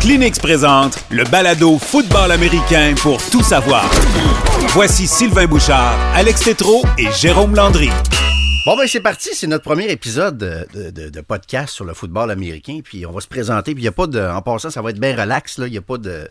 Kleenex 0.00 0.38
présente 0.38 0.98
le 1.10 1.24
balado 1.24 1.76
football 1.78 2.32
américain 2.32 2.94
pour 3.02 3.18
tout 3.28 3.42
savoir. 3.42 3.84
Voici 4.68 5.06
Sylvain 5.06 5.46
Bouchard, 5.46 5.98
Alex 6.14 6.40
Tétrault 6.40 6.84
et 6.96 7.10
Jérôme 7.12 7.54
Landry. 7.54 7.90
Bon, 8.64 8.78
ben 8.78 8.86
c'est 8.86 9.00
parti, 9.00 9.28
c'est 9.34 9.46
notre 9.46 9.64
premier 9.64 9.90
épisode 9.90 10.38
de, 10.38 11.20
podcast 11.20 11.74
sur 11.74 11.84
le 11.84 11.92
football 11.92 12.30
américain. 12.30 12.80
Puis 12.82 13.04
on 13.04 13.12
va 13.12 13.20
se 13.20 13.28
présenter. 13.28 13.74
Puis 13.74 13.82
il 13.82 13.84
y 13.84 13.88
a 13.88 13.92
pas 13.92 14.06
de. 14.06 14.20
En 14.20 14.40
passant, 14.40 14.70
ça 14.70 14.80
va 14.80 14.88
être 14.88 14.98
bien 14.98 15.14
relax. 15.14 15.58
là. 15.58 15.66
Il 15.66 15.72
n'y 15.72 15.78
a 15.78 15.82
pas 15.82 15.98
de 15.98 16.28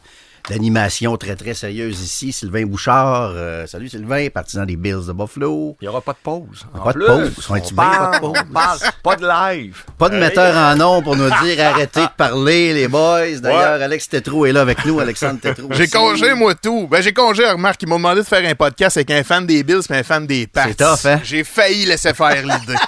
d'animation 0.50 1.18
très 1.18 1.36
très 1.36 1.54
sérieuse 1.54 2.02
ici. 2.02 2.32
Sylvain 2.32 2.66
Bouchard. 2.66 3.32
euh, 3.36 3.68
salut 3.68 3.89
Sylvain, 3.89 4.28
partisan 4.30 4.66
des 4.66 4.76
Bills 4.76 5.06
de 5.08 5.14
Buffalo. 5.14 5.76
Il 5.82 5.86
n'y 5.86 5.88
aura 5.89 6.02
pas 6.02 6.14
de 6.14 6.18
pause. 6.24 6.66
En 6.74 6.80
Pas 6.80 6.94
de 6.94 7.00
pause. 7.00 7.50
On 7.50 7.54
parle, 7.76 8.12
pas 8.12 8.18
de 8.18 8.20
pause? 8.20 8.34
on 8.50 8.54
parle, 8.54 8.80
pas 9.04 9.16
de 9.16 9.28
live. 9.28 9.84
Pas 9.98 10.10
de 10.10 10.18
metteur 10.18 10.56
en 10.56 10.75
nom 10.75 11.02
pour 11.02 11.16
nous 11.16 11.30
dire 11.44 11.66
arrêtez 11.66 12.02
de 12.02 12.07
parler, 12.18 12.74
les 12.74 12.88
boys. 12.88 13.38
D'ailleurs, 13.42 13.82
Alex 13.82 14.10
Tétrault 14.10 14.46
est 14.46 14.52
là 14.52 14.62
avec 14.62 14.86
nous, 14.86 15.00
Alexandre 15.00 15.39
Tétrault. 15.39 15.70
J'ai 15.71 15.88
congé, 15.88 16.34
moi, 16.34 16.56
tout. 16.56 16.87
Ben, 16.90 17.01
j'ai 17.01 17.14
congé, 17.14 17.46
remarque, 17.50 17.82
ils 17.84 17.90
m'ont 17.90 17.98
demandé 17.98 18.21
de 18.21 18.26
faire 18.26 18.48
un 18.50 18.56
podcast 18.56 18.98
avec 18.98 19.12
un 19.12 19.24
fan 19.24 19.46
des 19.46 19.64
Bills 19.64 19.82
et 19.90 19.93
un 19.93 20.04
fan 20.04 20.26
des 20.26 20.48
Pats. 20.48 20.65
C'est 20.68 20.76
tough, 20.78 21.06
hein? 21.06 21.20
J'ai 21.24 21.43
failli 21.43 21.86
laisser 21.86 22.14
faire 22.14 22.42
l'idée. 22.43 22.76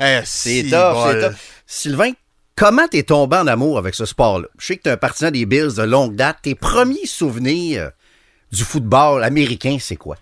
Eh, 0.00 0.20
C'est 0.24 0.62
si 0.62 0.70
tough, 0.70 0.96
c'est 1.10 1.20
tough. 1.20 1.36
Sylvain, 1.66 2.10
comment 2.56 2.88
t'es 2.88 3.02
tombé 3.02 3.36
en 3.36 3.46
amour 3.46 3.78
avec 3.78 3.94
ce 3.94 4.04
sport-là? 4.04 4.48
Je 4.58 4.66
sais 4.66 4.76
que 4.76 4.82
t'es 4.82 4.90
un 4.90 4.96
partisan 4.96 5.30
des 5.30 5.46
Bills 5.46 5.74
de 5.76 5.82
longue 5.82 6.16
date. 6.16 6.38
Tes 6.42 6.54
premiers 6.54 7.06
souvenirs 7.06 7.90
du 8.52 8.64
football 8.64 9.24
américain, 9.24 9.78
c'est 9.80 9.96
quoi? 9.96 10.16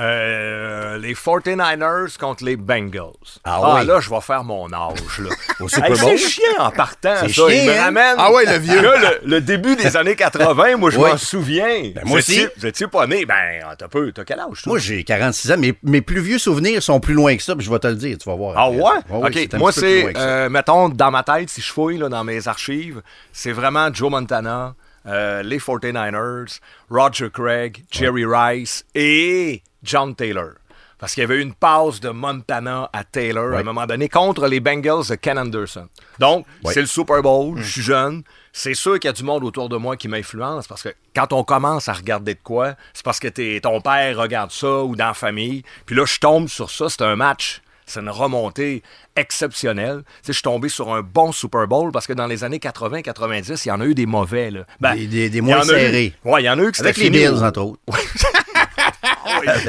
Euh, 0.00 0.96
les 0.96 1.12
49ers 1.14 2.16
contre 2.18 2.42
les 2.44 2.56
Bengals. 2.56 3.10
Ah 3.44 3.74
oui. 3.80 3.86
là, 3.86 4.00
je 4.00 4.08
vais 4.08 4.20
faire 4.22 4.44
mon 4.44 4.72
âge. 4.72 5.18
Là. 5.18 5.30
Hey, 5.60 5.94
c'est 5.94 6.16
chiant 6.16 6.42
en 6.58 6.70
partant. 6.70 7.14
C'est 7.20 7.28
ça. 7.28 7.32
chiant, 7.32 7.48
Il 7.50 7.66
me 7.66 7.72
hein? 7.76 7.82
ramène. 7.84 8.14
Ah 8.16 8.32
ouais, 8.32 8.46
le 8.46 8.58
vieux. 8.58 8.80
Là, 8.80 9.18
le, 9.22 9.28
le 9.28 9.40
début 9.42 9.76
des 9.76 9.94
années 9.96 10.16
80, 10.16 10.76
moi, 10.78 10.90
je 10.90 10.98
Oui. 10.98 11.10
m'en 11.10 11.16
souviens. 11.18 11.82
moi 11.96 12.02
Vous 12.04 12.16
aussi. 12.16 12.46
Vous 12.56 12.64
étiez 12.66 12.86
pas 12.86 13.06
né. 13.06 13.26
Ben, 13.26 13.62
t'as 13.78 13.88
peu. 13.88 14.10
T'as 14.12 14.24
quel 14.24 14.40
âge, 14.40 14.62
toi? 14.62 14.72
Moi, 14.72 14.78
j'ai 14.78 15.04
46 15.04 15.52
ans. 15.52 15.56
mais 15.58 15.74
mes 15.82 16.00
plus 16.00 16.20
vieux 16.22 16.38
souvenirs 16.38 16.82
sont 16.82 16.98
plus 16.98 17.12
loin 17.14 17.36
que 17.36 17.42
ça, 17.42 17.54
puis 17.54 17.64
je 17.64 17.70
vais 17.70 17.78
te 17.78 17.86
le 17.88 17.94
dire, 17.96 18.16
tu 18.16 18.28
vas 18.28 18.36
voir. 18.36 18.54
Ah 18.56 18.64
après. 18.66 19.16
ouais? 19.18 19.46
OK. 19.48 19.58
Moi, 19.58 19.70
c'est, 19.72 20.16
euh, 20.16 20.48
mettons, 20.48 20.88
dans 20.88 21.10
ma 21.10 21.22
tête, 21.22 21.50
si 21.50 21.60
je 21.60 21.70
fouille 21.70 21.98
là, 21.98 22.08
dans 22.08 22.24
mes 22.24 22.48
archives, 22.48 23.02
c'est 23.32 23.52
vraiment 23.52 23.92
Joe 23.92 24.10
Montana, 24.10 24.74
euh, 25.06 25.42
les 25.42 25.58
49ers, 25.58 26.58
Roger 26.90 27.28
Craig, 27.32 27.84
Jerry 27.90 28.24
Rice 28.24 28.84
et 28.94 29.62
John 29.82 30.14
Taylor. 30.14 30.50
Parce 30.98 31.14
qu'il 31.14 31.22
y 31.22 31.24
avait 31.24 31.40
une 31.40 31.54
passe 31.54 31.98
de 32.00 32.10
Montana 32.10 32.90
à 32.92 33.04
Taylor 33.04 33.54
à 33.54 33.60
un 33.60 33.62
moment 33.62 33.86
donné 33.86 34.10
contre 34.10 34.46
les 34.46 34.60
Bengals 34.60 35.06
de 35.08 35.14
Ken 35.14 35.38
Anderson. 35.38 35.88
Donc, 36.18 36.44
c'est 36.74 36.82
le 36.82 36.86
Super 36.86 37.22
Bowl, 37.22 37.56
je 37.56 37.70
suis 37.70 37.80
jeune. 37.82 38.22
C'est 38.52 38.74
sûr 38.74 38.98
qu'il 38.98 39.08
y 39.08 39.10
a 39.10 39.12
du 39.14 39.22
monde 39.22 39.42
autour 39.44 39.70
de 39.70 39.78
moi 39.78 39.96
qui 39.96 40.08
m'influence 40.08 40.66
parce 40.66 40.82
que 40.82 40.90
quand 41.16 41.32
on 41.32 41.42
commence 41.42 41.88
à 41.88 41.94
regarder 41.94 42.34
de 42.34 42.40
quoi, 42.42 42.74
c'est 42.92 43.02
parce 43.04 43.18
que 43.18 43.28
t'es- 43.28 43.60
ton 43.62 43.80
père 43.80 44.18
regarde 44.18 44.50
ça 44.50 44.82
ou 44.82 44.94
dans 44.94 45.06
la 45.06 45.14
famille. 45.14 45.62
Puis 45.86 45.96
là, 45.96 46.04
je 46.04 46.18
tombe 46.18 46.48
sur 46.48 46.68
ça, 46.70 46.90
c'est 46.90 47.00
un 47.02 47.16
match. 47.16 47.62
C'est 47.86 48.00
une 48.00 48.10
remontée 48.10 48.82
exceptionnelle. 49.16 50.02
Tu 50.06 50.10
sais, 50.12 50.26
je 50.28 50.32
suis 50.34 50.42
tombé 50.42 50.68
sur 50.68 50.92
un 50.94 51.00
bon 51.02 51.32
Super 51.32 51.66
Bowl 51.66 51.92
parce 51.92 52.06
que 52.06 52.12
dans 52.12 52.26
les 52.26 52.44
années 52.44 52.58
80-90, 52.58 53.64
il 53.64 53.68
y 53.68 53.72
en 53.72 53.80
a 53.80 53.84
eu 53.86 53.94
des 53.94 54.06
mauvais. 54.06 54.50
Là. 54.50 54.60
Ben, 54.80 54.94
Des- 54.94 55.30
des- 55.30 55.40
moins 55.40 55.62
eu- 55.62 55.66
serrés. 55.66 56.12
Ouais, 56.24 56.42
il 56.42 56.44
y 56.44 56.50
en 56.50 56.58
a 56.58 56.62
eu 56.62 56.72
qui 56.72 56.80
Avec 56.82 56.96
les 56.98 57.04
fini 57.04 57.18
Bills, 57.18 57.42
entre 57.42 57.62
autres. 57.62 57.80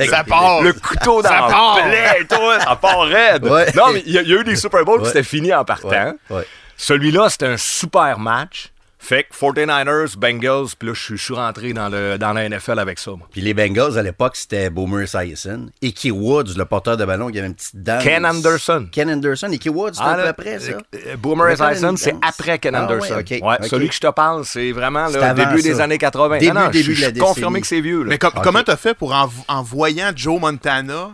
Ça 0.09 0.23
part. 0.23 0.62
Le 0.62 0.73
couteau 0.73 1.22
dans 1.22 1.30
Ça 1.30 1.38
part. 1.40 1.80
plaie, 1.84 2.26
toi, 2.30 2.59
ça 2.59 2.76
part 2.76 3.02
raide. 3.02 3.45
Ouais. 3.45 3.67
Non, 3.76 3.92
mais 3.94 4.04
il 4.06 4.14
y, 4.14 4.17
a 4.17 4.22
il 4.22 4.30
y 4.30 4.34
a 4.34 4.40
eu 4.40 4.44
des 4.44 4.56
Super 4.56 4.84
Bowls 4.86 5.02
qui 5.02 5.08
c'était 5.08 5.23
fini 5.23 5.54
en 5.54 5.64
partant. 5.66 6.14
Ouais. 6.30 6.45
Celui-là, 6.78 7.30
c'était 7.30 7.48
un 7.48 7.58
super 7.58 8.17
match. 8.20 8.70
Fait 9.03 9.23
que 9.23 9.33
49ers, 9.35 10.16
Bengals, 10.16 10.67
puis 10.77 10.88
là, 10.89 10.94
je 10.94 11.02
suis- 11.02 11.17
je 11.17 11.33
rentré 11.33 11.73
dans, 11.73 11.89
le, 11.89 12.17
dans 12.19 12.33
la 12.33 12.47
NFL 12.47 12.77
avec 12.77 12.99
ça. 12.99 13.11
Puis 13.31 13.41
les 13.41 13.55
Bengals, 13.55 13.97
à 13.97 14.03
l'époque, 14.03 14.35
c'était 14.35 14.69
Boomer 14.69 15.02
Esiason. 15.02 15.69
Icky 15.81 16.11
Woods, 16.11 16.53
le 16.55 16.66
porteur 16.66 16.97
de 16.97 17.05
ballon, 17.05 17.31
qui 17.31 17.39
avait 17.39 17.48
une 17.48 17.55
petite 17.55 17.81
dent. 17.81 17.98
Ken 17.99 18.23
Anderson. 18.26 18.87
Ken 18.92 19.09
Anderson. 19.09 19.48
Icky 19.52 19.70
Woods, 19.70 19.93
c'était 19.93 20.03
Ah, 20.05 20.11
un 20.11 20.15
peu 20.17 20.21
là, 20.23 20.30
après, 20.30 20.59
ça. 20.59 20.71
euh, 20.73 21.15
Boomer 21.17 21.48
Il 21.52 21.58
y 21.58 21.61
avait 21.64 21.71
Esiason, 21.76 21.98
c'est 21.98 22.11
danse. 22.11 22.21
après 22.23 22.59
Ken 22.59 22.76
Ah, 22.76 22.83
Anderson. 22.83 23.15
ouais, 23.15 23.39
ok, 23.39 23.43
Ouais. 23.48 23.67
Celui 23.67 23.89
que 23.89 23.95
je 23.95 23.99
te 24.02 24.11
parle, 24.11 24.45
c'est 24.45 24.71
vraiment 24.71 25.08
C'est 25.09 25.20
le 25.20 25.33
début 25.33 25.61
ça. 25.61 25.67
des 25.70 25.81
années 25.81 25.97
80. 25.97 26.37
Début, 26.37 26.53
non, 26.53 26.61
non, 26.61 26.70
début 26.70 26.93
je 26.95 27.02
de 27.02 27.05
la 27.08 27.11
suis 27.11 27.20
confirmé 27.20 27.59
que 27.61 27.67
c'est 27.67 27.81
vieux. 27.81 28.03
là. 28.03 28.09
Mais 28.09 28.17
com- 28.20 28.31
Ok. 28.36 28.43
comment 28.43 28.61
t'as 28.64 28.77
fait 28.77 28.93
pour, 28.93 29.14
en, 29.14 29.27
en 29.47 29.64
voyant 29.64 30.11
Joe 30.15 30.39
Montana, 30.39 31.09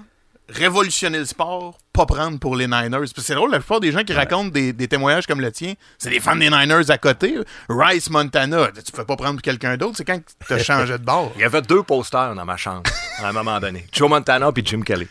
révolutionner 0.50 1.20
le 1.20 1.26
sport, 1.26 1.78
pas 1.94 2.06
prendre 2.06 2.40
pour 2.40 2.56
les 2.56 2.68
Niners? 2.68 3.08
C'est 3.18 3.36
drôle, 3.36 3.52
la 3.52 3.60
plupart 3.60 3.80
des 3.80 3.92
gens 3.92 4.04
qui 4.04 4.14
racontent 4.14 4.50
des, 4.50 4.74
des 4.74 4.88
témoignages 4.88 5.28
comme 5.28 5.42
le 5.42 5.52
tien, 5.52 5.74
c'est 5.98 6.10
des 6.10 6.20
fans 6.20 6.36
des 6.36 6.50
Niners 6.50 6.90
à 6.90 6.98
côté. 6.98 7.38
Rice 7.70 8.10
Montana, 8.10 8.70
tu 8.84 8.92
peux 8.92 9.06
pas 9.06 9.16
prendre 9.16 9.34
pour 9.34 9.42
quelqu'un 9.42 9.78
d'autre, 9.78 9.96
c'est 9.98 10.06
quand 10.06 10.20
t'as 10.48 10.60
changé 10.60 10.94
de 10.98 11.04
bord. 11.04 11.32
Il 11.36 11.42
y 11.42 11.46
avait 11.46 11.62
deux 11.62 11.84
posters 11.84 12.36
dans 12.36 12.46
ma 12.46 12.58
chambre 12.58 12.84
à 13.20 13.30
un 13.30 13.34
moment 13.34 13.60
donné. 13.60 13.86
Joe 13.92 14.10
Montana 14.10 14.52
puis 14.52 14.64
Jim 14.66 14.82
Kelly. 14.82 15.08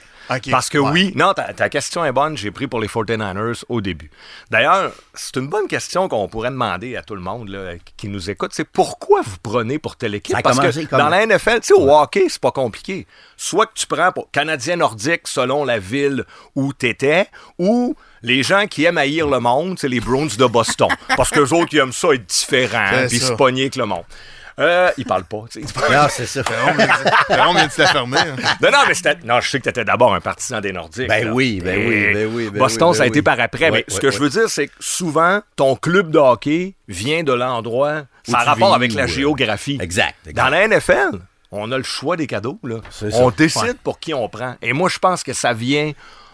Parce 0.50 0.68
que 0.68 0.78
ouais. 0.78 0.90
oui, 0.90 1.12
non, 1.14 1.32
ta, 1.32 1.52
ta 1.52 1.68
question 1.68 2.04
est 2.04 2.12
bonne, 2.12 2.36
j'ai 2.36 2.50
pris 2.50 2.66
pour 2.66 2.80
les 2.80 2.88
49ers 2.88 3.64
au 3.68 3.80
début. 3.80 4.10
D'ailleurs, 4.50 4.92
c'est 5.14 5.36
une 5.36 5.48
bonne 5.48 5.68
question 5.68 6.08
qu'on 6.08 6.28
pourrait 6.28 6.50
demander 6.50 6.96
à 6.96 7.02
tout 7.02 7.14
le 7.14 7.20
monde 7.20 7.48
là, 7.48 7.74
qui 7.96 8.08
nous 8.08 8.30
écoute, 8.30 8.52
c'est 8.54 8.64
pourquoi 8.64 9.22
vous 9.22 9.36
prenez 9.42 9.78
pour 9.78 9.96
telle 9.96 10.14
équipe? 10.14 10.36
Ça 10.36 10.42
Parce 10.42 10.58
que 10.58 10.96
dans 10.96 11.08
la 11.08 11.26
NFL, 11.26 11.60
tu 11.60 11.68
sais, 11.68 11.74
au 11.74 11.90
hockey, 11.90 12.26
c'est 12.28 12.40
pas 12.40 12.50
compliqué. 12.50 13.06
Soit 13.36 13.66
que 13.66 13.74
tu 13.74 13.86
prends 13.86 14.12
pour 14.12 14.30
Canadien 14.30 14.76
nordique 14.76 15.28
selon 15.28 15.64
la 15.64 15.78
ville 15.78 16.24
où 16.54 16.72
t'étais, 16.72 17.28
ou 17.58 17.94
les 18.22 18.42
gens 18.42 18.66
qui 18.66 18.84
aiment 18.84 18.98
haïr 18.98 19.28
le 19.28 19.40
monde, 19.40 19.78
c'est 19.78 19.88
les 19.88 20.00
Bruins 20.00 20.26
de 20.36 20.46
Boston. 20.46 20.88
parce 21.16 21.30
que 21.30 21.40
autres, 21.40 21.72
ils 21.72 21.78
aiment 21.78 21.92
ça 21.92 22.08
être 22.12 22.26
différent, 22.26 22.88
C'est 22.92 23.08
puis 23.08 23.18
se 23.18 23.32
pogner 23.32 23.62
avec 23.62 23.76
le 23.76 23.86
monde. 23.86 24.04
Euh, 24.58 24.90
ils 24.96 25.04
parlent 25.04 25.24
pas. 25.24 25.44
tu 25.50 25.60
sais. 25.62 25.66
Non, 25.92 26.06
c'est 26.10 26.26
ça. 26.26 26.42
On 27.30 27.52
vient 27.52 27.66
de 27.66 27.72
se 27.72 27.82
la 27.82 27.88
fermer. 27.88 28.18
hein. 28.18 28.36
Non, 28.62 28.70
non, 28.70 28.78
mais 28.88 28.94
c'était. 28.94 29.16
Non, 29.24 29.40
je 29.40 29.50
sais 29.50 29.58
que 29.58 29.64
tu 29.64 29.68
étais 29.68 29.84
d'abord 29.84 30.14
un 30.14 30.20
partisan 30.20 30.60
des 30.60 30.72
Nordiques. 30.72 31.08
Ben 31.08 31.26
là. 31.26 31.32
oui, 31.32 31.60
ben 31.62 31.78
Et 31.78 31.86
oui, 31.86 32.14
ben 32.14 32.30
oui, 32.34 32.50
ben 32.50 32.58
Boston, 32.58 32.88
oui, 32.88 32.94
ça 32.94 33.02
a 33.02 33.06
ben 33.06 33.10
été 33.10 33.22
par 33.22 33.38
après. 33.38 33.70
Ouais, 33.70 33.70
mais 33.70 33.84
ce 33.88 33.94
ouais, 33.96 34.00
que 34.00 34.10
je 34.10 34.18
veux 34.18 34.30
dire, 34.30 34.48
c'est 34.48 34.68
que 34.68 34.72
souvent, 34.80 35.40
ton 35.56 35.76
club 35.76 36.10
de 36.10 36.18
hockey 36.18 36.74
vient 36.88 37.22
de 37.22 37.32
l'endroit. 37.32 38.02
Ça 38.26 38.38
a 38.38 38.44
rapport 38.44 38.70
vis, 38.70 38.74
avec 38.76 38.94
la 38.94 39.06
géographie. 39.06 39.78
Exact, 39.80 40.14
exact. 40.26 40.42
Dans 40.42 40.48
la 40.48 40.66
NFL, 40.66 41.20
on 41.52 41.70
a 41.70 41.76
le 41.76 41.84
choix 41.84 42.16
des 42.16 42.26
cadeaux. 42.26 42.58
Là. 42.64 42.76
On 43.12 43.30
décide 43.30 43.76
pour 43.84 44.00
qui 44.00 44.14
on 44.14 44.28
prend. 44.28 44.56
Et 44.62 44.72
moi, 44.72 44.88
je 44.88 44.98
pense 44.98 45.22
que 45.22 45.32
ça 45.32 45.52
vient 45.52 45.92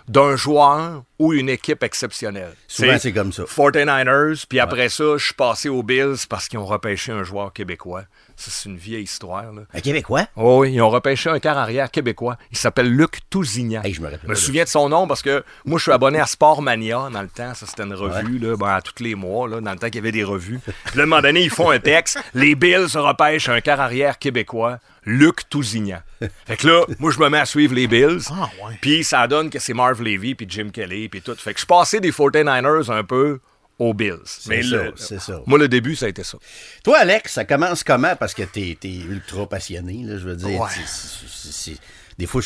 d'un 0.09 0.37
joueur 0.37 1.03
ou 1.19 1.33
une 1.33 1.49
équipe 1.49 1.83
exceptionnelle. 1.83 2.55
Souvent, 2.67 2.99
c'est 2.99 3.13
comme 3.13 3.33
ça. 3.33 3.45
49ers, 3.45 4.45
puis 4.49 4.61
après 4.61 4.89
ça, 4.89 5.17
je 5.17 5.25
suis 5.25 5.35
passé 5.35 5.69
aux 5.69 5.83
Bills 5.83 6.27
parce 6.29 6.49
qu'ils 6.49 6.59
ont 6.59 6.67
repêché 6.67 7.13
un 7.13 7.23
joueur 7.23 7.53
québécois. 7.53 8.05
Ça, 8.37 8.51
c'est 8.51 8.69
une 8.69 8.77
vieille 8.77 9.05
histoire. 9.05 9.53
Là. 9.53 9.63
Un 9.73 9.81
Québécois? 9.81 10.27
Oh 10.37 10.61
oui, 10.63 10.73
ils 10.73 10.83
ont 10.83 10.91
repêché 10.91 11.31
un 11.31 11.39
quart 11.39 11.59
arrière 11.59 11.91
québécois. 11.91 12.37
Il 12.51 12.59
s'appelle 12.59 12.91
Luc 12.91 13.21
Tousignan. 13.31 13.83
Hey, 13.83 13.95
je 13.95 14.01
me 14.01 14.11
rappelle 14.11 14.29
me 14.29 14.35
souviens 14.35 14.65
de 14.65 14.69
son 14.69 14.89
nom 14.89 15.07
parce 15.07 15.23
que 15.23 15.45
moi, 15.65 15.79
je 15.79 15.85
suis 15.85 15.93
abonné 15.93 16.19
à 16.19 16.27
Sport 16.27 16.63
Mania 16.63 17.09
dans 17.13 17.23
le 17.23 17.29
temps. 17.29 17.55
Ça, 17.55 17.67
c'était 17.67 17.85
une 17.85 17.95
revue, 17.95 18.39
là, 18.39 18.57
ben, 18.57 18.69
à 18.69 18.81
tous 18.81 19.03
les 19.03 19.15
mois, 19.15 19.49
là, 19.49 19.61
dans 19.61 19.71
le 19.71 19.79
temps 19.79 19.87
qu'il 19.87 19.97
y 19.97 19.99
avait 19.99 20.13
des 20.13 20.25
revues. 20.25 20.61
Puis 20.87 21.01
à 21.01 21.03
un 21.03 21.07
moment 21.07 21.23
donné, 21.23 21.43
ils 21.43 21.51
font 21.51 21.71
un 21.71 21.79
texte. 21.79 22.19
Les 22.35 22.55
Bills 22.55 22.97
repêchent 22.97 23.49
un 23.49 23.61
quart 23.61 23.81
arrière 23.81 24.19
québécois, 24.19 24.79
Luc 25.05 25.49
Tousignan. 25.49 26.01
Fait 26.47 26.57
que 26.57 26.67
là, 26.67 26.85
moi, 26.99 27.11
je 27.11 27.19
me 27.19 27.29
mets 27.29 27.39
à 27.41 27.47
suivre 27.47 27.75
les 27.75 27.87
Bills. 27.87 28.21
Ah, 28.31 28.49
ouais. 28.65 28.79
Puis 28.81 29.03
ça 29.05 29.27
donne 29.27 29.51
que 29.51 29.59
c'est 29.59 29.75
Marv 29.75 30.01
Levy, 30.03 30.35
puis 30.35 30.47
Jim 30.49 30.71
Kelly, 30.73 31.09
puis 31.09 31.21
tout. 31.23 31.35
Fait 31.35 31.55
que 31.55 31.61
je 31.61 31.67
passé 31.67 32.01
des 32.01 32.13
49ers 32.13 32.91
un 32.93 33.03
peu 33.05 33.41
aux 33.79 33.95
Bills. 33.95 34.19
Mais 34.47 34.63
ça, 34.63 34.69
le- 34.77 34.93
c'est 34.97 35.21
ça. 35.21 35.41
Moi, 35.47 35.59
le 35.59 35.67
début, 35.67 35.97
ça 35.97 36.07
a 36.07 36.09
été 36.09 36.23
ça. 36.23 36.39
Toi, 36.85 36.99
Alex, 36.99 37.33
ça 37.33 37.45
commence 37.45 37.83
comment? 37.83 38.15
Parce 38.15 38.35
que 38.35 38.43
t'es 38.45 38.79
es 38.85 38.89
ultra 38.89 39.49
passionné, 39.49 40.03
là, 40.05 40.19
je 40.19 40.25
veux 40.25 40.37
dire. 40.37 40.61
Ouais. 40.61 40.69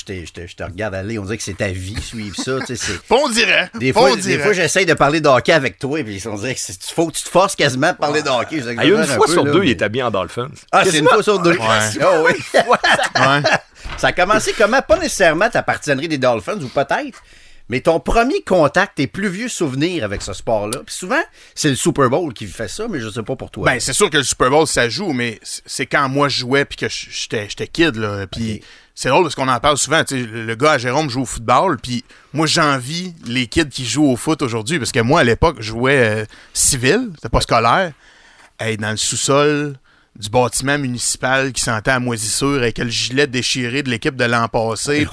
Te, 0.05 0.13
je, 0.27 0.33
te, 0.33 0.47
je 0.47 0.57
te 0.57 0.63
regarde 0.63 0.95
aller, 0.95 1.19
on 1.19 1.23
dirait 1.25 1.37
que 1.37 1.43
c'est 1.43 1.57
ta 1.59 1.69
vie, 1.69 2.01
suivre 2.01 2.37
ça. 2.37 2.59
on 3.11 3.29
dirait. 3.29 3.71
Des 3.79 3.93
fois, 3.93 4.15
des 4.17 4.39
fois 4.39 4.53
j'essaye 4.53 4.87
de 4.87 4.95
parler 4.95 5.21
de 5.21 5.29
hockey 5.29 5.53
avec 5.53 5.79
toi, 5.79 6.03
puis 6.05 6.23
on 6.27 6.35
dirait 6.37 6.55
que 6.55 6.61
c'est- 6.61 6.91
faut 6.93 7.07
que 7.09 7.17
tu 7.17 7.23
te 7.25 7.29
forces 7.29 7.57
quasiment 7.57 7.93
de 7.93 7.97
parler 7.97 8.23
de 8.23 8.29
hockey. 8.29 8.61
Ah, 8.77 8.85
il 8.85 8.91
y 8.91 8.95
a 8.95 8.99
une 8.99 9.05
fois 9.05 9.27
sur 9.29 9.45
deux, 9.45 9.65
il 9.65 9.71
est 9.71 9.83
habillé 9.83 10.03
en 10.03 10.11
Dolphins. 10.11 10.51
Ah, 10.73 10.85
c'est 10.85 10.99
une 10.99 11.09
fois 11.09 11.23
sur 11.23 11.39
deux. 11.41 11.57
Oui. 11.59 12.35
Ouais. 12.55 13.43
Ça 13.99 14.09
a 14.09 14.13
commencé 14.13 14.53
comment? 14.57 14.83
Pas 14.83 14.99
nécessairement 14.99 15.49
ta 15.49 15.63
partisanerie 15.63 16.09
des 16.09 16.19
Dolphins, 16.19 16.61
ou 16.61 16.69
peut-être, 16.69 17.23
mais 17.69 17.81
ton 17.81 17.99
premier 18.01 18.43
contact, 18.43 18.97
tes 18.97 19.07
plus 19.07 19.29
vieux 19.29 19.49
souvenirs 19.49 20.05
avec 20.05 20.23
ce 20.23 20.33
sport-là. 20.33 20.81
Puis 20.85 20.95
souvent, 20.95 21.23
c'est 21.55 21.71
le 21.71 21.77
Super 21.77 22.09
Bowl 22.11 22.33
qui 22.33 22.47
fait 22.47 22.69
ça, 22.69 22.87
mais 22.89 23.01
je 23.01 23.09
sais 23.09 23.23
pas 23.23 23.37
pour 23.37 23.51
toi. 23.51 23.65
Ben, 23.67 23.81
c'est 23.81 23.93
sûr 23.93 24.11
que 24.11 24.19
le 24.19 24.23
Super 24.23 24.51
Bowl, 24.51 24.67
ça 24.67 24.89
joue, 24.89 25.13
mais 25.13 25.41
c'est 25.43 25.87
quand 25.87 26.09
moi 26.09 26.29
je 26.29 26.41
jouais 26.41 26.65
puis 26.65 26.77
que 26.77 26.87
j'étais 26.89 27.49
kid, 27.67 27.97
là. 27.97 28.27
Puis 28.27 28.63
c'est 28.97 29.11
drôle 29.11 29.25
parce 29.25 29.35
qu'on 29.35 29.47
en 29.47 29.61
parle 29.61 29.77
souvent. 29.77 30.03
le 30.11 30.55
gars 30.55 30.73
à 30.73 30.79
Jérôme 30.79 31.11
joue 31.11 31.21
au 31.21 31.27
football, 31.27 31.77
puis 31.79 32.03
moi 32.33 32.47
j'envie 32.47 33.15
les 33.27 33.47
kids 33.47 33.69
qui 33.69 33.85
jouent 33.85 34.11
au 34.11 34.17
foot 34.17 34.41
aujourd'hui 34.41 34.79
parce 34.79 34.91
que 34.91 35.01
moi, 35.01 35.21
à 35.21 35.25
l'époque, 35.25 35.57
je 35.59 35.69
jouais 35.69 35.99
euh, 35.99 36.25
civil, 36.55 37.11
c'était 37.15 37.29
pas 37.29 37.43
scolaire. 37.43 37.93
Hey, 38.59 38.79
dans 38.79 38.91
le 38.91 38.97
sous-sol 38.97 39.77
du 40.19 40.31
bâtiment 40.31 40.79
municipal 40.79 41.53
qui 41.53 41.63
sentait 41.63 41.91
à 41.91 41.99
moisissure 41.99 42.57
avec 42.57 42.79
le 42.79 42.89
gilet 42.89 43.27
déchiré 43.27 43.83
de 43.83 43.91
l'équipe 43.91 44.17
de 44.17 44.25
l'an 44.25 44.49
passé. 44.49 45.07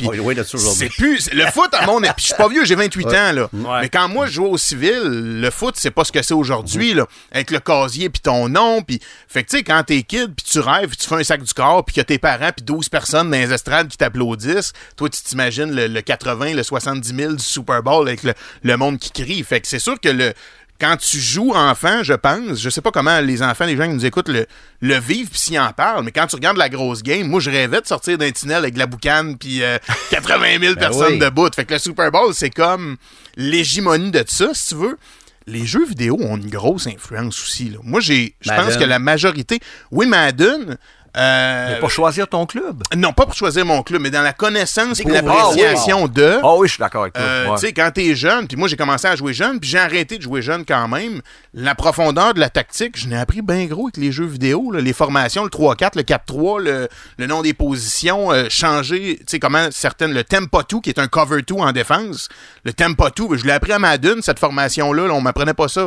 aujourd'hui. 0.56 0.90
c'est 0.90 1.04
plus. 1.04 1.30
Le 1.34 1.46
foot, 1.48 1.74
à 1.74 1.86
mon 1.86 2.02
avis, 2.04 2.14
je 2.18 2.26
suis 2.26 2.34
pas 2.36 2.48
vieux, 2.48 2.66
j'ai 2.66 2.76
28 2.76 3.08
ans, 3.08 3.32
là. 3.34 3.50
Ouais. 3.54 3.82
Mais 3.82 3.90
quand 3.90 4.08
moi, 4.08 4.26
je 4.28 4.34
jouais 4.34 4.50
au 4.50 4.58
civil, 4.58 5.02
le 5.42 5.50
foot, 5.50 5.76
c'est 5.78 5.92
pas 5.92 6.04
ce 6.04 6.12
que 6.12 6.22
c'est 6.22 6.34
aujourd'hui, 6.34 6.94
là. 6.94 7.06
Avec 7.32 7.52
le 7.52 7.60
casier, 7.60 8.10
puis 8.10 8.22
ton 8.22 8.50
nom, 8.50 8.82
puis. 8.82 9.00
Fait 9.28 9.44
que, 9.44 9.50
tu 9.50 9.58
sais, 9.58 9.64
quand 9.64 9.84
t'es 9.84 10.04
kid, 10.04 10.34
puis 10.36 10.46
tu 10.50 10.60
rêves, 10.60 10.90
puis 10.90 10.98
tu 10.98 11.08
fais 11.08 11.16
un 11.16 11.24
sac 11.24 11.44
du 11.44 11.54
corps, 11.54 11.84
puis 11.84 11.96
que 11.96 12.02
tes 12.02 12.18
parents, 12.18 12.52
puis 12.56 12.64
12 12.64 12.90
personnes 12.90 13.30
dans 13.30 13.38
les 13.38 13.52
estrades 13.52 13.88
qui 13.88 13.98
t'applaudissent, 13.98 14.74
toi, 14.96 15.10
tu 15.10 15.22
t'imagines 15.22 15.74
le, 15.74 15.88
le 15.88 16.02
80, 16.02 16.54
le 16.54 16.64
70 16.64 17.16
000 17.16 17.34
du 17.34 17.44
Super 17.44 17.84
Bowl 17.84 18.08
avec 18.08 18.24
le, 18.24 18.34
le 18.64 18.78
monde 18.78 18.98
qui 19.00 19.12
crie. 19.12 19.44
Fait 19.44 19.62
que 19.62 19.68
c'est 19.68 19.80
sûr 19.80 20.00
que 20.00 20.10
le. 20.10 20.34
Quand 20.80 20.98
tu 20.98 21.20
joues 21.20 21.54
enfant, 21.54 22.04
je 22.04 22.14
pense, 22.14 22.60
je 22.60 22.70
sais 22.70 22.82
pas 22.82 22.92
comment 22.92 23.20
les 23.22 23.42
enfants, 23.42 23.66
les 23.66 23.78
gens 23.78 23.86
qui 23.86 23.94
nous 23.94 24.06
écoutent 24.06 24.28
le, 24.28 24.46
le 24.82 25.00
vivent 25.00 25.30
puis 25.30 25.40
s'ils 25.40 25.60
en 25.60 25.72
parlent, 25.72 26.04
mais 26.04 26.12
quand 26.12 26.28
tu 26.28 26.36
regardes 26.36 26.58
la 26.58 26.68
grosse 26.68 27.04
game, 27.04 27.28
moi 27.28 27.40
je 27.40 27.50
rêvais 27.50 27.80
de 27.80 27.88
sortir 27.88 28.18
d'un 28.18 28.32
tunnel 28.32 28.58
avec 28.58 28.74
de 28.74 28.80
la 28.80 28.88
boucane 28.88 29.38
puis 29.38 29.64
euh, 29.64 29.78
80 30.12 30.60
000 30.60 30.76
personnes 30.76 31.14
oui. 31.14 31.20
debout. 31.20 31.50
Fait 31.56 31.66
que 31.66 31.74
le 31.74 31.80
Super 31.80 32.12
Bowl, 32.12 32.34
c'est 32.34 32.50
comme 32.50 32.98
l'hégimonie 33.38 34.12
de 34.12 34.24
ça, 34.28 34.50
si 34.54 34.70
tu 34.70 34.76
veux. 34.76 34.98
Les 35.46 35.66
jeux 35.66 35.86
vidéo 35.86 36.18
ont 36.22 36.38
une 36.38 36.50
grosse 36.50 36.88
influence 36.88 37.42
aussi. 37.42 37.70
Là. 37.70 37.80
Moi, 37.84 38.00
j'ai, 38.00 38.34
je 38.40 38.50
pense 38.50 38.78
que 38.78 38.84
la 38.86 38.98
majorité. 39.00 39.60
Oui, 39.92 40.06
Madden. 40.06 40.78
Euh, 41.18 41.68
Mais 41.74 41.80
pour 41.80 41.92
choisir 41.92 42.28
ton 42.28 42.46
club. 42.46 42.82
non, 42.96 43.14
pas 43.14 43.26
pour 43.26 43.36
choisir 43.36 43.66
mon 43.66 43.84
club, 43.84 44.02
mais 44.02 44.10
dans 44.10 44.22
la 44.22 44.34
connaissance 44.34 45.00
et 45.00 45.04
l'appréciation 45.14 46.08
de. 46.08 46.40
Ah 46.44 46.56
oui, 46.56 46.68
je 46.68 46.74
suis 46.74 46.80
d'accord 46.82 47.02
avec 47.04 47.14
toi. 47.14 47.22
Euh, 47.24 47.44
Ouais. 47.48 47.56
Tu 47.60 47.68
sais, 47.68 47.74
quand 47.74 47.92
t'es 47.94 48.16
jeune, 48.16 48.48
puis 48.48 48.58
moi 48.58 48.68
j'ai 48.68 48.78
commencé 48.78 49.08
à 49.08 49.16
jouer 49.16 49.34
jeune, 49.34 49.60
puis 49.60 49.70
j'ai 49.70 49.78
arrêté 49.80 50.18
de 50.18 50.24
jouer 50.24 50.42
jeune 50.42 50.64
quand 50.66 50.88
même. 50.88 51.22
La 51.54 51.76
profondeur 51.76 52.34
de 52.34 52.40
la 52.40 52.50
tactique, 52.50 52.98
je 52.98 53.08
n'ai 53.08 53.18
appris 53.18 53.42
bien 53.42 53.66
gros 53.66 53.84
avec 53.88 53.98
les 53.98 54.12
jeux 54.12 54.26
vidéo, 54.26 54.72
là, 54.72 54.80
les 54.82 54.94
formations, 54.94 55.44
le 55.44 55.50
3-4, 55.50 55.92
le 55.98 56.02
4-3, 56.04 56.60
le, 56.62 56.88
le 57.18 57.28
nom 57.28 57.42
des 57.42 57.54
positions, 57.54 58.32
euh, 58.32 58.46
changer, 58.50 59.18
tu 59.20 59.24
sais, 59.28 59.40
comment 59.40 59.68
certaines, 59.72 60.14
le 60.14 60.24
tempo 60.24 60.62
2, 60.68 60.80
qui 60.82 60.90
est 60.90 61.00
un 61.00 61.08
cover 61.08 61.42
2 61.44 61.56
en 61.56 61.72
défense, 61.72 62.30
le 62.64 62.74
tempo 62.74 63.06
2, 63.16 63.38
je 63.38 63.46
l'ai 63.46 63.52
appris 63.52 63.72
à 63.74 63.80
Madden, 63.80 64.22
cette 64.22 64.40
formation-là, 64.40 65.08
là, 65.08 65.14
on 65.14 65.22
m'apprenait 65.22 65.54
pas 65.54 65.68
ça 65.68 65.86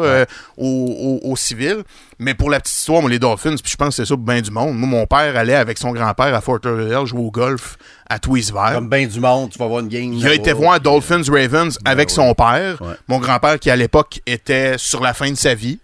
au, 0.57 0.67
au- 1.25 1.31
au 1.33 1.37
civil. 1.37 1.83
Mais 2.19 2.35
pour 2.35 2.49
la 2.51 2.61
petite 2.61 2.77
histoire, 2.79 3.01
moi, 3.03 3.11
les 3.11 3.19
Dolphins, 3.19 3.57
puis 3.63 3.71
je 3.73 3.77
pense 3.77 3.89
que 3.89 3.95
c'est 3.97 4.07
ça 4.07 4.15
pour 4.15 4.25
bien 4.25 4.41
du 4.41 4.51
monde. 4.51 4.75
Moi, 4.77 4.89
mon 4.89 5.07
père 5.07 5.16
allait 5.17 5.55
avec 5.55 5.79
son 5.79 5.93
grand-père 5.93 6.35
à 6.35 6.41
Fort 6.41 6.59
Lauderdale 6.65 7.07
jouer 7.07 7.21
au 7.21 7.31
golf 7.31 7.77
à 8.09 8.19
tous 8.19 8.35
les 8.35 8.49
hivers. 8.49 8.73
Comme 8.75 8.89
bien 8.89 9.07
du 9.07 9.21
monde, 9.21 9.51
tu 9.51 9.59
vas 9.59 9.67
voir 9.67 9.81
une 9.81 9.89
game. 9.89 10.13
Il 10.13 10.27
a 10.27 10.35
été 10.35 10.53
voir 10.53 10.81
Dolphins 10.81 11.23
Ravens 11.29 11.79
avec 11.85 12.09
ouais. 12.09 12.15
son 12.15 12.35
père. 12.35 12.81
Ouais. 12.81 12.95
Mon 13.09 13.19
grand-père 13.19 13.59
qui 13.59 13.71
à 13.71 13.77
l'époque 13.77 14.21
était 14.27 14.75
sur 14.79 15.01
la 15.01 15.15
fin 15.15 15.31
de 15.31 15.37
sa 15.37 15.55
vie. 15.55 15.79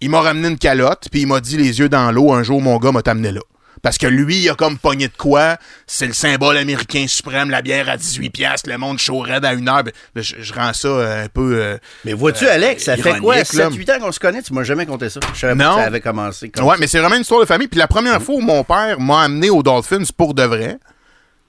Il 0.00 0.10
m'a 0.10 0.20
ramené 0.20 0.48
une 0.48 0.58
calotte 0.58 1.08
puis 1.10 1.22
il 1.22 1.26
m'a 1.26 1.40
dit 1.40 1.56
les 1.56 1.80
yeux 1.80 1.88
dans 1.88 2.12
l'eau 2.12 2.32
un 2.32 2.42
jour 2.42 2.60
mon 2.60 2.78
gars 2.78 2.92
m'a 2.92 3.02
t'amené 3.02 3.32
là. 3.32 3.40
Parce 3.82 3.98
que 3.98 4.06
lui, 4.06 4.38
il 4.38 4.48
a 4.50 4.54
comme 4.54 4.78
pogné 4.78 5.08
de 5.08 5.16
quoi? 5.16 5.56
C'est 5.86 6.06
le 6.06 6.12
symbole 6.12 6.56
américain 6.56 7.06
suprême, 7.08 7.50
la 7.50 7.62
bière 7.62 7.88
à 7.88 7.96
18 7.96 8.30
piastres, 8.30 8.68
le 8.68 8.78
monde 8.78 8.98
chaud 8.98 9.20
raide 9.20 9.44
à 9.44 9.52
une 9.54 9.68
heure. 9.68 9.84
Je, 10.16 10.34
je 10.38 10.52
rends 10.54 10.72
ça 10.72 10.88
euh, 10.88 11.24
un 11.24 11.28
peu... 11.28 11.56
euh, 11.60 11.78
Mais 12.04 12.12
vois-tu, 12.12 12.46
Alex, 12.48 12.84
ça 12.84 12.96
fait 12.96 13.18
quoi? 13.18 13.36
là. 13.36 13.42
7-8 13.42 13.92
ans 13.96 14.00
qu'on 14.00 14.12
se 14.12 14.20
connaît? 14.20 14.42
Tu 14.42 14.52
m'as 14.52 14.62
jamais 14.64 14.86
compté 14.86 15.08
ça. 15.10 15.20
Je 15.34 15.38
savais 15.38 15.56
pas 15.56 15.64
Non. 15.64 15.74
que 15.76 15.80
ça 15.82 15.86
avait 15.86 16.00
commencé 16.00 16.48
comme 16.50 16.64
Ouais, 16.64 16.74
ça. 16.74 16.80
mais 16.80 16.86
c'est 16.86 16.98
vraiment 16.98 17.14
une 17.16 17.22
histoire 17.22 17.40
de 17.40 17.46
famille. 17.46 17.68
Puis 17.68 17.78
la 17.78 17.88
première 17.88 18.20
fois 18.22 18.34
où 18.36 18.40
mon 18.40 18.64
père 18.64 19.00
m'a 19.00 19.22
amené 19.22 19.50
aux 19.50 19.62
Dolphins 19.62 20.04
pour 20.16 20.34
de 20.34 20.42
vrai, 20.44 20.78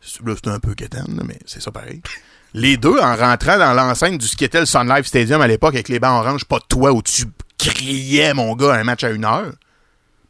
c'était 0.01 0.49
un 0.49 0.59
peu 0.59 0.73
quétaine, 0.75 1.21
mais 1.25 1.39
c'est 1.45 1.61
ça 1.61 1.71
pareil. 1.71 2.01
Les 2.53 2.77
deux, 2.77 2.97
en 2.99 3.15
rentrant 3.15 3.57
dans 3.59 3.73
l'enceinte 3.73 4.17
du 4.17 4.27
ce 4.27 4.35
qui 4.35 4.43
était 4.43 4.59
le 4.59 4.65
Sun 4.65 4.87
Life 4.93 5.05
Stadium 5.05 5.39
à 5.41 5.47
l'époque, 5.47 5.75
avec 5.75 5.87
les 5.89 5.99
bancs 5.99 6.25
orange, 6.25 6.45
pas 6.45 6.57
de 6.57 6.63
toit, 6.67 6.91
où 6.91 7.01
tu 7.03 7.25
criais, 7.59 8.33
mon 8.33 8.55
gars, 8.55 8.73
un 8.73 8.83
match 8.83 9.03
à 9.03 9.09
une 9.09 9.25
heure, 9.25 9.51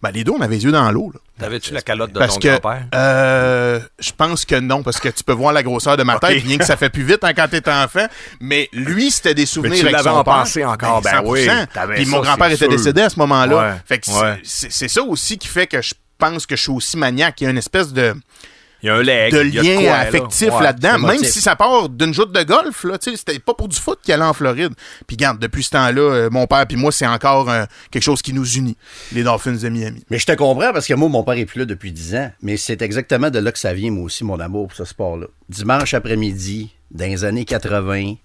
ben, 0.01 0.11
les 0.11 0.23
deux, 0.23 0.31
on 0.31 0.41
avait 0.41 0.55
les 0.55 0.63
yeux 0.63 0.71
dans 0.71 0.89
l'eau, 0.91 1.11
là. 1.13 1.19
T'avais-tu 1.39 1.73
la 1.73 1.81
calotte 1.81 2.11
de 2.11 2.19
Parce 2.19 2.37
ton 2.37 2.49
grand-père? 2.49 2.85
euh, 2.95 3.79
je 3.99 4.11
pense 4.15 4.43
que 4.45 4.55
non, 4.59 4.83
parce 4.83 4.99
que 4.99 5.07
tu 5.09 5.23
peux 5.23 5.33
voir 5.33 5.53
la 5.53 5.63
grosseur 5.63 5.95
de 5.97 6.03
ma 6.03 6.19
tête, 6.19 6.43
bien 6.43 6.57
que 6.57 6.65
ça 6.65 6.75
fait 6.77 6.89
plus 6.89 7.03
vite 7.03 7.19
hein, 7.23 7.33
quand 7.33 7.47
t'es 7.49 7.67
enfant. 7.69 8.05
Mais 8.41 8.67
lui, 8.73 9.09
c'était 9.11 9.33
des 9.33 9.45
souvenirs 9.45 9.75
tu 9.79 9.85
avec 9.85 9.93
l'avais 9.93 10.09
son 10.09 10.23
pensée 10.23 10.65
encore, 10.65 11.01
ben 11.01 11.21
100%. 11.21 11.25
oui, 11.25 11.47
t'avais 11.73 11.95
Puis 11.95 12.05
ça, 12.05 12.11
mon 12.11 12.21
grand-père 12.21 12.47
était 12.47 12.57
sûr. 12.57 12.69
décédé 12.69 13.01
à 13.01 13.09
ce 13.09 13.17
moment-là. 13.19 13.57
Ouais, 13.57 13.75
Fait 13.85 13.99
que 13.99 14.09
ouais. 14.11 14.39
c'est 14.43 14.87
ça 14.89 15.01
aussi 15.03 15.37
qui 15.37 15.47
fait 15.47 15.67
que 15.67 15.81
je 15.81 15.93
pense 16.17 16.45
que 16.45 16.55
je 16.57 16.61
suis 16.63 16.71
aussi 16.71 16.97
maniaque. 16.97 17.39
Il 17.39 17.45
y 17.45 17.47
a 17.47 17.49
une 17.51 17.57
espèce 17.57 17.93
de, 17.93 18.13
Il 18.81 18.87
y 18.87 18.89
a 18.89 18.95
un 18.95 19.01
leg. 19.01 19.33
de 19.33 19.43
il 19.43 19.53
y 19.53 19.59
a 19.59 19.61
lien 19.63 19.75
quoi, 19.75 19.83
là. 19.83 19.99
affectif 19.99 20.53
Ouais. 20.53 20.63
là-dedans, 20.63 20.99
même 20.99 21.23
si 21.23 21.41
ça 21.41 21.55
part 21.55 21.89
d'une 21.89 22.13
joute 22.13 22.31
de 22.31 22.43
golf, 22.43 22.83
là, 22.83 22.97
tu 22.97 23.11
sais, 23.11 23.17
c'était 23.17 23.39
pas 23.39 23.53
pour 23.53 23.67
du 23.67 23.77
foot 23.77 23.99
qu'il 24.01 24.13
allait 24.13 24.23
en 24.23 24.33
Floride. 24.33 24.73
Puis 25.07 25.15
regarde, 25.17 25.39
depuis 25.39 25.63
ce 25.63 25.71
temps-là, 25.71 26.01
euh, 26.01 26.29
mon 26.29 26.47
père 26.47 26.65
puis 26.65 26.77
moi, 26.77 26.91
c'est 26.91 27.07
encore 27.07 27.49
euh, 27.49 27.65
quelque 27.91 28.03
chose 28.03 28.21
qui 28.21 28.33
nous 28.33 28.45
unit, 28.45 28.77
les 29.11 29.23
Dolphins 29.23 29.51
de 29.53 29.69
Miami. 29.69 30.03
Mais 30.09 30.19
je 30.19 30.25
te 30.25 30.31
comprends 30.33 30.71
parce 30.71 30.87
que 30.87 30.93
moi, 30.93 31.09
mon 31.09 31.23
père 31.23 31.35
est 31.35 31.45
plus 31.45 31.59
là 31.59 31.65
depuis 31.65 31.91
10 31.91 32.15
ans. 32.15 32.31
Mais 32.41 32.57
c'est 32.57 32.81
exactement 32.81 33.29
de 33.29 33.39
là 33.39 33.51
que 33.51 33.59
ça 33.59 33.73
vient, 33.73 33.91
moi 33.91 34.05
aussi, 34.05 34.23
mon 34.23 34.39
amour 34.39 34.67
pour 34.67 34.77
ce 34.77 34.85
sport-là. 34.85 35.27
Dimanche 35.49 35.93
après-midi, 35.93 36.73
dans 36.91 37.05
les 37.05 37.23
années 37.25 37.45
80, 37.45 38.15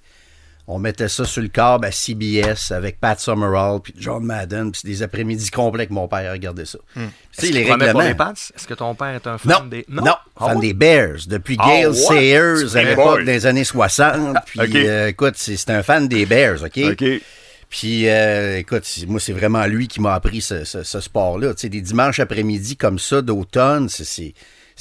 on 0.66 0.78
mettait 0.78 1.08
ça 1.08 1.24
sur 1.26 1.42
le 1.42 1.48
câble 1.48 1.84
à 1.84 1.92
CBS 1.92 2.70
avec 2.72 2.98
Pat 2.98 3.20
Summerall 3.20 3.80
puis 3.82 3.94
John 3.98 4.24
Madden. 4.24 4.72
Puis 4.72 4.80
c'est 4.82 4.88
des 4.88 5.02
après-midi 5.02 5.50
complets 5.50 5.86
que 5.86 5.92
mon 5.92 6.08
père 6.08 6.32
regardait 6.32 6.64
ça. 6.64 6.78
Hmm. 6.96 7.02
Tu 7.06 7.40
sais, 7.40 7.46
Est-ce 7.48 7.52
les 7.54 7.70
règlements. 7.70 8.00
Est-ce 8.00 8.66
que 8.66 8.74
ton 8.74 8.94
père 8.94 9.08
est 9.14 9.26
un 9.26 9.36
fan 9.38 9.52
Non, 9.52 9.66
des. 9.66 9.84
non, 9.88 10.14
Ah 10.36 10.48
fan 10.48 10.60
des 10.60 10.72
Bears. 10.72 11.18
Depuis 11.26 11.56
Ah 11.60 11.66
Gail 11.66 11.86
ouais? 11.88 11.92
Sayers 11.94 12.76
à 12.76 12.82
l'époque 12.82 13.24
des 13.24 13.44
années 13.46 13.64
60. 13.64 14.36
Puis 14.46 14.60
Ok. 14.60 14.74
euh, 14.74 15.08
écoute, 15.08 15.34
c'est 15.36 15.68
un 15.70 15.82
fan 15.82 16.08
des 16.08 16.24
Bears, 16.24 16.62
OK? 16.62 16.78
OK. 16.92 17.04
Puis, 17.68 18.08
euh, 18.08 18.58
écoute, 18.58 18.84
moi, 19.08 19.18
c'est 19.18 19.32
vraiment 19.32 19.66
lui 19.66 19.88
qui 19.88 20.00
m'a 20.00 20.14
appris 20.14 20.40
ce, 20.40 20.64
ce- 20.64 20.84
ce 20.84 21.00
sport-là. 21.00 21.54
Tu 21.54 21.62
sais, 21.62 21.68
des 21.68 21.80
dimanches 21.80 22.20
après-midi 22.20 22.76
comme 22.76 23.00
ça, 23.00 23.20
d'automne, 23.20 23.88
c'est- 23.88 24.32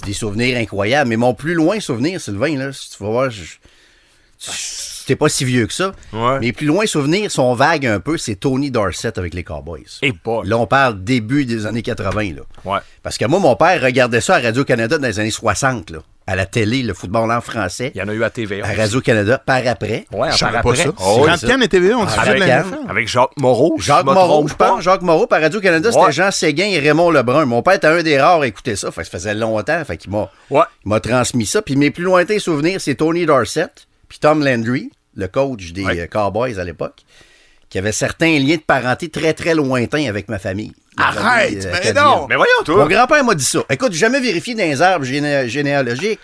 des 0.06 0.14
souvenirs 0.14 0.58
incroyables. 0.58 1.10
Mais 1.10 1.18
mon 1.18 1.34
plus 1.34 1.56
loin 1.56 1.80
souvenir, 1.80 2.22
Sylvain, 2.22 2.56
là, 2.58 2.72
si 2.72 2.92
tu 2.92 3.04
vas 3.04 3.10
voir, 3.10 3.30
je- 3.32 3.42
tu- 4.40 4.52
t'es 5.06 5.16
pas 5.16 5.30
si 5.30 5.46
vieux 5.46 5.68
que 5.68 5.74
ça. 5.74 5.92
Ouais. 6.12 6.40
Mes 6.40 6.54
plus 6.54 6.66
loin 6.68 6.86
souvenirs 6.86 7.32
sont 7.32 7.54
vagues 7.54 7.86
un 7.88 8.00
peu. 8.00 8.18
C'est 8.18 8.36
Tony 8.36 8.72
Dorsett 8.72 9.18
avec 9.18 9.34
les 9.34 9.44
Cowboys. 9.44 9.84
Et 10.02 10.12
boy. 10.12 10.48
Là, 10.48 10.58
on 10.58 10.68
parle 10.68 11.04
début 11.04 11.46
des 11.46 11.66
années 11.66 11.82
80. 11.82 12.34
Là. 12.36 12.42
Ouais. 12.66 12.80
Parce 13.02 13.18
que 13.18 13.26
moi, 13.26 13.40
mon 13.40 13.56
père 13.56 13.82
regardait 13.82 14.22
ça 14.22 14.36
à 14.36 14.40
Radio-Canada 14.40 14.98
dans 14.98 15.08
les 15.08 15.20
années 15.20 15.32
60, 15.32 15.90
là, 15.90 16.00
à 16.26 16.38
la 16.38 16.46
télé, 16.46 16.84
le 16.84 16.94
football 16.94 17.30
en 17.32 17.42
français, 17.42 17.92
Il 17.96 18.00
y 18.00 18.02
en 18.02 18.08
a 18.08 18.14
eu 18.14 18.24
à 18.24 18.30
TVA. 18.30 18.66
à 18.66 18.74
Radio-Canada, 18.74 19.40
par 19.46 19.62
après. 19.68 20.06
Ouais, 20.14 20.32
Je 20.32 20.40
par 20.40 20.56
après. 20.56 20.76
ça. 20.78 20.90
Oh, 21.02 21.26
oui, 21.26 21.38
ça. 21.38 21.48
Cannes 21.48 21.64
et 21.64 21.68
TVA, 21.68 21.98
on 21.98 22.06
diffusait 22.06 22.26
de 22.26 22.30
Avec 22.44 22.48
la. 22.48 22.64
Avec 22.90 23.08
Jacques 23.10 23.38
Moreau. 23.38 23.76
Jacques 23.80 24.06
Moreau, 24.06 24.48
je 24.48 24.54
pense. 24.54 24.82
Jacques 24.82 25.02
Moreau, 25.02 25.28
par 25.28 25.42
Radio-Canada, 25.42 25.92
c'était. 25.92 26.12
Jean 26.14 26.32
Séguin 26.32 26.68
et 26.68 26.80
Raymond 26.80 27.12
Lebrun. 27.12 27.46
Mon 27.46 27.62
père 27.62 27.74
était 27.74 27.88
un 27.88 28.02
des 28.04 28.18
rares 28.22 28.40
à 28.42 28.48
écouter 28.48 28.78
ça. 28.78 28.90
Fait 28.92 29.02
que 29.02 29.08
ça 29.08 29.12
faisait 29.12 29.34
longtemps. 29.34 29.84
Fait 29.84 29.98
qu'il 29.98 30.12
m'a, 30.12 30.30
Ouais. 30.50 30.64
il 30.86 30.90
m'a 30.90 31.02
transmis 31.02 31.46
ça. 31.46 31.62
Puis 31.62 31.76
mes 31.76 31.92
plus 31.92 32.04
lointains 32.06 32.40
souvenirs, 32.40 32.80
c'est 32.80 32.96
Tony 32.96 33.26
Dorsett, 33.26 33.88
puis 34.14 34.20
Tom 34.20 34.46
Landry, 34.46 34.92
le 35.16 35.28
coach 35.28 35.72
des 35.72 35.84
Ouais. 35.84 36.02
euh, 36.02 36.06
Cowboys 36.06 36.60
à 36.60 36.64
l'époque, 36.64 36.98
qui 37.68 37.80
avait 37.80 37.92
certains 37.92 38.38
liens 38.38 38.58
de 38.58 38.62
parenté 38.62 39.10
très, 39.10 39.34
très 39.34 39.56
lointains 39.56 40.08
avec 40.08 40.30
ma 40.30 40.38
famille. 40.38 40.72
Arrête, 40.98 41.64
famille, 41.64 41.66
euh, 41.66 41.80
mais 41.84 41.94
non! 41.94 42.28
Mais 42.30 42.36
voyons, 42.36 42.52
Mon 42.60 42.64
toi. 42.64 42.88
grand-père 42.88 43.24
m'a 43.24 43.34
dit 43.34 43.44
ça. 43.44 43.64
Écoute, 43.72 43.92
j'ai 43.94 43.98
jamais 43.98 44.20
vérifié 44.20 44.54
dans 44.54 44.62
les 44.66 44.80
arbres 44.84 45.04
géné- 45.04 45.48
généalogiques, 45.48 46.20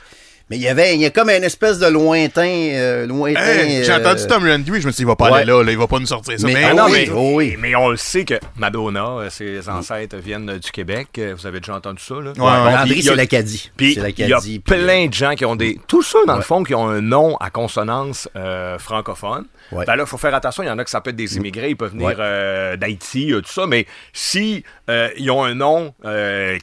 mais 0.50 0.58
il 0.58 0.62
y 0.62 0.68
avait 0.68 0.96
il 0.96 1.02
y 1.02 1.06
a 1.06 1.10
comme 1.10 1.30
une 1.30 1.44
espèce 1.44 1.80
de 1.80 1.88
lointain. 1.88 2.42
euh, 2.48 3.06
lointain 3.06 3.42
Hey, 3.42 3.84
J'ai 3.84 3.92
euh, 3.92 3.98
entendu 4.00 4.26
Tom 4.28 4.46
Landry, 4.46 4.82
je 4.82 4.88
me 4.88 4.92
suis 4.92 4.98
dit, 4.98 5.02
il 5.04 5.08
va 5.08 5.16
pas 5.16 5.30
ouais. 5.32 5.38
aller 5.42 5.46
là, 5.52 5.64
là, 5.64 5.72
il 5.72 5.78
va 5.78 5.88
pas 5.88 6.00
nous 6.00 6.06
sortir 6.06 6.40
ça. 6.40 6.48
Mais- 6.48 6.54
Mais, 6.54 6.64
Ah 6.66 6.74
non, 6.74 6.86
oui, 6.86 6.92
mais, 7.08 7.10
oh 7.16 7.32
oui. 7.36 7.56
mais 7.60 7.76
on 7.76 7.90
le 7.90 7.98
sait 7.98 8.26
que 8.26 8.36
Madonna, 8.58 9.06
euh, 9.06 9.30
ses 9.30 9.68
ancêtres 9.70 10.18
viennent 10.18 10.58
du 10.58 10.72
Québec. 10.72 11.20
Vous 11.38 11.46
avez 11.48 11.60
déjà 11.60 11.76
entendu 11.76 12.02
ça, 12.04 12.16
là? 12.16 12.32
ouais. 12.32 12.34
Bon, 12.36 12.46
Landry, 12.66 13.02
c'est 13.04 13.16
l'Acadie. 13.16 13.72
Puis 13.78 13.94
il 13.94 14.28
y 14.28 14.34
a 14.34 14.40
plein 14.64 15.08
de 15.08 15.14
gens 15.14 15.36
qui 15.36 15.46
ont 15.46 15.56
des... 15.56 15.80
Tous 15.88 16.02
ceux, 16.02 16.26
dans 16.26 16.34
le 16.34 16.40
Ouais. 16.40 16.46
fond, 16.46 16.64
qui 16.64 16.74
ont 16.76 16.88
un 16.88 17.02
nom 17.02 17.36
à 17.38 17.50
consonance 17.50 18.28
euh, 18.36 18.78
francophone. 18.80 19.46
Ouais. 19.72 19.86
Ben 19.86 19.96
là, 19.96 20.04
il 20.04 20.10
faut 20.10 20.18
faire 20.18 20.34
attention. 20.34 20.64
Il 20.64 20.68
y 20.68 20.70
en 20.72 20.78
a 20.80 20.84
que 20.84 20.90
ça 20.90 21.00
peut 21.02 21.12
être 21.12 21.16
des 21.16 21.38
immigrés. 21.38 21.70
Ils 21.70 21.76
peuvent 21.78 21.92
venir 21.92 22.08
Ouais. 22.08 22.16
euh, 22.20 22.76
d'Haïti, 22.76 23.32
tout 23.32 23.44
ça. 23.52 23.68
Mais 23.68 23.86
si 24.14 24.64
ils 25.18 25.32
ont 25.32 25.44
un 25.44 25.54
nom 25.56 25.94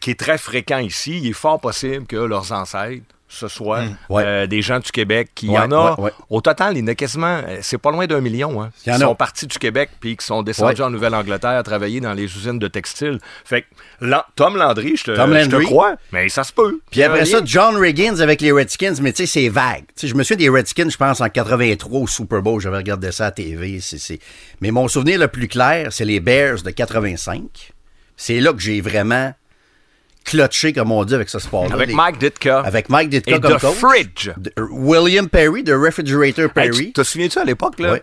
qui 0.01 0.11
est 0.11 0.19
très 0.19 0.39
fréquent 0.39 0.79
ici, 0.79 1.19
il 1.23 1.29
est 1.31 1.33
fort 1.33 1.61
possible 1.61 2.07
que 2.07 2.17
leurs 2.17 2.53
ancêtres 2.53 3.05
ce 3.37 3.49
soit 3.49 3.83
Ouais. 4.09 4.23
euh, 4.25 4.47
des 4.47 4.63
gens 4.63 4.79
du 4.81 4.91
Québec 4.91 5.31
qui 5.35 5.49
Ouais, 5.49 5.59
en 5.59 5.71
a 5.73 6.01
ouais, 6.01 6.11
au 6.31 6.41
total 6.41 6.77
il 6.77 6.81
y 6.81 6.83
en 6.83 6.87
a 6.89 6.95
quasiment 6.95 7.41
euh, 7.47 7.59
c'est 7.63 7.79
pas 7.79 7.91
loin 7.91 8.07
d'un 8.07 8.21
million 8.21 8.63
hein, 8.63 8.71
y 8.87 8.91
qui 8.91 8.99
sont 8.99 9.15
partis 9.15 9.47
du 9.47 9.59
Québec 9.59 9.91
puis 10.01 10.17
qui 10.17 10.25
sont 10.27 10.43
descendus 10.43 10.83
en 10.83 10.91
Nouvelle-Angleterre 10.91 11.51
à 11.51 11.63
travailler 11.63 12.01
dans 12.01 12.13
les 12.15 12.25
usines 12.25 12.59
de 12.59 12.69
textiles 12.69 13.19
fait 13.45 13.63
que 13.63 14.07
Tom 14.35 14.57
Landry 14.57 14.97
je 14.97 15.05
te, 15.05 15.63
crois 15.65 15.97
mais 16.13 16.29
ça 16.29 16.45
se 16.45 16.53
peut 16.53 16.81
Puis 16.91 17.03
après 17.03 17.23
y 17.23 17.27
ça. 17.27 17.41
John 17.45 17.77
Riggins 17.77 18.21
avec 18.21 18.41
les 18.41 18.53
Redskins, 18.53 18.95
mais 19.01 19.13
tu 19.13 19.27
sais, 19.27 19.41
c'est 19.41 19.49
vague. 19.49 19.85
Je 20.03 20.15
me 20.15 20.23
souviens 20.23 20.37
des 20.37 20.49
Redskins, 20.49 20.91
je 20.91 20.97
pense, 20.97 21.21
en 21.21 21.29
83 21.29 22.01
au 22.01 22.07
Super 22.07 22.43
Bowl. 22.43 22.61
J'avais 22.61 22.77
regardé 22.79 23.13
ça 23.13 23.27
à 23.27 23.31
TV. 23.31 23.81
c'est- 23.81 23.99
c'est- 23.99 24.19
Mais 24.61 24.71
mon 24.71 24.89
souvenir 24.89 25.19
le 25.19 25.29
plus 25.29 25.49
clair, 25.49 25.89
c'est 25.93 26.05
les 26.05 26.21
Bears 26.21 26.63
de 26.63 26.71
85. 26.71 27.73
C'est 28.17 28.41
là 28.41 28.53
que 28.53 28.61
j'ai 28.61 28.81
vraiment 28.81 29.33
clutché, 30.27 30.73
comme 30.75 30.93
on 30.93 31.05
dit, 31.05 31.15
avec 31.15 31.29
ce 31.31 31.39
sport-là. 31.39 31.75
avec 31.75 31.89
Les- 31.89 31.95
Mike 31.95 32.19
Ditka 32.19 32.59
Avec 32.61 32.91
Mike 32.91 33.09
Ditka 33.09 33.37
et 33.37 33.41
comme 33.41 33.57
The 33.57 33.61
coach. 33.61 33.75
Fridge 33.77 34.31
De- 34.37 34.53
William 34.71 35.29
Perry, 35.29 35.63
de 35.63 35.73
Refrigerator 35.73 36.45
Hey, 36.47 36.51
Perry. 36.55 36.87
tu 36.89 36.93
te 36.93 37.03
souviens-tu 37.03 37.39
à 37.39 37.45
l'époque 37.45 37.79
là? 37.79 37.93
Ouais. 37.93 38.03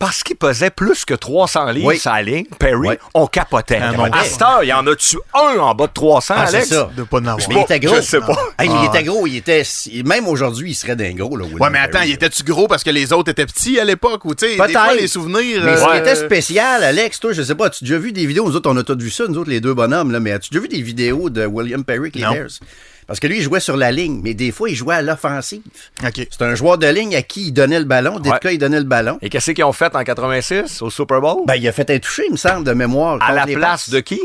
Parce 0.00 0.24
qu'il 0.24 0.34
pesait 0.34 0.70
plus 0.70 1.04
que 1.04 1.14
300 1.14 1.70
livres 1.70 1.86
Oui. 1.86 2.00
la 2.04 2.22
ligne, 2.22 2.46
Perry, 2.58 2.88
Oui. 2.88 2.94
on 3.14 3.26
capotait. 3.28 3.78
Ah, 3.80 3.92
mon 3.92 4.04
à 4.04 4.24
cette 4.24 4.42
heure, 4.42 4.64
il 4.64 4.68
y 4.68 4.72
en 4.72 4.84
a-tu 4.86 5.16
un 5.34 5.58
en 5.60 5.74
bas 5.76 5.86
de 5.86 5.92
300, 5.92 6.34
Ah, 6.36 6.46
c'est 6.48 6.56
Alex? 6.56 6.68
ça. 6.70 6.90
De 6.96 7.02
pas 7.04 7.18
en 7.18 7.26
avoir. 7.26 7.48
Mais 7.48 7.54
il 7.54 7.60
était 7.60 7.78
gros. 7.80 7.94
Je 7.96 8.00
sais 8.00 8.18
pas. 8.20 8.32
Hey, 8.58 8.68
mais 8.68 8.74
Ah. 8.76 8.80
il 8.82 8.86
était 8.88 9.04
gros, 9.04 9.26
il 9.28 9.36
était. 9.36 9.62
Même 10.04 10.26
aujourd'hui, 10.26 10.70
il 10.70 10.74
serait 10.74 10.96
d'un 10.96 11.12
gros, 11.12 11.36
là. 11.36 11.44
William 11.44 11.60
Ouais, 11.60 11.70
mais 11.70 11.78
attends, 11.78 11.98
Perry. 11.98 12.08
il 12.08 12.14
était-tu 12.14 12.42
gros 12.42 12.66
parce 12.66 12.82
que 12.82 12.90
les 12.90 13.12
autres 13.12 13.30
étaient 13.30 13.46
petits 13.46 13.78
à 13.78 13.84
l'époque 13.84 14.24
ou 14.24 14.32
sais, 14.36 14.52
des 14.52 14.56
Peut-être. 14.56 14.72
fois 14.72 14.94
les 14.94 15.06
souvenirs. 15.06 15.62
Mais 15.64 15.76
ce 15.76 15.82
euh, 15.84 15.92
qui 15.92 15.98
était 15.98 16.16
spécial, 16.16 16.82
Alex, 16.82 17.20
toi, 17.20 17.32
je 17.32 17.42
sais 17.42 17.54
pas, 17.54 17.66
as-tu 17.66 17.84
déjà 17.84 17.98
vu 17.98 18.10
des 18.12 18.24
vidéos? 18.26 18.48
Nous 18.48 18.56
autres, 18.56 18.70
on 18.70 18.76
a 18.78 18.82
tous 18.82 18.96
vu 18.98 19.10
ça, 19.10 19.24
nous 19.28 19.38
autres, 19.38 19.50
les 19.50 19.60
deux 19.60 19.74
bonhommes, 19.74 20.10
là, 20.10 20.18
mais 20.18 20.32
as-tu 20.32 20.48
déjà 20.50 20.62
vu 20.62 20.68
des 20.68 20.80
vidéos 20.82 21.28
de 21.30 21.44
William 21.44 21.84
Perry 21.84 21.98
avec 22.00 22.14
les 22.16 22.22
Non. 22.22 22.32
Bears? 22.32 22.48
Parce 23.10 23.18
que 23.18 23.26
lui, 23.26 23.38
il 23.38 23.42
jouait 23.42 23.58
sur 23.58 23.76
la 23.76 23.90
ligne, 23.90 24.20
mais 24.22 24.34
des 24.34 24.52
fois, 24.52 24.70
il 24.70 24.76
jouait 24.76 24.94
à 24.94 25.02
l'offensive. 25.02 25.62
OK. 26.06 26.28
C'est 26.30 26.42
un 26.42 26.54
joueur 26.54 26.78
de 26.78 26.86
ligne 26.86 27.16
à 27.16 27.22
qui 27.22 27.46
il 27.48 27.52
donnait 27.52 27.80
le 27.80 27.84
ballon. 27.84 28.20
Ditka, 28.20 28.38
Ouais. 28.50 28.54
il 28.54 28.58
donnait 28.58 28.78
le 28.78 28.84
ballon. 28.84 29.18
Et 29.20 29.28
qu'est-ce 29.30 29.50
qu'ils 29.50 29.64
ont 29.64 29.72
fait 29.72 29.92
en 29.96 30.04
86 30.04 30.80
au 30.80 30.90
Super 30.90 31.20
Bowl? 31.20 31.42
Ben, 31.44 31.56
il 31.56 31.66
a 31.66 31.72
fait 31.72 31.90
un 31.90 31.98
touché, 31.98 32.22
il 32.28 32.32
me 32.32 32.36
semble, 32.36 32.62
de 32.64 32.72
mémoire. 32.72 33.18
à 33.20 33.32
la 33.32 33.46
place 33.46 33.90
de 33.90 33.98
qui? 33.98 34.20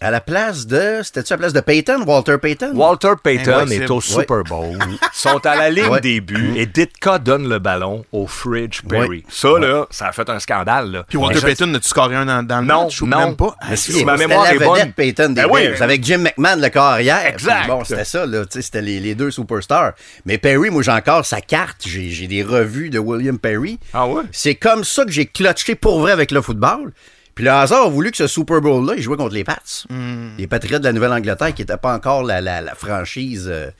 À 0.00 0.12
la 0.12 0.20
place 0.20 0.66
de. 0.68 1.00
C'était-tu 1.02 1.32
à 1.32 1.36
la 1.36 1.38
place 1.40 1.52
de 1.52 1.60
Payton, 1.60 2.04
Walter 2.06 2.36
Payton? 2.40 2.70
Walter 2.74 3.14
Payton 3.20 3.52
Impossible. 3.62 3.82
est 3.82 3.90
au. 3.90 4.00
Super 4.00 4.44
Bowl. 4.44 4.78
sont 5.12 5.44
à 5.44 5.56
la 5.56 5.70
ligne 5.70 5.88
Ouais. 5.88 6.00
des 6.00 6.20
buts 6.20 6.52
et 6.56 6.66
Ditka 6.66 7.18
donne 7.18 7.48
le 7.48 7.58
ballon 7.58 8.04
au 8.12 8.28
Fridge 8.28 8.82
Perry. 8.88 9.08
Ouais. 9.08 9.24
Ça, 9.28 9.48
là, 9.58 9.86
ça 9.90 10.06
a 10.06 10.12
fait 10.12 10.28
un 10.30 10.38
scandale. 10.38 10.92
Là. 10.92 11.04
Puis 11.08 11.18
Walter 11.18 11.40
Je- 11.40 11.46
Payton, 11.46 11.66
n'a-tu 11.66 11.88
scoré 11.88 12.14
un 12.14 12.26
dans, 12.26 12.44
dans 12.44 12.60
le 12.60 12.66
Non, 12.66 12.84
match 12.84 13.02
ou 13.02 13.06
non. 13.08 13.18
même 13.18 13.34
pas? 13.36 13.56
Mais 13.68 13.74
si, 13.74 13.92
si 13.92 14.04
ma 14.04 14.16
c'était 14.16 14.28
mémoire 14.28 14.44
la 14.44 14.50
est 14.52 14.58
vedette 14.58 14.68
bonne. 14.68 14.92
Payton 14.92 15.28
des 15.30 15.34
Ben 15.42 15.48
oui, 15.50 15.62
Bears, 15.62 15.72
mais- 15.72 15.82
avec 15.82 16.04
Jim 16.04 16.18
McMahon, 16.18 16.56
le 16.60 16.68
corps 16.68 16.84
arrière. 16.84 17.26
Exact. 17.26 17.62
Puis 17.62 17.68
Bon, 17.70 17.82
c'était 17.84 18.04
ça, 18.04 18.24
là. 18.24 18.44
tu 18.44 18.52
sais, 18.52 18.62
C'était 18.62 18.82
les, 18.82 19.00
les 19.00 19.16
deux 19.16 19.32
superstars. 19.32 19.94
Mais 20.24 20.38
Perry, 20.38 20.70
moi, 20.70 20.82
j'ai 20.82 20.92
encore 20.92 21.26
sa 21.26 21.40
carte. 21.40 21.78
J'ai 21.86 22.08
j'ai 22.10 22.28
des 22.28 22.44
revues 22.44 22.90
de 22.90 23.00
William 23.00 23.36
Perry. 23.38 23.80
Ah 23.92 24.06
ouais? 24.06 24.22
C'est 24.30 24.54
comme 24.54 24.84
ça 24.84 25.04
que 25.04 25.10
j'ai 25.10 25.26
clutché 25.26 25.74
pour 25.74 25.98
vrai 26.00 26.12
avec 26.12 26.30
le 26.30 26.40
football. 26.40 26.92
Puis 27.38 27.44
le 27.44 27.52
hasard 27.52 27.86
a 27.86 27.88
voulu 27.88 28.10
que 28.10 28.16
ce 28.16 28.26
Super 28.26 28.60
Bowl-là, 28.60 28.94
il 28.96 29.00
jouait 29.00 29.16
contre 29.16 29.32
les 29.32 29.44
Pats. 29.44 29.62
Hmm. 29.88 30.30
Les 30.38 30.48
Patriotes 30.48 30.82
de 30.82 30.86
la 30.88 30.92
Nouvelle-Angleterre, 30.92 31.54
qui 31.54 31.62
n'étaient 31.62 31.76
pas 31.76 31.94
encore 31.94 32.24
la, 32.24 32.40
la- 32.40 32.60
la 32.60 32.74
franchise 32.74 33.46
euh, 33.48 33.70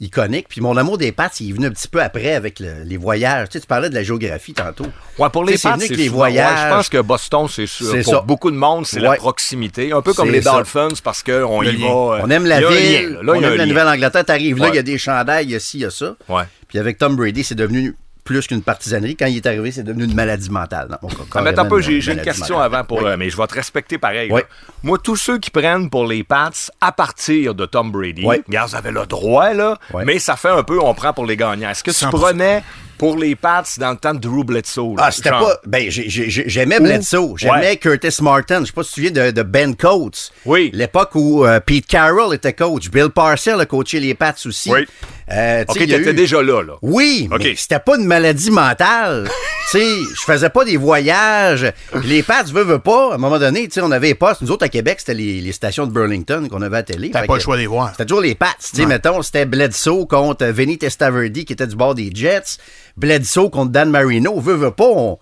iconique. 0.00 0.46
Puis 0.48 0.62
mon 0.62 0.78
amour 0.78 0.96
des 0.96 1.12
Pats, 1.12 1.28
il 1.38 1.50
est 1.50 1.52
venu 1.52 1.66
un 1.66 1.70
petit 1.72 1.88
peu 1.88 2.02
après 2.02 2.32
avec 2.32 2.58
le- 2.58 2.84
les 2.86 2.96
voyages. 2.96 3.50
Tu 3.50 3.52
sais, 3.52 3.60
tu 3.60 3.66
parlais 3.66 3.90
de 3.90 3.94
la 3.94 4.02
géographie 4.02 4.54
tantôt. 4.54 4.86
Ouais, 5.18 5.28
pour 5.28 5.44
les 5.44 5.58
Pats, 5.58 5.76
c'est 5.78 5.90
les 5.94 6.06
souvent- 6.06 6.16
voyages. 6.20 6.58
ouais, 6.58 6.70
je 6.70 6.74
pense 6.74 6.88
que 6.88 7.02
Boston, 7.02 7.46
c'est 7.50 7.66
sûr. 7.66 7.92
Pour 8.02 8.14
ça. 8.14 8.20
beaucoup 8.22 8.50
de 8.50 8.56
monde, 8.56 8.86
c'est 8.86 8.98
la 8.98 9.12
proximité. 9.16 9.92
Un 9.92 10.00
peu 10.00 10.14
comme 10.14 10.30
les 10.30 10.40
ça. 10.40 10.52
Dolphins, 10.52 10.88
parce 11.04 11.22
qu'on 11.22 11.62
y 11.62 11.76
va. 11.76 11.86
euh, 11.88 12.20
On 12.22 12.30
aime 12.30 12.46
la 12.46 12.60
ville, 12.66 13.18
là. 13.22 13.32
On 13.36 13.42
aime 13.42 13.56
la. 13.56 13.66
Nouvelle-Angleterre. 13.66 14.24
T'arrives 14.24 14.56
là, 14.56 14.68
il 14.70 14.76
y 14.76 14.78
a 14.78 14.82
des 14.82 14.96
chandails, 14.96 15.44
il 15.44 15.50
y 15.50 15.54
a 15.54 15.60
ci, 15.60 15.76
il 15.76 15.82
y 15.82 15.84
a 15.84 15.90
ça. 15.90 16.16
Ouais. 16.30 16.44
Puis 16.66 16.78
avec 16.78 16.96
Tom 16.96 17.14
Brady, 17.14 17.44
c'est 17.44 17.54
devenu 17.54 17.94
plus 18.24 18.46
qu'une 18.46 18.62
partisanerie. 18.62 19.16
Quand 19.16 19.26
il 19.26 19.36
est 19.36 19.46
arrivé, 19.46 19.72
c'est 19.72 19.82
devenu 19.82 20.04
une 20.04 20.14
maladie 20.14 20.50
mentale. 20.50 20.88
Non, 21.02 21.08
Ah, 21.34 21.42
mais 21.42 21.50
une 21.50 22.00
j'ai 22.00 22.12
une 22.12 22.20
question 22.22 22.56
mentale. 22.56 22.74
avant 22.74 22.84
pour. 22.84 22.98
Oui. 23.02 23.04
euh, 23.08 23.16
mais 23.16 23.30
je 23.30 23.36
vais 23.36 23.46
te 23.46 23.54
respecter 23.54 23.98
pareil. 23.98 24.28
Oui. 24.32 24.42
Moi, 24.82 24.98
tous 25.02 25.16
ceux 25.16 25.38
qui 25.38 25.50
prennent 25.50 25.90
pour 25.90 26.06
les 26.06 26.22
Pats 26.24 26.50
à 26.80 26.92
partir 26.92 27.54
de 27.54 27.66
Tom 27.66 27.90
Brady, 27.90 28.22
Oui. 28.24 28.36
regarde, 28.46 28.70
vous 28.70 28.76
avez 28.76 28.90
le 28.90 29.06
droit, 29.06 29.52
là, 29.52 29.78
Oui. 29.92 30.04
mais 30.06 30.18
ça 30.18 30.36
fait 30.36 30.50
un 30.50 30.62
peu, 30.62 30.78
on 30.80 30.94
prend 30.94 31.12
pour 31.12 31.26
les 31.26 31.36
gagnants. 31.36 31.70
Est-ce 31.70 31.82
que 31.84 31.90
tu 31.90 31.96
100%. 32.04 32.10
prenais 32.10 32.62
pour 32.98 33.16
les 33.18 33.34
Pats 33.34 33.64
dans 33.78 33.90
le 33.90 33.96
temps 33.96 34.14
de 34.14 34.20
Drew 34.20 34.44
Bledsoe? 34.44 34.96
là? 34.96 35.04
Ah, 35.06 35.10
c'était 35.10 35.30
pas. 35.30 35.56
Ben, 35.66 35.90
j'ai- 35.90 36.08
j'ai- 36.08 36.30
j'ai- 36.30 36.48
j'aimais 36.48 36.78
Bledsoe. 36.78 37.34
J'aimais 37.36 37.70
Ouais. 37.70 37.76
Curtis 37.76 38.22
Martin. 38.22 38.60
Je 38.60 38.66
sais 38.66 38.72
pas 38.72 38.82
si 38.84 38.94
tu 38.94 39.00
te 39.02 39.06
souviens 39.08 39.24
de, 39.26 39.30
de 39.32 39.42
Ben 39.42 39.74
Coates. 39.74 40.30
Oui. 40.44 40.70
L'époque 40.72 41.10
où 41.14 41.44
euh, 41.44 41.58
Pete 41.60 41.86
Carroll 41.86 42.34
était 42.34 42.52
coach. 42.52 42.88
Bill 42.90 43.08
Parcells 43.10 43.60
a 43.60 43.66
coaché 43.66 43.98
les 43.98 44.14
Pats 44.14 44.34
aussi. 44.46 44.70
Oui. 44.70 44.86
Euh, 45.34 45.64
Ok, 45.68 45.78
t'étais 45.78 45.98
eu- 46.10 46.14
déjà 46.14 46.42
là, 46.42 46.62
là. 46.62 46.74
Oui, 46.82 47.28
OK. 47.32 47.40
mais 47.42 47.54
c'était 47.56 47.78
pas 47.78 47.96
une 47.96 48.04
maladie 48.06 48.50
mentale. 48.50 49.28
tu 49.70 49.78
sais, 49.78 49.86
je 50.14 50.20
faisais 50.22 50.50
pas 50.50 50.64
des 50.64 50.76
voyages. 50.76 51.72
Les 52.04 52.22
Pats, 52.22 52.42
veux, 52.44 52.62
veux 52.64 52.78
pas, 52.78 53.12
à 53.12 53.14
un 53.14 53.18
moment 53.18 53.38
donné, 53.38 53.66
tu 53.68 53.74
sais, 53.74 53.80
on 53.80 53.90
avait 53.92 54.08
les 54.08 54.14
postes. 54.14 54.42
Nous 54.42 54.50
autres, 54.50 54.64
à 54.64 54.68
Québec, 54.68 54.96
c'était 55.00 55.14
les, 55.14 55.40
les 55.40 55.52
stations 55.52 55.86
de 55.86 55.92
Burlington 55.92 56.48
qu'on 56.50 56.60
avait 56.62 56.76
à 56.78 56.82
télé. 56.82 57.10
T'as 57.10 57.24
pas 57.26 57.34
le 57.36 57.40
choix 57.40 57.56
de 57.56 57.62
les 57.62 57.66
voir. 57.66 57.90
C'était 57.92 58.04
toujours 58.04 58.20
les 58.22 58.34
Pats. 58.34 58.54
Tu 58.60 58.76
sais, 58.76 58.86
mettons, 58.86 59.22
c'était 59.22 59.46
Bledsoe 59.46 60.06
contre 60.06 60.44
Vinny 60.46 60.76
Testaverde, 60.78 61.32
qui 61.44 61.52
était 61.52 61.66
du 61.66 61.76
bord 61.76 61.94
des 61.94 62.10
Jets. 62.12 62.58
Bledsoe 62.96 63.48
contre 63.50 63.70
Dan 63.72 63.90
Marino. 63.90 64.38
Veux, 64.38 64.54
veux 64.54 64.70
pas, 64.70 64.84
on, 64.84 65.18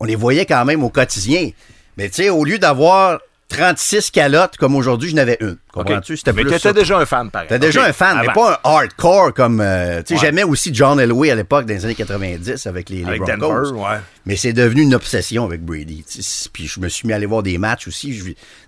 on 0.00 0.04
les 0.04 0.16
voyait 0.16 0.46
quand 0.46 0.64
même 0.64 0.82
au 0.82 0.88
quotidien. 0.90 1.50
Mais 1.98 2.08
tu 2.08 2.22
sais, 2.22 2.30
au 2.30 2.44
lieu 2.44 2.58
d'avoir 2.58 3.18
36 3.50 4.10
calottes 4.10 4.56
comme 4.56 4.74
aujourd'hui, 4.76 5.10
je 5.10 5.14
n'avais 5.16 5.36
une. 5.40 5.56
Comprends-tu? 5.72 6.16
C'était 6.16 6.32
Mais 6.32 6.42
plus 6.42 6.50
t'étais 6.52 6.62
ça. 6.68 6.72
déjà 6.72 6.98
un 6.98 7.04
fan, 7.06 7.30
pareil. 7.30 7.48
T'es 7.48 7.58
déjà 7.58 7.84
un 7.84 7.92
fan, 7.92 8.18
mais 8.20 8.32
pas 8.32 8.60
un 8.64 8.68
hardcore 8.68 9.34
comme. 9.34 9.60
euh, 9.60 9.98
tu 10.02 10.08
sais, 10.08 10.14
Ouais. 10.14 10.20
j'aimais 10.26 10.42
aussi 10.44 10.70
John 10.74 10.98
Elway 10.98 11.30
à 11.30 11.34
l'époque, 11.34 11.66
dans 11.66 11.74
les 11.74 11.84
années 11.84 11.94
90, 11.94 12.66
avec 12.66 12.88
les, 12.88 12.98
les 12.98 13.04
Avec 13.04 13.20
Broncos. 13.22 13.36
Denver, 13.70 13.78
ouais. 13.80 13.98
Mais 14.26 14.36
c'est 14.36 14.52
devenu 14.52 14.82
une 14.82 14.94
obsession 14.94 15.44
avec 15.44 15.62
Brady. 15.64 16.04
Puis 16.52 16.66
je 16.66 16.80
me 16.80 16.88
suis 16.88 17.06
mis 17.06 17.12
à 17.12 17.16
aller 17.16 17.26
voir 17.26 17.42
des 17.42 17.58
matchs 17.58 17.86
aussi. 17.88 18.12
Je, 18.14 18.24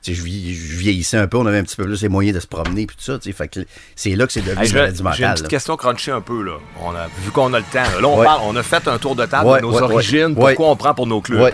je, 0.06 0.12
je 0.14 0.22
vieillissais 0.22 1.16
un 1.16 1.26
peu, 1.26 1.38
on 1.38 1.46
avait 1.46 1.58
un 1.58 1.64
petit 1.64 1.76
peu 1.76 1.84
plus 1.84 2.02
les 2.02 2.08
moyens 2.08 2.34
de 2.36 2.40
se 2.40 2.46
promener, 2.46 2.86
puis 2.86 2.96
tout 2.96 3.04
ça. 3.04 3.18
tu 3.18 3.30
sais. 3.30 3.32
Fait 3.32 3.48
que 3.48 3.60
c'est 3.96 4.14
là 4.16 4.26
que 4.26 4.32
c'est 4.32 4.42
devenu 4.42 4.60
Hey, 4.64 4.70
une 4.70 4.74
j'ai 4.76 5.24
une 5.24 5.30
petite 5.32 5.42
là. 5.42 5.48
question 5.48 5.76
crunchy 5.76 6.10
un 6.10 6.20
peu, 6.20 6.42
là. 6.42 6.54
On 6.82 6.90
a, 6.90 7.06
vu 7.24 7.30
qu'on 7.32 7.52
a 7.54 7.58
le 7.58 7.64
temps. 7.72 7.82
Là, 8.00 8.06
on, 8.08 8.18
Ouais. 8.18 8.24
parle, 8.26 8.40
on 8.44 8.54
a 8.56 8.62
fait 8.62 8.86
un 8.88 8.98
tour 8.98 9.16
de 9.16 9.26
table 9.26 9.56
de 9.56 9.60
nos 9.62 9.80
origines, 9.82 10.34
pourquoi 10.34 10.70
on 10.70 10.76
prend 10.76 10.94
pour 10.94 11.06
nos 11.06 11.20
clubs. 11.20 11.52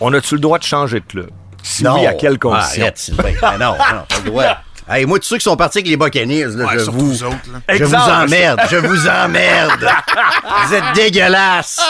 On 0.00 0.12
a-tu 0.14 0.34
le 0.34 0.40
droit 0.40 0.58
de 0.58 0.64
changer 0.64 1.00
de 1.00 1.04
club? 1.06 1.30
Si 1.62 1.84
Non. 1.84 2.00
oui, 2.00 2.06
à 2.06 2.14
quelles 2.14 2.34
Ah, 2.34 2.38
conditions? 2.38 2.82
arrête, 2.82 2.98
Sylvain. 2.98 3.32
Ben 3.40 3.52
non, 3.58 3.72
non, 3.72 3.76
pas 3.78 4.06
le 4.24 4.30
droit. 4.30 4.44
Hey, 4.88 5.06
moi, 5.06 5.18
tous 5.20 5.26
ceux 5.26 5.36
qui 5.36 5.44
sont 5.44 5.56
partis 5.56 5.78
avec 5.78 5.88
les 5.88 5.96
Buccaneers, 5.96 6.48
là, 6.56 6.64
Ouais, 6.66 6.72
je 6.80 6.90
vous, 6.90 6.98
vous 7.06 7.22
autres, 7.22 7.36
là. 7.52 7.60
je 7.76 7.84
vous 7.84 7.94
emmerde, 7.94 8.60
je 8.68 8.76
vous 8.78 9.06
emmerde. 9.08 9.88
vous 10.66 10.74
êtes 10.74 10.84
dégueulasses. 10.94 11.80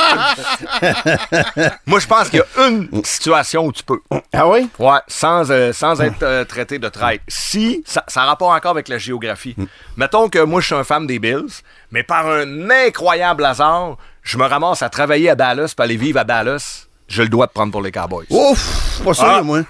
Moi, 1.86 2.00
je 2.00 2.06
pense 2.06 2.28
qu'il 2.28 2.40
y 2.40 2.42
a 2.62 2.68
une 2.68 3.02
situation 3.04 3.64
où 3.64 3.72
tu 3.72 3.82
peux. 3.82 3.98
Ah 4.32 4.46
oui? 4.46 4.68
Ouais, 4.78 4.98
sans, 5.08 5.50
euh, 5.50 5.72
sans 5.72 6.00
être 6.02 6.22
euh, 6.22 6.44
traité 6.44 6.78
de 6.78 6.88
traite. 6.88 7.22
Si, 7.28 7.82
ça, 7.86 8.04
ça 8.08 8.22
a 8.22 8.26
rapport 8.26 8.50
encore 8.50 8.72
avec 8.72 8.88
la 8.88 8.98
géographie. 8.98 9.56
Mettons 9.96 10.28
que 10.28 10.38
moi, 10.40 10.60
je 10.60 10.66
suis 10.66 10.74
un 10.74 10.84
fan 10.84 11.06
des 11.06 11.18
Bills, 11.18 11.62
mais 11.90 12.02
par 12.02 12.26
un 12.28 12.70
incroyable 12.70 13.44
hasard, 13.44 13.96
je 14.22 14.36
me 14.36 14.44
ramasse 14.44 14.82
à 14.82 14.90
travailler 14.90 15.30
à 15.30 15.34
Dallas, 15.34 15.72
puis 15.76 15.82
aller 15.84 15.96
vivre 15.96 16.20
à 16.20 16.24
Dallas. 16.24 16.86
Je 17.14 17.20
le 17.20 17.28
dois 17.28 17.44
de 17.46 17.52
prendre 17.52 17.70
pour 17.70 17.82
les 17.82 17.92
Cowboys. 17.92 18.24
Ouf, 18.30 19.02
pas 19.04 19.12
sûr, 19.12 19.24
Ah. 19.26 19.42
moi. 19.42 19.60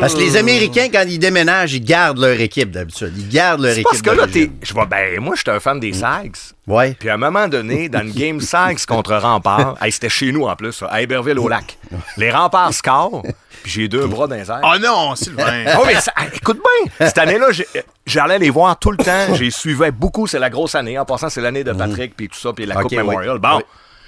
Parce 0.00 0.14
que 0.14 0.20
les 0.20 0.36
Américains, 0.36 0.86
quand 0.92 1.02
ils 1.04 1.18
déménagent, 1.18 1.72
ils 1.74 1.84
gardent 1.84 2.18
leur 2.18 2.38
équipe 2.40 2.70
d'habitude. 2.70 3.12
Ils 3.16 3.28
gardent 3.28 3.62
leur 3.62 3.72
C'est 3.72 3.80
équipe 3.80 3.90
parce 3.90 4.02
que 4.02 4.10
là, 4.10 4.26
t'es. 4.28 4.50
Je 4.62 4.72
vois, 4.72 4.86
ben, 4.86 5.18
moi, 5.20 5.34
j'étais 5.36 5.50
un 5.50 5.58
fan 5.58 5.80
des 5.80 5.92
Sags. 5.92 6.36
Ouais. 6.68 6.94
Puis 6.96 7.08
à 7.10 7.14
un 7.14 7.16
moment 7.16 7.48
donné, 7.48 7.88
dans 7.88 8.02
une 8.02 8.12
game 8.12 8.40
Sags 8.52 8.84
contre 8.86 9.16
Rempart, 9.16 9.74
hey, 9.82 9.90
c'était 9.90 10.08
chez 10.08 10.30
nous 10.30 10.44
en 10.44 10.54
plus, 10.54 10.72
ça, 10.72 10.86
à 10.86 11.02
Héberville 11.02 11.40
au 11.40 11.48
lac. 11.48 11.76
Les 12.16 12.30
Remparts 12.30 12.72
scorent, 12.72 13.22
puis 13.64 13.72
j'ai 13.72 13.88
deux 13.88 14.06
bras 14.06 14.28
dans 14.28 14.36
les 14.36 14.48
airs. 14.48 14.60
Oh 14.62 14.78
non, 14.80 15.16
Sylvain. 15.16 15.64
Oh, 15.76 15.82
mais 15.86 16.00
ça- 16.00 16.12
écoute 16.32 16.60
bien, 16.62 17.06
cette 17.08 17.18
année-là, 17.18 17.48
j'allais 18.06 18.38
les 18.38 18.50
voir 18.50 18.78
tout 18.78 18.92
le 18.92 18.98
temps. 18.98 19.34
J'ai 19.34 19.50
suivi 19.50 19.90
beaucoup. 19.90 20.28
C'est 20.28 20.38
la 20.38 20.50
grosse 20.50 20.76
année. 20.76 20.98
En 21.00 21.04
passant, 21.04 21.28
c'est 21.30 21.40
l'année 21.40 21.64
de 21.64 21.72
Patrick, 21.72 22.14
puis 22.16 22.28
tout 22.28 22.38
ça, 22.38 22.52
puis 22.52 22.64
la 22.64 22.76
Coupe 22.76 22.92
oui. 22.92 22.98
Memorial. 22.98 23.38
Bon. 23.38 23.56
Oui. 23.56 23.62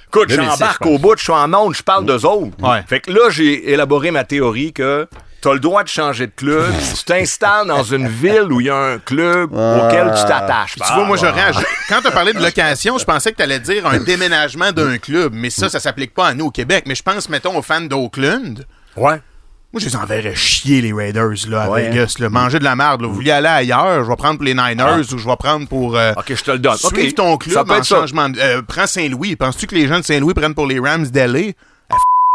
Écoute, 0.08 0.28
2006, 0.28 0.50
j'embarque 0.58 0.84
je 0.84 0.88
au 0.88 0.98
bout, 0.98 1.16
je 1.16 1.22
suis 1.24 1.32
en 1.32 1.52
onde, 1.52 1.74
je 1.74 1.82
parle 1.82 2.06
d'eux 2.06 2.24
autres. 2.24 2.56
Ouais. 2.62 2.82
Fait 2.86 3.00
que 3.00 3.10
là, 3.10 3.28
j'ai 3.30 3.72
élaboré 3.72 4.10
ma 4.10 4.24
théorie 4.24 4.72
que 4.72 5.08
t'as 5.40 5.52
le 5.52 5.60
droit 5.60 5.82
de 5.82 5.88
changer 5.88 6.26
de 6.26 6.32
club. 6.34 6.72
si 6.80 6.94
tu 6.96 7.04
t'installes 7.04 7.66
dans 7.68 7.82
une 7.82 8.08
ville 8.08 8.50
où 8.50 8.60
il 8.60 8.66
y 8.66 8.70
a 8.70 8.76
un 8.76 8.98
club 8.98 9.52
auquel 9.52 10.12
tu 10.16 10.24
t'attaches. 10.26 10.74
Tu 10.76 10.92
vois, 10.94 11.04
moi, 11.04 11.16
j'aurais. 11.16 11.52
Quand 11.88 12.00
tu 12.00 12.08
as 12.08 12.10
parlé 12.10 12.32
de 12.32 12.42
location, 12.42 12.98
je 12.98 13.04
pensais 13.04 13.30
que 13.32 13.36
tu 13.36 13.42
allais 13.42 13.60
dire 13.60 13.86
un 13.86 13.98
déménagement 13.98 14.72
d'un 14.72 14.98
club. 14.98 15.32
Mais 15.34 15.50
ça, 15.50 15.68
ça 15.68 15.80
s'applique 15.80 16.14
pas 16.14 16.28
à 16.28 16.34
nous 16.34 16.46
au 16.46 16.50
Québec. 16.50 16.84
Mais 16.86 16.94
je 16.94 17.02
pense, 17.02 17.28
mettons, 17.28 17.56
aux 17.56 17.62
fans 17.62 17.80
d'Oakland. 17.80 18.64
Ouais. 18.96 19.20
Moi, 19.72 19.80
je 19.80 19.86
les 19.86 19.96
enverrais 19.96 20.34
chier, 20.34 20.80
les 20.80 20.92
Raiders, 20.92 21.34
là, 21.48 21.62
à 21.64 21.68
Ouais, 21.70 21.90
Vegas. 21.90 22.14
Là, 22.18 22.30
manger 22.30 22.58
de 22.58 22.64
la 22.64 22.76
merde. 22.76 23.02
là. 23.02 23.08
Vous 23.08 23.14
voulez 23.14 23.30
aller 23.32 23.46
ailleurs, 23.48 24.04
je 24.04 24.08
vais 24.08 24.16
prendre 24.16 24.36
pour 24.36 24.44
les 24.44 24.54
Niners 24.54 25.12
ou 25.12 25.18
je 25.18 25.26
vais 25.26 25.36
prendre 25.36 25.68
pour. 25.68 25.96
euh, 25.96 26.12
Ah. 26.16 26.20
OK, 26.20 26.34
je 26.34 26.42
te 26.42 26.50
le 26.52 26.58
donne. 26.58 26.76
Suive 26.76 27.12
ton 27.14 27.32
Ça 27.32 27.36
club 27.38 27.66
peut 27.66 27.72
en 27.74 27.76
être 27.76 27.84
ça. 27.84 27.96
changement. 27.96 28.28
de- 28.30 28.38
euh, 28.38 28.62
prends 28.62 28.86
Saint-Louis. 28.86 29.36
Penses-tu 29.36 29.66
que 29.66 29.74
les 29.74 29.86
gens 29.88 29.98
de 29.98 30.04
Saint-Louis 30.04 30.32
prennent 30.34 30.54
pour 30.54 30.66
les 30.66 30.78
Rams 30.80 31.06
d'LA? 31.06 31.52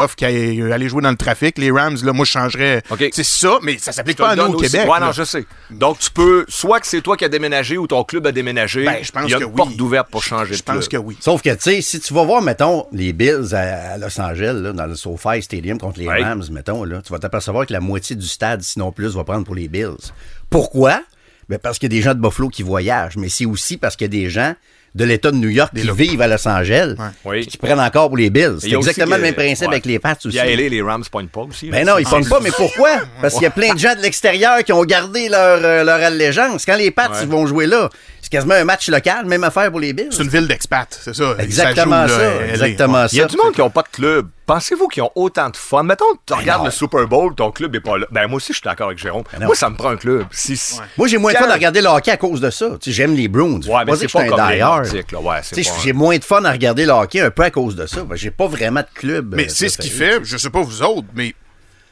Off 0.03 0.15
qu'aller 0.15 0.72
aller 0.72 0.89
jouer 0.89 1.01
dans 1.01 1.12
le 1.12 1.15
trafic. 1.17 1.58
Les 1.58 1.72
Rams, 1.72 1.98
là, 2.03 2.13
moi, 2.13 2.25
je 2.25 2.31
changerais. 2.31 2.81
OK. 2.89 3.10
C'est 3.12 3.24
ça, 3.24 3.60
mais 3.62 3.77
ça 3.77 3.91
s'applique 3.91 4.17
pas 4.17 4.29
à 4.29 4.36
nous 4.36 4.43
au 4.43 4.55
aussi. 4.55 4.72
Québec. 4.72 4.89
Ouais, 4.89 5.00
non, 5.00 5.12
je 5.12 5.24
sais. 5.24 5.46
Donc, 5.70 6.00
tu 6.00 6.12
peux, 6.12 6.46
soit 6.48 6.79
que 6.79 6.88
c'est 6.88 7.01
toi 7.01 7.17
qui 7.17 7.25
as 7.25 7.29
déménagé 7.29 7.77
ou 7.77 7.88
ton 7.88 8.03
club 8.03 8.27
a 8.27 8.31
déménagé. 8.31 8.84
Ben, 8.86 8.98
je 9.01 9.12
pense 9.12 9.24
Il 9.25 9.31
y 9.31 9.34
a 9.34 9.38
que 9.38 9.43
une 9.43 9.50
oui. 9.50 9.55
porte 9.55 9.79
ouverte 9.81 10.10
pour 10.10 10.24
changer 10.24 10.53
Je 10.55 10.63
pense 10.63 10.88
que 10.88 10.98
oui. 10.98 11.17
Sauf 11.20 11.41
que, 11.41 11.50
tu 11.53 11.62
sais, 11.62 11.81
si 11.81 12.00
tu 12.00 12.13
vas 12.13 12.24
voir, 12.24 12.41
mettons, 12.41 12.86
les 12.91 13.13
Bills 13.13 13.53
à, 13.53 13.93
à 13.93 13.98
Los 13.98 14.20
Angeles, 14.20 14.60
là, 14.62 14.74
dans 14.74 14.86
le 14.88 14.96
SoFi 14.96 15.41
Stadium 15.41 15.77
contre 15.77 16.00
les 16.00 16.08
Ouais. 16.08 16.24
Rams, 16.24 16.43
mettons, 16.51 16.84
là, 16.84 17.01
tu 17.01 17.12
vas 17.13 17.20
t'apercevoir 17.20 17.65
que 17.65 17.74
la 17.74 17.79
moitié 17.79 18.15
du 18.15 18.27
stade, 18.27 18.62
sinon 18.62 18.91
plus, 18.91 19.15
va 19.15 19.24
prendre 19.24 19.46
pour 19.46 19.55
les 19.55 19.67
Bills. 19.67 20.12
Pourquoi? 20.50 21.01
Ben 21.50 21.60
parce 21.60 21.79
qu'il 21.79 21.91
y 21.91 21.96
a 21.96 21.98
des 21.98 22.01
gens 22.01 22.13
de 22.13 22.20
Buffalo 22.22 22.50
qui 22.50 22.63
voyagent, 22.63 23.17
mais 23.17 23.27
c'est 23.29 23.46
aussi 23.46 23.77
parce 23.77 23.96
qu'il 23.96 24.05
y 24.05 24.10
a 24.10 24.22
des 24.24 24.29
gens 24.29 24.53
de 24.93 25.05
l'État 25.05 25.31
de 25.31 25.38
New 25.38 25.48
York 25.50 25.71
qui 25.74 25.89
vivent 25.89 26.21
à 26.21 26.27
Los 26.27 26.45
Angeles 26.48 26.95
Oui. 27.24 27.45
qui 27.45 27.57
prennent 27.57 27.79
encore 27.79 28.10
pour 28.10 28.17
les 28.17 28.29
Bills. 28.29 28.57
C'est 28.60 28.67
Il 28.67 28.74
y 28.74 28.75
exactement 28.75 29.15
le 29.15 29.21
même 29.21 29.33
principe 29.33 29.67
ouais. 29.67 29.74
avec 29.75 29.86
les 29.86 30.00
Pats 30.00 30.17
aussi. 30.25 30.38
À 30.38 30.45
LA, 30.45 30.67
les 30.67 30.81
Rams 30.81 31.03
pognent 31.10 31.27
pas 31.27 31.41
aussi. 31.41 31.69
Ben 31.69 31.86
là. 31.86 31.93
non, 31.93 31.98
ils 32.00 32.05
font 32.05 32.21
pas, 32.24 32.39
mais 32.41 32.51
pourquoi? 32.51 32.89
Parce 33.21 33.36
qu'il 33.36 33.43
y 33.43 33.48
a 33.48 33.51
plein 33.51 33.74
de 33.74 33.79
gens 33.79 33.95
de 33.95 34.01
l'extérieur 34.01 34.63
qui 34.65 34.74
ont 34.74 34.83
gardé 34.83 35.29
leur, 35.29 35.60
euh, 35.63 35.83
leur 35.86 36.01
allégeance. 36.01 36.65
Quand 36.65 36.75
les 36.75 36.91
Pats 36.91 37.10
Ouais. 37.10 37.17
ils 37.24 37.29
vont 37.29 37.48
jouer 37.48 37.67
là, 37.67 37.89
c'est 38.21 38.29
quasiment 38.31 38.55
un 38.55 38.65
match 38.65 38.89
local, 38.89 39.25
même 39.25 39.43
affaire 39.45 39.71
pour 39.71 39.79
les 39.79 39.93
Bills. 39.93 40.10
C'est 40.12 40.24
une 40.24 40.29
ville 40.29 40.48
d'expats, 40.48 40.88
c'est 41.01 41.15
ça. 41.15 41.36
Exactement 41.39 42.07
joue, 42.07 42.13
ça, 42.13 42.19
là, 42.21 42.48
exactement 42.50 43.01
Ouais. 43.03 43.07
Il 43.13 43.17
y 43.17 43.21
a 43.21 43.24
ça. 43.24 43.29
du 43.29 43.38
monde 43.38 43.53
qui 43.53 43.62
n'a 43.62 43.69
pas 43.69 43.83
de 43.83 43.88
club. 43.95 44.27
Pensez-vous 44.53 44.88
qu'ils 44.89 45.01
ont 45.03 45.12
autant 45.15 45.50
de 45.50 45.55
fun? 45.55 45.84
Mettons, 45.84 46.03
tu 46.25 46.34
regardes 46.34 46.60
non. 46.62 46.65
le 46.65 46.72
Super 46.72 47.08
Bowl, 47.08 47.34
ton 47.36 47.51
club 47.51 47.74
est 47.75 47.79
pas 47.79 47.98
là. 47.98 48.05
Ben, 48.12 48.27
moi 48.27 48.36
aussi, 48.36 48.48
je 48.51 48.58
suis 48.58 48.63
d'accord 48.65 48.88
avec 48.88 49.00
Jérôme. 49.00 49.24
non. 49.39 49.46
Moi, 49.46 49.55
ça 49.55 49.70
me 49.70 49.77
prend 49.77 49.91
un 49.91 49.96
club. 49.96 50.25
Si, 50.31 50.58
si- 50.58 50.79
Moi, 50.98 51.08
j'ai 51.08 51.17
moins 51.17 51.31
de 51.31 51.38
fun 51.38 51.50
à 51.50 51.53
regarder 51.53 51.79
le 51.81 51.88
hockey 51.88 52.12
à 52.12 52.17
cause 52.17 52.41
de 52.41 52.50
ça. 52.50 52.77
J'aime 52.86 53.15
les 53.15 53.29
Browns. 53.29 53.63
Ouais, 53.65 53.86
mais 53.86 53.91
Pas 53.93 53.96
c'est 53.96 54.12
pas 54.12 54.20
je 54.20 54.24
suis 54.25 54.29
comme 54.29 54.39
un. 54.41 54.81
Ouais, 54.81 55.39
c'est 55.43 55.55
Tu 55.55 55.63
sais, 55.63 55.70
pas 55.70 55.77
un- 55.77 55.79
J'ai 55.81 55.93
moins 55.93 56.17
de 56.17 56.24
fun 56.25 56.43
à 56.43 56.51
regarder 56.51 56.86
le 56.86 56.91
hockey 56.91 57.22
un 57.22 57.31
peu 57.31 57.43
à 57.43 57.50
cause 57.51 57.77
de 57.77 57.86
ça. 57.86 58.03
Ben, 58.03 58.15
J'ai 58.17 58.31
pas 58.31 58.48
vraiment 58.48 58.81
de 58.81 58.88
club. 58.93 59.36
Mais 59.38 59.46
euh, 59.46 59.50
c'est 59.50 59.70
ce 59.70 59.77
qui 59.77 59.89
fait, 59.89 60.20
je 60.24 60.36
sais 60.36 60.50
pas 60.50 60.62
vous 60.62 60.81
autres, 60.84 61.08
mais 61.15 61.34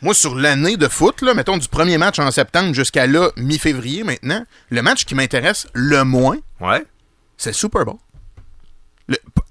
moi, 0.01 0.13
sur 0.13 0.35
l'année 0.35 0.75
de 0.75 0.87
foot, 0.89 1.21
là, 1.21 1.33
mettons 1.33 1.55
du 1.57 1.67
premier 1.69 1.97
match 1.97 2.19
en 2.19 2.29
septembre 2.29 2.73
jusqu'à 2.73 3.07
là, 3.07 3.29
mi-février 3.37 4.03
maintenant, 4.03 4.43
le 4.69 4.81
match 4.81 5.05
qui 5.05 5.15
m'intéresse 5.15 5.67
le 5.73 6.03
moins, 6.03 6.35
Ouais. 6.59 6.83
c'est 7.37 7.51
le 7.51 7.55
Super 7.55 7.85
Bowl. 7.85 7.95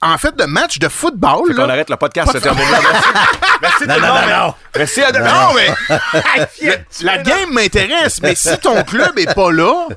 En 0.00 0.16
fait, 0.16 0.36
de 0.36 0.44
match 0.44 0.78
de 0.78 0.88
football, 0.88 1.52
là, 1.52 1.64
arrête 1.64 1.90
le 1.90 1.96
podcast, 1.96 2.30
c'est 2.32 2.40
terminé. 2.40 2.64
Merci. 3.60 3.78
Tout 3.80 3.86
non, 3.88 3.98
non, 3.98 4.28
non. 4.46 4.54
Merci 4.76 5.02
à 5.02 5.10
Non, 5.12 5.54
mais 5.54 5.68
le- 6.62 7.04
la 7.04 7.18
game 7.18 7.52
m'intéresse, 7.52 8.20
mais 8.22 8.34
si 8.36 8.56
ton 8.58 8.84
club 8.84 9.18
est 9.18 9.34
pas 9.34 9.50
là, 9.50 9.88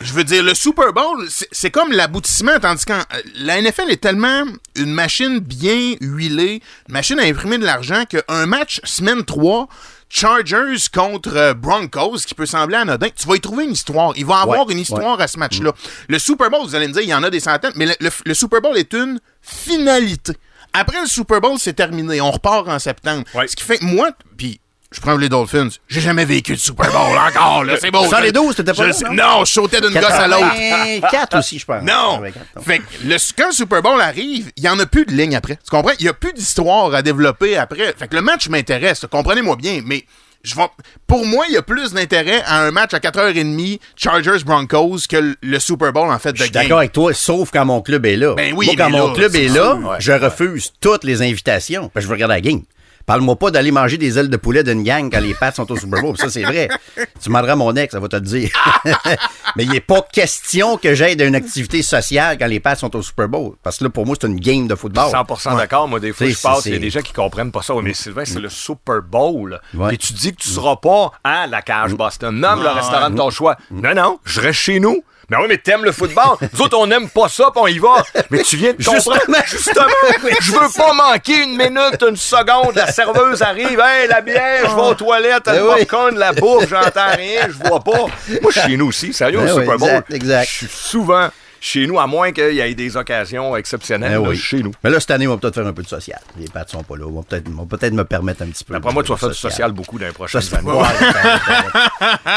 je 0.00 0.14
veux 0.14 0.24
dire, 0.24 0.42
le 0.42 0.54
Super 0.54 0.94
Bowl, 0.94 1.26
c'est- 1.52 1.70
comme 1.70 1.92
l'aboutissement, 1.92 2.58
tandis 2.58 2.86
que 2.86 2.94
la 3.36 3.60
NFL 3.60 3.90
est 3.90 4.00
tellement 4.02 4.44
une 4.76 4.92
machine 4.94 5.40
bien 5.40 5.94
huilée, 6.00 6.62
une 6.88 6.92
machine 6.94 7.18
à 7.20 7.24
imprimer 7.24 7.58
de 7.58 7.66
l'argent, 7.66 8.04
qu'un 8.06 8.46
match 8.46 8.80
semaine 8.84 9.24
3, 9.26 9.68
Chargers 10.08 10.88
contre 10.92 11.36
euh, 11.36 11.54
Broncos, 11.54 12.16
qui 12.26 12.34
peut 12.34 12.46
sembler 12.46 12.76
anodin, 12.78 13.08
tu 13.14 13.28
vas 13.28 13.36
y 13.36 13.40
trouver 13.40 13.64
une 13.64 13.72
histoire. 13.72 14.12
Il 14.16 14.26
va 14.26 14.40
avoir 14.40 14.66
Ouais, 14.66 14.72
une 14.72 14.80
histoire 14.80 15.20
à 15.20 15.28
ce 15.28 15.38
match-là. 15.38 15.70
Le 16.08 16.18
Super 16.18 16.50
Bowl, 16.50 16.62
vous 16.64 16.74
allez 16.74 16.88
me 16.88 16.92
dire, 16.92 17.02
il 17.02 17.08
y 17.10 17.14
en 17.14 17.22
a 17.22 17.30
des 17.30 17.38
centaines, 17.40 17.72
mais 17.76 17.86
le, 17.86 17.94
le- 18.00 18.10
le 18.24 18.34
Super 18.34 18.60
Bowl 18.60 18.76
est 18.76 18.92
une 18.92 19.20
finalité. 19.50 20.32
Après 20.72 21.00
le 21.00 21.06
Super 21.06 21.40
Bowl, 21.40 21.58
c'est 21.58 21.72
terminé. 21.72 22.20
On 22.20 22.30
repart 22.30 22.68
en 22.68 22.78
septembre. 22.78 23.24
Ouais. 23.34 23.48
Ce 23.48 23.56
qui 23.56 23.64
fait 23.64 23.78
que 23.78 23.84
moi, 23.84 24.10
puis 24.36 24.60
je 24.92 25.00
prends 25.00 25.16
les 25.16 25.28
Dolphins, 25.28 25.68
j'ai 25.88 26.00
jamais 26.00 26.24
vécu 26.24 26.52
de 26.52 26.58
Super 26.58 26.90
Bowl 26.90 27.16
encore, 27.16 27.62
là, 27.64 27.74
c'est 27.80 27.92
beau. 27.92 28.04
Sans 28.06 28.20
les 28.20 28.32
12, 28.32 28.56
t'étais 28.56 28.72
pas 28.72 28.90
je 28.90 29.04
là, 29.04 29.10
non? 29.10 29.14
Non, 29.14 29.44
je 29.44 29.52
sautais 29.52 29.80
d'une 29.80 29.92
gosse 29.92 30.04
à 30.04 30.26
l'autre. 30.26 31.10
4 31.10 31.38
aussi, 31.38 31.58
je 31.60 31.64
pense. 31.64 31.82
Non! 31.82 32.20
84, 32.20 32.46
non. 32.56 32.62
Fait 32.62 32.78
que 32.78 32.84
le, 33.04 33.16
quand 33.36 33.46
le 33.46 33.52
Super 33.52 33.82
Bowl 33.82 34.00
arrive, 34.00 34.50
il 34.56 34.64
y 34.64 34.68
en 34.68 34.78
a 34.80 34.86
plus 34.86 35.06
de 35.06 35.12
ligne 35.12 35.36
après. 35.36 35.56
Tu 35.56 35.70
comprends? 35.70 35.92
Il 36.00 36.06
y 36.06 36.08
a 36.08 36.12
plus 36.12 36.32
d'histoire 36.32 36.92
à 36.92 37.02
développer 37.02 37.56
après. 37.56 37.94
Fait 37.96 38.08
que 38.08 38.16
le 38.16 38.22
match 38.22 38.48
m'intéresse, 38.48 39.06
comprenez-moi 39.10 39.54
bien, 39.56 39.80
mais 39.84 40.04
je 40.42 40.54
vais, 40.54 40.62
pour 41.06 41.26
moi, 41.26 41.44
il 41.48 41.54
y 41.54 41.56
a 41.56 41.62
plus 41.62 41.92
d'intérêt 41.92 42.42
à 42.46 42.62
un 42.62 42.70
match 42.70 42.94
à 42.94 42.98
4h30 42.98 43.78
Chargers-Broncos 43.96 45.00
que 45.08 45.36
le, 45.40 45.58
Super 45.58 45.92
Bowl, 45.92 46.10
en 46.10 46.18
fait, 46.18 46.32
de 46.32 46.38
Je 46.38 46.44
suis 46.44 46.52
d'accord 46.52 46.78
avec 46.78 46.92
toi, 46.92 47.12
sauf 47.12 47.50
quand 47.50 47.64
mon 47.64 47.82
club 47.82 48.06
est 48.06 48.16
là. 48.16 48.34
Ben 48.34 48.54
oui, 48.56 48.66
Moi, 48.66 48.74
quand 48.76 48.90
mon 48.90 49.08
là, 49.08 49.14
club 49.14 49.36
est 49.36 49.48
là, 49.48 49.74
Ouais, 49.74 49.96
je 49.98 50.12
refuse 50.12 50.72
toutes 50.80 51.04
les 51.04 51.22
invitations. 51.22 51.88
Parce 51.88 51.94
que 51.94 52.00
je 52.02 52.06
veux 52.08 52.14
regarder 52.14 52.34
la 52.34 52.40
game. 52.40 52.62
Parle-moi 53.06 53.36
pas 53.36 53.50
d'aller 53.50 53.70
manger 53.72 53.96
des 53.96 54.18
ailes 54.18 54.28
de 54.30 54.36
poulet 54.36 54.62
d'une 54.62 54.82
gang 54.82 55.10
quand 55.10 55.20
les 55.20 55.34
Pats 55.34 55.52
sont 55.52 55.70
au 55.70 55.76
Super 55.76 56.00
Bowl. 56.00 56.16
Ça, 56.16 56.30
c'est 56.30 56.42
vrai. 56.42 56.68
Tu 57.20 57.28
demanderas 57.28 57.56
mon 57.56 57.74
ex, 57.74 57.94
elle 57.94 58.00
va 58.00 58.08
te 58.08 58.16
le 58.16 58.22
dire. 58.22 58.50
Mais 59.56 59.64
il 59.64 59.70
n'est 59.70 59.80
pas 59.80 60.02
question 60.12 60.76
que 60.76 60.94
j'aille 60.94 61.20
à 61.20 61.24
une 61.24 61.34
activité 61.34 61.82
sociale 61.82 62.38
quand 62.38 62.46
les 62.46 62.60
Pats 62.60 62.76
sont 62.76 62.94
au 62.94 63.02
Super 63.02 63.28
Bowl. 63.28 63.54
Parce 63.62 63.78
que 63.78 63.84
là, 63.84 63.90
pour 63.90 64.06
moi, 64.06 64.16
c'est 64.20 64.26
une 64.26 64.38
game 64.38 64.68
de 64.68 64.74
football. 64.74 65.10
100% 65.10 65.56
d'accord. 65.56 65.88
Moi, 65.88 66.00
des 66.00 66.12
fois, 66.12 66.28
je 66.28 66.40
passe, 66.40 66.66
il 66.66 66.72
y 66.72 66.76
a 66.76 66.78
des 66.78 66.90
gens 66.90 67.02
qui 67.02 67.12
comprennent 67.12 67.52
pas 67.52 67.62
ça. 67.62 67.74
Mais 67.82 67.94
Sylvain, 67.94 68.24
c'est 68.24 68.40
le 68.40 68.48
Super 68.48 69.02
Bowl. 69.02 69.60
Et 69.90 69.96
tu 69.96 70.12
dis 70.12 70.32
que 70.32 70.42
tu 70.42 70.48
seras 70.48 70.76
pas 70.76 71.12
à 71.24 71.46
la 71.46 71.62
cage 71.62 71.94
Boston. 71.94 72.38
Nomme 72.38 72.62
le 72.62 72.68
restaurant 72.68 73.10
de 73.10 73.16
ton 73.16 73.30
choix. 73.30 73.56
Non, 73.70 73.94
non, 73.94 74.18
je 74.24 74.40
reste 74.40 74.60
chez 74.60 74.80
nous. 74.80 75.02
Mais 75.30 75.36
oui, 75.36 75.44
mais 75.48 75.58
t'aimes 75.58 75.84
le 75.84 75.92
football. 75.92 76.36
Nous 76.52 76.60
autres, 76.60 76.76
on 76.76 76.86
n'aime 76.88 77.08
pas 77.08 77.28
ça, 77.28 77.50
puis 77.52 77.62
on 77.62 77.66
y 77.68 77.78
va. 77.78 78.04
Mais 78.30 78.42
tu 78.42 78.56
viens 78.56 78.72
de 78.72 78.84
comprendre. 78.84 79.20
Justement. 79.44 79.44
Justement. 79.46 80.34
Je 80.40 80.52
veux 80.52 80.68
pas 80.76 80.92
manquer 80.92 81.44
une 81.44 81.56
minute, 81.56 82.02
une 82.08 82.16
seconde. 82.16 82.74
La 82.74 82.90
serveuse 82.90 83.40
arrive. 83.40 83.80
Hey, 83.80 84.08
la 84.08 84.20
bière, 84.20 84.68
je 84.68 84.74
vais 84.74 84.82
aux 84.82 84.94
toilettes, 84.94 85.46
le 85.46 85.52
Ben 85.52 85.62
oui. 85.62 85.78
popcorn, 85.80 86.18
la 86.18 86.32
bouffe, 86.32 86.68
j'entends 86.68 87.10
rien, 87.16 87.42
je 87.48 87.68
vois 87.68 87.80
pas. 87.80 87.92
Moi, 87.98 88.50
je 88.50 88.60
suis 88.60 88.70
chez 88.70 88.76
nous 88.76 88.88
aussi. 88.88 89.12
Sérieux, 89.12 89.38
au 89.38 89.42
Ben 89.44 89.54
oui, 89.54 89.60
Super 89.60 89.78
Bowl. 89.78 89.88
exact, 89.88 90.10
exact. 90.14 90.48
Je 90.50 90.56
suis 90.56 90.68
souvent 90.68 91.28
chez 91.60 91.86
nous, 91.86 91.98
à 91.98 92.06
moins 92.06 92.32
qu'il 92.32 92.54
y 92.54 92.60
ait 92.60 92.74
des 92.74 92.96
occasions 92.96 93.54
exceptionnelles. 93.54 94.18
Ben 94.18 94.28
oui. 94.28 94.36
chez 94.36 94.62
nous. 94.62 94.72
Mais 94.82 94.90
là, 94.90 94.98
cette 94.98 95.10
année, 95.10 95.26
on 95.28 95.32
va 95.32 95.36
peut-être 95.36 95.54
faire 95.54 95.66
un 95.66 95.72
peu 95.72 95.82
de 95.82 95.88
social. 95.88 96.20
Les 96.38 96.46
Pats 96.48 96.64
sont 96.66 96.82
pas 96.82 96.96
là. 96.96 97.04
On 97.06 97.12
va 97.12 97.22
peut-être 97.22 97.48
vont 97.50 97.66
peut-être 97.66 97.92
me 97.92 98.04
permettre 98.04 98.42
un 98.42 98.46
petit 98.46 98.64
peu. 98.64 98.74
Après 98.74 98.92
moi, 98.92 99.02
tu 99.02 99.10
vas 99.10 99.18
faire 99.18 99.28
du 99.28 99.34
social 99.34 99.72
beaucoup 99.72 99.98
dans 99.98 100.06
les 100.06 100.12
prochaines 100.12 100.42
années. 100.54 100.70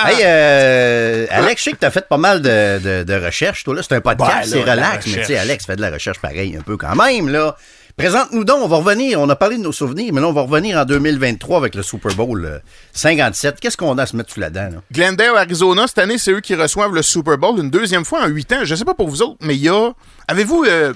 Hey, 0.05 0.17
euh, 0.23 1.25
Alex, 1.29 1.61
je 1.61 1.63
sais 1.69 1.71
que 1.71 1.77
tu 1.79 1.85
as 1.85 1.91
fait 1.91 2.07
pas 2.07 2.17
mal 2.17 2.41
de, 2.41 2.79
de, 2.79 3.03
de 3.03 3.25
recherches. 3.25 3.63
Toi, 3.63 3.75
là, 3.75 3.81
c'est 3.83 3.95
un 3.95 4.01
podcast, 4.01 4.51
Ben, 4.51 4.59
c'est 4.59 4.65
la 4.65 4.73
relax. 4.73 5.07
Mais 5.07 5.19
tu 5.19 5.25
sais. 5.25 5.37
Alex 5.37 5.65
fait 5.65 5.75
de 5.75 5.81
la 5.81 5.91
recherche 5.91 6.19
pareil 6.19 6.55
un 6.57 6.61
peu 6.61 6.75
quand 6.77 6.95
même, 6.95 7.29
là. 7.29 7.55
Présente-nous 7.95 8.43
donc, 8.43 8.57
on 8.63 8.67
va 8.67 8.77
revenir. 8.77 9.19
On 9.21 9.29
a 9.29 9.35
parlé 9.35 9.57
de 9.57 9.61
nos 9.61 9.71
souvenirs, 9.71 10.11
mais 10.13 10.19
là, 10.19 10.27
on 10.27 10.33
va 10.33 10.41
revenir 10.41 10.77
en 10.79 10.85
2023 10.85 11.57
avec 11.57 11.75
le 11.75 11.83
Super 11.83 12.15
Bowl 12.15 12.43
euh, 12.43 12.57
57. 12.93 13.59
Qu'est-ce 13.59 13.77
qu'on 13.77 13.95
a 13.99 14.03
à 14.03 14.05
se 14.07 14.15
mettre 14.15 14.33
sous 14.33 14.39
la 14.39 14.49
dent, 14.49 14.69
là? 14.71 14.81
Glendale, 14.91 15.37
Arizona, 15.37 15.85
cette 15.85 15.99
année, 15.99 16.17
c'est 16.17 16.31
eux 16.31 16.41
qui 16.41 16.55
reçoivent 16.55 16.93
le 16.93 17.03
Super 17.03 17.37
Bowl 17.37 17.59
une 17.59 17.69
deuxième 17.69 18.03
fois 18.03 18.23
en 18.23 18.27
huit 18.27 18.51
ans. 18.51 18.61
Je 18.63 18.73
sais 18.73 18.83
pas 18.85 18.95
pour 18.95 19.09
vous 19.09 19.21
autres, 19.21 19.37
mais 19.41 19.55
il 19.55 19.61
y 19.61 19.69
a. 19.69 19.91
Avez-vous 20.27 20.65
euh, 20.67 20.91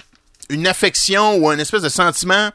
une 0.49 0.65
affection 0.65 1.36
ou 1.36 1.49
un 1.49 1.60
espèce 1.60 1.83
de 1.83 1.89
sentiment 1.89 2.49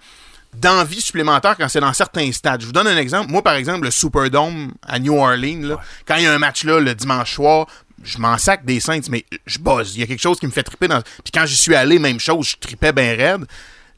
d'envie 0.55 1.00
supplémentaire 1.00 1.57
quand 1.57 1.68
c'est 1.68 1.81
dans 1.81 1.92
certains 1.92 2.33
stades? 2.33 2.62
Je 2.62 2.66
vous 2.66 2.72
donne 2.72 2.88
un 2.88 2.96
exemple. 2.96 3.31
Moi, 3.31 3.42
par 3.42 3.55
exemple, 3.55 3.85
le 3.85 3.92
Superdome 3.92 4.72
à 4.85 4.98
New 4.98 5.16
Orleans, 5.16 5.62
là, 5.62 5.81
quand 6.05 6.16
il 6.16 6.24
y 6.24 6.26
a 6.26 6.33
un 6.33 6.38
match 6.38 6.64
là 6.64 6.81
le 6.81 6.96
dimanche 6.96 7.35
soir, 7.37 7.68
je 8.02 8.18
m'en 8.18 8.37
sac 8.38 8.64
des 8.64 8.81
Saints, 8.81 9.09
mais 9.09 9.24
je 9.46 9.61
buzz. 9.61 9.94
Il 9.94 10.00
y 10.00 10.02
a 10.02 10.07
quelque 10.09 10.20
chose 10.20 10.40
qui 10.40 10.46
me 10.46 10.52
fait 10.52 10.64
triper. 10.64 10.88
Dans... 10.88 11.00
Puis 11.00 11.31
quand 11.33 11.46
j'y 11.46 11.55
suis 11.55 11.76
allé, 11.76 12.00
même 12.00 12.18
chose, 12.18 12.48
je 12.48 12.57
tripais 12.57 12.92
bien 12.92 13.14
raide. 13.14 13.46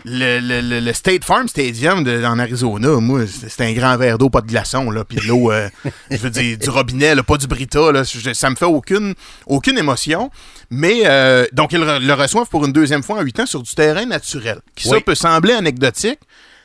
Le, 0.07 0.39
le- 0.39 0.61
le- 0.61 0.81
le 0.81 0.93
State 0.93 1.25
Farm 1.25 1.49
Stadium 1.49 2.05
de- 2.05 2.23
en 2.25 2.39
Arizona, 2.39 2.89
moi, 3.01 3.21
c'est- 3.27 3.49
c'était 3.49 3.65
un 3.65 3.73
grand 3.73 3.97
verre 3.97 4.19
d'eau, 4.19 4.29
pas 4.29 4.43
de 4.43 4.47
glaçon, 4.47 4.91
là, 4.91 5.03
puis 5.05 5.17
de 5.17 5.23
l'eau, 5.27 5.51
euh, 5.51 5.69
je 6.11 6.17
veux 6.19 6.29
dire, 6.31 6.59
du 6.59 6.69
robinet, 6.69 7.15
là, 7.15 7.23
pas 7.23 7.39
du 7.39 7.47
Brita, 7.47 7.91
là, 7.91 8.03
je- 8.03 8.33
ça 8.35 8.51
me 8.51 8.55
fait 8.57 8.67
aucune, 8.67 9.15
aucune 9.47 9.79
émotion. 9.79 10.31
Mais, 10.71 11.03
euh, 11.07 11.47
donc, 11.53 11.73
ils 11.73 11.79
le, 11.81 12.13
reçoivent 12.13 12.49
pour 12.49 12.65
une 12.67 12.73
deuxième 12.73 13.03
fois 13.03 13.19
en 13.19 13.23
huit 13.23 13.39
ans 13.41 13.47
sur 13.47 13.63
du 13.63 13.75
terrain 13.75 14.05
naturel, 14.05 14.59
qui 14.77 14.89
ça 14.89 15.01
peut 15.01 15.15
sembler 15.15 15.55
anecdotique, 15.55 16.19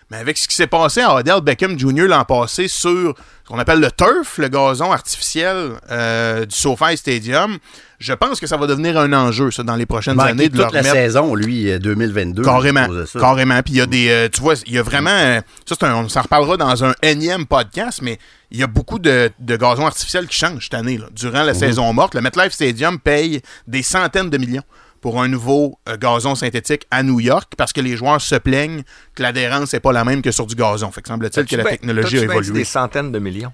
mais 0.10 0.18
avec 0.18 0.38
ce 0.38 0.48
qui 0.48 0.56
s'est 0.56 0.68
passé 0.68 1.02
à 1.02 1.16
Odell 1.16 1.42
Beckham 1.42 1.78
Jr. 1.78 2.08
l'an 2.08 2.26
passé 2.26 2.68
sur 2.68 3.16
ce 3.44 3.50
qu'on 3.50 3.60
appelle 3.60 3.80
le 3.80 3.92
turf, 3.92 4.38
le 4.38 4.48
gazon 4.48 4.92
artificiel 4.92 5.74
euh, 5.92 6.46
du 6.46 6.56
SoFi 6.56 6.98
Stadium, 6.98 7.58
je 8.00 8.14
pense 8.14 8.40
que 8.40 8.48
ça 8.48 8.58
va 8.58 8.66
devenir 8.66 8.98
un 8.98 9.12
enjeu, 9.12 9.52
ça, 9.52 9.64
dans 9.64 9.76
les 9.76 9.86
prochaines 9.86 10.20
années, 10.20 10.50
de 10.50 10.56
toute 10.56 10.62
leur 10.62 10.72
la 10.72 10.82
mettre 10.82 10.96
saison, 10.96 11.36
lui, 11.36 11.70
euh, 11.70 11.80
2022. 11.80 12.44
Carrément, 12.44 12.82
à 12.82 12.88
cause 12.88 12.98
de 12.98 13.06
ça. 13.06 13.20
carrément. 13.20 13.62
Puis 13.62 13.74
il 13.74 13.78
y 13.78 13.82
a 13.82 13.86
des, 13.86 14.10
euh, 14.10 14.30
tu 14.32 14.42
vois, 14.42 14.56
il 14.66 14.74
y 14.74 14.78
a 14.78 14.84
vraiment, 14.84 15.10
euh, 15.10 15.42
ça 15.66 15.76
un, 15.88 15.96
on 15.96 16.10
s'en 16.10 16.22
reparlera 16.22 16.58
dans 16.58 16.86
un 16.86 16.94
énième 17.02 17.46
podcast, 17.46 18.00
mais 18.02 18.18
il 18.52 18.60
y 18.60 18.64
a 18.64 18.68
beaucoup 18.68 19.00
de, 19.00 19.30
de 19.40 19.58
gazon 19.58 19.86
artificiel 19.86 20.28
qui 20.28 20.38
changent 20.38 20.64
cette 20.64 20.74
année, 20.74 20.98
là. 20.98 21.08
durant 21.12 21.44
la 21.44 21.54
saison 21.54 21.92
morte. 21.94 22.16
Le 22.16 22.22
MetLife 22.22 22.54
Stadium 22.54 23.00
paye 23.00 23.42
des 23.68 23.84
centaines 23.84 24.30
de 24.30 24.38
millions 24.38 24.64
pour 25.02 25.22
un 25.22 25.28
nouveau 25.28 25.78
euh, 25.88 25.98
gazon 25.98 26.36
synthétique 26.36 26.86
à 26.92 27.04
New 27.04 27.20
York 27.20 27.54
parce 27.58 27.74
que 27.74 27.82
les 27.82 27.96
joueurs 27.98 28.22
se 28.22 28.36
plaignent 28.36 28.84
que 29.16 29.24
l'adhérence 29.24 29.74
n'est 29.74 29.80
pas 29.80 29.92
la 29.92 30.04
même 30.04 30.22
que 30.22 30.32
sur 30.32 30.46
du 30.46 30.56
gazon. 30.56 30.92
Fait 30.92 31.02
que 31.02 31.08
semble-t-il 31.08 31.46
que 31.46 31.56
la 31.56 31.64
Ben, 31.64 31.70
technologie 31.72 32.18
a 32.18 32.20
dit 32.22 32.26
évolué. 32.26 32.54
des 32.60 32.66
centaines 32.66 33.12
de 33.12 33.20
millions? 33.20 33.54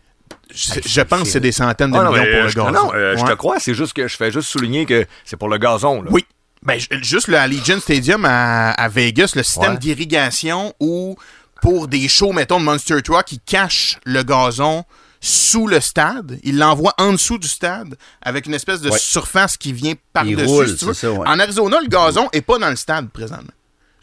Je, 0.53 0.79
je 0.85 1.01
pense 1.01 1.21
que 1.23 1.27
c'est 1.27 1.39
des 1.39 1.51
centaines 1.51 1.91
de 1.91 1.97
Ah, 1.97 2.03
non, 2.03 2.11
millions 2.11 2.23
pour 2.25 2.41
le 2.43 2.49
je, 2.49 2.55
gazon. 2.55 2.71
non, 2.71 2.91
euh, 2.93 3.15
je 3.17 3.23
te 3.25 3.33
crois, 3.33 3.59
c'est 3.59 3.73
juste 3.73 3.93
que 3.93 4.07
je 4.07 4.15
fais 4.15 4.31
juste 4.31 4.49
souligner 4.49 4.85
que 4.85 5.05
c'est 5.23 5.37
pour 5.37 5.49
le 5.49 5.57
gazon. 5.57 6.01
Là. 6.03 6.09
Oui. 6.11 6.25
Ben, 6.63 6.79
ju- 6.79 6.87
juste 7.03 7.27
le 7.27 7.37
Allegiant 7.37 7.79
Stadium 7.79 8.25
à, 8.25 8.71
à 8.71 8.87
Vegas, 8.87 9.33
le 9.35 9.43
système 9.43 9.73
Ouais. 9.73 9.77
d'irrigation 9.77 10.73
où, 10.79 11.15
pour 11.61 11.87
des 11.87 12.07
shows, 12.07 12.31
mettons, 12.33 12.59
de 12.59 12.65
Monster 12.65 13.01
Truck, 13.03 13.31
ils 13.31 13.39
cachent 13.39 13.99
le 14.03 14.23
gazon 14.23 14.83
sous 15.25 15.65
le 15.67 15.79
stade. 15.79 16.39
Ils 16.43 16.57
l'envoient 16.57 16.93
en 16.99 17.11
dessous 17.13 17.37
du 17.37 17.47
stade 17.47 17.95
avec 18.21 18.45
une 18.45 18.53
espèce 18.53 18.81
de 18.81 18.89
Ouais. 18.91 18.99
surface 18.99 19.57
qui 19.57 19.73
vient 19.73 19.91
Il 19.91 19.97
par-dessus, 20.13 20.45
roule, 20.45 20.67
si 20.69 20.75
tu 20.77 20.85
veux. 20.85 20.93
c'est 20.93 21.07
ça, 21.07 21.11
ouais. 21.13 21.27
En 21.27 21.39
Arizona, 21.39 21.79
le 21.81 21.87
gazon 21.87 22.29
est 22.31 22.41
pas 22.41 22.59
dans 22.59 22.69
le 22.69 22.75
stade 22.75 23.09
présentement. 23.09 23.51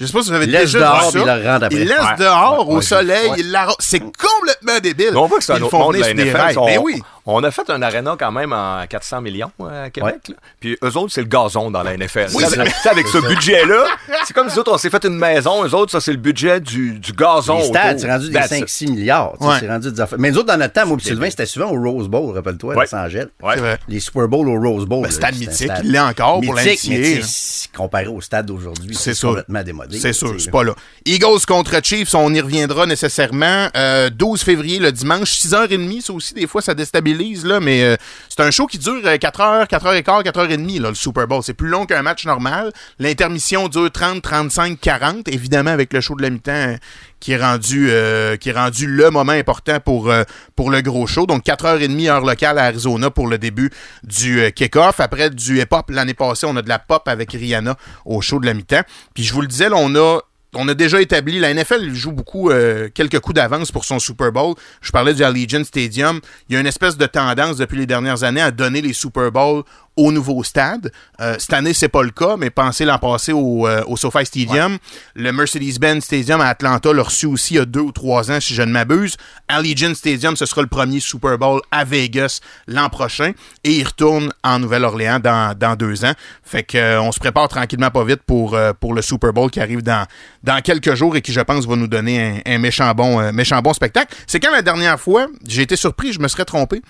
Je 0.00 0.06
sais 0.06 0.12
pas 0.12 0.22
si 0.22 0.30
vous 0.30 0.35
avez 0.35 0.46
Il 0.46 0.50
laisse 0.50 0.72
déjà 0.72 0.80
dehors, 0.80 1.11
vu 1.12 1.20
puis 1.20 1.28
ça. 1.28 1.37
il 1.38 1.44
le. 1.44 1.68
Il 1.82 1.88
laisse 1.88 1.98
Ouais. 2.00 2.16
dehors 2.18 2.66
Ouais, 2.68 2.74
au 2.74 2.76
ouais, 2.78 2.82
soleil, 2.82 3.30
il. 3.38 3.58
C'est 3.78 4.00
complètement 4.00 4.80
débile. 4.82 5.16
On 5.16 5.26
voit 5.26 5.38
que 5.38 5.44
c'est 5.44 5.52
un 5.52 5.62
autre 5.62 5.76
monde 5.78 5.94
de 5.94 6.00
la 6.00 6.12
NFL. 6.12 6.78
oui. 6.82 7.00
On 7.26 7.42
a 7.44 7.50
fait 7.50 7.68
un 7.70 7.80
aréna 7.82 8.16
quand 8.18 8.32
même 8.32 8.52
à 8.52 8.85
400 8.88 9.20
millions 9.20 9.50
euh, 9.61 9.87
à 9.87 9.90
Québec. 9.90 10.16
là. 10.28 10.35
Puis 10.61 10.76
eux 10.82 10.96
autres, 10.96 11.12
c'est 11.12 11.20
le 11.20 11.28
gazon 11.28 11.70
dans 11.70 11.82
la 11.82 11.96
NFL. 11.96 12.26
Oui, 12.35 12.44
sais, 12.44 12.58
avec, 12.58 12.72
tu 12.74 12.80
sais, 12.80 12.88
avec 12.88 13.06
ce 13.08 13.18
budget-là, 13.18 13.85
c'est 14.24 14.35
comme 14.35 14.48
si 14.48 14.54
nous 14.56 14.61
autres, 14.61 14.72
on 14.72 14.78
s'est 14.78 14.90
fait 14.90 15.04
une 15.04 15.16
maison. 15.16 15.64
Eux 15.64 15.74
autres, 15.74 15.92
ça, 15.92 16.00
c'est 16.00 16.11
le 16.12 16.18
budget 16.18 16.61
du, 16.61 16.98
du 16.98 17.12
gazon. 17.12 17.58
Les 17.58 17.64
stades, 17.66 17.87
autour. 17.96 18.00
c'est 18.00 18.11
rendu 18.12 18.26
des 18.28 18.32
That's 18.32 18.52
5-6 18.52 18.90
milliards. 18.90 19.32
tu 19.38 19.44
sais, 19.44 19.50
Ouais. 19.50 19.56
C'est 19.61 19.68
rendu 19.68 19.92
des 19.92 20.00
affaires. 20.00 20.18
Mais 20.18 20.30
nous 20.30 20.38
autres, 20.38 20.46
dans 20.48 20.56
notre 20.56 20.72
temps, 20.74 20.87
moi 20.87 20.96
Sylvain, 21.00 21.30
c'était 21.30 21.46
souvent 21.46 21.70
au 21.70 21.80
Rose 21.80 22.08
Bowl, 22.08 22.35
rappelle-toi, 22.35 22.74
à 22.74 22.76
Ouais. 22.78 22.85
Los 22.90 22.94
Angeles. 22.98 23.26
Ouais. 23.42 23.54
C'est 23.54 23.61
vrai. 23.61 23.78
Les 23.88 24.00
Super 24.00 24.28
Bowl 24.28 24.48
au 24.48 24.61
Rose 24.61 24.87
Bowl. 24.87 25.02
Ben, 25.02 25.08
là, 25.08 25.14
stade 25.14 25.35
c'était 25.35 25.46
un 25.46 25.50
mythique, 25.50 25.66
stade 25.70 25.80
il 25.85 25.92
l'est 25.92 25.98
encore 26.00 26.40
pour 26.40 26.54
mythique, 26.54 26.80
mais 26.88 26.94
l'amitié, 26.96 27.12
tu 27.14 27.20
là. 27.20 27.26
sais, 27.26 27.68
comparé 27.76 28.06
au 28.08 28.20
stade 28.20 28.46
d'aujourd'hui, 28.46 28.94
C'est 28.94 29.02
c'est 29.02 29.14
sûr. 29.14 29.28
complètement 29.30 29.62
démodé. 29.62 29.98
C'est 29.98 30.12
sûr, 30.12 30.28
tu 30.32 30.35
sais, 30.35 30.38
c'est 30.40 30.46
là. 30.46 30.52
pas 30.52 30.64
là. 30.64 30.74
Eagles 31.06 31.46
contre 31.46 31.80
Chiefs, 31.85 32.14
on 32.14 32.32
y 32.35 32.40
reviendra 32.40 32.87
nécessairement. 32.87 33.68
Euh, 33.76 34.11
12 34.11 34.42
février, 34.42 34.78
le 34.78 34.90
dimanche, 34.92 35.30
6h30, 35.32 36.00
ça 36.02 36.12
aussi, 36.12 36.35
des 36.35 36.46
fois, 36.46 36.62
ça 36.62 36.74
là, 37.14 37.61
mais 37.61 37.83
euh, 37.83 37.96
c'est 38.29 38.40
un 38.40 38.51
show 38.51 38.66
qui 38.66 38.79
dure 38.79 39.01
euh, 39.05 39.16
4h, 39.16 39.66
4h15, 39.66 40.25
4h30, 40.25 40.81
là, 40.81 40.88
le 40.88 40.94
Super 40.94 41.27
Bowl. 41.27 41.42
C'est 41.42 41.55
plus 41.55 41.68
long 41.68 41.87
qu'un 41.87 42.03
match 42.03 42.25
normal. 42.25 42.72
L'intermission 42.98 43.68
dure 43.68 43.90
30, 43.90 44.22
35, 44.22 44.81
40, 44.81 45.29
évidemment, 45.29 45.70
avec 45.70 45.92
le 45.92 46.01
show 46.01 46.14
de 46.16 46.22
la 46.22 46.31
mi-temps 46.31 46.53
euh, 46.53 46.77
qui 47.20 48.48
est 48.48 48.53
rendu 48.53 48.87
le 48.87 49.11
moment 49.11 49.33
important 49.33 49.79
pour 49.81 50.09
le 50.11 50.81
gros 50.81 51.07
show. 51.07 51.27
Donc 51.27 51.44
4h30 51.44 52.09
heure 52.09 52.25
locale 52.25 52.59
à 52.59 52.64
Arizona 52.64 53.11
pour 53.11 53.29
le 53.29 53.38
début 53.38 53.70
du 54.03 54.51
kick-off. 54.55 54.98
Après 55.01 55.31
du 55.31 55.61
hip-hop 55.61 55.90
l'année 55.90 56.14
passée, 56.14 56.46
on 56.48 56.57
a 56.57 56.62
de 56.62 56.68
la 56.68 56.79
pop 56.79 57.07
avec 57.07 57.33
Rihanna 57.33 57.77
au 58.05 58.20
show 58.20 58.40
de 58.40 58.46
la 58.46 58.55
mi-temps. 58.55 58.83
Puis 59.14 59.22
je 59.25 59.33
vous 59.33 59.40
le 59.40 59.46
disais, 59.46 59.68
là, 59.68 59.77
on 59.79 59.94
a 59.94 60.20
on 60.54 60.68
a 60.68 60.74
déjà 60.74 61.00
établi, 61.00 61.38
la 61.38 61.54
NFL 61.54 61.92
joue 61.94 62.12
beaucoup, 62.12 62.50
euh, 62.50 62.88
quelques 62.92 63.18
coups 63.20 63.36
d'avance 63.36 63.72
pour 63.72 63.84
son 63.84 63.98
Super 63.98 64.32
Bowl. 64.32 64.54
Je 64.82 64.90
parlais 64.90 65.14
du 65.14 65.24
Allegiant 65.24 65.64
Stadium. 65.64 66.20
Il 66.48 66.54
y 66.54 66.56
a 66.56 66.60
une 66.60 66.66
espèce 66.66 66.98
de 66.98 67.06
tendance 67.06 67.56
depuis 67.56 67.78
les 67.78 67.86
dernières 67.86 68.22
années 68.22 68.42
à 68.42 68.50
donner 68.50 68.82
les 68.82 68.92
Super 68.92 69.32
Bowls 69.32 69.62
au 69.96 70.11
nouveau 70.12 70.42
stade. 70.42 70.90
Euh, 71.20 71.37
cette 71.38 71.52
année, 71.52 71.74
c'est 71.74 71.88
pas 71.88 72.02
le 72.02 72.11
cas, 72.11 72.37
mais 72.37 72.50
pensez 72.50 72.85
l'an 72.85 72.98
passé 72.98 73.33
au, 73.33 73.66
euh, 73.66 73.83
au 73.87 73.96
SoFi 73.96 74.24
Stadium. 74.24 74.78
Le 75.14 75.33
Mercedes-Benz 75.33 76.05
Stadium 76.05 76.40
à 76.40 76.46
Atlanta 76.48 76.92
l'a 76.92 77.02
reçu 77.02 77.26
aussi 77.26 77.55
il 77.55 77.57
y 77.59 77.61
a 77.61 77.64
deux 77.64 77.81
ou 77.81 77.92
trois 77.92 78.31
ans, 78.31 78.40
si 78.40 78.55
je 78.55 78.62
ne 78.62 78.72
m'abuse. 78.72 79.16
Allegiant 79.48 79.94
Stadium, 79.94 80.37
ce 80.37 80.46
sera 80.46 80.62
le 80.62 80.68
premier 80.68 81.00
Super 81.00 81.38
Bowl 81.38 81.61
à 81.70 81.85
Vegas 81.85 82.40
l'an 82.66 82.88
prochain. 82.88 83.33
Et 83.64 83.72
il 83.72 83.85
retourne 83.85 84.33
en 84.42 84.59
Nouvelle-Orléans 84.59 85.20
dans, 85.20 85.57
dans 85.57 85.76
deux 85.76 86.05
ans. 86.05 86.12
Fait 86.42 86.62
que 86.62 86.78
euh, 86.78 87.02
on 87.02 87.12
se 87.12 87.18
prépare 87.18 87.48
tranquillement 87.48 87.90
pas 87.90 88.05
vite 88.05 88.22
pour, 88.26 88.57
pour 88.81 88.94
le 88.94 89.02
Super 89.02 89.33
Bowl 89.33 89.50
qui 89.50 89.61
arrive 89.61 89.83
dans, 89.83 90.07
dans 90.42 90.61
quelques 90.62 90.94
jours 90.94 91.16
et 91.16 91.22
qui, 91.22 91.33
je 91.33 91.40
pense, 91.40 91.66
va 91.66 91.76
nous 91.76 91.87
donner 91.88 92.42
un, 92.46 92.55
un 92.55 92.59
méchant, 92.59 92.92
bon, 92.94 93.33
méchant 93.33 93.61
bon 93.61 93.72
spectacle. 93.72 94.14
C'est 94.26 94.40
quand 94.40 94.52
la 94.52 94.62
dernière 94.62 94.98
fois, 94.98 95.26
j'ai 95.46 95.62
été 95.62 95.76
surpris, 95.76 96.12
je 96.12 96.20
me 96.20 96.28
serais 96.28 96.44
trompé 96.44 96.81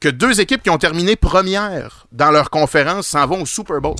que 0.00 0.08
deux 0.08 0.40
équipes 0.40 0.62
qui 0.62 0.70
ont 0.70 0.78
terminé 0.78 1.16
première 1.16 2.06
dans 2.12 2.30
leur 2.30 2.50
conférence 2.50 3.08
s'en 3.08 3.26
vont 3.26 3.42
au 3.42 3.46
Super 3.46 3.80
Bowl. 3.80 3.96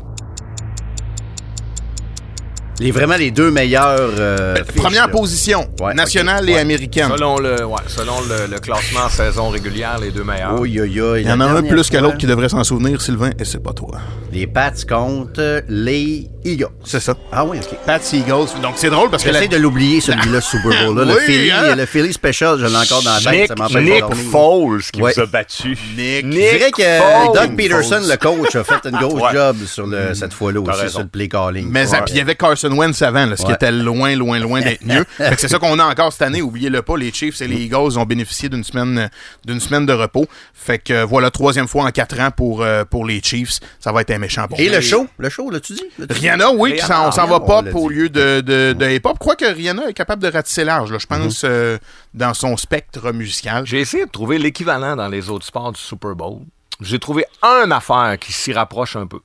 Les, 2.80 2.90
vraiment 2.90 3.16
les 3.16 3.30
deux 3.30 3.50
meilleurs. 3.50 4.10
euh, 4.18 4.54
fiches, 4.56 4.76
Première 4.82 5.06
là. 5.06 5.12
position, 5.12 5.66
Ouais, 5.80 5.94
nationale 5.94 6.48
et 6.48 6.54
ouais. 6.54 6.60
américaine. 6.60 7.08
Selon 7.10 7.38
le, 7.38 7.64
ouais, 7.64 7.76
selon 7.86 8.14
le, 8.28 8.46
le 8.52 8.58
classement 8.60 9.00
en 9.06 9.08
saison 9.08 9.48
régulière, 9.48 9.98
les 10.00 10.10
deux 10.10 10.24
meilleurs. 10.24 10.60
Oui, 10.60 10.78
oui, 10.80 11.00
oui. 11.00 11.20
Il 11.22 11.28
y 11.28 11.32
en 11.32 11.40
a 11.40 11.46
un 11.46 11.62
plus 11.62 11.90
que 11.90 11.96
l'autre 11.96 12.18
qui 12.18 12.26
devrait 12.26 12.48
s'en 12.48 12.62
souvenir, 12.64 13.00
Sylvain, 13.00 13.30
et 13.38 13.44
c'est 13.44 13.62
pas 13.62 13.72
toi. 13.72 13.98
Les 14.32 14.46
Pats 14.46 14.70
contre 14.88 15.62
les 15.68 16.28
Eagles. 16.44 16.66
C'est 16.84 17.00
ça. 17.00 17.14
Ah 17.32 17.44
oui, 17.44 17.58
OK. 17.58 17.78
Pat 17.86 18.12
Eagles. 18.12 18.60
Donc 18.62 18.74
c'est 18.76 18.90
drôle 18.90 19.10
parce 19.10 19.22
que 19.24 19.28
la- 19.30 19.34
J'essaie 19.40 19.48
de 19.48 19.56
l'oublier, 19.56 20.00
celui-là, 20.00 20.40
ce 20.40 20.50
Super 20.58 20.84
Bowl-là. 20.86 21.04
le, 21.06 21.14
Oui, 21.14 21.20
Philly, 21.26 21.50
hein? 21.50 21.74
le 21.74 21.86
Philly 21.86 22.12
Special, 22.12 22.58
je 22.58 22.66
l'ai 22.66 22.76
encore 22.76 23.02
dans 23.02 23.14
la 23.14 23.30
tête. 23.30 23.50
Nick, 23.58 23.70
ça 23.72 23.80
Nick. 23.80 24.04
Foles 24.30 24.82
qui 24.92 25.00
Ouais. 25.02 25.12
vous 25.16 25.22
a 25.22 25.26
battu. 25.26 25.76
Nick. 25.96 26.24
Je 26.26 26.28
dirais 26.30 26.70
que 26.70 26.82
Foles. 26.82 27.34
Doug 27.34 27.56
Peterson, 27.56 28.00
le 28.08 28.16
coach, 28.16 28.54
a 28.56 28.64
fait 28.64 28.88
une 28.88 28.96
grosse 28.98 29.32
job 29.32 29.56
sur 29.66 29.86
le, 29.86 30.14
cette 30.14 30.32
fois-là 30.32 30.60
aussi, 30.60 30.88
sur 30.90 31.00
le 31.00 31.06
play 31.08 31.28
calling. 31.28 31.68
Mais 31.70 31.86
il 32.08 32.16
y 32.16 32.20
avait 32.20 32.34
Carson 32.34 32.67
Wentz 32.72 33.00
avant, 33.02 33.26
là, 33.26 33.36
ce 33.36 33.44
qui 33.44 33.52
était 33.52 33.70
loin, 33.72 34.14
loin, 34.16 34.38
loin 34.38 34.60
d'être 34.60 34.84
mieux. 34.84 35.04
Fait 35.16 35.34
que 35.34 35.40
c'est 35.40 35.48
ça 35.48 35.58
qu'on 35.58 35.78
a 35.78 35.84
encore 35.84 36.12
cette 36.12 36.22
année. 36.22 36.42
Oubliez-le 36.42 36.82
pas, 36.82 36.96
les 36.96 37.12
Chiefs 37.12 37.40
et 37.40 37.48
les 37.48 37.62
Eagles 37.62 37.98
ont 37.98 38.04
bénéficié 38.04 38.48
d'une 38.48 38.64
semaine, 38.64 39.10
d'une 39.44 39.60
semaine 39.60 39.86
de 39.86 39.92
repos. 39.92 40.26
Fait 40.54 40.78
que 40.78 40.92
euh, 40.92 41.04
voilà, 41.04 41.30
troisième 41.30 41.68
fois 41.68 41.84
en 41.84 41.90
quatre 41.90 42.18
ans 42.20 42.30
pour, 42.30 42.62
euh, 42.62 42.84
pour 42.84 43.04
les 43.04 43.20
Chiefs. 43.22 43.60
Ça 43.80 43.92
va 43.92 44.00
être 44.02 44.10
un 44.10 44.18
méchant 44.18 44.46
bon. 44.48 44.56
Et 44.58 44.68
le 44.68 44.80
show, 44.80 45.06
le 45.18 45.28
show, 45.28 45.50
l'as-tu 45.50 45.74
dit? 45.74 45.82
L'as-tu 45.98 46.14
dit? 46.14 46.20
Rihanna, 46.20 46.50
oui, 46.52 46.78
on 46.82 47.10
s'en 47.12 47.26
va 47.26 47.40
pop 47.40 47.64
l'a 47.64 47.72
au 47.74 47.88
dit. 47.88 47.94
lieu 47.94 48.08
de, 48.08 48.40
de, 48.40 48.72
de 48.78 48.90
hip-hop. 48.90 49.14
Je 49.14 49.18
crois 49.18 49.36
que 49.36 49.44
Rihanna 49.46 49.88
est 49.88 49.94
capable 49.94 50.22
de 50.22 50.28
ratisser 50.28 50.64
large, 50.64 50.92
là, 50.92 50.98
je 50.98 51.06
pense, 51.06 51.42
euh, 51.44 51.78
dans 52.14 52.34
son 52.34 52.56
spectre 52.56 53.12
musical. 53.12 53.66
J'ai 53.66 53.80
essayé 53.80 54.04
de 54.06 54.10
trouver 54.10 54.38
l'équivalent 54.38 54.96
dans 54.96 55.08
les 55.08 55.30
autres 55.30 55.46
sports 55.46 55.72
du 55.72 55.80
Super 55.80 56.14
Bowl. 56.14 56.40
J'ai 56.80 56.98
trouvé 56.98 57.24
une 57.42 57.72
affaire 57.72 58.16
qui 58.20 58.32
s'y 58.32 58.52
rapproche 58.52 58.96
un 58.96 59.06
peu. 59.06 59.18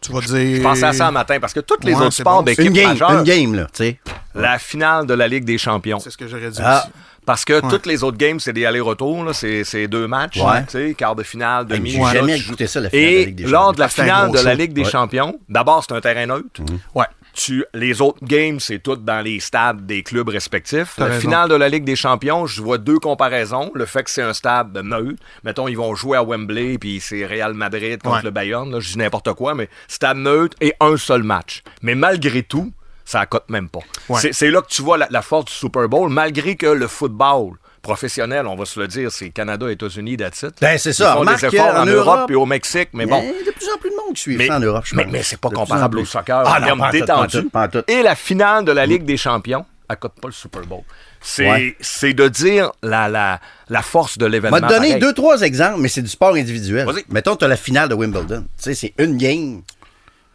Tu 0.00 0.12
vas 0.12 0.20
dire. 0.20 0.56
Je 0.56 0.62
pensais 0.62 0.84
à 0.84 0.92
ça 0.92 1.08
un 1.08 1.10
matin 1.10 1.38
parce 1.40 1.52
que 1.52 1.60
tous 1.60 1.76
les 1.82 1.94
Ouais, 1.94 2.02
autres 2.02 2.12
sports 2.12 2.36
bon. 2.38 2.42
d'équipe 2.42 2.66
Une 2.66 2.72
game, 2.72 2.88
majeure, 2.90 3.10
une 3.18 3.24
game, 3.24 3.54
là, 3.54 3.64
tu 3.72 3.84
sais. 3.84 3.98
la 4.34 4.58
finale 4.58 5.06
de 5.06 5.14
la 5.14 5.26
Ligue 5.28 5.44
des 5.44 5.58
champions. 5.58 5.98
C'est 5.98 6.10
ce 6.10 6.16
que 6.16 6.28
j'aurais 6.28 6.50
dit 6.50 6.60
Ah. 6.62 6.82
aussi. 6.84 6.92
Parce 7.26 7.44
que 7.44 7.60
toutes 7.68 7.84
les 7.84 8.02
autres 8.04 8.16
games, 8.16 8.40
c'est 8.40 8.54
des 8.54 8.64
allers-retours, 8.64 9.22
là, 9.22 9.34
c'est 9.34 9.62
c'est 9.62 9.86
deux 9.86 10.06
matchs, 10.06 10.38
Ouais. 10.40 10.62
tu 10.64 10.70
sais, 10.70 10.94
quart 10.94 11.14
de 11.14 11.22
finale, 11.22 11.66
demi. 11.66 11.90
J'ai 11.90 12.02
jamais 12.14 12.38
écouté 12.38 12.66
ça, 12.66 12.80
la 12.80 12.88
finale 12.88 13.04
de 13.04 13.06
la 13.16 13.20
Et 13.20 13.24
Ligue 13.26 13.34
des 13.34 13.44
lors 13.44 13.72
de 13.74 13.80
la 13.80 13.88
finale 13.88 14.30
de 14.32 14.38
la. 14.38 14.54
Ligue 14.54 14.72
des 14.72 14.84
Ouais. 14.84 14.90
champions, 14.90 15.38
d'abord, 15.48 15.84
c'est 15.86 15.94
un 15.94 16.00
terrain 16.00 16.24
neutre. 16.24 16.62
Ouais. 16.94 17.04
Tu, 17.40 17.64
les 17.72 18.00
autres 18.02 18.18
games, 18.24 18.58
c'est 18.58 18.80
tout 18.80 18.96
dans 18.96 19.20
les 19.24 19.38
stades 19.38 19.86
des 19.86 20.02
clubs 20.02 20.28
respectifs. 20.28 20.98
La 20.98 21.04
raison. 21.06 21.20
finale 21.20 21.48
de 21.48 21.54
la 21.54 21.68
Ligue 21.68 21.84
des 21.84 21.94
champions, 21.94 22.46
je 22.46 22.60
vois 22.60 22.78
deux 22.78 22.98
comparaisons. 22.98 23.70
Le 23.76 23.86
fait 23.86 24.02
que 24.02 24.10
c'est 24.10 24.22
un 24.22 24.32
stade 24.34 24.76
neutre. 24.76 25.22
Mettons, 25.44 25.68
ils 25.68 25.76
vont 25.76 25.94
jouer 25.94 26.16
à 26.18 26.24
Wembley, 26.24 26.78
puis 26.78 26.98
c'est 26.98 27.24
Real 27.24 27.54
Madrid 27.54 28.02
contre 28.02 28.16
Ouais. 28.16 28.22
le 28.24 28.30
Bayern. 28.30 28.68
Là, 28.72 28.80
je 28.80 28.90
dis 28.90 28.98
n'importe 28.98 29.32
quoi, 29.34 29.54
mais 29.54 29.68
stade 29.86 30.16
neutre 30.16 30.56
et 30.60 30.74
un 30.80 30.96
seul 30.96 31.22
match. 31.22 31.62
Mais 31.80 31.94
malgré 31.94 32.42
tout, 32.42 32.72
ça 33.04 33.24
cote 33.26 33.48
même 33.50 33.68
pas. 33.68 33.78
Ouais. 34.08 34.20
C'est- 34.20 34.32
C'est 34.32 34.50
là 34.50 34.60
que 34.60 34.68
tu 34.68 34.82
vois 34.82 34.98
la, 34.98 35.06
la 35.10 35.22
force 35.22 35.44
du 35.44 35.52
Super 35.52 35.88
Bowl, 35.88 36.10
malgré 36.10 36.56
que 36.56 36.66
le 36.66 36.88
football 36.88 37.52
professionnel, 37.82 38.46
on 38.46 38.56
va 38.56 38.64
se 38.64 38.78
le 38.78 38.86
dire, 38.88 39.10
c'est 39.12 39.30
Canada, 39.30 39.70
États-Unis, 39.70 40.12
it. 40.14 40.44
Ben, 40.60 40.78
c'est 40.78 40.90
Ils 40.90 40.94
ça. 40.94 41.12
font 41.14 41.20
Remarque 41.20 41.40
des 41.40 41.46
efforts 41.56 41.74
en 41.76 41.86
Europe 41.86 42.06
Europe, 42.16 42.30
et 42.30 42.34
au 42.34 42.46
Mexique, 42.46 42.90
mais 42.92 43.06
bon. 43.06 43.20
Il 43.22 43.44
y 43.44 43.48
a 43.48 43.50
de 43.52 43.56
plus 43.56 43.68
en 43.74 43.78
plus 43.78 43.90
de 43.90 43.96
monde 43.96 44.14
qui 44.14 44.22
suit 44.22 44.36
Mais, 44.36 44.50
en 44.50 44.60
Europe, 44.60 44.84
je 44.86 44.94
mais, 44.96 45.06
mais 45.06 45.22
c'est 45.22 45.40
pas 45.40 45.48
De 45.48 45.54
comparable 45.54 45.98
au 45.98 46.04
soccer. 46.04 46.42
Ah 46.46 46.58
en 46.60 46.64
termes 46.64 46.90
détendus. 46.92 47.48
Et 47.88 48.02
la 48.02 48.14
finale 48.14 48.64
de 48.64 48.72
la 48.72 48.86
Ligue 48.86 49.04
des 49.04 49.16
champions, 49.16 49.64
elle 49.88 49.96
cote 49.96 50.20
pas 50.20 50.28
le 50.28 50.34
Super 50.34 50.62
Bowl. 50.62 50.82
C'est 51.20 51.48
Ouais. 51.48 52.14
de 52.14 52.28
dire 52.28 52.70
la, 52.82 53.08
la, 53.08 53.40
la 53.68 53.82
force 53.82 54.18
de 54.18 54.26
On 54.26 54.28
l'événement. 54.28 54.58
va 54.58 54.66
te 54.68 54.72
donner 54.72 54.88
pareil. 54.88 55.00
deux, 55.00 55.12
trois 55.12 55.40
exemples, 55.42 55.80
mais 55.80 55.88
c'est 55.88 56.02
du 56.02 56.08
sport 56.08 56.34
individuel. 56.34 56.86
Mettons, 57.08 57.34
tu 57.36 57.44
as 57.44 57.48
la 57.48 57.56
finale 57.56 57.88
de 57.88 57.94
Wimbledon. 57.94 58.42
Tu 58.42 58.46
sais, 58.62 58.74
c'est 58.74 58.94
une 58.98 59.16
game. 59.16 59.62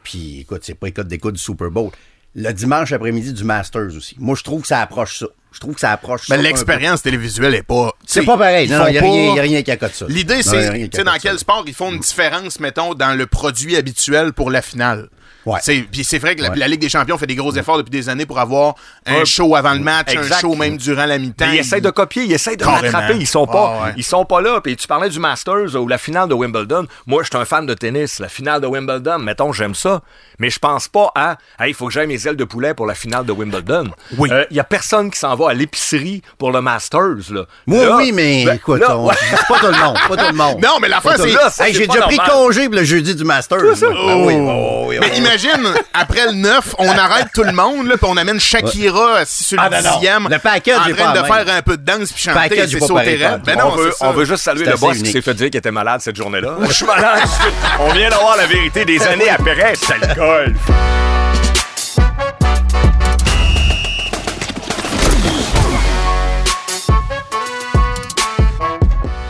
Puis, 0.03 0.41
écoute, 0.41 0.61
c'est 0.63 0.73
pas 0.73 0.87
les 0.87 0.91
codes 0.91 1.07
d'écoute 1.07 1.35
du 1.35 1.41
Super 1.41 1.69
Bowl. 1.71 1.91
Le 2.35 2.51
dimanche 2.51 2.91
après-midi 2.91 3.31
du 3.31 3.43
Masters 3.43 3.95
aussi. 3.95 4.15
Moi, 4.19 4.35
je 4.35 4.43
trouve 4.43 4.61
que 4.63 4.67
ça 4.67 4.81
approche 4.81 5.19
ça. 5.19 5.27
Je 5.53 5.59
trouve 5.59 5.75
que 5.75 5.79
ça 5.81 5.91
approche. 5.91 6.27
Mais 6.29 6.37
l'expérience 6.37 7.01
télévisuelle 7.01 7.55
est 7.55 7.63
pas. 7.63 7.91
C'est 8.05 8.23
pas 8.23 8.37
pareil. 8.37 8.69
Non, 8.69 8.87
il 8.87 8.91
n'y 8.93 8.97
a, 8.97 9.01
pas- 9.01 9.07
rien- 9.07 9.35
y 9.35 9.39
a 9.39 9.41
rien 9.43 9.61
qui 9.61 9.71
accote 9.71 9.93
ça. 9.93 10.05
L'idée, 10.09 10.41
c'est, 10.43 10.89
tu 10.89 10.97
sais, 10.97 11.03
dans 11.03 11.13
quel 11.21 11.37
sport 11.39 11.63
ils 11.67 11.73
font 11.73 11.91
une 11.91 11.99
différence, 11.99 12.59
mettons, 12.59 12.93
dans 12.93 13.17
le 13.17 13.25
produit 13.27 13.77
habituel 13.77 14.33
pour 14.33 14.49
la 14.51 14.61
finale? 14.61 15.09
Ouais. 15.45 15.59
C'est- 15.61 15.81
Puis 15.91 16.05
c'est 16.05 16.19
vrai 16.19 16.37
que 16.37 16.41
la, 16.41 16.51
Ouais. 16.51 16.55
la 16.57 16.69
Ligue 16.69 16.79
des 16.79 16.87
champions 16.87 17.17
fait 17.17 17.27
des 17.27 17.35
gros 17.35 17.53
efforts 17.53 17.75
depuis 17.77 17.91
des 17.91 18.07
années 18.07 18.25
pour 18.25 18.39
avoir 18.39 18.75
un 19.05 19.15
Ouais. 19.15 19.25
show 19.25 19.57
avant 19.57 19.73
le 19.73 19.81
match, 19.81 20.13
Exact. 20.13 20.35
un 20.35 20.39
show 20.39 20.55
même 20.55 20.77
durant 20.77 21.05
la 21.05 21.17
mi-temps. 21.17 21.51
Ils 21.51 21.59
essayent 21.59 21.81
de 21.81 21.89
copier, 21.89 22.23
ils 22.23 22.31
essayent 22.31 22.55
de 22.55 22.63
Carrément. 22.63 22.97
rattraper. 22.97 23.17
Ils 23.19 23.27
sont 23.27 23.45
pas, 23.45 23.77
Ah 23.81 23.83
ouais. 23.87 23.93
ils 23.97 24.05
sont 24.05 24.23
pas 24.23 24.39
là. 24.39 24.61
Puis 24.61 24.77
tu 24.77 24.87
parlais 24.87 25.09
du 25.09 25.19
Masters 25.19 25.75
ou 25.75 25.85
la 25.89 25.97
finale 25.97 26.29
de 26.29 26.33
Wimbledon. 26.33 26.87
Moi, 27.07 27.23
je 27.23 27.27
suis 27.27 27.37
un 27.37 27.43
fan 27.43 27.65
de 27.65 27.73
tennis. 27.73 28.19
La 28.19 28.29
finale 28.29 28.61
de 28.61 28.67
Wimbledon, 28.67 29.19
mettons, 29.19 29.51
j'aime 29.51 29.75
ça. 29.75 30.01
Mais 30.39 30.49
je 30.49 30.59
pense 30.59 30.87
pas 30.87 31.11
à, 31.13 31.37
hey, 31.59 31.71
il 31.71 31.73
faut 31.73 31.87
que 31.87 31.91
j'aille 31.93 32.07
mes 32.07 32.25
ailes 32.25 32.37
de 32.37 32.45
poulet 32.45 32.73
pour 32.73 32.85
la 32.85 32.95
finale 32.95 33.25
de 33.25 33.33
Wimbledon. 33.33 33.89
Oui. 34.17 34.29
Il 34.49 34.55
y 34.55 34.61
a 34.61 34.63
personne 34.63 35.11
qui 35.11 35.19
s'en 35.19 35.35
va 35.35 35.42
à 35.49 35.53
l'épicerie 35.53 36.21
pour 36.37 36.51
le 36.51 36.61
Masters, 36.61 37.31
là. 37.31 37.41
Moi, 37.67 37.85
Là, 37.85 37.95
oui, 37.97 38.11
mais 38.13 38.45
ben, 38.45 38.55
écoute, 38.55 38.79
là, 38.81 38.97
on- 38.97 39.05
ouais. 39.07 39.15
c'est 39.29 39.47
pas 39.47 39.59
tout 39.59 39.65
le 39.67 39.77
monde. 39.83 39.97
Pas 40.07 40.17
tout 40.17 40.25
le 40.31 40.33
monde. 40.37 40.61
Non, 40.61 40.77
mais 40.81 40.89
Pas 40.89 41.15
tout 41.15 41.23
c'est- 41.51 41.63
Hey, 41.63 41.73
J'ai 41.73 41.87
déjà 41.87 42.03
pris 42.03 42.17
congé 42.17 42.65
pour 42.65 42.75
le 42.75 42.83
jeudi 42.83 43.15
du 43.15 43.23
Masters. 43.23 43.59
ça. 43.75 43.87
Ben 43.89 44.15
oui, 44.25 44.35
oui, 44.35 44.85
oui, 44.87 44.97
Mais 45.01 45.17
imagine, 45.17 45.73
après 45.93 46.25
le 46.27 46.33
9, 46.33 46.75
on 46.77 46.89
arrête 46.89 47.27
tout 47.33 47.43
le 47.43 47.51
monde, 47.51 47.87
là, 47.87 47.97
puis 47.97 48.07
on 48.09 48.17
amène 48.17 48.39
Shakira 48.39 49.17
assis 49.17 49.43
sur 49.43 49.59
Ah, 49.59 49.65
le 49.65 49.69
ben 49.71 49.81
non. 49.83 49.91
dixième, 49.93 50.27
Le 50.29 50.39
package 50.39 50.77
en 50.77 50.95
train 50.95 51.11
de 51.13 51.19
la 51.19 51.23
faire 51.25 51.55
un 51.55 51.61
peu 51.61 51.77
de 51.77 51.83
danse 51.83 52.11
puis 52.11 52.23
chanter, 52.23 52.49
c'est 52.67 52.73
est 52.75 52.79
pas 52.79 52.87
sauter 52.87 52.93
pareil, 53.17 53.25
raide. 53.25 53.41
Ben 53.45 53.57
on, 53.63 53.75
non, 53.75 53.89
on 54.01 54.11
veut 54.11 54.25
juste 54.25 54.43
saluer 54.43 54.65
le 54.65 54.77
boss 54.77 54.97
qui 55.01 55.11
s'est 55.11 55.21
fait 55.21 55.33
dire 55.33 55.47
qu'il 55.49 55.57
était 55.57 55.71
malade 55.71 56.01
cette 56.01 56.15
journée-là. 56.15 56.57
Je 56.67 56.71
suis 56.73 56.85
malade. 56.85 57.21
on 57.79 57.91
vient 57.93 58.09
d'avoir 58.09 58.37
la 58.37 58.45
vérité 58.47 58.85
des 58.85 59.01
années 59.03 59.29
après. 59.29 59.73
C'est 59.75 59.97
le 59.99 60.15
golf. 60.15 60.57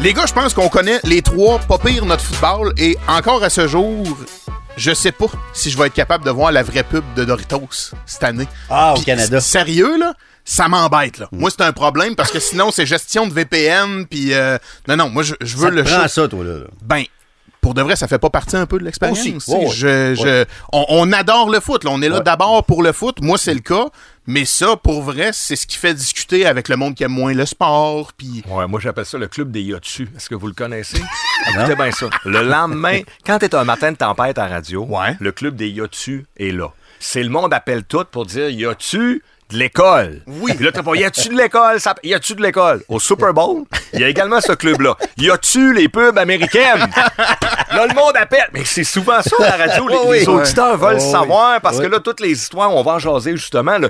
Les 0.04 0.14
gars, 0.14 0.26
je 0.28 0.34
pense 0.34 0.54
qu'on 0.54 0.68
connaît 0.68 1.00
les 1.06 1.22
trois, 1.22 1.60
pas 1.60 1.78
pire 1.78 2.06
notre 2.06 2.24
football, 2.26 2.74
et 2.78 2.98
encore 3.08 3.42
à 3.42 3.50
ce 3.50 3.70
jour, 3.70 4.06
je 4.76 4.94
sais 4.94 5.14
pas 5.14 5.28
si 5.54 5.72
je 5.72 5.78
vais 5.78 5.88
être 5.88 5.94
capable 5.94 6.26
de 6.26 6.30
voir 6.30 6.52
la 6.52 6.62
vraie 6.62 6.84
pub 6.84 7.06
de 7.16 7.24
Doritos 7.24 7.92
cette 8.06 8.24
année. 8.26 8.48
Ah, 8.70 8.96
au 8.98 9.02
Canada. 9.02 9.40
Sérieux, 9.40 9.98
là? 9.98 10.14
Ça 10.44 10.68
m'embête, 10.68 11.20
là. 11.20 11.30
Moi, 11.32 11.50
c'est 11.52 11.64
un 11.64 11.72
problème 11.72 12.18
parce 12.18 12.32
que 12.32 12.42
sinon, 12.42 12.70
c'est 12.72 12.86
gestion 12.86 13.28
de 13.28 13.34
VPN, 13.34 14.06
puis... 14.06 14.34
euh, 14.34 14.58
non, 14.90 14.98
non, 14.98 15.10
moi, 15.10 15.24
je, 15.24 15.36
je 15.40 15.56
veux 15.56 15.68
Ça 15.68 15.70
te 15.70 15.76
le 15.76 15.84
prend 15.84 16.02
show. 16.02 16.08
ça, 16.10 16.28
toi, 16.28 16.44
là. 16.44 16.54
Ben, 16.82 17.04
pour 17.64 17.74
de 17.74 17.82
vrai, 17.82 17.96
ça 17.96 18.08
fait 18.08 18.20
pas 18.20 18.30
partie 18.30 18.56
un 18.56 18.68
peu 18.68 18.78
de 18.78 18.84
l'expérience. 18.84 19.20
Aussi. 19.48 19.84
ouais. 19.86 20.46
On, 20.72 20.86
on 20.90 21.12
adore 21.12 21.50
le 21.50 21.60
foot. 21.60 21.84
Là. 21.84 21.90
On 21.92 22.02
est 22.04 22.10
là 22.10 22.18
Ouais. 22.18 22.24
d'abord 22.24 22.64
pour 22.66 22.84
le 22.84 22.92
foot. 22.92 23.18
Moi, 23.22 23.40
c'est 23.40 23.54
le 23.56 23.62
cas. 23.62 23.86
Mais 24.28 24.46
ça, 24.46 24.76
pour 24.78 25.02
vrai, 25.02 25.32
c'est 25.34 25.56
ce 25.56 25.66
qui 25.68 25.78
fait 25.78 25.94
discuter 25.94 26.46
avec 26.46 26.70
le 26.70 26.76
monde 26.78 26.94
qui 26.96 27.04
aime 27.04 27.12
moins 27.12 27.34
le 27.34 27.46
sport. 27.46 28.12
Puis 28.18 28.44
Ouais, 28.50 28.68
moi 28.68 28.80
j'appelle 28.80 29.06
ça 29.06 29.18
le 29.18 29.28
club 29.28 29.52
des 29.52 29.62
Yotu. 29.62 30.08
Est-ce 30.16 30.30
que 30.30 30.36
vous 30.36 30.48
le 30.48 30.54
connaissez? 30.54 31.02
Écoutez 31.50 31.76
bien 31.76 31.92
ça. 31.92 32.06
Le 32.24 32.42
lendemain, 32.44 33.02
quand 33.26 33.40
t'es 33.40 33.54
un 33.56 33.64
matin 33.66 33.92
de 33.92 33.98
tempête 33.98 34.38
à 34.38 34.48
radio, 34.48 34.86
Ouais. 34.86 35.18
le 35.20 35.32
club 35.32 35.56
des 35.56 35.68
Yotu 35.70 36.26
est 36.38 36.52
là. 36.52 36.68
C'est 37.00 37.22
le 37.24 37.30
monde 37.30 37.54
appelle 37.54 37.84
tout 37.84 38.06
pour 38.12 38.26
dire 38.26 38.50
Yotu 38.50 39.22
de 39.54 39.58
l'école. 39.58 40.22
Oui. 40.28 40.54
Puis 40.56 40.66
là, 40.66 40.72
t'as 40.72 40.84
pas, 40.84 40.96
y 40.96 41.04
a-tu 41.04 41.30
de 41.30 41.38
l'école? 41.38 41.80
Ça- 41.80 41.96
Y 42.04 42.14
a-tu 42.14 42.36
de 42.36 42.42
l'école? 42.42 42.84
Au 42.90 43.00
Super 43.00 43.34
Bowl, 43.34 43.64
il 43.94 44.02
y 44.02 44.04
a 44.04 44.10
également 44.10 44.42
ce 44.42 44.52
club-là. 44.54 44.98
Y 45.18 45.30
a-tu 45.32 45.74
les 45.74 45.88
pubs 45.88 46.18
américaines? 46.18 46.88
Là, 47.72 47.88
le 47.88 47.94
monde 47.96 48.16
appelle. 48.16 48.50
Mais 48.54 48.64
c'est 48.66 48.84
souvent 48.84 49.22
ça, 49.22 49.36
la 49.40 49.66
radio. 49.66 49.88
Les, 49.88 49.96
Oui, 50.06 50.20
les 50.20 50.28
oui. 50.28 50.36
auditeurs 50.42 50.78
veulent 50.78 51.02
savoir 51.02 51.62
parce 51.62 51.78
oui. 51.78 51.86
que 51.86 51.90
là, 51.90 52.00
toutes 52.00 52.20
les 52.20 52.32
histoires, 52.32 52.74
on 52.76 52.84
va 52.84 52.94
en 52.94 53.00
jaser 53.00 53.32
justement. 53.38 53.78
Là. 53.78 53.90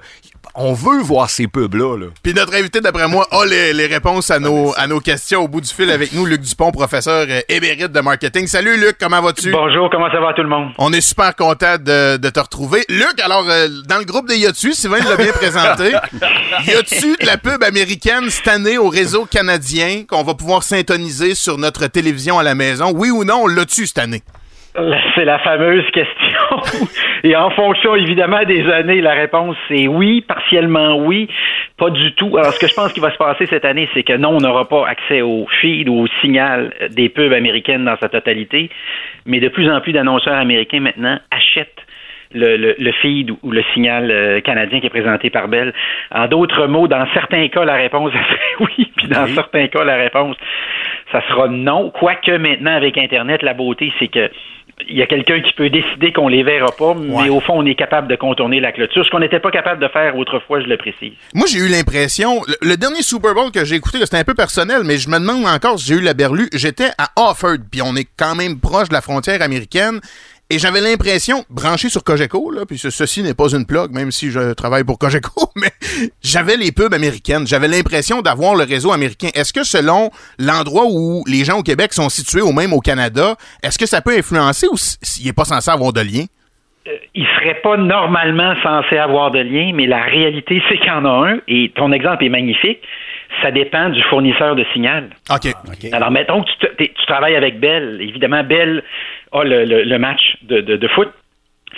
On 0.56 0.74
veut 0.74 1.02
voir 1.02 1.32
ces 1.32 1.48
pubs-là. 1.48 1.98
Là. 1.98 2.06
Puis 2.22 2.34
notre 2.36 2.54
invité, 2.54 2.80
d'après 2.80 3.08
moi, 3.08 3.26
a 3.32 3.44
les, 3.44 3.74
les 3.74 3.88
réponses 3.88 4.30
à 4.30 4.38
nos, 4.40 4.72
à 4.78 4.86
nos 4.86 5.00
questions 5.00 5.42
au 5.42 5.48
bout 5.48 5.62
du 5.62 5.70
fil 5.70 5.90
avec 5.90 6.14
nous, 6.14 6.28
Luc 6.28 6.42
Dupont, 6.42 6.72
professeur 6.72 7.26
euh, 7.28 7.40
émérite 7.50 7.92
de 7.92 8.00
marketing. 8.02 8.46
Salut 8.46 8.78
Luc, 8.80 8.98
comment 9.00 9.20
vas-tu? 9.20 9.50
Bonjour, 9.50 9.90
comment 9.90 10.12
ça 10.12 10.20
va 10.20 10.34
tout 10.34 10.44
le 10.44 10.50
monde? 10.50 10.70
On 10.78 10.94
est 10.94 11.02
super 11.02 11.36
content 11.36 11.78
de, 11.80 12.18
de 12.18 12.30
te 12.30 12.40
retrouver. 12.40 12.84
Luc, 12.88 13.20
alors, 13.26 13.46
euh, 13.50 13.68
dans 13.90 13.98
le 13.98 14.06
groupe 14.06 14.28
des 14.28 14.38
Yotu, 14.38 14.74
Sylvain 14.74 15.00
l'a 15.00 15.18
bien 15.18 15.32
présenté. 15.32 15.92
Y 16.68 16.74
a-tu 16.76 17.18
de 17.20 17.26
la 17.26 17.38
pub 17.38 17.64
américaine 17.64 18.30
cette 18.30 18.48
année 18.48 18.78
au 18.78 18.88
réseau 18.90 19.26
canadien 19.26 20.04
qu'on 20.08 20.24
va 20.24 20.36
pouvoir 20.36 20.62
syntoniser 20.62 21.34
sur 21.34 21.58
notre 21.58 21.88
télévision 21.88 22.38
à 22.38 22.44
la 22.44 22.54
maison? 22.54 22.92
Oui 22.94 23.10
ou 23.10 23.24
non, 23.24 23.42
on 23.44 23.48
l'a-tu 23.48 23.88
cette 23.88 23.98
année? 23.98 24.22
C'est 25.16 25.26
la 25.26 25.40
fameuse 25.40 25.86
question. 25.94 26.90
Et 27.24 27.36
en 27.38 27.50
fonction, 27.52 27.96
évidemment, 27.96 28.44
des 28.44 28.70
années, 28.70 29.00
la 29.00 29.14
réponse 29.14 29.56
c'est 29.70 29.88
oui, 29.88 30.22
partiellement 30.22 30.98
oui, 30.98 31.30
pas 31.78 31.90
du 31.90 32.14
tout. 32.16 32.38
Alors, 32.38 32.52
ce 32.54 32.60
que 32.60 32.68
je 32.68 32.74
pense 32.74 32.92
qu'il 32.92 33.02
va 33.02 33.12
se 33.12 33.18
passer 33.18 33.46
cette 33.46 33.64
année, 33.64 33.88
c'est 33.94 34.04
que 34.04 34.18
non, 34.18 34.36
on 34.36 34.40
n'aura 34.40 34.68
pas 34.68 34.86
accès 34.88 35.22
au 35.22 35.48
feed 35.62 35.88
ou 35.88 36.02
au 36.02 36.08
signal 36.22 36.74
des 36.92 37.08
pubs 37.08 37.32
américaines 37.32 37.86
dans 37.86 37.98
sa 37.98 38.10
totalité, 38.10 38.70
mais 39.26 39.40
de 39.40 39.48
plus 39.48 39.70
en 39.72 39.80
plus 39.80 39.94
d'annonceurs 39.94 40.36
américains 40.36 40.82
maintenant 40.82 41.18
achètent 41.32 41.84
le, 42.34 42.58
le, 42.58 42.76
le 42.78 42.92
feed 42.92 43.32
ou 43.32 43.52
le 43.52 43.64
signal 43.74 44.12
euh, 44.12 44.42
canadien 44.42 44.80
qui 44.80 44.88
est 44.88 44.90
présenté 44.90 45.30
par 45.30 45.48
Bell. 45.48 45.74
En 46.12 46.28
d'autres 46.28 46.68
mots, 46.68 46.88
dans 46.88 47.06
certains 47.14 47.48
cas, 47.48 47.64
la 47.64 47.76
réponse 47.76 48.12
ça 48.14 48.20
serait 48.20 48.56
oui, 48.78 48.92
puis 48.98 49.08
dans 49.08 49.28
certains 49.28 49.68
cas, 49.68 49.84
la 49.84 49.96
réponse, 49.96 50.36
ça 51.12 51.22
sera 51.30 51.48
non. 51.48 51.90
Quoique 51.92 52.32
maintenant, 52.32 52.76
avec 52.76 52.98
Internet, 52.98 53.44
la 53.44 53.54
beauté, 53.54 53.94
c'est 54.00 54.08
que 54.08 54.30
il 54.90 54.98
y 54.98 55.02
a 55.02 55.08
quelqu'un 55.08 55.42
qui 55.42 55.54
peut 55.54 55.70
décider 55.70 56.12
qu'on 56.14 56.28
les 56.28 56.44
verra 56.44 56.72
pas, 56.72 56.94
mais 56.96 57.30
au 57.30 57.40
fond, 57.40 57.54
on 57.58 57.66
est 57.66 57.76
capable 57.76 58.08
de 58.08 58.16
contourner 58.16 58.60
la 58.60 58.72
clôture, 58.72 59.06
ce 59.06 59.10
qu'on 59.10 59.20
n'était 59.20 59.40
pas 59.40 59.52
capable 59.52 59.82
de 59.82 59.88
faire 59.88 60.18
autrefois, 60.18 60.62
je 60.62 60.68
le 60.68 60.78
précise. 60.78 61.14
Moi, 61.34 61.48
j'ai 61.48 61.60
eu 61.60 61.68
l'impression, 61.68 62.42
le, 62.48 62.70
le 62.70 62.78
dernier 62.78 63.02
Super 63.02 63.34
Bowl 63.34 63.52
que 63.52 63.66
j'ai 63.66 63.76
écouté, 63.76 64.00
c'était 64.02 64.18
un 64.18 64.24
peu 64.24 64.34
personnel, 64.36 64.82
mais 64.84 64.98
je 64.98 65.10
me 65.10 65.20
demande 65.20 65.46
encore 65.46 65.80
si 65.80 65.88
j'ai 65.88 65.96
eu 65.96 66.02
la 66.02 66.14
berlue. 66.14 66.50
J'étais 66.54 66.90
à 66.98 67.10
Offord, 67.16 67.58
puis 67.72 67.82
on 67.82 67.96
est 67.96 68.08
quand 68.18 68.36
même 68.36 68.60
proche 68.60 68.90
de 68.90 68.94
la 68.94 69.02
frontière 69.02 69.42
américaine. 69.42 70.00
Et 70.54 70.60
j'avais 70.60 70.82
l'impression, 70.82 71.44
branché 71.50 71.90
sur 71.90 72.04
Cogeco, 72.04 72.52
là, 72.52 72.62
puis 72.68 72.78
ce- 72.78 72.92
ceci 72.92 73.24
n'est 73.24 73.34
pas 73.34 73.48
une 73.54 73.66
plug, 73.66 73.92
même 73.92 74.12
si 74.12 74.30
je 74.30 74.54
travaille 74.54 74.84
pour 74.84 75.00
Cogeco, 75.00 75.50
mais 75.56 75.72
j'avais 76.22 76.58
les 76.58 76.72
pubs 76.72 76.94
américaines. 76.94 77.48
J'avais 77.48 77.68
l'impression 77.68 78.22
d'avoir 78.22 78.54
le 78.56 78.64
réseau 78.64 78.92
américain. 78.92 79.30
Est-ce 79.34 79.52
que 79.52 79.64
selon 79.64 80.12
l'endroit 80.38 80.84
où 80.88 81.24
les 81.28 81.44
gens 81.44 81.58
au 81.58 81.64
Québec 81.64 81.92
sont 81.94 82.10
situés, 82.10 82.42
ou 82.42 82.52
même 82.52 82.72
au 82.72 82.82
Canada, 82.82 83.36
est-ce 83.64 83.80
que 83.80 83.88
ça 83.88 84.02
peut 84.02 84.16
influencer 84.16 84.68
ou 84.68 84.78
s'il 84.78 85.26
n'est 85.26 85.34
pas 85.34 85.46
censé 85.46 85.72
avoir 85.72 85.92
de 85.92 86.02
lien? 86.02 86.26
il 87.16 87.26
serait 87.40 87.62
pas 87.64 87.78
normalement 87.78 88.54
censé 88.62 88.98
avoir 88.98 89.32
de 89.32 89.40
lien, 89.40 89.72
mais 89.74 89.88
la 89.88 90.04
réalité, 90.04 90.62
c'est 90.68 90.78
qu'il 90.78 90.88
y 90.88 90.92
en 90.92 91.06
a 91.06 91.30
un, 91.30 91.40
et 91.48 91.72
ton 91.76 91.94
exemple 91.94 92.26
est 92.26 92.30
magnifique. 92.30 92.80
Ça 93.42 93.52
dépend 93.52 93.88
du 93.90 94.02
fournisseur 94.04 94.56
de 94.58 94.66
signal. 94.74 95.10
OK. 95.32 95.48
Alors, 95.94 96.12
mettons 96.12 96.44
que 96.44 96.50
tu, 96.78 96.90
travailles 97.08 97.38
avec 97.38 97.62
Bell. 97.62 98.00
Évidemment, 98.02 98.44
Bell 98.44 98.84
a 99.32 99.44
le, 99.46 99.64
le- 99.64 99.84
le 99.86 99.98
match 99.98 100.33
de, 100.44 100.62
de- 100.62 100.88
foot, 100.88 101.10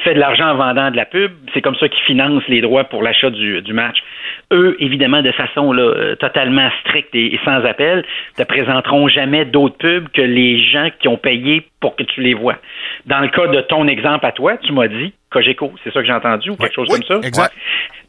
fait 0.03 0.13
de 0.13 0.19
l'argent 0.19 0.49
en 0.49 0.55
vendant 0.55 0.91
de 0.91 0.97
la 0.97 1.05
pub. 1.05 1.31
C'est 1.53 1.61
comme 1.61 1.75
ça 1.75 1.87
qu'ils 1.87 2.03
financent 2.03 2.47
les 2.47 2.61
droits 2.61 2.83
pour 2.85 3.01
l'achat 3.01 3.29
du, 3.29 3.61
du 3.61 3.73
match. 3.73 3.97
Eux, 4.51 4.75
évidemment, 4.79 5.21
de 5.21 5.31
façon 5.31 5.71
là, 5.71 5.83
euh, 5.83 6.15
totalement 6.15 6.69
stricte 6.81 7.13
et, 7.15 7.33
et 7.33 7.39
sans 7.45 7.63
appel, 7.65 8.03
te 8.37 8.43
présenteront 8.43 9.07
jamais 9.07 9.45
d'autres 9.45 9.77
pubs 9.77 10.09
que 10.09 10.21
les 10.21 10.59
gens 10.59 10.89
qui 10.99 11.07
ont 11.07 11.17
payé 11.17 11.67
pour 11.85 11.95
que 11.95 12.01
tu 12.03 12.21
les 12.21 12.33
vois. 12.33 12.55
Dans 13.05 13.19
le 13.19 13.27
cas 13.27 13.45
de 13.45 13.61
ton 13.61 13.87
exemple 13.87 14.25
à 14.25 14.31
toi, 14.31 14.57
tu 14.57 14.73
m'as 14.73 14.87
dit 14.87 15.13
Cogeco, 15.29 15.71
c'est 15.83 15.93
ça 15.93 15.99
que 16.01 16.07
j'ai 16.07 16.13
entendu 16.13 16.49
ou 16.49 16.55
quelque 16.55 16.73
chose 16.73 16.87
Oui, 16.89 16.99
comme 17.05 17.21
ça? 17.21 17.27
exact. 17.27 17.53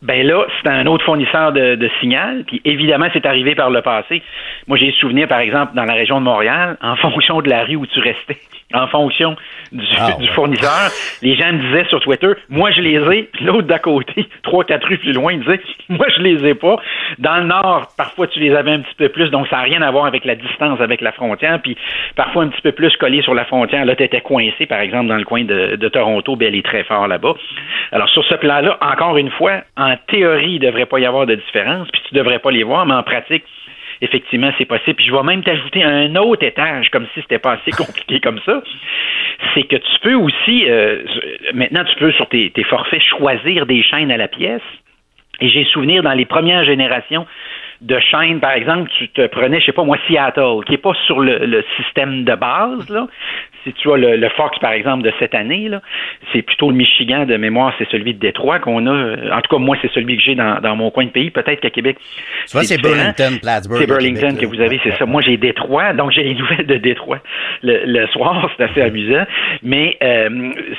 Ben 0.03 0.25
là, 0.27 0.45
c'est 0.62 0.69
un 0.71 0.87
autre 0.87 1.05
fournisseur 1.05 1.53
de, 1.53 1.75
de 1.75 1.91
signal, 2.01 2.45
puis 2.47 2.61
évidemment, 2.65 3.07
c'est 3.12 3.27
arrivé 3.27 3.55
par 3.55 3.69
le 3.71 3.83
passé. 3.83 4.23
Moi, 4.69 4.77
j'ai 4.79 4.93
souvenir, 4.93 5.27
par 5.27 5.41
exemple, 5.41 5.73
dans 5.75 5.85
la 5.85 5.95
région 5.95 6.21
de 6.21 6.25
Montréal, 6.25 6.77
en 6.83 6.97
fonction 7.05 7.41
de 7.43 7.51
la 7.51 7.65
rue 7.65 7.77
où 7.77 7.87
tu 7.87 7.99
restais, 8.01 8.39
en 8.75 8.87
fonction 8.87 9.35
du, 9.73 9.85
Ah, 9.99 10.12
du 10.21 10.29
fournisseur, 10.29 10.91
les 11.23 11.35
gens 11.35 11.53
me 11.53 11.59
disaient 11.67 11.87
sur 11.89 12.01
Twitter, 12.01 12.33
moi 12.49 12.71
je 12.71 12.81
les 12.81 12.95
ai, 13.17 13.23
puis 13.33 13.45
l'autre 13.45 13.67
d'à 13.67 13.79
côté, 13.81 14.29
trois, 14.43 14.65
quatre 14.65 14.87
rues 14.87 14.99
plus 14.99 15.12
loin, 15.12 15.33
il 15.33 15.41
disait, 15.41 15.61
moi 15.89 16.07
je 16.17 16.23
les 16.23 16.47
ai 16.47 16.55
pas. 16.55 16.77
Dans 17.19 17.39
le 17.39 17.45
nord, 17.47 17.89
parfois 17.97 18.27
tu 18.29 18.39
les 18.39 18.55
avais 18.55 18.73
un 18.73 18.81
petit 18.81 18.95
peu 18.97 19.09
plus, 19.09 19.31
donc 19.31 19.49
ça 19.49 19.57
n'a 19.57 19.62
rien 19.62 19.83
à 19.83 19.91
voir 19.91 20.07
avec 20.07 20.25
la 20.25 20.37
distance 20.37 20.81
avec 20.81 21.01
la 21.01 21.11
frontière, 21.12 21.61
puis 21.62 21.77
parfois 22.15 22.45
un 22.45 22.49
petit 22.49 22.62
peu 22.62 22.73
plus 22.73 22.95
collé 22.99 23.23
sur 23.23 23.35
la 23.35 23.45
frontière. 23.47 23.66
Là, 23.73 23.97
tu 23.97 24.03
étais 24.03 24.21
coincé, 24.21 24.67
par 24.67 24.81
exemple, 24.81 25.09
dans 25.09 25.17
le 25.17 25.25
coin 25.25 25.45
de, 25.45 25.89
Toronto, 25.89 26.37
ben, 26.37 26.49
elle 26.49 26.57
est 26.57 26.65
très 26.65 26.85
fort 26.85 27.09
là-bas. 27.09 27.35
Alors 27.93 28.09
sur 28.09 28.25
ce 28.25 28.35
plan-là, 28.35 28.79
encore 28.81 29.17
une 29.17 29.31
fois, 29.31 29.63
en 29.77 29.97
théorie, 30.09 30.55
il 30.55 30.61
ne 30.61 30.67
devrait 30.67 30.87
pas 30.87 30.99
y 30.99 31.07
avoir 31.07 31.27
de 31.27 31.35
différence, 31.35 31.89
puis 31.91 32.03
tu 32.09 32.15
devrais 32.15 32.39
pas 32.39 32.51
les 32.51 32.63
voir, 32.63 32.87
mais 32.87 32.95
en 32.95 33.03
pratique, 33.03 33.45
effectivement, 34.01 34.51
c'est 34.59 34.65
possible. 34.65 34.97
Puis 34.97 35.07
je 35.07 35.13
vais 35.13 35.23
même 35.23 35.43
t'ajouter 35.43 35.83
un 35.83 36.15
autre 36.17 36.45
étage, 36.45 36.91
comme 36.91 37.07
si 37.15 37.21
c'était 37.23 37.39
pas 37.39 37.53
assez 37.53 37.71
compliqué 37.77 38.21
comme 38.21 38.41
ça. 38.45 38.63
C'est 39.55 39.65
que 39.65 39.77
tu 39.77 39.99
peux 40.03 40.15
aussi, 40.15 40.65
euh, 40.69 41.03
maintenant, 41.55 41.85
tu 41.85 41.97
peux 41.97 42.13
sur 42.13 42.29
tes, 42.29 42.51
tes 42.51 42.65
forfaits 42.65 43.03
choisir 43.03 43.67
des 43.67 43.83
chaînes 43.83 44.11
à 44.11 44.17
la 44.17 44.29
pièce. 44.29 44.63
Et 45.41 45.51
j'ai 45.51 45.65
souvenir 45.65 46.03
dans 46.03 46.15
les 46.15 46.25
premières 46.25 46.65
générations 46.65 47.27
de 47.81 47.99
chaînes, 47.99 48.41
par 48.41 48.53
exemple, 48.53 48.91
tu 48.99 49.09
te 49.09 49.27
prenais, 49.27 49.61
je 49.61 49.67
sais 49.67 49.73
pas 49.73 49.85
moi, 49.85 49.99
Seattle, 50.07 50.65
qui 50.67 50.75
est 50.75 50.79
pas 50.79 50.95
sur 51.07 51.21
le, 51.21 51.39
le 51.45 51.65
système 51.77 52.25
de 52.25 52.35
base, 52.35 52.89
là. 52.91 53.07
Si 53.65 53.73
tu 53.73 53.91
as 53.93 53.97
le, 53.97 54.15
le 54.15 54.29
Fox, 54.29 54.57
par 54.61 54.71
exemple, 54.71 55.03
de 55.03 55.12
cette 55.19 55.35
année, 55.35 55.69
là, 55.69 55.81
c'est 56.33 56.43
plutôt 56.43 56.71
le 56.71 56.77
Michigan 56.77 57.27
de 57.27 57.37
mémoire, 57.37 57.75
c'est 57.79 57.89
celui 57.91 58.15
de 58.15 58.21
Détroit 58.21 58.61
qu'on 58.61 58.87
a. 58.87 59.37
En 59.37 59.41
tout 59.41 59.57
cas, 59.57 59.59
moi, 59.59 59.77
c'est 59.83 59.91
celui 59.91 60.17
que 60.17 60.23
j'ai 60.23 60.37
dans, 60.37 60.61
dans 60.61 60.77
mon 60.77 60.93
coin 60.93 61.05
de 61.05 61.11
pays. 61.11 61.31
Peut-être 61.33 61.59
qu'à 61.61 61.71
Québec. 61.71 61.97
Vois, 62.53 62.62
c'est 62.62 62.77
différent. 62.77 62.95
Burlington, 62.95 63.39
Plattsburgh. 63.43 63.81
C'est 63.81 63.87
Burlington 63.89 64.21
Québec, 64.37 64.41
que 64.41 64.47
vous 64.47 64.61
avez, 64.61 64.81
c'est 64.85 64.93
ça. 64.97 65.05
Moi, 65.05 65.21
j'ai 65.23 65.37
Détroit, 65.37 65.95
donc 65.95 66.12
j'ai 66.12 66.23
les 66.23 66.35
nouvelles 66.35 66.67
de 66.67 66.77
Détroit 66.77 67.19
le, 67.65 67.81
le 67.87 68.07
soir, 68.09 68.49
c'est 68.57 68.62
assez 68.62 68.83
amusant. 68.83 69.25
Mais 69.65 69.97
euh, 70.01 70.29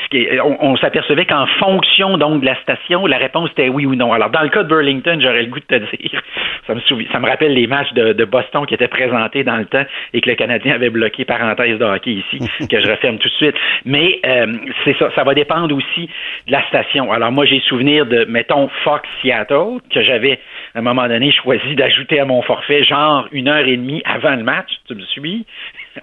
ce 0.03 0.09
qui 0.09 0.17
est- 0.19 0.39
on, 0.39 0.57
on 0.63 0.77
s'apercevait 0.77 1.25
qu'en 1.25 1.45
fonction 1.59 2.17
donc 2.17 2.39
de 2.39 2.45
la 2.45 2.55
station, 2.61 3.05
la 3.05 3.17
réponse 3.17 3.51
était 3.51 3.67
oui 3.67 3.85
ou 3.85 3.95
non. 3.95 4.13
Alors, 4.13 4.29
dans 4.29 4.41
le 4.43 4.49
cas 4.49 4.63
de 4.63 4.69
Burlington, 4.69 5.19
j'aurais 5.21 5.41
le 5.43 5.49
goût 5.49 5.59
de 5.59 5.65
te 5.65 5.75
dire, 5.97 6.21
ça 6.65 6.73
me, 6.73 6.79
souvi- 6.97 7.11
ça 7.11 7.19
me 7.19 7.27
rappelle 7.27 7.53
les 7.53 7.67
matchs 7.67 7.93
de, 7.93 8.13
de 8.13 8.25
Boston 8.25 8.65
qui 8.65 8.73
étaient 8.73 8.87
présentés 8.87 9.43
dans 9.43 9.57
le 9.57 9.65
temps 9.65 9.83
et 10.13 10.21
que 10.21 10.29
le 10.29 10.35
Canadien 10.35 10.75
avait 10.75 10.89
bloqué, 10.89 11.25
parenthèse 11.25 11.77
de 11.77 11.85
hockey 11.85 12.11
ici, 12.11 12.39
que 12.69 12.79
je 12.79 12.87
referme 12.89 13.17
tout 13.17 13.29
de 13.29 13.33
suite. 13.33 13.55
Mais 13.85 14.19
euh, 14.25 14.47
c'est 14.83 14.97
ça, 14.97 15.09
ça 15.15 15.23
va 15.23 15.33
dépendre 15.33 15.75
aussi 15.75 16.09
de 16.47 16.51
la 16.51 16.65
station. 16.67 17.11
Alors, 17.11 17.31
moi, 17.31 17.45
j'ai 17.45 17.59
souvenir 17.61 18.05
de, 18.05 18.25
mettons, 18.25 18.69
Fox 18.83 19.07
Seattle, 19.21 19.79
que 19.93 20.01
j'avais 20.01 20.39
à 20.75 20.79
un 20.79 20.81
moment 20.81 21.07
donné 21.07 21.31
choisi 21.31 21.75
d'ajouter 21.75 22.19
à 22.19 22.25
mon 22.25 22.41
forfait 22.41 22.83
genre 22.83 23.27
une 23.31 23.47
heure 23.47 23.65
et 23.65 23.77
demie 23.77 24.01
avant 24.05 24.35
le 24.35 24.43
match, 24.43 24.69
tu 24.87 24.95
me 24.95 25.01
suis, 25.03 25.45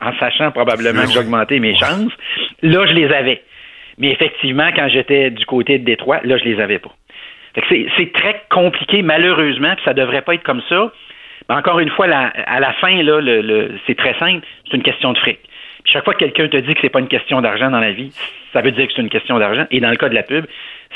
en 0.01 0.13
sachant 0.19 0.51
probablement 0.51 1.03
que 1.03 1.13
j'augmentais 1.13 1.59
mes 1.61 1.75
chances. 1.77 2.13
Là, 2.63 2.87
je 2.87 2.93
les 2.95 3.13
avais. 3.13 3.43
Mais 3.99 4.11
effectivement, 4.11 4.71
quand 4.75 4.89
j'étais 4.89 5.31
du 5.31 5.47
côté 5.47 5.79
de 5.79 5.85
Détroit, 5.85 6.21
là, 6.25 6.37
je 6.37 6.45
les 6.45 6.61
avais 6.61 6.79
pas. 6.79 6.91
C'est, 7.69 8.13
très 8.13 8.43
compliqué, 8.51 9.03
malheureusement, 9.03 9.75
puis 9.77 9.85
ça 9.85 9.95
devrait 9.95 10.23
pas 10.23 10.35
être 10.35 10.43
comme 10.43 10.63
ça. 10.69 10.93
Mais 11.49 11.55
encore 11.55 11.79
une 11.79 11.91
fois, 11.91 12.07
à 12.07 12.61
la 12.61 12.73
fin, 12.75 13.03
là, 13.03 13.21
c'est 13.87 13.97
très 13.97 14.19
simple, 14.19 14.47
c'est 14.69 14.77
une 14.77 14.83
question 14.83 15.13
de 15.13 15.19
fric. 15.19 15.39
Puis 15.85 15.93
chaque 15.93 16.05
fois 16.05 16.15
que 16.15 16.21
quelqu'un 16.21 16.49
te 16.49 16.57
dit 16.57 16.75
que 16.75 16.81
c'est 16.81 16.89
pas 16.89 17.01
une 17.01 17.09
question 17.09 17.41
d'argent 17.43 17.71
dans 17.71 17.81
la 17.81 17.93
vie, 17.93 18.11
ça 18.53 18.63
veut 18.63 18.71
dire 18.71 18.87
que 18.87 18.93
c'est 18.95 19.03
une 19.03 19.11
question 19.11 19.39
d'argent. 19.39 19.67
Et 19.71 19.81
dans 19.81 19.91
le 19.91 19.97
cas 19.97 20.09
de 20.09 20.15
la 20.15 20.23
pub, 20.23 20.47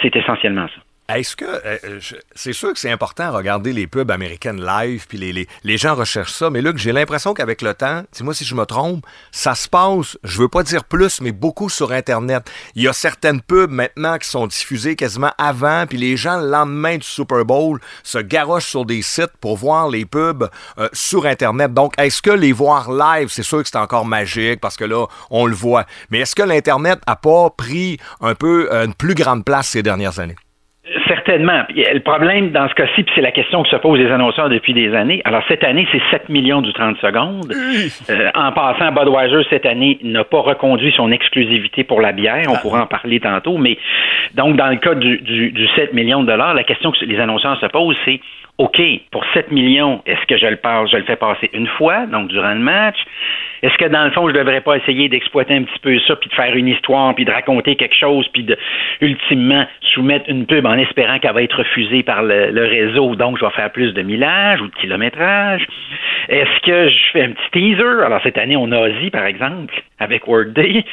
c'est 0.02 0.14
essentiellement 0.16 0.66
ça. 0.68 0.80
Est-ce 1.08 1.36
que 1.36 1.46
euh, 1.46 1.98
je- 2.00 2.16
c'est 2.34 2.52
sûr 2.52 2.70
que 2.74 2.78
c'est 2.78 2.90
important 2.90 3.30
de 3.30 3.36
regarder 3.36 3.72
les 3.72 3.86
pubs 3.86 4.10
américaines 4.10 4.62
live 4.62 5.06
puis 5.08 5.16
les, 5.16 5.32
les, 5.32 5.48
les 5.64 5.78
gens 5.78 5.94
recherchent 5.94 6.34
ça 6.34 6.50
mais 6.50 6.62
que 6.62 6.76
j'ai 6.76 6.92
l'impression 6.92 7.32
qu'avec 7.32 7.62
le 7.62 7.72
temps, 7.72 8.02
dis-moi 8.12 8.34
si 8.34 8.44
je 8.44 8.54
me 8.54 8.66
trompe, 8.66 9.06
ça 9.32 9.54
se 9.54 9.70
passe, 9.70 10.18
je 10.22 10.38
veux 10.38 10.48
pas 10.48 10.62
dire 10.62 10.84
plus 10.84 11.22
mais 11.22 11.32
beaucoup 11.32 11.70
sur 11.70 11.92
internet. 11.92 12.50
Il 12.74 12.82
y 12.82 12.88
a 12.88 12.92
certaines 12.92 13.40
pubs 13.40 13.70
maintenant 13.70 14.18
qui 14.18 14.28
sont 14.28 14.46
diffusées 14.46 14.96
quasiment 14.96 15.32
avant 15.38 15.86
puis 15.86 15.96
les 15.96 16.18
gens 16.18 16.40
le 16.40 16.50
lendemain 16.50 16.98
du 16.98 17.06
Super 17.06 17.42
Bowl 17.46 17.80
se 18.02 18.18
garochent 18.18 18.66
sur 18.66 18.84
des 18.84 19.00
sites 19.00 19.32
pour 19.40 19.56
voir 19.56 19.88
les 19.88 20.04
pubs 20.04 20.50
euh, 20.76 20.90
sur 20.92 21.24
internet. 21.24 21.72
Donc 21.72 21.94
est-ce 21.96 22.20
que 22.20 22.30
les 22.32 22.52
voir 22.52 22.92
live, 22.92 23.28
c'est 23.30 23.42
sûr 23.42 23.62
que 23.62 23.68
c'est 23.70 23.78
encore 23.78 24.04
magique 24.04 24.60
parce 24.60 24.76
que 24.76 24.84
là 24.84 25.06
on 25.30 25.46
le 25.46 25.54
voit. 25.54 25.86
Mais 26.10 26.18
est-ce 26.18 26.34
que 26.34 26.42
l'internet 26.42 26.98
a 27.06 27.16
pas 27.16 27.48
pris 27.48 27.98
un 28.20 28.34
peu 28.34 28.68
euh, 28.70 28.84
une 28.84 28.92
plus 28.94 29.14
grande 29.14 29.42
place 29.44 29.68
ces 29.68 29.82
dernières 29.82 30.18
années? 30.18 30.36
Certainement. 31.08 31.62
Le 31.74 31.98
problème 32.00 32.50
dans 32.50 32.68
ce 32.68 32.74
cas-ci, 32.74 33.02
puis 33.02 33.12
c'est 33.14 33.20
la 33.22 33.32
question 33.32 33.62
que 33.62 33.68
se 33.68 33.76
posent 33.76 33.98
les 33.98 34.10
annonceurs 34.10 34.48
depuis 34.48 34.74
des 34.74 34.94
années. 34.94 35.20
Alors, 35.24 35.42
cette 35.48 35.64
année, 35.64 35.86
c'est 35.90 36.02
7 36.10 36.28
millions 36.28 36.62
du 36.62 36.72
30 36.72 36.98
secondes. 36.98 37.52
Euh, 38.10 38.30
en 38.34 38.52
passant, 38.52 38.92
Budweiser, 38.92 39.46
cette 39.50 39.66
année, 39.66 39.98
n'a 40.02 40.24
pas 40.24 40.40
reconduit 40.40 40.92
son 40.92 41.10
exclusivité 41.10 41.84
pour 41.84 42.00
la 42.00 42.12
bière. 42.12 42.46
On 42.48 42.56
pourra 42.56 42.82
en 42.82 42.86
parler 42.86 43.20
tantôt. 43.20 43.58
Mais 43.58 43.78
donc, 44.34 44.56
dans 44.56 44.68
le 44.68 44.76
cas 44.76 44.94
du, 44.94 45.18
du, 45.18 45.50
du 45.50 45.66
7 45.68 45.92
millions 45.92 46.22
de 46.22 46.26
dollars, 46.26 46.54
la 46.54 46.64
question 46.64 46.92
que 46.92 47.04
les 47.04 47.18
annonceurs 47.18 47.58
se 47.60 47.66
posent, 47.66 47.96
c'est 48.04 48.20
OK, 48.58 48.80
pour 49.12 49.24
7 49.34 49.52
millions, 49.52 50.02
est-ce 50.04 50.26
que 50.26 50.36
je 50.36 50.46
le 50.46 50.56
passe, 50.56 50.90
je 50.90 50.96
le 50.96 51.04
fais 51.04 51.16
passer 51.16 51.48
une 51.52 51.68
fois, 51.68 52.06
donc 52.06 52.28
durant 52.28 52.52
le 52.52 52.60
match? 52.60 52.96
Est-ce 53.62 53.76
que 53.76 53.86
dans 53.86 54.04
le 54.04 54.10
fond, 54.12 54.28
je 54.28 54.34
devrais 54.34 54.60
pas 54.60 54.76
essayer 54.76 55.08
d'exploiter 55.08 55.54
un 55.54 55.62
petit 55.62 55.78
peu 55.80 55.98
ça, 56.06 56.16
puis 56.16 56.28
de 56.28 56.34
faire 56.34 56.54
une 56.54 56.68
histoire, 56.68 57.14
puis 57.14 57.24
de 57.24 57.30
raconter 57.30 57.76
quelque 57.76 57.96
chose, 57.96 58.26
puis 58.32 58.42
de 58.44 58.56
ultimement 59.00 59.66
soumettre 59.94 60.28
une 60.28 60.46
pub 60.46 60.66
en 60.66 60.74
espérant 60.74 61.18
qu'elle 61.18 61.34
va 61.34 61.42
être 61.42 61.58
refusée 61.58 62.02
par 62.02 62.22
le, 62.22 62.50
le 62.50 62.64
réseau, 62.66 63.14
donc 63.16 63.38
je 63.38 63.44
vais 63.44 63.50
faire 63.52 63.70
plus 63.72 63.92
de 63.92 64.02
millage 64.02 64.60
ou 64.60 64.68
de 64.68 64.74
kilométrage? 64.74 65.66
Est-ce 66.28 66.60
que 66.66 66.88
je 66.90 66.96
fais 67.12 67.22
un 67.22 67.30
petit 67.30 67.50
teaser? 67.52 68.04
Alors 68.04 68.20
cette 68.22 68.38
année, 68.38 68.56
on 68.56 68.70
a 68.72 68.78
Ozzy, 68.88 69.10
par 69.10 69.24
exemple, 69.24 69.74
avec 69.98 70.26
Workday. 70.28 70.84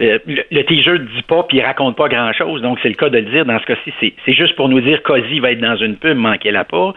Euh, 0.00 0.18
le, 0.26 0.42
le 0.50 0.64
teaser 0.64 0.92
ne 0.92 0.98
dit 0.98 1.22
pas, 1.26 1.42
puis 1.44 1.58
il 1.58 1.62
raconte 1.62 1.96
pas 1.96 2.08
grand-chose, 2.08 2.62
donc 2.62 2.78
c'est 2.82 2.88
le 2.88 2.94
cas 2.94 3.08
de 3.08 3.18
le 3.18 3.30
dire. 3.30 3.44
Dans 3.44 3.58
ce 3.58 3.64
cas-ci, 3.66 3.92
c'est, 4.00 4.12
c'est 4.24 4.34
juste 4.34 4.54
pour 4.56 4.68
nous 4.68 4.80
dire 4.80 5.02
qu'Ozzy 5.02 5.40
va 5.40 5.52
être 5.52 5.60
dans 5.60 5.76
une 5.76 5.96
pub, 5.96 6.16
manquez-la 6.16 6.64
pas. 6.64 6.94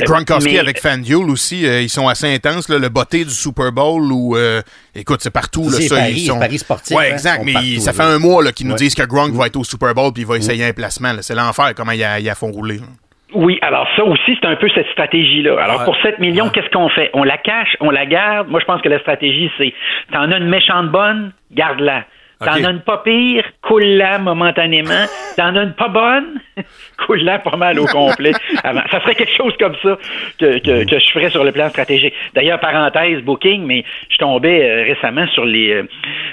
Euh, 0.00 0.04
Gronkowski 0.04 0.54
mais- 0.54 0.60
avec 0.60 0.78
FanDuel 0.80 1.30
aussi, 1.30 1.66
euh, 1.66 1.80
ils 1.80 1.88
sont 1.88 2.08
assez 2.08 2.32
intenses. 2.32 2.68
là, 2.68 2.78
le 2.78 2.88
botté 2.88 3.24
du 3.24 3.30
Super 3.30 3.72
Bowl 3.72 4.02
où, 4.12 4.36
euh, 4.60 5.00
écoute, 5.00 5.20
c'est 5.22 5.32
partout. 5.32 5.64
Là, 5.64 5.70
C'est 5.72 5.88
ça, 5.88 5.96
Paris, 5.96 6.12
ils 6.16 6.26
sont... 6.26 6.38
Paris 6.38 6.58
sportif, 6.58 6.96
Ouais, 6.96 7.08
hein, 7.10 7.12
exact. 7.12 7.42
Mais 7.44 7.52
partout, 7.52 7.80
ça 7.80 7.92
fait 7.92 8.02
là. 8.02 8.08
un 8.14 8.18
mois 8.18 8.42
là, 8.44 8.52
qu'ils 8.52 8.66
nous 8.66 8.72
Ouais. 8.72 8.78
disent 8.78 8.94
que 8.94 9.02
Gronk 9.06 9.32
va 9.32 9.46
être 9.46 9.56
au 9.56 9.64
Super 9.64 9.94
Bowl 9.94 10.12
puis 10.12 10.22
il 10.22 10.26
va 10.28 10.36
essayer 10.36 10.64
un 10.64 10.72
placement. 10.72 11.12
là. 11.12 11.22
C'est 11.22 11.34
l'enfer 11.34 11.72
comment 11.76 11.92
ils 11.92 12.04
a, 12.04 12.18
ils 12.20 12.28
a 12.30 12.34
font 12.34 12.50
rouler. 12.50 12.76
là. 12.78 12.86
Oui, 13.32 13.58
alors 13.62 13.86
ça 13.96 14.02
aussi, 14.04 14.36
c'est 14.40 14.46
un 14.48 14.56
peu 14.56 14.68
cette 14.74 14.88
stratégie-là. 14.88 15.56
Alors 15.62 15.84
pour 15.84 15.96
7 16.02 16.18
millions, 16.18 16.48
qu'est-ce 16.50 16.68
qu'on 16.70 16.88
fait? 16.88 17.10
On 17.14 17.22
la 17.22 17.38
cache, 17.38 17.76
on 17.80 17.90
la 17.90 18.04
garde? 18.04 18.48
Moi, 18.48 18.58
je 18.58 18.64
pense 18.64 18.82
que 18.82 18.88
la 18.88 18.98
stratégie, 18.98 19.48
c'est 19.56 19.72
t'en 20.12 20.32
as 20.32 20.36
une 20.38 20.48
méchante 20.48 20.90
bonne, 20.90 21.32
garde-la. 21.52 22.04
T'en 22.42 22.56
Ok. 22.56 22.64
as 22.64 22.70
une 22.70 22.80
pas 22.80 22.98
pire, 22.98 23.44
coule-la 23.62 24.18
momentanément. 24.18 25.06
T'en 25.36 25.54
as 25.56 25.62
une 25.62 25.74
pas 25.74 25.88
bonne, 25.88 26.40
coule-la 27.06 27.38
pas 27.40 27.56
mal 27.56 27.78
au 27.78 27.84
complet. 27.86 28.32
Avant. 28.64 28.80
Ça 28.90 29.00
serait 29.00 29.14
quelque 29.14 29.36
chose 29.36 29.54
comme 29.58 29.74
ça 29.82 29.98
que, 30.38 30.58
que, 30.58 30.84
que 30.88 30.98
je 30.98 31.10
ferais 31.12 31.28
sur 31.30 31.44
le 31.44 31.52
plan 31.52 31.68
stratégique. 31.68 32.14
D'ailleurs, 32.34 32.58
parenthèse, 32.60 33.20
Booking, 33.22 33.64
mais 33.66 33.84
je 34.08 34.16
tombais 34.16 34.62
euh, 34.70 34.82
récemment 34.84 35.26
sur 35.28 35.44
les, 35.44 35.70
euh, 35.72 35.82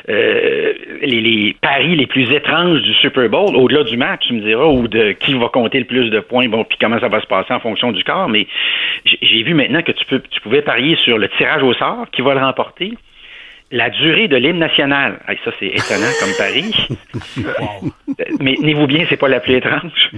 euh, 0.10 0.74
les, 1.02 1.20
les 1.22 1.56
paris 1.62 1.96
les 1.96 2.08
plus 2.08 2.32
étranges 2.32 2.82
du 2.82 2.94
Super 2.94 3.28
Bowl, 3.30 3.56
au-delà 3.56 3.84
du 3.84 3.98
match, 3.98 4.22
tu 4.28 4.34
me 4.34 4.42
diras, 4.42 4.66
ou 4.68 4.88
de 4.88 5.12
qui 5.12 5.34
va 5.34 5.50
compter 5.50 5.80
le 5.80 5.86
plus 5.86 6.10
de 6.10 6.20
points, 6.22 6.48
bon, 6.48 6.64
puis 6.64 6.78
comment 6.80 7.00
ça 7.00 7.10
va 7.10 7.20
se 7.20 7.28
passer 7.28 7.54
en 7.54 7.60
fonction 7.60 7.92
du 7.92 8.04
corps, 8.04 8.30
mais 8.30 8.48
j'ai 9.06 9.18
j'ai 9.22 9.44
vu 9.44 9.54
maintenant 9.54 9.82
que 9.82 9.92
tu, 9.92 10.06
peux, 10.06 10.22
tu 10.32 10.40
pouvais 10.42 10.62
parier 10.62 10.96
sur 10.96 11.18
le 11.18 11.28
tirage 11.30 11.62
au 11.64 11.74
sort, 11.74 12.06
qui 12.12 12.22
va 12.22 12.34
le 12.34 12.40
remporter, 12.40 12.94
la 13.72 13.90
durée 13.90 14.28
de 14.28 14.38
l'hymne 14.38 14.60
national. 14.60 15.20
Hey, 15.28 15.38
ça, 15.44 15.52
c'est 15.60 15.68
étonnant 15.68 16.12
comme 16.20 16.34
pari. 16.38 16.74
Mais 18.40 18.56
tenez-vous 18.56 18.88
bien, 18.88 19.06
c'est 19.10 19.18
pas 19.18 19.28
la 19.28 19.40
plus 19.40 19.56
étrange. 19.56 20.12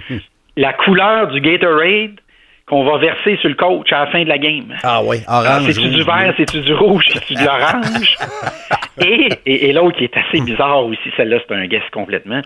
La 0.57 0.73
couleur 0.73 1.27
du 1.29 1.41
Gatorade 1.41 2.19
qu'on 2.67 2.83
va 2.83 2.99
verser 2.99 3.37
sur 3.37 3.49
le 3.49 3.55
coach 3.55 3.91
à 3.91 4.05
la 4.05 4.07
fin 4.11 4.23
de 4.23 4.29
la 4.29 4.37
game. 4.37 4.75
Ah 4.83 5.01
oui, 5.03 5.17
Alors, 5.27 5.51
orange. 5.53 5.71
C'est-tu 5.71 5.89
du 5.89 6.03
vert, 6.03 6.33
c'est-tu 6.37 6.61
du 6.61 6.73
rouge, 6.73 7.05
c'est-tu 7.09 7.33
de 7.33 7.43
l'orange? 7.43 8.15
et 9.01 9.29
et, 9.45 9.69
et 9.69 9.73
l'autre 9.73 9.97
qui 9.97 10.03
est 10.03 10.15
assez 10.15 10.39
bizarre 10.41 10.85
aussi, 10.85 11.09
celle-là, 11.17 11.39
c'est 11.47 11.55
un 11.55 11.65
guess 11.65 11.81
complètement. 11.91 12.41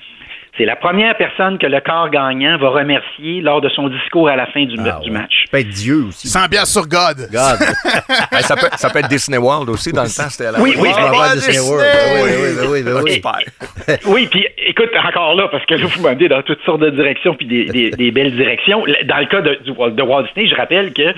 C'est 0.56 0.66
la 0.66 0.76
première 0.76 1.18
personne 1.18 1.58
que 1.58 1.66
le 1.66 1.80
corps 1.82 2.10
gagnant 2.12 2.58
va 2.60 2.70
remercier 2.70 3.42
lors 3.42 3.60
de 3.60 3.70
son 3.70 3.88
discours 3.90 4.30
à 4.30 4.36
la 4.36 4.46
fin 4.48 4.66
du, 4.66 4.76
Ah 4.80 5.00
du 5.04 5.10
ouais. 5.10 5.18
match. 5.20 5.46
Ça 5.46 5.52
peut 5.52 5.58
être 5.58 5.70
Dieu 5.70 6.06
aussi. 6.10 6.28
100 6.28 6.48
piastres 6.48 6.74
sur 6.74 6.88
God. 6.88 7.28
God. 7.32 7.60
Hey, 8.32 8.44
ça, 8.44 8.56
peut, 8.56 8.68
ça 8.78 8.90
peut 8.92 9.00
être 9.00 9.08
Disney 9.10 9.38
World 9.38 9.70
aussi, 9.70 9.92
dans 9.92 10.04
le 10.04 10.08
temps, 10.10 10.30
c'était 10.30 10.48
à 10.48 10.52
la 10.52 10.60
Oui, 10.62 10.74
oui, 10.78 10.90
mais- 10.96 11.10
voir 11.10 11.30
Ah, 11.32 11.36
Disney 11.36 11.54
Disney! 11.54 11.70
World. 11.70 11.88
Oui, 12.24 12.68
oui, 12.68 12.84
oui, 12.86 13.02
oui. 13.04 13.12
Super. 13.14 14.00
Oui, 14.06 14.28
puis 14.30 14.46
écoute, 14.68 14.90
encore 15.08 15.36
là, 15.36 15.48
parce 15.52 15.66
que 15.66 15.74
là, 15.76 15.86
vous 15.88 16.02
m'amenez 16.02 16.28
dans 16.30 16.42
toutes 16.44 16.62
sortes 16.66 16.82
de 16.82 16.90
directions, 16.92 17.34
puis 17.36 17.46
des, 17.48 17.66
des, 17.66 17.90
des 17.92 18.12
belles 18.12 18.36
directions. 18.36 18.84
Dans 19.06 19.18
le 19.18 19.26
cas 19.26 19.42
de 19.42 20.02
Walt 20.02 20.24
Disney, 20.28 20.48
je 20.48 20.56
rappelle 20.56 20.94
que 20.94 21.14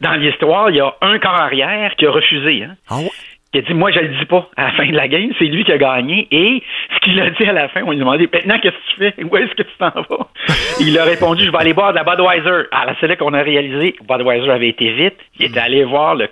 dans 0.00 0.14
l'histoire, 0.14 0.70
il 0.70 0.76
y 0.76 0.80
a 0.80 0.92
un 1.00 1.18
corps 1.18 1.40
arrière 1.40 1.92
qui 1.96 2.06
a 2.06 2.10
refusé. 2.10 2.64
Hein, 2.64 2.74
Ah 2.88 2.98
ouais? 2.98 3.10
Qui 3.54 3.58
a 3.58 3.62
dit, 3.62 3.74
moi, 3.74 3.92
je 3.92 4.00
le 4.00 4.08
dis 4.08 4.24
pas 4.24 4.48
à 4.56 4.64
la 4.64 4.72
fin 4.72 4.86
de 4.86 4.96
la 4.96 5.06
game, 5.06 5.30
c'est 5.38 5.44
lui 5.44 5.62
qui 5.62 5.70
a 5.70 5.78
gagné. 5.78 6.26
Et 6.32 6.60
ce 6.92 7.00
qu'il 7.00 7.20
a 7.20 7.30
dit 7.30 7.44
à 7.44 7.52
la 7.52 7.68
fin, 7.68 7.82
on 7.82 7.92
lui 7.92 7.98
a 7.98 8.00
demandé, 8.00 8.28
maintenant, 8.32 8.58
qu'est-ce 8.58 8.74
que 8.74 8.90
tu 8.90 8.96
fais? 8.96 9.24
Où 9.24 9.36
est-ce 9.36 9.54
que 9.54 9.62
tu 9.62 9.76
t'en 9.78 9.90
vas? 9.90 10.28
Il 10.80 10.98
a 10.98 11.04
répondu, 11.04 11.44
je 11.44 11.52
vais 11.52 11.58
aller 11.58 11.72
boire 11.72 11.92
de 11.92 11.98
la 11.98 12.02
Budweiser. 12.04 12.66
Alors, 12.72 12.96
c'est 13.00 13.06
là 13.06 13.14
qu'on 13.14 13.32
a 13.32 13.42
réalisé 13.42 13.94
Budweiser 14.08 14.50
avait 14.50 14.70
été 14.70 14.92
vite. 14.92 15.14
Il 15.38 15.46
était 15.46 15.60
allé 15.60 15.84
voir 15.84 16.16
le, 16.16 16.28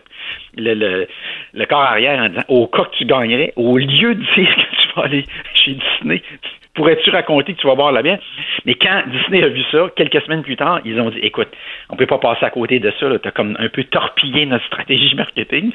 le, 0.56 0.74
le, 0.74 1.06
le 1.54 1.66
corps 1.66 1.82
arrière 1.82 2.20
en 2.20 2.28
disant, 2.28 2.42
au 2.48 2.66
cas 2.66 2.84
que 2.84 2.96
tu 2.96 3.04
gagnerais, 3.04 3.52
au 3.54 3.78
lieu 3.78 4.16
de 4.16 4.22
dire 4.34 4.56
que 4.56 4.76
tu 4.82 4.88
vas 4.96 5.04
aller 5.04 5.24
chez 5.54 5.74
Disney, 5.74 6.22
pourrais-tu 6.74 7.10
raconter 7.10 7.54
que 7.54 7.60
tu 7.60 7.66
vas 7.66 7.74
boire 7.74 7.92
la 7.92 8.02
bière? 8.02 8.18
Mais 8.64 8.74
quand 8.74 9.02
Disney 9.08 9.42
a 9.42 9.48
vu 9.48 9.62
ça, 9.70 9.90
quelques 9.94 10.22
semaines 10.22 10.42
plus 10.42 10.56
tard, 10.56 10.80
ils 10.84 10.98
ont 11.00 11.10
dit, 11.10 11.18
écoute, 11.18 11.48
on 11.90 11.96
peut 11.96 12.06
pas 12.06 12.18
passer 12.18 12.44
à 12.44 12.50
côté 12.50 12.78
de 12.78 12.92
ça, 12.98 13.06
tu 13.18 13.28
as 13.28 13.30
comme 13.30 13.56
un 13.58 13.68
peu 13.68 13.84
torpillé 13.84 14.46
notre 14.46 14.64
stratégie 14.66 15.14
marketing. 15.14 15.70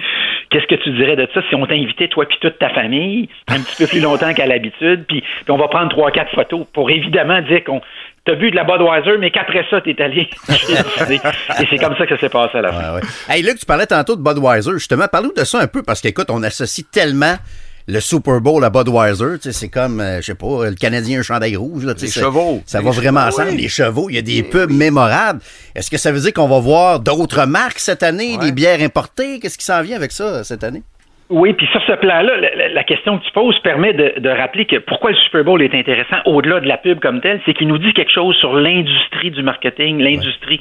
Qu'est-ce 0.50 0.66
que 0.66 0.76
tu 0.76 0.92
dirais 0.92 1.16
de 1.16 1.28
ça 1.34 1.42
si 1.50 1.56
on 1.56 1.66
t'invitait, 1.66 2.08
toi 2.08 2.26
puis 2.26 2.38
toute 2.42 2.58
ta 2.58 2.70
famille, 2.70 3.30
un 3.48 3.62
petit 3.62 3.84
peu 3.84 3.88
plus 3.88 4.02
longtemps 4.02 4.34
qu'à 4.34 4.48
l'habitude, 4.48 5.06
puis, 5.08 5.24
on 5.50 5.58
va 5.58 5.68
prendre 5.68 5.90
trois, 5.90 6.12
quatre 6.12 6.34
photos 6.34 6.66
pour 6.74 6.90
évidemment 6.90 7.42
dire 7.42 7.64
qu'on 7.64 7.82
T'as 8.26 8.36
bu 8.36 8.52
de 8.52 8.58
la 8.58 8.66
Budweiser, 8.66 9.18
mais 9.20 9.32
qu'après 9.32 9.66
ça, 9.70 9.80
t'es 9.80 10.02
allé. 10.02 10.30
Et 10.50 11.66
c'est 11.70 11.78
comme 11.78 11.96
ça 11.96 12.06
que 12.06 12.14
ça 12.14 12.20
s'est 12.20 12.28
passé 12.28 12.58
à 12.58 12.62
la 12.62 12.74
fin. 12.74 12.96
Ouais, 12.96 13.02
ouais. 13.30 13.42
Luc, 13.42 13.58
tu 13.58 13.66
parlais 13.66 13.86
tantôt 13.86 14.18
de 14.18 14.22
Budweiser. 14.22 14.74
Justement, 14.74 15.06
parle-nous 15.10 15.32
de 15.32 15.46
ça 15.46 15.62
un 15.62 15.68
peu, 15.68 15.82
parce 15.82 16.02
qu'écoute, 16.02 16.28
on 16.30 16.44
associe 16.44 16.86
tellement 16.92 17.36
le 17.88 18.00
Super 18.02 18.42
Bowl 18.42 18.64
à 18.66 18.70
Budweiser. 18.70 19.36
Tu 19.36 19.44
sais, 19.44 19.52
c'est 19.54 19.70
comme, 19.70 20.02
euh, 20.02 20.18
je 20.22 20.26
sais 20.28 20.36
pas, 20.36 20.66
le 20.70 20.76
Canadien 20.76 21.20
un 21.20 21.24
chandail 21.24 21.56
rouge. 21.56 21.86
Là, 21.86 21.94
Les 22.00 22.08
chevaux. 22.10 22.62
Ça 22.66 22.80
Les 22.80 22.86
va 22.86 22.92
vraiment 22.92 23.22
ensemble, 23.22 23.52
oui. 23.52 23.58
les 23.62 23.70
chevaux. 23.70 24.10
Il 24.10 24.16
y 24.16 24.20
a 24.20 24.22
des 24.22 24.44
pubs 24.44 24.72
mémorables. 24.72 25.40
Est-ce 25.74 25.90
que 25.90 25.98
ça 25.98 26.12
veut 26.12 26.20
dire 26.20 26.34
qu'on 26.34 26.48
va 26.50 26.60
voir 26.60 27.00
d'autres 27.00 27.46
marques 27.46 27.80
cette 27.80 28.04
année, 28.04 28.38
Ouais. 28.38 28.46
des 28.46 28.52
bières 28.52 28.82
importées? 28.82 29.40
Qu'est-ce 29.40 29.58
qui 29.58 29.66
s'en 29.66 29.82
vient 29.82 29.96
avec 29.96 30.12
ça 30.12 30.44
cette 30.44 30.64
année? 30.64 30.84
Oui, 31.30 31.52
puis 31.52 31.68
sur 31.68 31.82
ce 31.84 31.92
plan-là, 31.92 32.38
la, 32.72 32.84
question 32.84 33.18
que 33.18 33.26
tu 33.26 33.32
poses 33.34 33.60
permet 33.60 33.92
de, 33.92 34.14
de 34.18 34.30
rappeler 34.30 34.64
que 34.64 34.78
pourquoi 34.78 35.12
le 35.12 35.18
Super 35.18 35.44
Bowl 35.44 35.62
est 35.62 35.76
intéressant 35.76 36.16
au-delà 36.24 36.62
de 36.62 36.68
la 36.70 36.78
pub 36.78 37.00
comme 37.00 37.20
telle, 37.20 37.42
c'est 37.46 37.54
qu'il 37.54 37.68
nous 37.68 37.78
dit 37.78 37.92
quelque 37.92 38.12
chose 38.12 38.34
sur 38.38 38.54
l'industrie 38.54 39.32
du 39.32 39.44
marketing, 39.44 40.00
l'industrie 40.00 40.60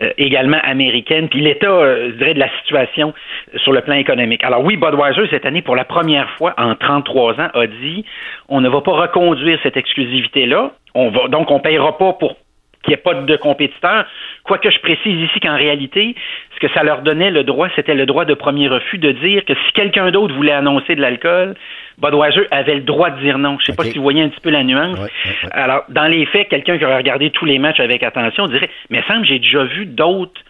euh, 0.00 0.10
également 0.16 0.58
américaine, 0.62 1.28
puis 1.28 1.40
l'état, 1.40 1.66
euh, 1.66 2.10
je 2.10 2.16
dirais, 2.16 2.34
de 2.34 2.38
la 2.38 2.48
situation 2.60 3.12
sur 3.56 3.72
le 3.72 3.80
plan 3.80 3.94
économique. 3.94 4.44
Alors 4.44 4.62
oui, 4.62 4.76
Budweiser, 4.76 5.26
cette 5.30 5.46
année, 5.46 5.62
pour 5.62 5.74
la 5.74 5.84
première 5.84 6.30
fois 6.30 6.54
en 6.58 6.76
33 6.76 7.40
ans, 7.40 7.48
a 7.52 7.66
dit 7.66 8.04
on 8.48 8.60
ne 8.60 8.68
va 8.68 8.82
pas 8.82 8.92
reconduire 8.92 9.58
cette 9.64 9.76
exclusivité-là. 9.76 10.70
On 10.94 11.10
va 11.10 11.26
donc 11.26 11.50
on 11.50 11.58
payera 11.58 11.98
pas 11.98 12.12
pour 12.12 12.36
qu'il 12.84 12.90
n'y 12.90 12.94
ait 12.94 13.02
pas 13.02 13.14
de 13.14 13.36
compétiteurs. 13.36 14.06
Quoique 14.44 14.70
je 14.70 14.78
précise 14.80 15.20
ici 15.20 15.40
qu'en 15.40 15.56
réalité, 15.56 16.14
ce 16.54 16.60
que 16.60 16.72
ça 16.72 16.82
leur 16.82 17.02
donnait 17.02 17.30
le 17.30 17.44
droit, 17.44 17.68
c'était 17.74 17.94
le 17.94 18.06
droit 18.06 18.24
de 18.24 18.34
premier 18.34 18.68
refus 18.68 18.98
de 18.98 19.12
dire 19.12 19.44
que 19.44 19.54
si 19.54 19.72
quelqu'un 19.74 20.10
d'autre 20.10 20.34
voulait 20.34 20.52
annoncer 20.52 20.94
de 20.94 21.00
l'alcool, 21.00 21.54
Budweiser 21.98 22.46
avait 22.50 22.74
le 22.74 22.82
droit 22.82 23.10
de 23.10 23.20
dire 23.20 23.38
non. 23.38 23.56
Je 23.60 23.66
sais 23.66 23.76
pas 23.76 23.84
si 23.84 23.96
vous 23.96 24.02
voyez 24.02 24.22
un 24.22 24.28
petit 24.28 24.40
peu 24.40 24.50
la 24.50 24.64
nuance. 24.64 24.98
Ouais, 24.98 25.04
ouais, 25.04 25.32
ouais. 25.44 25.50
Alors, 25.52 25.84
dans 25.88 26.06
les 26.06 26.26
faits, 26.26 26.48
quelqu'un 26.48 26.78
qui 26.78 26.84
aurait 26.84 26.96
regardé 26.96 27.30
tous 27.30 27.44
les 27.44 27.58
matchs 27.58 27.80
avec 27.80 28.02
attention 28.02 28.46
dirait, 28.48 28.70
mais 28.90 29.02
semble 29.08 29.24
j'ai 29.24 29.38
déjà 29.38 29.64
vu 29.64 29.86
d'autres 29.86 30.40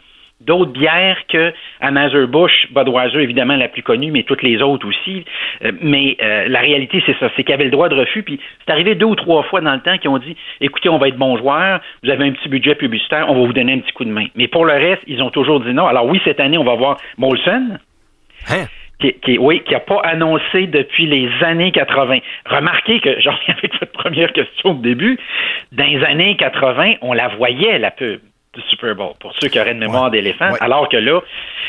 d'autres 0.47 0.73
bières 0.73 1.19
que 1.29 1.53
Anheuser-Busch, 1.81 2.69
Budweiser, 2.73 3.23
évidemment 3.23 3.57
la 3.57 3.69
plus 3.69 3.83
connue, 3.83 4.11
mais 4.11 4.23
toutes 4.23 4.43
les 4.43 4.63
autres 4.63 4.87
aussi. 4.87 5.25
Euh, 5.65 5.73
mais 5.81 6.17
euh, 6.23 6.49
la 6.49 6.61
réalité, 6.61 7.03
c'est 7.07 7.17
ça, 7.19 7.31
c'est 7.37 7.45
qu'ils 7.45 7.55
avaient 7.55 7.65
le 7.65 7.71
droit 7.71 7.89
de 7.89 7.97
refus. 7.97 8.23
Puis 8.23 8.41
c'est 8.65 8.73
arrivé 8.73 8.95
deux 8.95 9.07
ou 9.07 9.15
trois 9.15 9.43
fois 9.45 9.61
dans 9.61 9.75
le 9.75 9.81
temps 9.81 9.99
qu'ils 9.99 10.11
ont 10.11 10.19
dit, 10.19 10.37
écoutez, 10.61 10.89
on 10.89 10.99
va 10.99 11.09
être 11.09 11.17
bons 11.17 11.37
joueurs, 11.37 11.81
vous 12.03 12.11
avez 12.11 12.25
un 12.25 12.33
petit 12.33 12.49
budget 12.49 12.75
publicitaire, 12.75 13.27
on 13.29 13.35
va 13.35 13.47
vous 13.47 13.53
donner 13.53 13.75
un 13.75 13.79
petit 13.79 13.93
coup 13.93 14.05
de 14.05 14.11
main. 14.11 14.27
Mais 14.35 14.49
pour 14.49 14.65
le 14.65 14.73
reste, 14.73 15.03
ils 15.07 15.23
ont 15.23 15.31
toujours 15.31 15.61
dit 15.61 15.73
non. 15.73 15.87
Alors 15.87 16.07
oui, 16.07 16.21
cette 16.25 16.41
année, 16.41 16.59
on 16.59 16.65
va 16.65 16.75
voir 16.75 16.99
Molson, 17.19 17.79
Hein? 18.51 18.67
qui, 19.01 19.13
qui, 19.15 19.39
oui, 19.39 19.63
qui 19.65 19.73
n'a 19.73 19.81
pas 19.81 20.01
annoncé 20.05 20.67
depuis 20.67 21.07
les 21.07 21.29
années 21.43 21.73
80. 21.73 22.19
Remarquez 22.47 23.01
que, 23.01 23.21
j'en 23.21 23.33
reviens 23.33 23.55
avec 23.57 23.73
votre 23.81 23.93
première 23.93 24.33
question 24.33 24.71
au 24.71 24.75
début, 24.75 25.19
dans 25.73 25.85
les 25.85 26.03
années 26.05 26.37
80, 26.37 26.95
on 27.03 27.13
la 27.13 27.29
voyait, 27.29 27.79
la 27.79 27.91
pub 27.91 28.21
du 28.55 28.63
Super 28.69 28.95
Bowl, 28.95 29.13
pour 29.21 29.33
ceux 29.41 29.49
qui 29.49 29.59
auraient 29.61 29.73
une 29.73 29.79
mémoire 29.79 30.11
d'éléphant, 30.11 30.51
Ouais. 30.53 30.59
alors 30.61 30.89
que 30.89 30.97
là, 30.97 31.21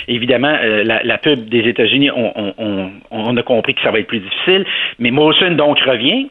évidemment, 0.07 0.55
euh, 0.61 0.83
la, 0.83 1.01
la 1.03 1.17
pub 1.17 1.49
des 1.49 1.67
États-Unis, 1.69 2.11
on, 2.11 2.31
on, 2.35 2.53
on, 2.57 2.91
on 3.11 3.37
a 3.37 3.43
compris 3.43 3.73
que 3.75 3.81
ça 3.81 3.91
va 3.91 3.99
être 3.99 4.07
plus 4.07 4.19
difficile, 4.19 4.65
mais 4.99 5.11
Molson, 5.11 5.51
donc, 5.51 5.79
revient. 5.79 6.29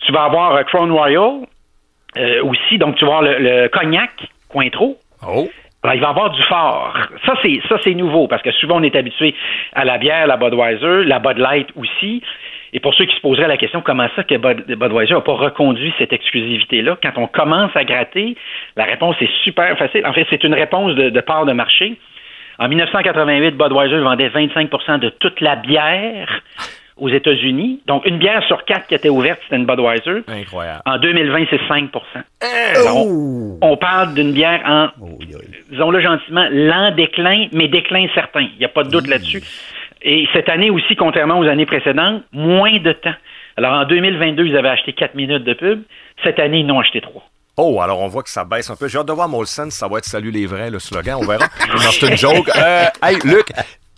Tu 0.00 0.12
vas 0.12 0.24
avoir 0.24 0.54
euh, 0.56 0.62
Crown 0.62 0.90
Royal 0.92 1.40
euh, 2.18 2.42
aussi, 2.44 2.78
donc 2.78 2.96
tu 2.96 3.04
vas 3.04 3.16
avoir 3.18 3.22
le, 3.22 3.38
le 3.38 3.68
cognac, 3.68 4.10
Cointreau, 4.48 4.96
Oh. 5.26 5.48
alors, 5.82 5.94
il 5.94 6.00
va 6.00 6.06
y 6.06 6.10
avoir 6.10 6.30
du 6.30 6.42
fort. 6.44 6.94
Ça, 7.24 7.34
c'est 7.42 7.60
ça, 7.68 7.76
c'est 7.82 7.94
nouveau 7.94 8.28
parce 8.28 8.42
que 8.42 8.52
souvent 8.52 8.76
on 8.78 8.82
est 8.82 8.94
habitué 8.94 9.34
à 9.74 9.84
la 9.84 9.98
bière, 9.98 10.26
la 10.26 10.36
Budweiser, 10.36 11.04
la 11.04 11.18
Bud 11.18 11.38
Light 11.38 11.68
aussi. 11.76 12.22
Et 12.72 12.80
pour 12.80 12.94
ceux 12.94 13.04
qui 13.04 13.14
se 13.14 13.20
poseraient 13.20 13.48
la 13.48 13.56
question, 13.56 13.80
comment 13.80 14.08
ça 14.16 14.22
que 14.24 14.34
Budweiser 14.36 15.14
n'a 15.14 15.20
pas 15.20 15.32
reconduit 15.32 15.92
cette 15.98 16.12
exclusivité-là, 16.12 16.96
quand 17.02 17.12
on 17.16 17.26
commence 17.26 17.70
à 17.74 17.84
gratter, 17.84 18.36
la 18.76 18.84
réponse 18.84 19.16
est 19.20 19.30
super 19.44 19.76
facile. 19.78 20.04
En 20.06 20.12
fait, 20.12 20.26
c'est 20.30 20.44
une 20.44 20.54
réponse 20.54 20.94
de, 20.94 21.10
de 21.10 21.20
part 21.20 21.46
de 21.46 21.52
marché. 21.52 21.96
En 22.58 22.68
1988, 22.68 23.50
Budweiser 23.56 23.98
vendait 23.98 24.28
25% 24.28 24.98
de 24.98 25.10
toute 25.10 25.40
la 25.40 25.56
bière 25.56 26.40
aux 26.96 27.10
États-Unis. 27.10 27.80
Donc, 27.86 28.06
une 28.06 28.16
bière 28.16 28.42
sur 28.44 28.64
quatre 28.64 28.86
qui 28.86 28.94
était 28.94 29.10
ouverte, 29.10 29.40
c'était 29.44 29.56
une 29.56 29.66
Budweiser. 29.66 30.22
Incroyable. 30.26 30.80
En 30.86 30.96
2020, 30.98 31.44
c'est 31.50 31.60
5 31.68 31.90
Hein? 32.14 32.22
Alors, 32.74 33.06
on, 33.06 33.58
on 33.60 33.76
parle 33.76 34.14
d'une 34.14 34.32
bière 34.32 34.62
en, 34.64 34.88
Oh, 35.00 35.08
oui, 35.20 35.26
oui. 35.30 35.44
disons-le 35.70 36.00
gentiment, 36.00 36.46
lent 36.50 36.92
déclin, 36.96 37.48
mais 37.52 37.68
déclin 37.68 38.06
certain. 38.14 38.40
Il 38.54 38.58
n'y 38.58 38.64
a 38.64 38.70
pas 38.70 38.82
de 38.82 38.90
doute 38.90 39.06
là-dessus. 39.08 39.42
Et 40.02 40.26
cette 40.32 40.48
année 40.48 40.70
aussi, 40.70 40.94
contrairement 40.96 41.38
aux 41.38 41.46
années 41.46 41.66
précédentes, 41.66 42.22
moins 42.32 42.78
de 42.78 42.92
temps. 42.92 43.14
Alors, 43.56 43.72
en 43.72 43.84
2022, 43.86 44.46
ils 44.46 44.56
avaient 44.56 44.68
acheté 44.68 44.92
4 44.92 45.14
minutes 45.14 45.44
de 45.44 45.54
pub. 45.54 45.82
Cette 46.22 46.38
année, 46.38 46.60
ils 46.60 46.66
n'ont 46.66 46.80
acheté 46.80 47.00
3. 47.00 47.22
Oh, 47.58 47.80
alors 47.80 48.00
on 48.00 48.08
voit 48.08 48.22
que 48.22 48.28
ça 48.28 48.44
baisse 48.44 48.68
un 48.68 48.76
peu. 48.76 48.86
J'ai 48.86 48.98
hâte 48.98 49.06
de 49.06 49.12
voir 49.12 49.30
Molson, 49.30 49.70
ça 49.70 49.88
va 49.88 49.96
être 49.98 50.04
Salut 50.04 50.30
les 50.30 50.44
vrais, 50.44 50.70
le 50.70 50.78
slogan, 50.78 51.18
on 51.18 51.26
verra. 51.26 51.46
c'est 51.90 52.06
une 52.06 52.16
joke. 52.16 52.50
Euh, 52.54 52.84
hey, 53.02 53.16
Luc, 53.24 53.50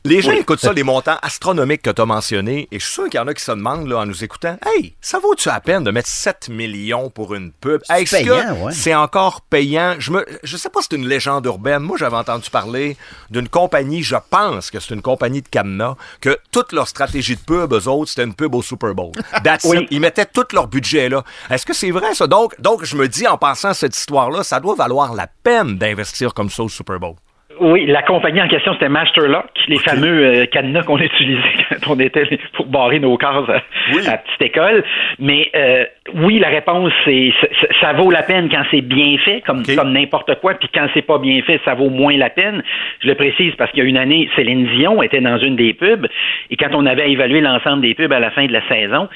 les 0.09 0.23
gens 0.23 0.33
écoutent 0.33 0.61
ça, 0.61 0.73
les 0.73 0.83
montants 0.83 1.19
astronomiques 1.23 1.83
que 1.83 1.91
tu 1.91 2.03
as 2.03 2.07
mentionnés, 2.07 2.69
et 2.73 2.79
je 2.79 2.85
suis 2.85 2.95
sûr 2.95 3.05
qu'il 3.05 3.19
y 3.19 3.23
en 3.23 3.27
a 3.27 3.35
qui 3.35 3.45
se 3.45 3.53
demandent 3.53 3.89
là, 3.89 3.99
en 3.99 4.07
nous 4.07 4.25
écoutant, 4.25 4.57
hey, 4.67 4.95
ça 5.01 5.19
vaut-tu 5.19 5.49
la 5.49 5.61
peine 5.61 5.85
de 5.85 5.91
mettre 5.91 6.09
7 6.09 6.49
millions 6.49 7.11
pour 7.11 7.35
une 7.35 7.53
pub? 7.53 7.83
C'est 7.85 8.03
Est-ce 8.03 8.25
que 8.25 8.65
ouais. 8.65 8.73
c'est 8.73 8.95
encore 8.95 9.43
payant? 9.43 9.97
Je 9.99 10.11
me, 10.13 10.25
je 10.43 10.57
sais 10.57 10.71
pas 10.71 10.81
si 10.81 10.89
c'est 10.91 10.97
une 10.97 11.07
légende 11.07 11.45
urbaine. 11.47 11.83
Moi, 11.83 11.97
j'avais 11.99 12.17
entendu 12.17 12.51
parler 12.51 12.97
d'une 13.31 13.49
compagnie, 13.49 14.03
je 14.03 14.17
pense 14.31 14.71
que 14.71 14.81
c'est 14.81 14.95
une 14.95 15.03
compagnie 15.03 15.43
de 15.43 15.49
cadenas, 15.49 15.95
que 16.21 16.39
toute 16.51 16.73
leur 16.73 16.89
stratégie 16.89 17.37
de 17.37 17.41
pub, 17.41 17.73
eux 17.73 17.89
autres, 17.89 18.11
c'était 18.11 18.25
une 18.25 18.35
pub 18.35 18.55
au 18.55 18.63
Super 18.63 18.95
Bowl. 18.95 19.13
That's 19.45 19.65
Oui. 19.65 19.87
Ils 19.91 20.01
mettaient 20.01 20.27
tout 20.27 20.47
leur 20.53 20.69
budget 20.69 21.09
là. 21.09 21.23
Est-ce 21.51 21.67
que 21.67 21.75
c'est 21.75 21.91
vrai 21.91 22.15
ça? 22.15 22.27
Donc, 22.27 22.59
donc, 22.61 22.85
je 22.85 22.97
me 22.97 23.09
dis 23.09 23.27
en 23.27 23.37
passant 23.39 23.69
à 23.69 23.75
cette 23.75 23.97
histoire-là, 23.97 24.43
ça 24.43 24.61
doit 24.61 24.75
valoir 24.75 25.15
la 25.15 25.27
peine 25.27 25.77
d'investir 25.79 26.35
comme 26.35 26.51
ça 26.51 26.63
au 26.63 26.69
Super 26.69 26.99
Bowl. 26.99 27.15
Oui, 27.61 27.87
la 27.87 28.03
compagnie 28.03 28.41
en 28.43 28.49
question, 28.49 28.73
c'était 28.75 28.89
Masterlock, 28.89 29.47
les 29.69 29.79
fameux 29.79 30.25
euh, 30.25 30.47
cadenas 30.47 30.83
qu'on 30.83 30.99
utilisait 30.99 31.41
quand 31.83 31.95
on 31.95 32.01
était 32.01 32.25
pour 32.55 32.67
barrer 32.67 32.99
nos 33.01 33.17
cases 33.17 33.49
à, 33.49 33.63
Oui. 33.93 34.07
à 34.07 34.13
la 34.13 34.19
petite 34.19 34.43
école. 34.43 34.85
Mais 35.19 35.51
euh, 35.55 35.85
oui, 36.15 36.39
la 36.39 36.49
réponse, 36.49 36.93
c'est 37.05 37.33
ça, 37.81 37.93
vaut 37.95 38.11
la 38.11 38.23
peine 38.23 38.49
quand 38.51 38.63
c'est 38.71 38.81
bien 38.81 39.17
fait, 39.19 39.41
comme, 39.43 39.63
comme 39.77 39.93
n'importe 39.93 40.35
quoi, 40.41 40.55
puis 40.55 40.69
quand 40.75 40.87
c'est 40.95 41.03
pas 41.07 41.19
bien 41.19 41.41
fait, 41.43 41.61
ça 41.65 41.75
vaut 41.75 41.91
moins 41.91 42.17
la 42.17 42.31
peine. 42.31 42.63
Je 43.01 43.09
le 43.09 43.15
précise 43.15 43.55
parce 43.57 43.71
qu'il 43.73 43.83
y 43.83 43.87
a 43.87 43.89
une 43.89 43.97
année, 43.99 44.29
Céline 44.37 44.67
Dion 44.77 45.03
était 45.03 45.21
dans 45.21 45.39
une 45.39 45.57
des 45.57 45.75
pubs, 45.75 46.07
et 46.51 46.57
quand 46.57 46.71
on 46.75 46.87
avait 46.87 47.11
évalué 47.11 47.41
l'ensemble 47.41 47.83
des 47.83 47.95
pubs 47.95 48.13
à 48.13 48.21
la 48.21 48.31
fin 48.31 48.47
de 48.47 48.53
la 48.53 48.67
saison, 48.69 49.09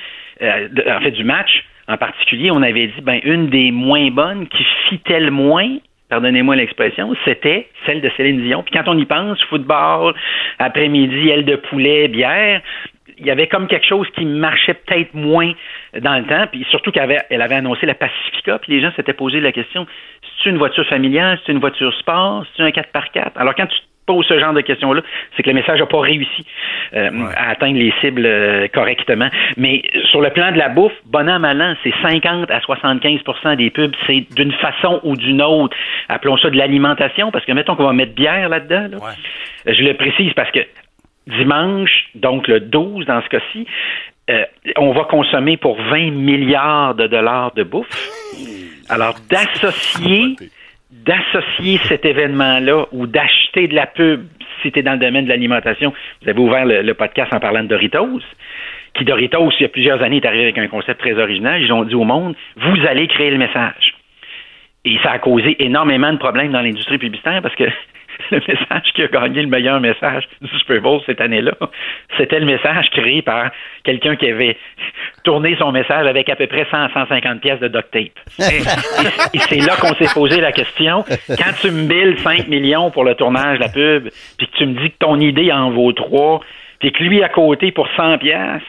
euh, 0.42 0.68
de- 0.70 0.84
en 0.90 1.00
fait 1.00 1.10
du 1.12 1.24
match 1.24 1.64
en 1.88 1.96
particulier, 1.96 2.50
on 2.52 2.62
avait 2.62 2.86
dit, 2.86 3.00
ben 3.02 3.20
une 3.24 3.48
des 3.48 3.70
moins 3.72 4.08
bonnes 4.10 4.46
qui 4.48 4.64
fitait 4.88 5.18
le 5.20 5.30
moins, 5.32 5.68
pardonnez-moi 6.12 6.56
l'expression, 6.56 7.14
c'était 7.24 7.68
celle 7.86 8.02
de 8.02 8.10
Céline 8.18 8.42
Dion. 8.42 8.62
Puis 8.62 8.74
quand 8.74 8.86
on 8.86 8.98
y 8.98 9.06
pense, 9.06 9.42
football, 9.44 10.12
après-midi, 10.58 11.30
aile 11.30 11.46
de 11.46 11.56
poulet, 11.56 12.06
bière, 12.08 12.60
il 13.16 13.24
y 13.24 13.30
avait 13.30 13.46
comme 13.46 13.66
quelque 13.66 13.86
chose 13.86 14.06
qui 14.14 14.26
marchait 14.26 14.74
peut-être 14.74 15.14
moins 15.14 15.52
dans 15.98 16.18
le 16.18 16.24
temps, 16.24 16.46
puis 16.52 16.66
surtout 16.68 16.90
qu'elle 16.90 17.04
avait, 17.04 17.20
elle 17.30 17.40
avait 17.40 17.54
annoncé 17.54 17.86
la 17.86 17.94
Pacifica, 17.94 18.58
puis 18.58 18.72
les 18.72 18.82
gens 18.82 18.92
s'étaient 18.94 19.14
posé 19.14 19.40
la 19.40 19.52
question, 19.52 19.86
c'est 20.42 20.50
une 20.50 20.58
voiture 20.58 20.84
familiale, 20.86 21.40
c'est 21.46 21.52
une 21.52 21.60
voiture 21.60 21.94
sport, 21.94 22.44
c'est 22.54 22.62
un 22.62 22.68
4x4. 22.68 23.30
Alors 23.36 23.54
quand 23.54 23.66
tu 23.66 23.78
te 24.06 24.12
poses 24.12 24.26
ce 24.26 24.38
genre 24.38 24.52
de 24.52 24.60
questions-là, 24.60 25.02
c'est 25.36 25.42
que 25.42 25.50
le 25.50 25.54
message 25.54 25.80
n'a 25.80 25.86
pas 25.86 26.00
réussi 26.00 26.44
euh, 26.94 27.10
à 27.36 27.50
atteindre 27.50 27.78
les 27.78 27.92
cibles 28.00 28.26
euh, 28.26 28.68
correctement. 28.68 29.28
Mais 29.56 29.82
sur 30.10 30.20
le 30.20 30.30
plan 30.30 30.52
de 30.52 30.58
la 30.58 30.68
bouffe, 30.68 30.92
bon 31.06 31.28
an, 31.28 31.38
mal 31.38 31.60
an, 31.62 31.74
c'est 31.82 31.94
50 32.02 32.50
à 32.50 32.58
75% 32.60 33.56
des 33.56 33.70
pubs, 33.70 33.94
c'est 34.06 34.26
d'une 34.34 34.52
façon 34.52 35.00
ou 35.04 35.16
d'une 35.16 35.42
autre. 35.42 35.76
Appelons 36.08 36.36
ça 36.38 36.50
de 36.50 36.56
l'alimentation, 36.56 37.30
parce 37.30 37.44
que 37.44 37.52
mettons 37.52 37.76
qu'on 37.76 37.84
va 37.84 37.92
mettre 37.92 38.14
bière 38.14 38.48
là-dedans. 38.48 38.88
là. 38.92 38.98
Euh, 39.68 39.72
Je 39.72 39.82
le 39.82 39.94
précise 39.94 40.32
parce 40.34 40.50
que 40.50 40.60
dimanche, 41.26 42.08
donc 42.14 42.48
le 42.48 42.60
12 42.60 43.06
dans 43.06 43.22
ce 43.22 43.28
cas-ci, 43.28 43.66
euh, 44.30 44.44
on 44.76 44.92
va 44.92 45.04
consommer 45.04 45.56
pour 45.56 45.76
20 45.80 46.10
milliards 46.12 46.94
de 46.94 47.06
dollars 47.06 47.52
de 47.54 47.62
bouffe. 47.62 47.88
Alors, 48.88 49.14
d'associer 49.30 50.36
d'associer 51.04 51.80
cet 51.88 52.04
événement-là 52.04 52.86
ou 52.92 53.06
d'acheter 53.06 53.68
de 53.68 53.74
la 53.74 53.86
pub, 53.86 54.26
si 54.62 54.70
tu 54.70 54.82
dans 54.82 54.92
le 54.92 54.98
domaine 54.98 55.24
de 55.24 55.30
l'alimentation, 55.30 55.92
vous 56.22 56.28
avez 56.28 56.38
ouvert 56.38 56.64
le, 56.64 56.82
le 56.82 56.94
podcast 56.94 57.32
en 57.34 57.40
parlant 57.40 57.62
de 57.62 57.68
Doritos, 57.68 58.20
qui 58.94 59.04
Doritos, 59.04 59.50
il 59.58 59.62
y 59.62 59.66
a 59.66 59.68
plusieurs 59.68 60.02
années, 60.02 60.18
est 60.18 60.26
arrivé 60.26 60.44
avec 60.44 60.58
un 60.58 60.68
concept 60.68 61.00
très 61.00 61.14
original. 61.14 61.60
Ils 61.60 61.72
ont 61.72 61.84
dit 61.84 61.94
au 61.94 62.04
monde, 62.04 62.34
vous 62.56 62.86
allez 62.86 63.08
créer 63.08 63.30
le 63.30 63.38
message. 63.38 63.94
Et 64.84 64.98
ça 65.02 65.12
a 65.12 65.18
causé 65.18 65.56
énormément 65.64 66.12
de 66.12 66.18
problèmes 66.18 66.52
dans 66.52 66.60
l'industrie 66.60 66.98
publicitaire 66.98 67.40
parce 67.40 67.54
que 67.54 67.64
le 68.32 68.40
message 68.40 68.92
qui 68.94 69.02
a 69.02 69.08
gagné 69.08 69.42
le 69.42 69.48
meilleur 69.48 69.80
message 69.80 70.28
du 70.40 70.48
Super 70.58 70.80
Bowl 70.80 71.00
cette 71.06 71.20
année-là, 71.20 71.52
c'était 72.16 72.40
le 72.40 72.46
message 72.46 72.90
créé 72.90 73.22
par 73.22 73.50
quelqu'un 73.84 74.16
qui 74.16 74.28
avait 74.28 74.56
tourné 75.24 75.56
son 75.58 75.72
message 75.72 76.06
avec 76.06 76.28
à 76.28 76.36
peu 76.36 76.46
près 76.46 76.66
100 76.70 76.88
150 76.92 77.40
pièces 77.40 77.60
de 77.60 77.68
duct 77.68 77.90
tape. 77.90 78.18
Et 79.34 79.38
c'est 79.38 79.60
là 79.60 79.76
qu'on 79.76 79.94
s'est 79.94 80.12
posé 80.12 80.40
la 80.40 80.52
question. 80.52 81.04
Quand 81.28 81.52
tu 81.60 81.70
me 81.70 81.86
billes 81.86 82.18
5 82.18 82.48
millions 82.48 82.90
pour 82.90 83.04
le 83.04 83.14
tournage 83.14 83.58
la 83.58 83.68
pub, 83.68 84.08
puis 84.38 84.46
que 84.48 84.56
tu 84.56 84.66
me 84.66 84.80
dis 84.80 84.90
que 84.90 84.98
ton 84.98 85.20
idée 85.20 85.52
en 85.52 85.70
vaut 85.70 85.92
3, 85.92 86.40
puis 86.82 86.90
que 86.90 87.04
lui 87.04 87.22
à 87.22 87.28
côté 87.28 87.70
pour 87.70 87.88
100 87.96 88.18
pièces, 88.18 88.62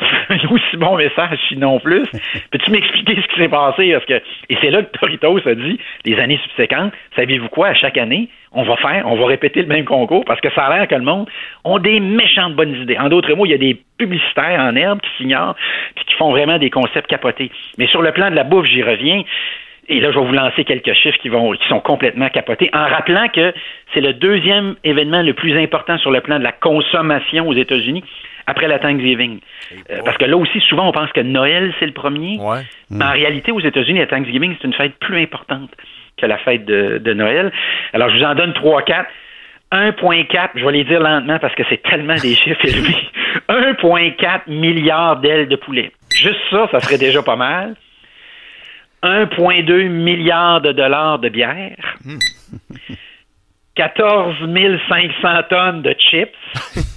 aussi 0.50 0.76
bon 0.76 0.96
message, 0.96 1.38
sinon 1.48 1.80
plus. 1.80 2.08
Peux-tu 2.50 2.70
m'expliquer 2.70 3.16
ce 3.20 3.26
qui 3.26 3.40
s'est 3.40 3.48
passé? 3.48 3.92
Parce 3.92 4.06
que, 4.06 4.22
et 4.48 4.56
c'est 4.60 4.70
là 4.70 4.82
que 4.82 4.98
Doritos 4.98 5.48
a 5.48 5.54
dit, 5.54 5.78
les 6.04 6.18
années 6.18 6.38
subséquentes, 6.44 6.92
savez-vous 7.16 7.48
quoi, 7.48 7.68
à 7.68 7.74
chaque 7.74 7.98
année, 7.98 8.28
on 8.52 8.62
va 8.62 8.76
faire, 8.76 9.04
on 9.06 9.16
va 9.16 9.26
répéter 9.26 9.62
le 9.62 9.66
même 9.66 9.84
concours 9.84 10.24
parce 10.24 10.40
que 10.40 10.48
ça 10.54 10.66
a 10.66 10.76
l'air 10.76 10.88
que 10.88 10.94
le 10.94 11.02
monde 11.02 11.28
ont 11.64 11.78
des 11.78 11.98
méchantes 11.98 12.54
bonnes 12.54 12.76
idées. 12.76 12.98
En 12.98 13.08
d'autres 13.08 13.34
mots, 13.34 13.46
il 13.46 13.50
y 13.50 13.54
a 13.54 13.58
des 13.58 13.76
publicitaires 13.98 14.60
en 14.60 14.76
herbe 14.76 15.00
qui 15.00 15.10
s'ignorent 15.18 15.56
puis 15.96 16.04
qui 16.04 16.14
font 16.14 16.30
vraiment 16.30 16.58
des 16.58 16.70
concepts 16.70 17.08
capotés. 17.08 17.50
Mais 17.78 17.88
sur 17.88 18.00
le 18.00 18.12
plan 18.12 18.30
de 18.30 18.36
la 18.36 18.44
bouffe, 18.44 18.66
j'y 18.66 18.82
reviens. 18.82 19.24
Et 19.88 20.00
là, 20.00 20.10
je 20.10 20.18
vais 20.18 20.24
vous 20.24 20.32
lancer 20.32 20.64
quelques 20.64 20.92
chiffres 20.94 21.18
qui 21.18 21.28
vont, 21.28 21.52
qui 21.52 21.66
sont 21.68 21.80
complètement 21.80 22.28
capotés, 22.28 22.70
en 22.72 22.86
rappelant 22.86 23.28
que 23.28 23.54
c'est 23.94 24.00
le 24.00 24.14
deuxième 24.14 24.74
événement 24.82 25.22
le 25.22 25.32
plus 25.32 25.56
important 25.56 25.96
sur 25.98 26.10
le 26.10 26.20
plan 26.20 26.38
de 26.38 26.44
la 26.44 26.52
consommation 26.52 27.46
aux 27.46 27.54
États-Unis 27.54 28.02
après 28.46 28.68
la 28.68 28.78
Thanksgiving. 28.78 29.40
Euh, 29.90 30.00
parce 30.04 30.16
que 30.18 30.24
là 30.24 30.36
aussi, 30.36 30.60
souvent, 30.60 30.88
on 30.88 30.92
pense 30.92 31.10
que 31.12 31.20
Noël, 31.20 31.72
c'est 31.78 31.86
le 31.86 31.92
premier. 31.92 32.38
Ouais. 32.38 32.62
Mais 32.90 33.04
en 33.04 33.12
réalité, 33.12 33.52
aux 33.52 33.60
États-Unis, 33.60 33.98
la 33.98 34.06
Thanksgiving, 34.06 34.56
c'est 34.60 34.66
une 34.66 34.74
fête 34.74 34.94
plus 34.98 35.20
importante 35.22 35.70
que 36.16 36.26
la 36.26 36.38
fête 36.38 36.64
de, 36.64 36.98
de 36.98 37.12
Noël. 37.12 37.52
Alors, 37.92 38.08
je 38.10 38.18
vous 38.18 38.24
en 38.24 38.34
donne 38.34 38.54
3, 38.54 38.82
4. 38.82 39.08
1,4, 39.72 40.50
je 40.54 40.64
vais 40.64 40.72
les 40.72 40.84
dire 40.84 41.00
lentement 41.00 41.40
parce 41.40 41.54
que 41.56 41.64
c'est 41.68 41.82
tellement 41.82 42.14
des 42.14 42.34
chiffres 42.36 42.64
élevés. 42.64 43.08
1,4 43.48 44.42
milliard 44.48 45.16
d'ailes 45.18 45.48
de 45.48 45.56
poulet. 45.56 45.90
Juste 46.14 46.38
ça, 46.50 46.68
ça 46.70 46.80
serait 46.80 46.98
déjà 46.98 47.20
pas 47.22 47.34
mal. 47.34 47.74
1,2 49.06 49.88
milliard 49.88 50.60
de 50.60 50.72
dollars 50.72 51.18
de 51.20 51.28
bière. 51.28 51.76
14 53.76 54.34
500 54.88 55.42
tonnes 55.50 55.82
de 55.82 55.94
chips. 55.98 56.34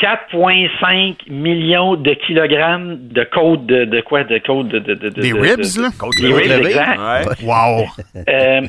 4,5 0.00 1.30
millions 1.30 1.94
de 1.94 2.14
kilogrammes 2.14 3.08
de 3.08 3.22
côte 3.24 3.66
de, 3.66 3.84
de 3.84 4.00
quoi? 4.00 4.24
De 4.24 4.38
côte 4.38 4.68
de, 4.68 4.78
de, 4.78 4.94
de, 4.94 5.08
de- 5.10 5.20
Des 5.20 5.32
de- 5.32 5.38
ribs, 5.38 5.60
de- 5.60 5.82
là? 5.82 5.88
Des 6.18 6.32
ribs, 6.32 6.66
exact. 6.66 6.98
Ouais. 6.98 7.46
Wow! 7.46 7.86
Euh, 8.28 8.60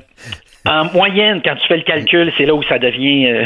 en 0.65 0.85
moyenne, 0.93 1.41
quand 1.43 1.55
tu 1.55 1.67
fais 1.67 1.77
le 1.77 1.83
calcul, 1.83 2.33
c'est 2.37 2.45
là 2.45 2.53
où 2.53 2.61
ça 2.63 2.79
devient 2.79 3.27
euh, 3.27 3.45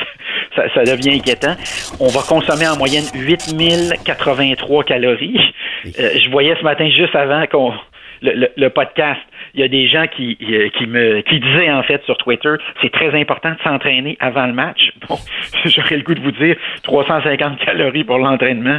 ça, 0.56 0.64
ça 0.74 0.84
devient 0.84 1.16
inquiétant. 1.16 1.54
On 2.00 2.08
va 2.08 2.20
consommer 2.20 2.68
en 2.68 2.76
moyenne 2.76 3.04
8083 3.14 4.84
calories. 4.84 5.40
Euh, 5.86 6.10
je 6.22 6.30
voyais 6.30 6.54
ce 6.56 6.62
matin 6.64 6.88
juste 6.90 7.16
avant 7.16 7.46
qu'on 7.46 7.72
le, 8.22 8.52
le- 8.56 8.70
podcast, 8.70 9.20
il 9.54 9.60
y 9.60 9.64
a 9.64 9.68
des 9.68 9.86
gens 9.88 10.06
qui, 10.06 10.36
euh, 10.42 10.68
qui 10.78 10.86
me 10.86 11.20
qui 11.22 11.38
disaient 11.40 11.70
en 11.70 11.82
fait 11.82 12.02
sur 12.04 12.16
Twitter, 12.16 12.54
c'est 12.80 12.90
très 12.92 13.18
important 13.20 13.50
de 13.50 13.58
s'entraîner 13.64 14.16
avant 14.20 14.46
le 14.46 14.52
match. 14.52 14.92
Bon, 15.08 15.16
j'aurais 15.64 15.96
le 15.96 16.02
goût 16.02 16.14
de 16.14 16.20
vous 16.20 16.30
dire 16.32 16.56
350 16.84 17.58
calories 17.64 18.04
pour 18.04 18.18
l'entraînement, 18.18 18.78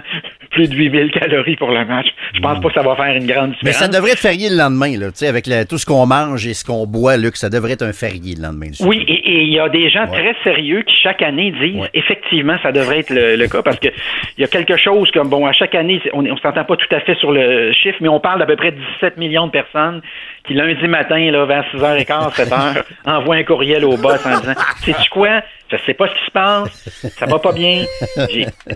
plus 0.51 0.69
de 0.69 0.75
8000 0.75 1.11
calories 1.11 1.55
pour 1.57 1.69
le 1.71 1.83
match. 1.85 2.07
Je 2.33 2.39
pense 2.39 2.59
pas 2.61 2.69
que 2.69 2.73
ça 2.73 2.81
va 2.81 2.95
faire 2.95 3.15
une 3.15 3.27
grande 3.27 3.51
différence. 3.51 3.63
Mais 3.63 3.71
ça 3.73 3.87
devrait 3.89 4.11
être 4.11 4.19
férié 4.19 4.49
le 4.49 4.55
lendemain, 4.57 4.97
là, 4.97 5.07
tu 5.11 5.17
sais, 5.17 5.27
avec 5.27 5.43
tout 5.69 5.77
ce 5.77 5.85
qu'on 5.85 6.05
mange 6.05 6.47
et 6.47 6.53
ce 6.53 6.63
qu'on 6.63 6.85
boit, 6.87 7.17
Luc, 7.17 7.35
ça 7.35 7.49
devrait 7.49 7.73
être 7.73 7.83
un 7.83 7.91
férié 7.93 8.35
le 8.37 8.43
lendemain. 8.43 8.67
Oui, 8.81 9.03
et 9.07 9.43
il 9.43 9.49
y 9.53 9.59
a 9.59 9.67
des 9.69 9.89
gens 9.89 10.03
Ouais. 10.03 10.19
très 10.21 10.35
sérieux 10.43 10.81
qui 10.83 10.93
chaque 11.01 11.21
année 11.21 11.51
disent 11.51 11.81
Ouais. 11.81 11.89
effectivement 11.93 12.57
ça 12.61 12.71
devrait 12.71 12.99
être 12.99 13.09
le, 13.09 13.35
le 13.37 13.47
cas 13.47 13.61
parce 13.61 13.79
que 13.79 13.87
il 14.37 14.41
y 14.41 14.43
a 14.43 14.47
quelque 14.47 14.75
chose 14.75 15.09
comme 15.11 15.29
bon 15.29 15.45
à 15.45 15.53
chaque 15.53 15.75
année 15.75 16.01
on, 16.13 16.25
on 16.25 16.37
s'entend 16.37 16.65
pas 16.65 16.75
tout 16.75 16.93
à 16.93 16.99
fait 16.99 17.15
sur 17.15 17.31
le 17.31 17.71
chiffre 17.71 17.97
mais 18.01 18.09
on 18.09 18.19
parle 18.19 18.39
d'à 18.39 18.45
peu 18.45 18.55
près 18.57 18.71
17 18.99 19.17
millions 19.17 19.47
de 19.47 19.51
personnes 19.51 20.01
qui 20.43 20.53
lundi 20.53 20.87
matin 20.87 21.31
là 21.31 21.45
vers 21.45 21.63
6h15 21.73 22.35
7h 22.35 22.83
envoient 23.05 23.35
un 23.35 23.43
courriel 23.43 23.85
au 23.85 23.97
boss 23.97 24.25
en 24.25 24.39
disant 24.39 24.53
sais 24.77 24.93
tu 25.01 25.09
quoi? 25.09 25.41
Je 25.71 25.77
sais 25.85 25.93
pas 25.93 26.07
ce 26.07 26.13
qui 26.13 26.25
se 26.25 26.31
passe. 26.31 26.89
Ça 27.17 27.25
va 27.25 27.39
pas 27.39 27.51
bien. 27.51 27.83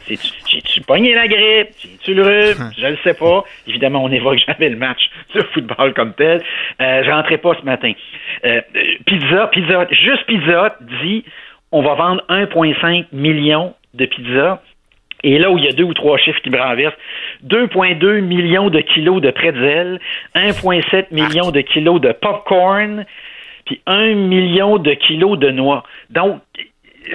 J'ai-tu 0.08 0.82
pogné 0.82 1.14
la 1.14 1.28
grippe? 1.28 1.70
J'ai-tu 1.80 2.14
le 2.16 2.24
rhume? 2.24 2.72
Je 2.78 2.88
le 2.88 2.98
sais 3.04 3.14
pas. 3.14 3.44
Évidemment, 3.68 4.04
on 4.04 4.10
n'évoque 4.10 4.40
jamais 4.48 4.70
le 4.70 4.78
match 4.78 5.10
de 5.36 5.42
football 5.54 5.94
comme 5.94 6.14
tel. 6.14 6.42
Euh, 6.82 7.04
je 7.04 7.12
rentrais 7.12 7.38
pas 7.38 7.54
ce 7.60 7.66
matin. 7.66 7.92
Euh, 8.46 8.62
pizza, 9.06 9.48
pizza, 9.48 9.88
juste 9.92 10.26
pizza 10.26 10.76
dit 11.02 11.24
on 11.72 11.82
va 11.84 11.96
vendre 11.96 12.24
1,5 12.30 13.08
million 13.12 13.76
de 13.94 14.06
pizzas. 14.06 14.60
Et 15.24 15.40
là 15.40 15.50
où 15.50 15.58
il 15.58 15.66
y 15.66 15.68
a 15.68 15.72
deux 15.72 15.84
ou 15.84 15.94
trois 15.94 16.18
chiffres 16.18 16.42
qui 16.42 16.50
me 16.50 16.60
renversent, 16.60 16.98
2,2 17.46 18.22
millions 18.22 18.70
de 18.70 18.80
kilos 18.82 19.22
de 19.22 19.32
pretzel, 19.32 20.00
1,7 20.36 21.08
millions 21.12 21.52
de 21.52 21.62
kilos 21.62 22.00
de 22.00 22.12
popcorn, 22.12 23.06
puis 23.66 23.82
1 23.86 24.14
million 24.16 24.78
de 24.78 24.94
kilos 24.94 25.38
de 25.40 25.50
noix. 25.50 25.84
Donc, 26.10 26.42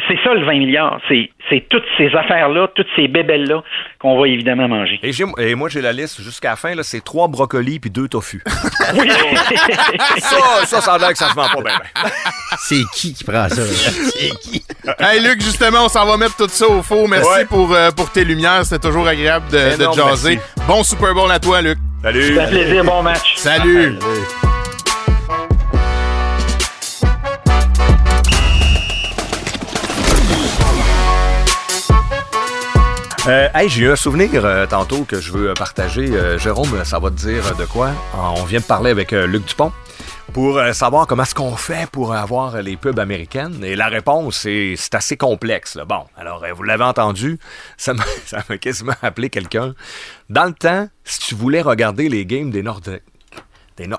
c'est 0.08 0.18
ça 0.24 0.34
le 0.34 0.44
20 0.44 0.52
milliards. 0.58 1.00
C'est, 1.08 1.30
c'est 1.50 1.66
toutes 1.68 1.84
ces 1.98 2.06
affaires-là, 2.14 2.68
toutes 2.74 2.86
ces 2.96 3.08
bébelles-là 3.08 3.62
qu'on 3.98 4.18
va 4.20 4.28
évidemment 4.28 4.68
manger. 4.68 4.98
Et, 5.02 5.12
j'ai- 5.12 5.24
et 5.38 5.54
moi, 5.54 5.68
j'ai 5.68 5.80
la 5.80 5.92
liste 5.92 6.20
jusqu'à 6.22 6.50
la 6.50 6.56
fin, 6.56 6.74
là, 6.74 6.82
c'est 6.82 7.02
trois 7.02 7.28
brocolis 7.28 7.80
puis 7.80 7.90
deux 7.90 8.08
tofu. 8.08 8.42
Oui. 8.94 9.08
ça, 10.18 10.66
ça, 10.66 10.80
ça 10.80 10.92
a 10.94 10.98
l'air 10.98 11.12
que 11.12 11.18
ça 11.18 11.30
se 11.30 11.34
vend 11.34 11.48
pas 11.48 11.62
bien. 11.62 11.78
ben. 11.78 12.10
C'est 12.58 12.82
qui 12.94 13.14
qui 13.14 13.24
prend 13.24 13.48
ça? 13.48 13.62
là? 13.62 13.66
C'est 13.66 14.38
qui? 14.40 14.62
Hey 14.98 15.20
Luc, 15.22 15.40
justement, 15.40 15.86
on 15.86 15.88
s'en 15.88 16.04
va 16.06 16.16
mettre 16.18 16.36
tout 16.36 16.48
ça 16.48 16.66
au 16.68 16.82
faux. 16.82 17.06
Merci 17.06 17.28
Ouais. 17.30 17.44
pour, 17.46 17.72
euh, 17.72 17.90
pour 17.90 18.10
tes 18.10 18.24
lumières. 18.24 18.64
C'était 18.64 18.86
toujours 18.86 19.06
agréable 19.08 19.46
de, 19.50 19.56
de 19.56 19.82
Énorme, 19.82 19.96
jaser. 20.10 20.34
merci. 20.36 20.66
Bon 20.68 20.82
Super 20.84 21.14
Bowl 21.14 21.30
à 21.30 21.38
toi, 21.38 21.62
Luc. 21.62 21.78
Salut! 22.02 22.22
C'est 22.34 22.40
un 22.40 22.46
plaisir, 22.48 22.84
bon 22.84 23.02
match. 23.02 23.32
Salut. 23.36 23.94
Euh, 33.28 33.48
hey, 33.54 33.68
j'ai 33.68 33.82
eu 33.82 33.88
un 33.88 33.94
souvenir 33.94 34.44
euh, 34.44 34.66
tantôt 34.66 35.04
que 35.04 35.20
je 35.20 35.30
veux 35.30 35.50
euh, 35.50 35.54
partager. 35.54 36.10
Jérôme, 36.40 36.84
ça 36.84 36.98
va 36.98 37.08
te 37.08 37.14
dire 37.14 37.54
de 37.54 37.64
quoi? 37.66 37.92
On 38.16 38.42
vient 38.42 38.58
de 38.58 38.64
parler 38.64 38.90
avec 38.90 39.12
Luc 39.12 39.44
Dupont 39.44 39.70
pour 40.32 40.60
savoir 40.72 41.06
comment 41.06 41.22
est-ce 41.22 41.34
qu'on 41.34 41.54
fait 41.54 41.88
pour 41.88 42.14
avoir 42.14 42.60
les 42.62 42.76
pubs 42.76 42.98
américaines. 42.98 43.62
Et 43.62 43.76
la 43.76 43.86
réponse, 43.86 44.38
c'est 44.38 44.94
assez 44.94 45.16
complexe. 45.16 45.78
Bon, 45.88 46.04
alors, 46.16 46.44
vous 46.52 46.64
l'avez 46.64 46.82
entendu, 46.82 47.38
ça 47.76 47.94
m'a 47.94 48.58
quasiment 48.58 48.94
appelé 49.02 49.30
quelqu'un. 49.30 49.74
Dans 50.28 50.46
le 50.46 50.54
temps, 50.54 50.88
si 51.04 51.20
tu 51.20 51.36
voulais 51.36 51.62
regarder 51.62 52.08
les 52.08 52.26
games 52.26 52.50
des 52.50 52.64
Nordiques, 52.64 53.02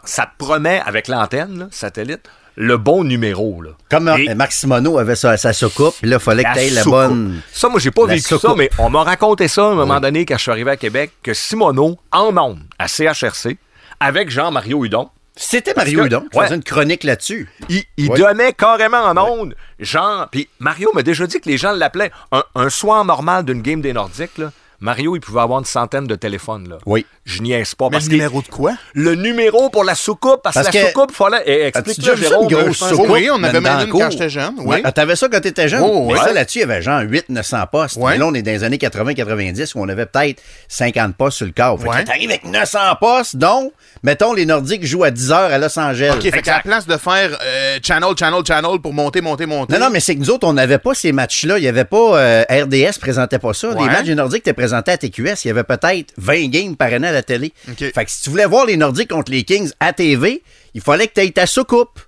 ça 0.04 0.26
te 0.26 0.38
promet, 0.38 0.82
avec 0.86 1.08
l'antenne, 1.08 1.70
satellite, 1.72 2.30
le 2.56 2.78
bon 2.78 3.04
numéro. 3.04 3.62
Là. 3.62 3.72
Comme 3.90 4.08
Et- 4.10 4.30
euh, 4.30 4.36
Marc 4.36 4.52
Simoneau 4.52 4.98
avait 4.98 5.16
sa, 5.16 5.38
sa 5.38 5.54
soucoupe, 5.54 5.96
puis 6.02 6.10
là, 6.10 6.18
il 6.18 6.24
fallait 6.24 6.44
que 6.44 6.54
tu 6.54 6.60
aies 6.60 6.70
la 6.70 6.84
bonne. 6.84 7.42
Ça, 7.52 7.70
moi, 7.70 7.80
j'ai 7.80 7.92
pas 7.92 8.06
La 8.08 8.16
vécu 8.16 8.38
ça, 8.38 8.54
mais 8.58 8.70
on 8.80 8.90
m'a 8.90 9.04
raconté 9.04 9.48
ça 9.48 9.64
à 9.64 9.70
un 9.72 9.76
moment 9.76 10.00
donné 10.00 10.26
quand 10.26 10.38
je 10.38 10.42
suis 10.44 10.52
arrivé 10.52 10.72
à 10.72 10.78
Québec, 10.78 11.12
que 11.24 11.34
Simoneau, 11.34 11.98
en 12.12 12.38
ondes, 12.38 12.60
à 12.80 12.88
CHRC, 12.88 13.58
avec 14.00 14.30
Jean-Mario 14.30 14.86
Hudon, 14.86 15.10
C'était 15.36 15.74
Mario 15.76 16.06
Hudon 16.06 16.26
qui 16.32 16.38
Ouais. 16.38 16.46
faisait 16.46 16.56
une 16.58 16.64
chronique 16.64 17.04
là-dessus. 17.04 17.50
il, 17.70 17.84
il 17.98 18.10
Ouais. 18.12 18.20
donnait 18.20 18.54
carrément 18.54 19.00
en 19.00 19.18
ondes, 19.18 19.56
Jean... 19.80 20.28
Puis 20.32 20.48
Mario 20.60 20.92
m'a 20.94 21.02
déjà 21.02 21.26
dit 21.26 21.40
que 21.42 21.50
les 21.50 21.58
gens 21.58 21.72
l'appelaient 21.72 22.12
un, 22.32 22.44
un 22.54 22.70
soir 22.70 23.04
normal 23.04 23.44
d'une 23.46 23.64
game 23.64 23.82
des 23.82 23.94
Nordiques, 23.94 24.38
là, 24.38 24.52
Mario, 24.84 25.16
il 25.16 25.22
pouvait 25.22 25.40
avoir 25.42 25.60
une 25.60 25.66
centaine 25.66 26.06
de 26.06 26.16
téléphones. 26.16 26.68
Là. 26.70 26.78
Oui. 26.86 27.06
Je 27.26 27.42
niaise 27.42 27.74
pas. 27.74 27.86
Mais 27.86 27.92
Parce 27.94 28.04
le 28.06 28.10
que 28.10 28.16
numéro 28.16 28.42
de 28.42 28.48
quoi? 28.48 28.74
le 28.94 29.16
numéro 29.16 29.70
pour 29.70 29.84
la 29.86 29.96
soucoupe, 29.96 30.42
parce, 30.44 30.56
Parce 30.56 30.68
que 30.70 30.78
la 30.78 30.84
que- 30.84 30.88
soucoupe, 30.90 31.12
fallait... 31.14 31.42
eh, 31.46 31.66
Explique-le, 31.68 32.16
Jérôme. 32.18 32.44
une 32.50 32.58
grosse 32.58 32.80
pense- 32.80 32.90
soucoupe? 32.90 33.10
Oui, 33.10 33.30
on 33.32 33.42
avait 33.44 33.62
même 33.62 33.78
le 33.80 33.86
une 33.86 33.92
quand 33.92 34.12
j'étais 34.12 34.30
jeune, 34.30 34.56
oui. 34.58 34.82
Ah, 34.84 34.92
T'avais 34.92 35.16
ça 35.16 35.30
quand 35.30 35.40
t'étais 35.40 35.70
jeune? 35.70 35.82
Oh, 35.82 36.08
Mais 36.10 36.14
ouais. 36.16 36.20
ça, 36.20 36.34
là-dessus, 36.34 36.58
il 36.60 36.62
y 36.62 36.64
avait 36.66 36.82
genre 36.82 37.00
800-900 37.02 37.68
postes. 37.72 37.96
Ouais. 37.96 38.12
Mais 38.12 38.18
là, 38.18 38.28
on 38.28 38.34
est 38.34 38.42
dans 38.42 38.52
les 38.52 38.64
années 38.66 38.78
80-90 38.78 39.72
où 39.76 39.82
on 39.82 39.88
avait 39.88 40.06
peut-être 40.06 40.42
50 40.68 41.16
postes 41.16 41.38
sur 41.38 41.46
le 41.46 41.54
corps. 41.54 41.80
Fait 41.80 41.88
que 41.88 41.94
Ouais. 41.94 42.04
t'arrives 42.04 42.30
avec 42.30 42.44
900 42.44 42.80
postes, 43.00 43.38
dont, 43.38 43.72
mettons, 44.04 44.34
les 44.34 44.46
Nordiques 44.46 44.86
jouent 44.86 45.06
à 45.06 45.12
10 45.12 45.32
heures 45.32 45.52
à 45.54 45.58
Los 45.60 45.80
Angeles. 45.80 46.12
OK, 46.18 46.30
fait 46.30 46.42
qu'à 46.42 46.58
la 46.58 46.62
place 46.62 46.86
de 46.88 46.98
faire 46.98 47.30
euh, 47.42 47.78
channel, 47.82 48.10
channel, 48.20 48.42
channel 48.46 48.80
pour 48.82 48.92
monter, 48.94 49.22
monter, 49.22 49.46
monter. 49.46 49.74
Non, 49.80 49.86
non, 49.86 49.90
mais 49.94 50.02
c'est 50.02 50.16
que 50.16 50.20
nous 50.20 50.30
autres, 50.30 50.46
on 50.46 50.54
n'avait 50.54 50.78
pas 50.78 50.94
ces 50.94 51.14
matchs-là. 51.14 51.58
Il 51.58 51.62
n'y 51.62 51.68
avait 51.70 51.86
pas. 51.86 52.18
euh, 52.20 52.44
RDS 52.50 53.00
présentait 53.00 53.40
pas 53.40 53.54
ça. 53.54 53.70
Les 53.70 53.86
matchs 53.86 54.06
des 54.08 54.16
Nordiques 54.16 54.40
étaient 54.40 54.52
présentés 54.52 54.73
présentait 54.74 54.92
à 54.92 54.98
TQS, 54.98 55.46
il 55.46 55.48
y 55.50 55.52
avait 55.52 55.64
peut-être 55.64 56.14
20 56.18 56.50
games 56.50 56.76
par 56.76 56.92
année 56.92 57.08
à 57.08 57.12
la 57.12 57.22
télé. 57.24 57.54
Fait 57.78 58.06
que 58.06 58.12
si 58.12 58.24
tu 58.24 58.30
voulais 58.30 58.46
voir 58.46 58.66
les 58.66 58.78
Nordiques 58.78 59.10
contre 59.10 59.32
les 59.32 59.44
Kings 59.44 59.72
à 59.80 59.94
TV, 59.94 60.42
il 60.74 60.82
fallait 60.82 61.08
que 61.08 61.14
tu 61.14 61.22
aies 61.22 61.32
ta 61.32 61.46
soucoupe. 61.46 62.00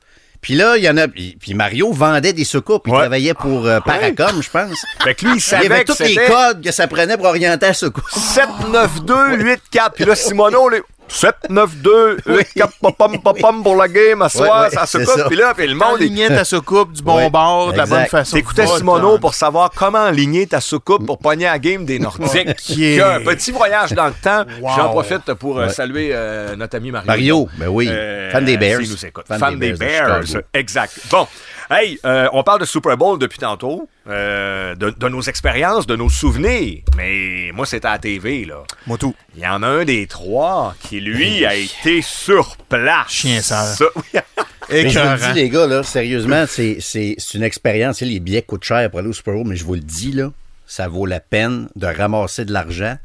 Puis 0.41 0.53
là, 0.55 0.77
il 0.77 0.83
y 0.83 0.89
en 0.89 0.97
a. 0.97 1.07
Puis 1.07 1.53
Mario 1.55 1.91
vendait 1.91 2.33
des 2.33 2.43
soucoupes. 2.43 2.83
Il 2.85 2.93
travaillait 2.93 3.33
pour 3.33 3.65
euh, 3.65 3.79
ah 3.79 3.81
Paracom, 3.81 4.41
je 4.41 4.49
pense. 4.49 4.85
Fait 5.03 5.15
que 5.15 5.25
lui, 5.25 5.35
il 5.35 5.41
savait. 5.41 5.65
Il 5.65 5.71
avait 5.71 5.83
tous 5.83 5.99
les 5.99 6.15
codes 6.15 6.63
que 6.63 6.71
ça 6.71 6.87
prenait 6.87 7.17
pour 7.17 7.25
orienter 7.25 7.65
la 7.65 7.73
soucoupe. 7.73 8.03
7, 8.11 8.45
9, 8.71 9.05
2, 9.05 9.37
8, 9.37 9.61
4. 9.71 9.93
Puis 9.95 10.05
là, 10.05 10.15
Simono, 10.15 10.69
7-9-2, 11.09 12.21
8-4 12.25 13.63
pour 13.63 13.75
la 13.75 13.87
game, 13.87 14.21
à 14.21 14.29
soir, 14.29 14.69
ça 14.71 14.85
se 14.85 14.97
coupe, 14.97 15.27
puis 15.27 15.37
là, 15.37 15.53
puis 15.55 15.67
le 15.67 15.75
monde. 15.75 15.95
Aligner 15.95 16.27
ta 16.27 16.43
soucoupe 16.43 16.91
du 16.93 17.01
bon 17.01 17.29
bord, 17.29 17.73
de 17.73 17.77
la 17.77 17.85
bonne 17.85 18.05
façon. 18.05 18.35
T'écoutais 18.35 18.67
Simono 18.67 19.15
hein. 19.15 19.17
pour 19.19 19.33
savoir 19.33 19.71
comment 19.75 20.03
aligner 20.03 20.47
ta 20.47 20.61
soucoupe 20.61 21.05
pour 21.05 21.17
pogner 21.17 21.45
la 21.45 21.59
game 21.59 21.85
des 21.85 21.99
Nordiques. 21.99 22.47
Un 22.47 23.21
petit 23.21 23.51
voyage 23.51 23.93
dans 23.93 24.07
le 24.07 24.13
temps. 24.13 24.45
J'en 24.61 24.89
profite 24.89 25.33
pour 25.33 25.59
euh, 25.59 25.69
saluer 25.69 26.09
euh, 26.11 26.55
notre 26.55 26.77
ami 26.77 26.91
Mario. 26.91 27.07
Mario, 27.07 27.49
ben 27.57 27.67
oui. 27.67 27.87
Euh, 27.89 28.31
fan 28.31 28.45
des 28.45 28.57
Bears. 28.57 28.81
Si 28.81 28.89
nous 28.89 29.05
écoute. 29.05 29.25
fan, 29.27 29.59
des 29.59 29.73
Bears. 29.73 30.23
Exact. 30.53 30.93
Bon. 31.11 31.27
Hey, 31.69 31.99
euh, 32.05 32.27
on 32.31 32.43
parle 32.43 32.59
de 32.59 32.65
Super 32.65 32.95
Bowl 32.95 33.17
depuis 33.17 33.39
tantôt, 33.39 33.89
euh, 34.07 34.75
de, 34.75 34.91
de 34.91 35.09
nos 35.09 35.21
expériences, 35.21 35.87
de 35.87 35.95
nos 35.95 36.09
souvenirs. 36.09 36.83
Mais 36.95 37.51
moi, 37.53 37.65
c'était 37.65 37.87
à 37.87 37.93
la 37.93 37.99
TV, 37.99 38.45
là. 38.45 38.63
Moi 38.85 38.99
tout. 38.99 39.15
Il 39.35 39.41
y 39.41 39.47
en 39.47 39.63
a 39.63 39.67
un 39.67 39.83
des 39.83 40.05
trois 40.05 40.75
qui, 40.79 41.01
lui, 41.01 41.43
a 41.43 41.55
été 41.55 42.03
sur 42.03 42.57
place. 42.69 43.09
Chien 43.09 43.41
sale. 43.41 43.75
Ça, 43.75 43.85
oui. 43.95 44.19
Mais 44.69 44.89
je 44.89 44.99
vous 44.99 45.05
le 45.05 45.33
dis, 45.33 45.39
les 45.41 45.49
gars, 45.49 45.67
là, 45.67 45.83
sérieusement, 45.83 46.45
c'est, 46.47 46.77
c'est, 46.79 47.15
c'est 47.17 47.37
une 47.37 47.43
expérience. 47.43 48.01
Les 48.01 48.19
billets 48.19 48.41
coûtent 48.41 48.63
cher 48.63 48.89
pour 48.89 48.99
aller 48.99 49.09
au 49.09 49.13
Super 49.13 49.35
Bowl, 49.35 49.45
mais 49.45 49.55
je 49.55 49.63
vous 49.63 49.75
le 49.75 49.79
dis, 49.79 50.11
là, 50.11 50.31
ça 50.65 50.87
vaut 50.87 51.05
la 51.05 51.19
peine 51.19 51.69
de 51.75 51.85
ramasser 51.85 52.45
de 52.45 52.51
l'argent. 52.51 52.97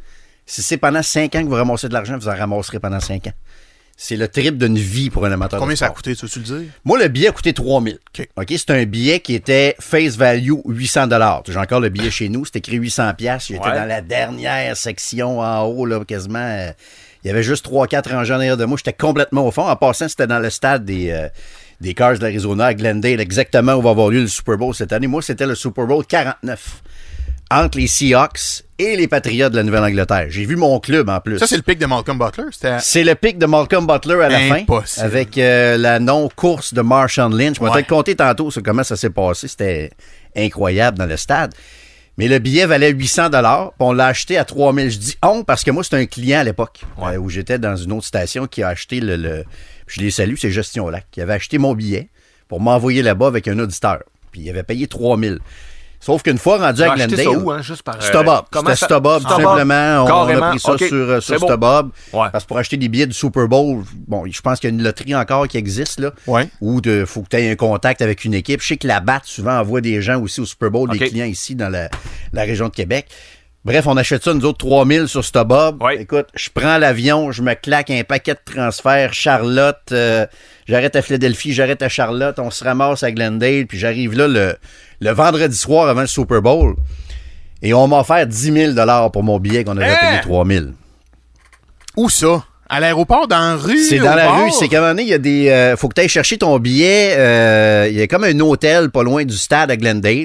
Si 0.47 0.63
c'est 0.63 0.79
pendant 0.79 1.03
5 1.03 1.35
ans 1.35 1.43
que 1.43 1.49
vous 1.49 1.55
ramassez 1.55 1.89
de 1.89 1.93
l'argent, 1.93 2.17
vous 2.17 2.29
en 2.29 2.35
ramasserez 2.35 2.81
pendant 2.81 2.99
5 2.99 3.27
ans. 3.27 3.33
C'est 4.03 4.17
le 4.17 4.29
triple 4.29 4.57
d'une 4.57 4.79
vie 4.79 5.11
pour 5.11 5.27
un 5.27 5.33
amateur 5.33 5.61
Combien 5.61 5.75
de 5.75 5.79
ça 5.79 5.85
a 5.85 5.91
coûté, 5.91 6.17
tu 6.17 6.25
veux-tu 6.25 6.39
le 6.39 6.45
dire? 6.47 6.71
Moi, 6.87 6.99
le 6.99 7.09
billet 7.09 7.29
a 7.29 7.33
coûté 7.33 7.53
3000. 7.53 7.99
OK. 8.19 8.29
OK, 8.35 8.47
c'est 8.49 8.71
un 8.71 8.85
billet 8.87 9.21
qui 9.21 9.35
était 9.35 9.77
face 9.79 10.17
value 10.17 10.55
800 10.65 11.07
dollars. 11.09 11.43
J'ai 11.47 11.59
encore 11.59 11.81
le 11.81 11.91
billet 11.91 12.11
chez 12.11 12.31
nous, 12.31 12.47
c'est 12.47 12.57
écrit 12.57 12.79
800 12.79 13.13
pièces. 13.13 13.49
J'étais 13.49 13.61
Ouais. 13.69 13.75
dans 13.79 13.85
la 13.85 14.01
dernière 14.01 14.75
section 14.75 15.41
en 15.41 15.65
haut 15.65 15.85
là, 15.85 16.03
quasiment 16.07 16.39
euh, 16.39 16.71
il 17.23 17.29
y 17.29 17.31
avait 17.31 17.43
juste 17.43 17.63
3 17.67 17.87
4 17.89 18.11
rangées 18.11 18.33
en 18.33 18.37
arrière 18.37 18.57
de 18.57 18.65
moi, 18.65 18.79
j'étais 18.79 18.95
complètement 18.95 19.47
au 19.47 19.51
fond. 19.51 19.69
En 19.69 19.77
passant, 19.77 20.09
c'était 20.09 20.27
dans 20.27 20.39
le 20.39 20.49
stade 20.49 20.87
des 20.87 21.11
euh, 21.11 21.29
des 21.83 21.93
Cars 21.93 22.15
de 22.17 22.23
l'Arizona 22.23 22.67
à 22.67 22.75
Glendale, 22.75 23.21
exactement 23.21 23.75
où 23.75 23.83
va 23.83 23.91
avoir 23.91 24.09
lieu 24.09 24.23
le 24.23 24.29
Super 24.29 24.57
Bowl 24.57 24.75
cette 24.75 24.95
année. 24.95 25.09
Moi, 25.09 25.21
c'était 25.21 25.47
le 25.47 25.55
Super 25.55 25.87
Bowl 25.87 26.07
49 26.07 26.83
entre 27.51 27.79
les 27.79 27.87
Seahawks 27.87 28.63
et 28.79 28.97
les 28.97 29.09
Patriots 29.09 29.49
de 29.51 29.57
la 29.57 29.63
Nouvelle-Angleterre. 29.63 30.27
J'ai 30.29 30.45
vu 30.47 30.57
mon 30.57 30.79
club 30.81 31.09
en 31.09 31.21
plus. 31.21 31.39
Ça, 31.39 31.47
c'est 31.47 31.57
le 31.57 31.63
pic 31.63 31.79
de 31.79 31.87
Malcolm 31.87 32.19
Butler. 32.19 32.45
C'était. 32.53 32.79
C'est 32.81 33.05
le 33.05 33.15
pic 33.15 33.39
de 33.39 33.47
Malcolm 33.47 33.87
Butler 33.87 34.23
à 34.23 34.29
la 34.29 34.39
Impossible. 34.55 35.01
fin. 35.01 35.03
Avec 35.03 35.37
euh, 35.39 35.77
la 35.77 35.99
non-course 35.99 36.73
de 36.75 36.81
Marshawn 36.81 37.37
Lynch. 37.37 37.57
Je 37.59 37.65
vais 37.65 37.71
Ouais. 37.71 37.83
te 37.83 37.89
compter 37.89 38.15
tantôt 38.17 38.51
sur 38.51 38.63
comment 38.63 38.85
ça 38.85 38.97
s'est 38.97 39.11
passé. 39.11 39.49
C'était 39.49 39.91
incroyable 40.37 40.97
dans 40.99 41.07
le 41.07 41.17
stade. 41.17 41.53
Mais 42.19 42.29
le 42.29 42.39
billet 42.39 42.67
valait 42.67 42.91
800 42.91 43.31
dollars, 43.31 43.73
on 43.79 43.93
l'a 43.93 44.07
acheté 44.07 44.37
à 44.37 44.45
3000. 44.45 44.91
Je 44.91 44.99
dis 44.99 45.17
on 45.23 45.43
parce 45.43 45.65
que 45.65 45.71
moi 45.71 45.83
c'était 45.83 45.97
un 45.97 46.07
client 46.07 46.41
à 46.41 46.45
l'époque 46.45 46.81
euh, 47.03 47.17
où 47.17 47.31
j'étais 47.31 47.59
dans 47.59 47.77
une 47.77 47.93
autre 47.93 48.05
station 48.07 48.47
qui 48.47 48.63
a 48.63 48.69
acheté 48.69 49.01
le, 49.01 49.17
le- 49.17 49.45
je 49.87 50.01
les 50.01 50.11
salue, 50.11 50.35
c'est 50.39 50.51
Gestion 50.51 50.89
Lac 50.91 51.07
qui 51.11 51.21
avait 51.23 51.33
acheté 51.33 51.57
mon 51.59 51.75
billet 51.75 52.09
pour 52.49 52.61
m'envoyer 52.61 53.03
là-bas 53.03 53.27
avec 53.29 53.49
un 53.49 53.59
auditeur. 53.59 54.01
Puis 54.33 54.43
il 54.43 54.51
avait 54.51 54.63
payé 54.65 54.87
3000. 54.87 55.39
Sauf 56.01 56.23
qu'une 56.23 56.39
fois 56.39 56.57
rendu 56.57 56.83
à 56.83 56.95
Glendale, 56.95 57.25
ça 57.25 57.31
où, 57.31 57.51
hein, 57.51 57.61
juste 57.61 57.83
par... 57.83 57.97
euh, 57.97 58.01
Stubhub. 58.01 58.45
C'était 58.55 58.75
Stubhub, 58.77 59.21
tout 59.23 59.29
Stubhub. 59.29 59.45
simplement. 59.45 60.05
On, 60.05 60.29
a 60.43 60.51
pris 60.51 60.59
ça 60.59 60.79
sur, 60.79 60.89
euh, 60.93 61.21
sur 61.21 61.35
C'est 61.35 61.39
bon. 61.41 61.47
Stubhub. 61.47 61.91
Ouais. 62.15 62.29
Parce 62.33 62.45
que 62.45 62.49
pour 62.49 62.57
acheter 62.59 62.79
des 62.79 62.89
billets 62.89 63.07
du 63.07 63.13
Super 63.13 63.47
Bowl, 63.49 63.85
bon, 64.09 64.25
je 64.27 64.41
pense 64.41 64.59
qu'il 64.61 64.71
y 64.71 64.73
a 64.73 64.75
une 64.77 64.83
loterie 64.83 65.15
encore 65.15 65.47
qui 65.47 65.59
existe, 65.59 66.01
là. 66.01 66.13
Ouais. 66.27 66.49
Où 66.63 66.81
il 66.85 67.05
faut 67.05 67.21
que 67.21 67.29
tu 67.29 67.37
aies 67.37 67.51
un 67.51 67.57
contact 67.57 68.01
avec 68.01 68.25
une 68.25 68.33
équipe. 68.33 68.63
Je 68.63 68.69
sais 68.69 68.77
que 68.79 68.87
la 68.89 69.01
BAT 69.01 69.21
souvent 69.25 69.59
envoie 69.59 69.83
des 69.83 70.01
gens 70.01 70.19
aussi 70.21 70.41
au 70.41 70.47
Super 70.47 70.71
Bowl, 70.71 70.89
des 70.89 70.99
clients 70.99 71.27
ici 71.27 71.55
dans 71.55 71.69
la, 71.69 71.91
la 72.33 72.43
région 72.43 72.69
de 72.69 72.75
Québec. 72.75 73.07
Bref, 73.65 73.87
on 73.87 73.97
achète 73.99 74.25
ça, 74.25 74.33
nous 74.33 74.45
autres, 74.47 74.59
3000 74.59 75.07
sur 75.07 75.23
Stubhub. 75.25 75.83
Ouais. 75.83 76.01
Écoute, 76.01 76.29
je 76.35 76.49
prends 76.53 76.79
l'avion, 76.79 77.31
je 77.31 77.43
me 77.43 77.53
claque 77.55 77.91
un 77.91 78.03
paquet 78.05 78.33
de 78.35 78.41
transferts, 78.55 79.13
Charlotte, 79.13 79.77
euh, 79.93 80.27
j'arrête 80.67 80.97
à 80.97 81.03
Philadelphie, 81.03 81.53
j'arrête 81.53 81.83
à 81.83 81.91
Charlotte, 81.91 82.39
on 82.39 82.51
se 82.51 82.65
ramasse 82.65 83.03
à 83.03 83.13
Glendale, 83.13 83.67
puis 83.67 83.79
j'arrive 83.79 84.17
là 84.17 84.29
le, 84.29 84.55
le 85.01 85.11
vendredi 85.11 85.55
soir 85.57 85.89
avant 85.89 86.01
le 86.01 86.07
Super 86.07 86.41
Bowl. 86.41 86.75
Et 87.61 87.75
on 87.75 87.87
m'a 87.87 88.01
offert 88.01 88.27
10 88.27 88.75
000 88.75 89.11
pour 89.13 89.23
mon 89.23 89.39
billet 89.39 89.63
qu'on 89.65 89.77
avait 89.77 89.91
Hein? 89.91 89.97
payé 90.01 90.21
3 90.23 90.47
000. 90.47 90.65
Où 91.99 92.09
ça? 92.09 92.45
À 92.71 92.81
l'aéroport, 92.81 93.27
dans 93.29 93.39
la 93.39 93.57
rue. 93.57 93.77
C'est 93.83 93.99
dans 93.99 94.15
la 94.15 94.31
rue. 94.31 94.51
C'est 94.53 94.69
qu'à 94.69 94.79
un 94.79 94.81
moment 94.81 94.93
donné, 94.93 95.03
il 95.03 95.09
y 95.09 95.13
a 95.15 95.19
des. 95.19 95.49
euh, 95.51 95.77
faut 95.77 95.89
que 95.89 95.95
tu 95.95 96.01
ailles 96.01 96.09
chercher 96.09 96.39
ton 96.39 96.57
billet. 96.61 97.15
euh, 97.19 97.89
Il 97.91 97.99
y 97.99 98.01
a 98.01 98.07
comme 98.07 98.23
un 98.25 98.39
hôtel 98.41 98.91
pas 98.91 99.03
loin 99.03 99.25
du 99.25 99.37
stade 99.37 99.71
à 99.73 99.77
Glendale. 99.77 100.25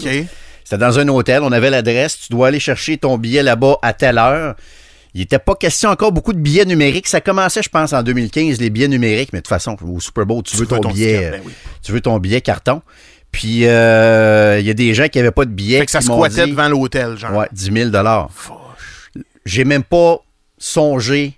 C'était 0.66 0.80
dans 0.80 1.00
un 1.00 1.08
hôtel. 1.08 1.44
On 1.44 1.52
avait 1.52 1.70
l'adresse. 1.70 2.20
Tu 2.20 2.34
dois 2.34 2.48
aller 2.50 2.60
chercher 2.60 2.98
ton 2.98 3.18
billet 3.18 3.44
là-bas 3.44 3.78
à 3.82 3.94
telle 3.94 4.18
heure. 4.18 4.56
Il 5.14 5.20
n'était 5.20 5.40
pas 5.40 5.56
question 5.56 5.92
encore 5.92 6.12
beaucoup 6.12 6.34
de 6.34 6.40
billets 6.40 6.66
numériques. 6.66 7.08
Ça 7.08 7.22
commençait, 7.22 7.64
je 7.64 7.70
pense, 7.70 7.94
en 7.94 8.04
2015, 8.04 8.60
les 8.60 8.70
billets 8.70 8.90
numériques. 8.90 9.32
Mais 9.32 9.40
de 9.40 9.44
toute 9.44 9.50
façon, 9.50 9.78
au 9.82 10.00
Super 10.02 10.26
Bowl, 10.26 10.44
tu, 10.44 10.58
veux 10.58 10.66
ton, 10.66 10.80
billet. 10.80 11.14
ticket, 11.14 11.26
euh, 11.26 11.32
ben 11.32 11.42
oui. 11.46 11.54
Tu 11.82 11.92
veux 11.94 12.02
ton 12.02 12.18
billet 12.20 12.42
carton. 12.42 12.82
Puis, 13.32 13.68
euh, 13.68 14.60
il 14.60 14.66
y 14.66 14.70
a 14.70 14.74
des 14.74 14.94
gens 14.94 15.08
qui 15.08 15.20
n'avaient 15.20 15.32
pas 15.32 15.46
de 15.46 15.52
billets. 15.52 15.80
Fait 15.80 15.86
que 15.86 15.92
ça 15.92 16.02
squattait 16.02 16.48
devant 16.48 16.68
l'hôtel, 16.68 17.18
genre. 17.18 17.34
Ouais, 17.34 17.48
10 17.52 17.92
000 17.92 17.92
J'ai 19.46 19.64
même 19.64 19.84
pas 19.84 20.20
songé 20.58 21.38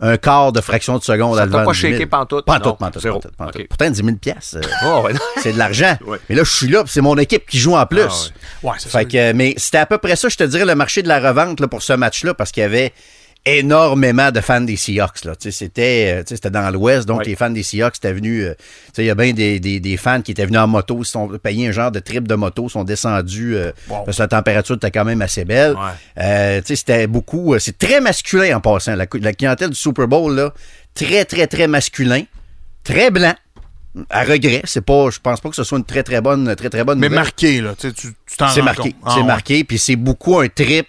un 0.00 0.16
quart 0.16 0.52
de 0.52 0.60
fraction 0.60 0.96
de 0.98 1.02
seconde 1.02 1.36
Ça 1.36 1.42
à 1.42 1.46
vendre 1.46 1.64
pas 1.64 1.72
10 1.72 1.80
000. 1.80 1.92
shaké 1.94 2.06
pantoute? 2.06 2.44
Pantoute, 2.44 2.78
pantoute, 2.78 3.02
pantoute, 3.02 3.36
pantoute. 3.36 3.56
OK. 3.62 3.66
Pourtant, 3.68 3.90
10 3.90 3.96
000 4.04 4.16
piastres, 4.16 4.58
euh, 4.58 4.60
Oh, 4.86 5.02
ouais. 5.06 5.12
c'est 5.42 5.52
de 5.52 5.58
l'argent. 5.58 5.96
Ouais. 6.06 6.18
Mais 6.28 6.36
là, 6.36 6.44
je 6.44 6.50
suis 6.50 6.68
là, 6.68 6.84
c'est 6.86 7.00
mon 7.00 7.16
équipe 7.18 7.46
qui 7.48 7.58
joue 7.58 7.74
en 7.76 7.84
plus. 7.86 8.00
Ah 8.62 8.66
Ouais, 8.68 8.72
c'est 8.78 8.88
Fait 8.90 8.98
ça. 8.98 9.04
que, 9.04 9.32
mais 9.32 9.54
c'était 9.56 9.78
à 9.78 9.86
peu 9.86 9.98
près 9.98 10.16
ça, 10.16 10.28
je 10.28 10.36
te 10.36 10.44
dirais, 10.44 10.64
le 10.64 10.74
marché 10.74 11.02
de 11.02 11.08
la 11.08 11.18
revente 11.20 11.60
là, 11.60 11.66
pour 11.68 11.82
ce 11.82 11.92
match-là, 11.92 12.34
parce 12.34 12.52
qu'il 12.52 12.62
y 12.62 12.66
avait 12.66 12.92
énormément 13.56 14.30
de 14.30 14.40
fans 14.40 14.60
des 14.60 14.76
Seahawks. 14.76 15.24
Là. 15.24 15.32
C'était 15.38 16.18
euh, 16.18 16.22
c'était 16.26 16.50
dans 16.50 16.70
l'Ouest, 16.70 17.06
donc 17.08 17.20
Ouais. 17.20 17.24
les 17.26 17.36
fans 17.36 17.50
des 17.50 17.62
Seahawks 17.62 17.96
étaient 17.96 18.12
venus. 18.12 18.44
euh, 18.44 18.54
Il 18.98 19.04
y 19.04 19.10
a 19.10 19.14
bien 19.14 19.32
des, 19.32 19.58
des- 19.60 19.80
des 19.80 19.96
fans 19.96 20.20
qui 20.22 20.32
étaient 20.32 20.46
venus 20.46 20.60
en 20.60 20.66
moto, 20.66 20.98
ils 21.00 21.04
sont 21.06 21.28
payés 21.42 21.68
un 21.68 21.72
genre 21.72 21.90
de 21.90 22.00
trip 22.00 22.26
de 22.28 22.34
moto, 22.34 22.68
sont 22.68 22.84
descendus 22.84 23.56
euh, 23.56 23.72
Wow. 23.88 24.04
parce 24.04 24.16
que 24.18 24.22
la 24.22 24.28
température 24.28 24.76
était 24.76 24.90
quand 24.90 25.04
même 25.04 25.22
assez 25.22 25.44
belle. 25.44 25.72
Ouais. 25.74 26.22
Euh, 26.22 26.60
C'était 26.64 27.06
beaucoup. 27.06 27.58
C'est 27.58 27.78
très 27.78 28.00
masculin 28.00 28.56
en 28.56 28.60
passant. 28.60 28.94
La, 28.96 29.06
la 29.20 29.32
clientèle 29.32 29.70
du 29.70 29.76
Super 29.76 30.06
Bowl, 30.08 30.34
là, 30.34 30.52
très, 30.94 31.24
très, 31.24 31.46
très 31.46 31.66
masculin, 31.66 32.22
très 32.84 33.10
blanc. 33.10 33.34
À 34.10 34.22
regret, 34.22 34.60
c'est 34.64 34.82
pas, 34.84 35.10
je 35.10 35.18
pense 35.18 35.40
pas 35.40 35.48
que 35.48 35.56
ce 35.56 35.64
soit 35.64 35.78
une 35.78 35.84
très 35.84 36.02
très 36.04 36.20
bonne, 36.20 36.54
très 36.54 36.70
très 36.70 36.84
bonne 36.84 36.98
Mais 37.00 37.08
nouvelle. 37.08 37.20
marqué, 37.24 37.60
là. 37.60 37.74
Tu 37.76 37.92
tu 37.92 38.08
t'en 38.36 38.48
C'est 38.48 38.62
marqué. 38.62 38.94
Ah, 39.04 39.12
c'est 39.14 39.20
ouais. 39.20 39.26
marqué. 39.26 39.64
Puis 39.64 39.78
c'est 39.78 39.96
beaucoup 39.96 40.38
un 40.38 40.46
trip. 40.48 40.86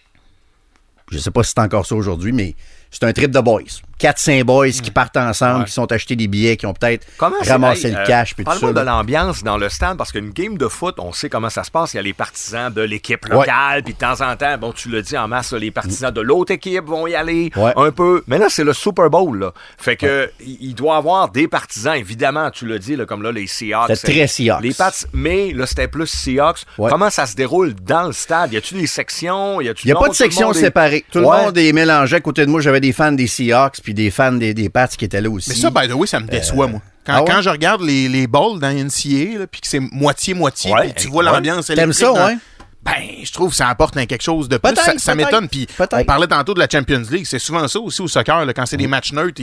Je 1.11 1.17
sais 1.17 1.31
pas 1.31 1.43
si 1.43 1.53
c'est 1.55 1.61
encore 1.61 1.85
ça 1.85 1.95
aujourd'hui, 1.95 2.31
mais 2.31 2.55
c'est 2.91 3.03
un 3.03 3.13
trip 3.13 3.31
de 3.31 3.39
boys. 3.39 3.63
4-5 3.99 4.43
boys 4.43 4.69
qui 4.71 4.91
partent 4.91 5.17
ensemble, 5.17 5.59
Ouais. 5.61 5.65
qui 5.65 5.71
sont 5.73 5.91
achetés 5.91 6.15
des 6.15 6.27
billets, 6.27 6.57
qui 6.57 6.65
ont 6.65 6.73
peut-être 6.73 7.05
c'est- 7.43 7.51
ramassé 7.51 7.91
le 7.91 7.97
euh, 7.97 8.05
cash. 8.05 8.35
tout 8.35 8.43
Parle-moi 8.43 8.73
de 8.73 8.79
l'ambiance 8.81 9.43
dans 9.43 9.57
le 9.57 9.69
stade, 9.69 9.97
parce 9.97 10.11
qu'une 10.11 10.29
game 10.31 10.57
de 10.57 10.67
foot, 10.67 10.95
on 10.99 11.11
sait 11.13 11.29
comment 11.29 11.49
ça 11.49 11.63
se 11.63 11.71
passe. 11.71 11.93
Il 11.93 11.97
y 11.97 11.99
a 11.99 12.03
les 12.03 12.13
partisans 12.13 12.71
de 12.73 12.81
l'équipe 12.81 13.25
locale, 13.27 13.83
puis 13.83 13.93
de 13.93 13.99
temps 13.99 14.21
en 14.21 14.35
temps, 14.35 14.57
bon, 14.57 14.71
tu 14.71 14.89
le 14.89 15.01
dis 15.01 15.17
en 15.17 15.27
masse, 15.27 15.53
les 15.53 15.71
partisans 15.71 16.11
de 16.11 16.21
l'autre 16.21 16.51
équipe 16.53 16.85
vont 16.85 17.07
y 17.07 17.15
aller 17.15 17.51
Ouais. 17.55 17.73
un 17.75 17.91
peu. 17.91 18.23
Mais 18.27 18.37
là, 18.37 18.47
c'est 18.49 18.63
le 18.63 18.73
Super 18.73 19.09
Bowl, 19.09 19.37
là. 19.39 19.53
Fait 19.77 19.95
que 19.95 20.31
il 20.39 20.73
doit 20.75 20.95
y 20.95 20.97
avoir 20.97 21.29
des 21.29 21.47
partisans, 21.47 21.95
évidemment, 21.95 22.49
tu 22.51 22.65
le 22.65 22.79
dis, 22.79 22.95
là, 22.95 23.05
comme 23.05 23.21
là, 23.23 23.31
les 23.31 23.47
Seahawks. 23.47 23.91
C'était 23.95 24.13
très 24.13 24.27
Seahawks. 24.27 24.61
Les 24.63 24.73
Pats, 24.73 24.91
mais 25.13 25.51
là, 25.53 25.65
c'était 25.65 25.87
plus 25.87 26.07
Seahawks. 26.07 26.63
Ouais. 26.77 26.89
Comment 26.89 27.09
ça 27.09 27.25
se 27.25 27.35
déroule 27.35 27.73
dans 27.75 28.03
le 28.03 28.13
stade? 28.13 28.53
Y 28.53 28.57
a-tu 28.57 28.75
des 28.75 28.87
sections? 28.87 29.59
Y 29.61 29.69
a-tu 29.69 29.87
Il 29.87 29.91
n'y 29.91 29.97
a 29.97 29.99
pas 29.99 30.09
de 30.09 30.13
section 30.13 30.51
est- 30.51 30.59
séparée. 30.59 31.03
Tout 31.11 31.19
le 31.19 31.25
monde 31.25 31.57
est 31.57 31.73
mélangé. 31.73 32.15
À 32.15 32.19
côté 32.21 32.45
de 32.45 32.51
moi, 32.51 32.61
j'avais 32.61 32.79
des 32.79 32.93
fans 32.93 33.11
des 33.11 33.27
Seahawks 33.27 33.81
puis 33.89 33.95
des 33.95 34.11
fans 34.11 34.33
des, 34.33 34.53
des 34.53 34.69
Pats 34.69 34.87
qui 34.87 35.03
étaient 35.05 35.19
là 35.19 35.31
aussi. 35.31 35.49
Mais 35.49 35.55
ça, 35.55 35.71
by 35.71 35.87
the 35.87 35.93
way, 35.93 36.05
ça 36.05 36.19
me 36.19 36.27
déçoit, 36.27 36.67
moi. 36.67 36.79
Quand, 37.03 37.13
ah 37.15 37.19
ouais? 37.23 37.25
quand 37.27 37.41
je 37.41 37.49
regarde 37.49 37.81
les, 37.81 38.07
les 38.07 38.27
balls 38.27 38.59
dans 38.59 38.69
NCA, 38.71 39.47
puis 39.49 39.61
que 39.61 39.67
c'est 39.67 39.79
moitié-moitié, 39.79 40.71
Ouais, 40.71 40.93
tu 40.93 41.07
vois 41.07 41.23
l'ambiance 41.23 41.65
T'aimes 41.67 41.89
électrique 41.89 42.05
ça, 42.05 42.13
dans- 42.13 42.27
ouais? 42.27 42.37
Ben, 42.81 42.93
je 43.23 43.31
trouve 43.33 43.49
que 43.49 43.55
ça 43.57 43.67
apporte 43.67 43.97
un 43.97 44.05
quelque 44.05 44.21
chose 44.21 44.47
de 44.47 44.57
plus. 44.57 44.73
Peut-être, 44.73 44.99
Ça, 44.99 45.13
m'étonne. 45.13 45.49
Puis 45.49 45.67
on 45.91 46.03
parlait 46.05 46.27
tantôt 46.27 46.53
de 46.53 46.59
la 46.59 46.67
Champions 46.71 47.03
League. 47.11 47.25
C'est 47.25 47.39
souvent 47.39 47.67
ça 47.67 47.79
aussi 47.79 48.01
au 48.01 48.07
soccer. 48.07 48.45
là, 48.45 48.53
quand 48.53 48.65
c'est 48.65 48.77
des 48.77 48.87
matchs 48.87 49.11
neutres, 49.11 49.41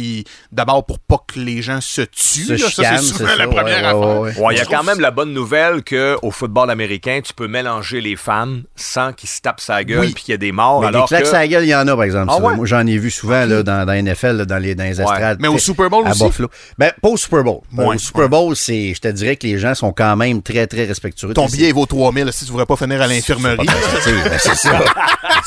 d'abord 0.52 0.86
pour 0.86 0.98
pas 0.98 1.18
que 1.26 1.38
les 1.38 1.60
gens 1.60 1.80
se 1.82 2.00
tuent. 2.02 2.46
Se 2.46 2.52
là, 2.52 2.58
ça, 2.58 2.96
c'est 2.96 3.02
souvent 3.02 3.28
c'est 3.30 3.36
la 3.36 3.44
ça, 3.44 3.50
première 3.50 3.66
ouais, 3.66 3.84
affaire. 3.84 3.96
ouais, 3.98 4.18
ouais. 4.36 4.40
Ouais, 4.46 4.54
il 4.54 4.58
y 4.58 4.60
a 4.60 4.64
quand 4.64 4.82
même 4.84 5.00
la 5.00 5.10
bonne 5.10 5.32
nouvelle 5.34 5.82
qu'au 5.84 6.30
football 6.30 6.70
américain, 6.70 7.20
tu 7.22 7.34
peux 7.34 7.46
mélanger 7.46 8.00
les 8.00 8.16
fans 8.16 8.56
sans 8.74 9.12
qu'ils 9.12 9.28
se 9.28 9.40
tapent 9.42 9.60
sa 9.60 9.84
gueule 9.84 10.00
Oui. 10.00 10.12
puis 10.14 10.24
qu'il 10.24 10.32
y 10.32 10.34
ait 10.34 10.38
des 10.38 10.52
morts. 10.52 10.80
Mais 10.80 10.90
des 10.92 11.02
claques 11.06 11.24
que... 11.24 11.32
la 11.32 11.46
gueule, 11.46 11.64
il 11.64 11.68
y 11.70 11.74
en 11.74 11.86
a, 11.86 11.94
par 11.94 12.04
exemple. 12.04 12.32
Ah? 12.34 12.40
Moi, 12.40 12.56
j'en 12.64 12.86
ai 12.86 12.96
vu 12.96 13.10
souvent 13.10 13.44
là, 13.44 13.62
dans, 13.62 13.84
dans 13.84 13.92
la 13.92 14.02
NFL, 14.02 14.36
là, 14.38 14.44
dans 14.46 14.58
les, 14.58 14.74
dans 14.74 14.84
les 14.84 15.00
estrades. 15.00 15.38
Mais 15.40 15.48
au 15.48 15.58
Super 15.58 15.90
Bowl 15.90 16.06
à 16.06 16.10
aussi? 16.12 16.24
Buffalo. 16.24 16.48
Ben, 16.78 16.90
pas 17.02 17.08
au 17.08 17.16
Super 17.16 17.44
Bowl. 17.44 17.60
Au 17.76 17.98
Super 17.98 18.28
Bowl, 18.30 18.56
c'est, 18.56 18.94
je 18.94 19.00
te 19.00 19.08
dirais 19.08 19.36
que 19.36 19.46
les 19.46 19.58
gens 19.58 19.74
sont 19.74 19.92
quand 19.92 20.16
même 20.16 20.42
très, 20.42 20.66
très 20.66 20.84
respectueux. 20.84 21.34
Ton 21.34 21.46
billet 21.46 21.68
il 21.68 21.74
vaut 21.74 21.86
3000. 21.86 22.32
Si 22.32 22.44
tu 22.46 22.50
voudrais 22.50 22.66
pas 22.66 22.76
finir 22.76 23.02
à 23.02 23.06
l'infirmerie. 23.32 23.66
Ben, 23.66 24.38
c'est 24.38 24.54
ça. 24.54 24.84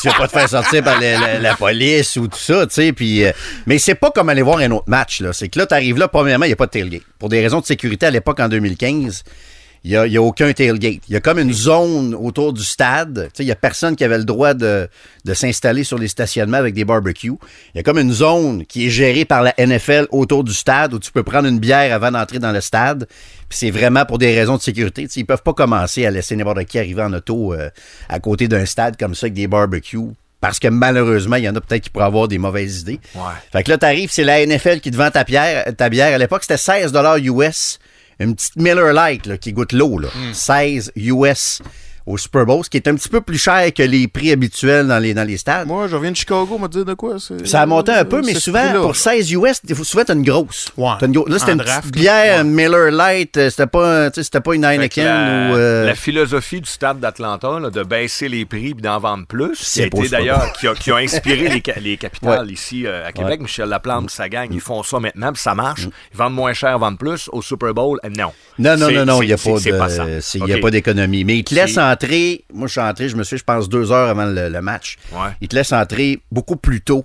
tu 0.01 0.07
vas 0.07 0.13
pas 0.15 0.27
te 0.27 0.33
faire 0.33 0.49
sortir 0.49 0.83
par 0.83 0.99
la, 0.99 1.55
police 1.55 2.15
ou 2.17 2.27
tout 2.27 2.37
ça, 2.37 2.65
tu 2.67 2.73
sais. 2.73 2.93
Puis, 2.93 3.25
euh, 3.25 3.31
mais 3.65 3.77
c'est 3.77 3.95
pas 3.95 4.11
comme 4.11 4.29
aller 4.29 4.41
voir 4.41 4.59
un 4.59 4.71
autre 4.71 4.87
match. 4.87 5.21
Là. 5.21 5.33
C'est 5.33 5.49
que 5.49 5.59
là, 5.59 5.65
tu 5.65 5.73
arrives 5.73 5.97
là, 5.97 6.07
premièrement, 6.07 6.45
il 6.45 6.49
n'y 6.49 6.53
a 6.53 6.57
pas 6.57 6.67
de 6.67 6.71
tailgate. 6.71 7.01
Pour 7.17 7.29
des 7.29 7.41
raisons 7.41 7.59
de 7.59 7.65
sécurité, 7.65 8.05
à 8.05 8.11
l'époque, 8.11 8.39
en 8.39 8.47
2015, 8.47 9.23
il 9.83 9.91
n'y 9.91 9.97
a, 9.97 10.07
y 10.07 10.17
a 10.17 10.21
aucun 10.21 10.51
tailgate. 10.51 11.01
Il 11.07 11.13
y 11.13 11.15
a 11.15 11.19
comme 11.21 11.39
une 11.39 11.53
zone 11.53 12.13
autour 12.13 12.53
du 12.53 12.63
stade. 12.63 13.29
Il 13.39 13.45
n'y 13.45 13.51
a 13.51 13.55
personne 13.55 13.95
qui 13.95 14.03
avait 14.03 14.17
le 14.17 14.25
droit 14.25 14.53
de, 14.53 14.89
de 15.23 15.33
s'installer 15.33 15.83
sur 15.83 15.97
les 15.97 16.07
stationnements 16.07 16.57
avec 16.57 16.73
des 16.73 16.85
barbecues. 16.85 17.37
Il 17.73 17.77
y 17.77 17.79
a 17.79 17.83
comme 17.83 17.97
une 17.97 18.11
zone 18.11 18.65
qui 18.65 18.87
est 18.87 18.89
gérée 18.89 19.25
par 19.25 19.41
la 19.41 19.53
NFL 19.57 20.07
autour 20.11 20.43
du 20.43 20.53
stade 20.53 20.93
où 20.93 20.99
tu 20.99 21.11
peux 21.11 21.23
prendre 21.23 21.47
une 21.47 21.59
bière 21.59 21.93
avant 21.93 22.11
d'entrer 22.11 22.39
dans 22.39 22.51
le 22.51 22.61
stade. 22.61 23.07
Puis 23.47 23.57
c'est 23.57 23.71
vraiment 23.71 24.05
pour 24.05 24.17
des 24.17 24.37
raisons 24.37 24.57
de 24.57 24.61
sécurité. 24.61 25.03
Tu 25.03 25.13
sais, 25.13 25.19
ils 25.21 25.25
peuvent 25.25 25.43
pas 25.43 25.53
commencer 25.53 26.05
à 26.05 26.11
laisser 26.11 26.35
n'importe 26.35 26.65
qui 26.65 26.77
arriver 26.77 27.01
en 27.01 27.13
auto 27.13 27.53
euh, 27.53 27.69
à 28.09 28.19
côté 28.19 28.47
d'un 28.47 28.65
stade 28.65 28.97
comme 28.97 29.15
ça 29.15 29.25
avec 29.25 29.33
des 29.33 29.47
barbecues. 29.47 30.13
Parce 30.41 30.59
que 30.59 30.67
malheureusement, 30.67 31.35
il 31.35 31.43
y 31.43 31.49
en 31.49 31.55
a 31.55 31.61
peut-être 31.61 31.83
qui 31.83 31.89
pourraient 31.89 32.05
avoir 32.05 32.27
des 32.27 32.37
mauvaises 32.37 32.81
idées. 32.81 32.99
Ouais. 33.15 33.21
Fait 33.51 33.63
que 33.63 33.71
là, 33.71 33.77
t'arrives, 33.77 34.09
c'est 34.11 34.23
la 34.23 34.45
NFL 34.45 34.79
qui 34.79 34.89
te 34.89 34.95
vend 34.95 35.11
ta 35.11 35.23
bière. 35.25 35.65
Ta 35.75 35.89
bière. 35.89 36.13
À 36.13 36.17
l'époque, 36.17 36.43
c'était 36.43 36.57
16 36.57 36.93
US. 37.23 37.79
Une 38.19 38.35
petite 38.35 38.57
Miller 38.57 38.93
Lite 38.93 39.25
là, 39.25 39.37
qui 39.37 39.53
goûte 39.53 39.71
l'eau. 39.71 39.97
là. 39.97 40.09
16 40.33 40.91
US 40.95 41.61
au 42.05 42.17
Super 42.17 42.45
Bowl, 42.45 42.63
ce 42.63 42.69
qui 42.69 42.77
est 42.77 42.87
un 42.87 42.95
petit 42.95 43.09
peu 43.09 43.21
plus 43.21 43.37
cher 43.37 43.73
que 43.73 43.83
les 43.83 44.07
prix 44.07 44.31
habituels 44.31 44.87
dans 44.87 44.99
les, 44.99 45.13
dans 45.13 45.23
les 45.27 45.37
stades. 45.37 45.67
Moi, 45.67 45.87
je 45.87 45.95
reviens 45.95 46.11
de 46.11 46.15
Chicago, 46.15 46.47
on 46.51 46.59
m'a 46.59 46.67
dit 46.67 46.83
de 46.83 46.93
quoi. 46.93 47.17
c'est- 47.19 47.45
Ça 47.45 47.61
a 47.61 47.65
monté 47.65 47.91
un 47.91 48.05
peu, 48.05 48.21
mais 48.25 48.33
souvent, 48.33 48.71
pour 48.81 48.95
16 48.95 49.31
US, 49.31 49.61
souvent, 49.83 50.03
t'as 50.05 50.13
une 50.15 50.23
grosse. 50.23 50.71
Ouais. 50.77 50.91
T'as 50.99 51.05
une 51.07 51.13
gro- 51.13 51.27
Là, 51.27 51.37
c'était 51.39 51.51
En 51.51 51.55
une 51.55 51.59
draft, 51.63 51.81
petite 51.81 51.95
bière 51.95 52.37
Ouais. 52.39 52.43
Miller 52.43 52.91
Lite. 52.91 53.37
euh, 53.37 53.49
C'était 53.49 53.67
pas, 53.67 54.09
tu 54.11 54.15
sais, 54.15 54.23
c'était 54.23 54.39
pas 54.41 54.55
une 54.55 54.63
Heineken 54.65 55.03
la, 55.05 55.51
ou... 55.51 55.55
euh, 55.57 55.85
la 55.85 55.95
philosophie 55.95 56.61
du 56.61 56.69
stade 56.69 56.99
d'Atlanta, 56.99 57.59
là, 57.59 57.69
de 57.69 57.83
baisser 57.83 58.27
les 58.29 58.45
prix 58.45 58.69
et 58.69 58.73
d'en 58.73 58.99
vendre 58.99 59.25
plus, 59.27 59.57
qui 59.57 59.65
C'est 59.65 59.85
a 59.85 59.89
pas 59.89 59.97
été 59.99 60.07
ça. 60.09 60.17
d'ailleurs, 60.17 60.53
qui 60.53 60.67
a, 60.67 60.73
qui 60.73 60.91
a 60.91 60.95
inspiré 60.97 61.47
les, 61.49 61.61
ca- 61.65 61.79
les 61.79 61.97
capitales 61.97 62.49
ici 62.51 62.85
euh, 62.85 63.05
à 63.07 63.11
Québec. 63.11 63.41
Michel 63.41 63.69
Laplante, 63.69 64.05
Mm. 64.05 64.09
sa 64.09 64.29
gang, 64.29 64.47
ils 64.51 64.59
font 64.61 64.81
ça 64.83 64.99
maintenant, 64.99 65.31
puis 65.33 65.41
ça 65.41 65.53
marche. 65.55 65.83
Ils 66.13 66.17
vendent 66.17 66.33
moins 66.33 66.53
cher, 66.53 66.77
vendent 66.79 66.97
plus. 66.97 67.29
Au 67.31 67.41
Super 67.41 67.73
Bowl, 67.73 67.99
non. 68.17 68.31
Non, 68.57 68.77
non, 68.77 68.89
non, 68.91 69.05
non, 69.05 69.19
c'est- 69.19 70.37
il 70.39 70.43
n'y 70.45 70.53
a 70.53 70.57
pas 70.57 70.71
d'économie. 70.71 71.23
Mais 71.23 71.37
il 71.37 71.43
te 71.43 71.53
laisse 71.55 71.73
C'est- 71.73 71.79
entrer. 72.03 72.45
Moi, 72.53 72.67
je 72.67 72.71
suis 72.73 72.81
entré, 72.81 73.09
je 73.09 73.15
me 73.15 73.23
suis, 73.23 73.37
je 73.37 73.43
pense, 73.43 73.69
deux 73.69 73.91
heures 73.91 74.09
avant 74.09 74.25
le, 74.25 74.49
le 74.49 74.61
match. 74.61 74.97
Ouais. 75.11 75.29
Il 75.41 75.47
te 75.47 75.55
laisse 75.55 75.71
entrer 75.73 76.19
beaucoup 76.31 76.55
plus 76.55 76.81
tôt 76.81 77.03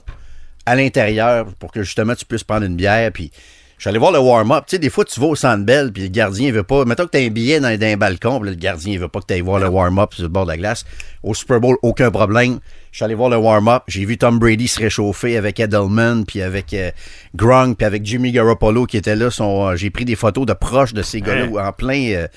à 0.67 0.77
l'intérieur 0.77 1.47
pour 1.59 1.73
que 1.73 1.83
justement 1.83 2.15
tu 2.15 2.25
puisses 2.25 2.45
prendre 2.45 2.65
une 2.65 2.77
bière. 2.77 3.11
Puis, 3.13 3.31
je 3.77 3.83
suis 3.83 3.89
allé 3.91 3.99
voir 3.99 4.13
le 4.13 4.19
warm-up. 4.21 4.65
Tu 4.67 4.77
sais, 4.77 4.79
des 4.79 4.89
fois, 4.89 5.05
tu 5.05 5.19
vas 5.21 5.27
au 5.27 5.35
Centre 5.35 5.65
Bell, 5.65 5.93
puis 5.93 6.03
le 6.05 6.09
gardien, 6.09 6.51
veut 6.53 6.63
pas. 6.63 6.85
Mettons 6.85 7.05
que 7.07 7.11
tu 7.11 7.19
as 7.19 7.23
un 7.23 7.29
billet 7.29 7.59
dans, 7.61 7.77
dans 7.77 7.87
un 7.87 7.97
balcon, 7.97 8.39
puis 8.39 8.47
là, 8.49 8.53
le 8.55 8.59
gardien, 8.61 8.99
veut 8.99 9.09
pas 9.09 9.21
que 9.21 9.27
tu 9.27 9.35
ailles 9.35 9.41
voir 9.41 9.59
le 9.59 9.69
warm-up 9.69 10.15
sur 10.15 10.23
le 10.23 10.29
bord 10.29 10.45
de 10.47 10.53
la 10.53 10.57
glace. 10.57 10.85
Au 11.23 11.35
Super 11.35 11.61
Bowl, 11.61 11.77
aucun 11.83 12.11
problème. 12.11 12.61
Je 12.93 12.99
suis 12.99 13.05
allé 13.05 13.15
voir 13.15 13.29
le 13.29 13.37
warm-up. 13.37 13.83
J'ai 13.89 14.05
vu 14.07 14.17
Tom 14.17 14.39
Brady 14.39 14.69
se 14.69 14.79
réchauffer 14.81 15.37
avec 15.37 15.59
Edelman, 15.59 16.25
puis 16.25 16.41
avec 16.41 16.73
euh, 16.73 16.93
Gronk, 17.35 17.77
puis 17.77 17.85
avec 17.85 18.07
Jimmy 18.07 18.31
Garoppolo 18.31 18.87
qui 18.87 18.97
était 18.97 19.17
là. 19.17 19.31
Son, 19.31 19.67
euh, 19.71 19.77
J'ai 19.77 19.91
pris 19.91 20.05
des 20.05 20.15
photos 20.17 20.47
de 20.47 20.53
proches 20.53 20.95
de 20.95 21.03
ces 21.03 21.21
gars-là 21.21 21.47
Hein? 21.61 21.67
en 21.69 21.73
plein. 21.73 22.11
euh, 22.13 22.29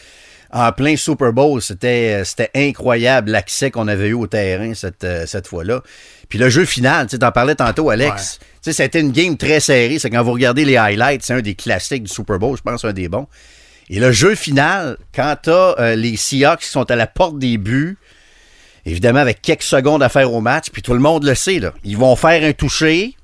en 0.52 0.72
plein 0.72 0.96
Super 0.96 1.34
Bowl, 1.34 1.62
c'était 1.62 2.24
c'était 2.24 2.50
incroyable 2.56 3.32
l'accès 3.32 3.72
qu'on 3.72 3.88
avait 3.88 4.08
eu 4.08 4.14
au 4.14 4.28
terrain 4.28 4.74
cette, 4.74 5.04
euh, 5.04 5.26
cette 5.26 5.48
fois-là. 5.48 5.82
Puis 6.30 6.40
le 6.40 6.50
jeu 6.50 6.66
final, 6.66 7.08
tu 7.08 7.20
t'en 7.20 7.32
parlais 7.32 7.56
tantôt, 7.56 7.90
Alex. 7.90 8.40
Tu 8.40 8.46
sais, 8.62 8.74
c'était 8.74 9.00
une 9.00 9.12
game 9.12 9.38
très 9.38 9.60
serrée. 9.60 10.00
C'est 10.00 10.10
quand 10.10 10.24
vous 10.24 10.34
regardez 10.34 10.66
les 10.66 10.78
highlights, 10.78 11.24
c'est 11.24 11.34
un 11.34 11.42
des 11.42 11.56
classiques 11.56 12.04
du 12.04 12.14
Super 12.14 12.40
Bowl, 12.40 12.58
je 12.58 12.62
pense 12.62 12.84
un 12.86 12.94
des 12.94 13.08
bons. 13.08 13.28
Et 13.90 14.00
le 14.00 14.12
jeu 14.12 14.36
final, 14.36 14.98
quand 15.16 15.36
t'as 15.42 15.76
euh, 15.80 15.96
les 15.96 16.18
Seahawks 16.18 16.60
qui 16.60 16.68
sont 16.68 16.90
à 16.92 16.96
la 16.96 17.08
porte 17.08 17.40
des 17.40 17.58
buts, 17.58 17.98
évidemment 18.86 19.20
avec 19.20 19.42
quelques 19.42 19.64
secondes 19.64 20.04
à 20.04 20.10
faire 20.10 20.34
au 20.34 20.42
match, 20.42 20.70
puis 20.72 20.82
tout 20.82 20.94
le 20.94 21.00
monde 21.00 21.24
le 21.24 21.36
sait, 21.36 21.60
là. 21.60 21.74
Ils 21.84 21.98
vont 21.98 22.16
faire 22.16 22.44
un 22.44 22.54
toucher. 22.54 23.16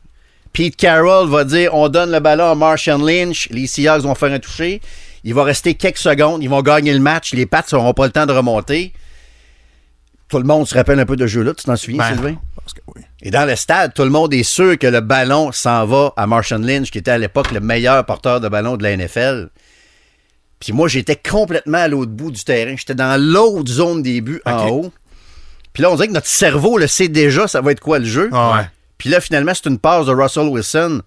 Pete 0.53 0.75
Carroll 0.75 1.27
va 1.29 1.43
dire 1.43 1.73
on 1.73 1.89
donne 1.89 2.11
le 2.11 2.19
ballon 2.19 2.51
à 2.51 2.55
Martian 2.55 2.99
Lynch, 2.99 3.49
les 3.49 3.65
Seahawks 3.67 4.03
vont 4.03 4.15
faire 4.15 4.31
un 4.31 4.39
toucher. 4.39 4.81
Il 5.23 5.33
va 5.33 5.43
rester 5.43 5.75
quelques 5.75 5.97
secondes, 5.97 6.43
ils 6.43 6.49
vont 6.49 6.61
gagner 6.61 6.93
le 6.93 6.99
match, 6.99 7.33
les 7.33 7.45
Pats 7.45 7.63
n'auront 7.71 7.93
pas 7.93 8.05
le 8.05 8.11
temps 8.11 8.25
de 8.25 8.33
remonter. 8.33 8.93
Tout 10.27 10.37
le 10.39 10.43
monde 10.45 10.67
se 10.67 10.73
rappelle 10.75 10.99
un 10.99 11.05
peu 11.05 11.15
de 11.15 11.25
ce 11.27 11.31
jeu-là, 11.31 11.53
tu 11.53 11.63
t'en 11.65 11.75
souviens, 11.75 11.99
Ben, 11.99 12.15
Sylvain? 12.15 12.35
parce 12.55 12.73
que 12.73 12.79
oui. 12.95 13.01
Et 13.21 13.29
dans 13.31 13.45
le 13.47 13.55
stade, 13.55 13.93
tout 13.93 14.03
le 14.03 14.09
monde 14.09 14.33
est 14.33 14.43
sûr 14.43 14.77
que 14.77 14.87
le 14.87 14.99
ballon 15.01 15.51
s'en 15.51 15.85
va 15.85 16.11
à 16.17 16.27
Martian 16.27 16.59
Lynch, 16.59 16.91
qui 16.91 16.97
était 16.97 17.11
à 17.11 17.17
l'époque 17.17 17.51
le 17.51 17.59
meilleur 17.59 18.03
porteur 18.05 18.41
de 18.41 18.49
ballon 18.49 18.75
de 18.77 18.83
la 18.83 18.97
NFL. 18.97 19.49
Puis 20.59 20.71
moi, 20.73 20.87
j'étais 20.87 21.15
complètement 21.17 21.79
à 21.79 21.87
l'autre 21.87 22.11
bout 22.11 22.31
du 22.31 22.43
terrain. 22.43 22.75
J'étais 22.77 22.95
dans 22.95 23.21
l'autre 23.21 23.69
zone 23.71 24.01
des 24.01 24.21
buts 24.21 24.41
en 24.45 24.67
haut. 24.69 24.93
Puis 25.73 25.83
là, 25.83 25.91
on 25.91 25.95
dirait 25.95 26.07
que 26.07 26.13
notre 26.13 26.27
cerveau 26.27 26.77
le 26.77 26.87
sait 26.87 27.09
déjà, 27.09 27.47
ça 27.47 27.59
va 27.61 27.71
être 27.71 27.81
quoi 27.81 27.99
le 27.99 28.05
jeu. 28.05 28.29
Ah 28.31 28.57
ouais. 28.57 28.65
Puis 28.97 29.09
là, 29.09 29.19
finalement, 29.19 29.53
c'est 29.53 29.67
une 29.69 29.79
passe 29.79 30.05
de 30.05 30.13
Russell 30.13 30.47
Wilson 30.47 31.01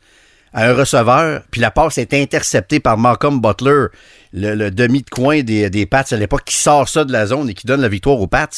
à 0.52 0.68
un 0.68 0.74
receveur, 0.74 1.42
puis 1.50 1.60
la 1.60 1.70
passe 1.70 1.98
est 1.98 2.14
interceptée 2.14 2.80
par 2.80 2.96
Malcolm 2.96 3.40
Butler, 3.40 3.86
le, 4.32 4.54
le 4.54 4.70
demi 4.70 5.02
de 5.02 5.10
coin 5.10 5.42
des, 5.42 5.70
des 5.70 5.86
Pats 5.86 6.04
à 6.10 6.16
l'époque, 6.16 6.44
qui 6.44 6.56
sort 6.56 6.88
ça 6.88 7.04
de 7.04 7.12
la 7.12 7.26
zone 7.26 7.50
et 7.50 7.54
qui 7.54 7.66
donne 7.66 7.80
la 7.80 7.88
victoire 7.88 8.20
aux 8.20 8.26
Pats. 8.26 8.48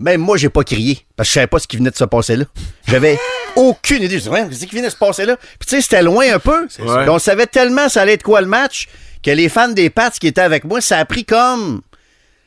Même 0.00 0.20
moi, 0.20 0.36
j'ai 0.36 0.48
pas 0.48 0.64
crié, 0.64 0.98
parce 1.16 1.28
que 1.28 1.30
je 1.30 1.34
savais 1.34 1.46
pas 1.46 1.58
ce 1.58 1.68
qui 1.68 1.76
venait 1.76 1.90
de 1.90 1.96
se 1.96 2.04
passer 2.04 2.36
là. 2.36 2.44
J'avais 2.88 3.18
aucune 3.56 4.02
idée. 4.02 4.18
Je 4.18 4.28
me 4.28 4.48
disais, 4.48 4.48
qu'est-ce 4.48 4.66
qui 4.66 4.76
venait 4.76 4.88
de 4.88 4.92
se 4.92 4.96
passer 4.98 5.24
là? 5.24 5.36
Puis 5.36 5.68
tu 5.68 5.76
sais, 5.76 5.80
c'était 5.80 6.02
loin 6.02 6.34
un 6.34 6.38
peu. 6.38 6.66
on 6.80 7.18
savait 7.18 7.46
tellement 7.46 7.88
ça 7.88 8.02
allait 8.02 8.14
être 8.14 8.22
quoi 8.22 8.40
le 8.40 8.48
match, 8.48 8.88
que 9.22 9.30
les 9.30 9.48
fans 9.48 9.68
des 9.68 9.90
Pats 9.90 10.10
qui 10.10 10.26
étaient 10.26 10.40
avec 10.40 10.64
moi, 10.64 10.80
ça 10.80 10.98
a 10.98 11.04
pris 11.04 11.24
comme... 11.24 11.80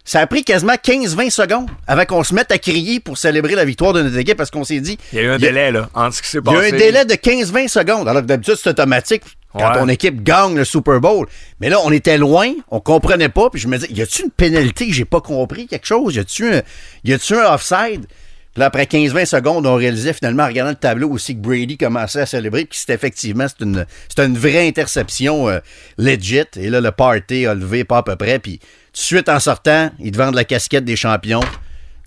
Ça 0.10 0.22
a 0.22 0.26
pris 0.28 0.46
quasiment 0.46 0.74
15-20 0.76 1.30
secondes 1.30 1.70
avant 1.86 2.06
qu'on 2.06 2.24
se 2.24 2.34
mette 2.34 2.50
à 2.54 2.58
crier 2.58 3.02
pour 3.02 3.18
célébrer 3.18 3.56
la 3.56 3.66
victoire 3.66 3.92
de 3.92 4.02
notre 4.02 4.18
équipe 4.18 4.38
parce 4.38 4.50
qu'on 4.50 4.64
s'est 4.64 4.80
dit... 4.80 4.98
Il 5.12 5.18
y 5.18 5.22
a 5.22 5.24
eu 5.26 5.30
un 5.32 5.38
délai, 5.38 5.70
là, 5.70 5.90
entre 5.94 6.16
ce 6.16 6.22
qui 6.22 6.30
s'est 6.30 6.40
il 6.46 6.50
y 6.50 6.56
a 6.56 6.60
passé. 6.62 6.74
un 6.74 6.78
délai 6.78 7.04
de 7.06 7.14
15-20 7.14 7.68
secondes. 7.68 8.08
Alors 8.08 8.22
que 8.22 8.28
d'habitude, 8.28 8.56
c'est 8.56 8.70
automatique 8.70 9.24
quand 9.52 9.68
Ouais. 9.70 9.80
ton 9.80 9.90
équipe 9.90 10.24
gagne 10.24 10.56
le 10.56 10.64
Super 10.64 11.02
Bowl. 11.02 11.28
Mais 11.60 11.70
là, 11.70 11.80
on 11.84 11.92
était 11.92 12.18
loin, 12.18 12.54
on 12.72 12.80
comprenait 12.80 13.28
pas, 13.28 13.50
puis 13.50 13.60
je 13.60 13.68
me 13.68 13.78
disais, 13.78 13.92
y 13.92 14.02
a-tu 14.02 14.24
une 14.24 14.32
pénalité 14.32 14.88
que 14.88 14.94
j'ai 14.94 15.04
pas 15.06 15.20
compris, 15.20 15.68
quelque 15.68 15.86
chose? 15.88 16.16
Y 16.16 16.20
a-tu 16.20 16.54
un, 16.54 16.62
y 17.04 17.12
a-tu 17.14 17.36
un 17.36 17.54
offside? 17.54 18.06
Puis 18.06 18.62
là, 18.62 18.68
après 18.68 18.84
15-20 18.86 19.26
secondes, 19.26 19.68
on 19.68 19.76
réalisait 19.76 20.14
finalement, 20.14 20.44
en 20.44 20.48
regardant 20.48 20.72
le 20.72 20.78
tableau 20.78 21.10
aussi, 21.10 21.36
que 21.36 21.42
Brady 21.42 21.78
commençait 21.78 22.22
à 22.22 22.26
célébrer, 22.26 22.64
puis 22.66 22.80
c'était 22.80 22.94
effectivement, 22.94 23.46
c'est 23.48 23.64
une, 23.66 23.86
une 24.20 24.38
vraie 24.38 24.68
interception 24.68 25.50
euh, 25.50 25.60
legit. 25.98 26.44
Et 26.56 26.70
là, 26.70 26.80
le 26.80 26.92
party 26.92 27.46
a 27.46 27.54
levé 27.56 27.84
pas 27.84 27.98
à 27.98 28.04
peu 28.04 28.16
près, 28.16 28.40
puis 28.40 28.60
suite 29.04 29.30
en 29.30 29.40
sortant, 29.40 29.92
ils 30.00 30.12
te 30.12 30.18
vendent 30.18 30.36
la 30.36 30.44
casquette 30.44 30.86
des 30.86 30.96
champions. 30.96 31.42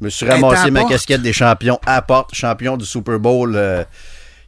Je 0.00 0.06
me 0.06 0.10
suis 0.10 0.26
ramassé 0.26 0.70
ma 0.70 0.84
casquette 0.84 1.22
des 1.22 1.32
champions 1.32 1.78
à 1.86 2.00
porte, 2.02 2.34
champion 2.34 2.76
du 2.76 2.86
Super 2.86 3.18
Bowl 3.18 3.54
euh, 3.54 3.84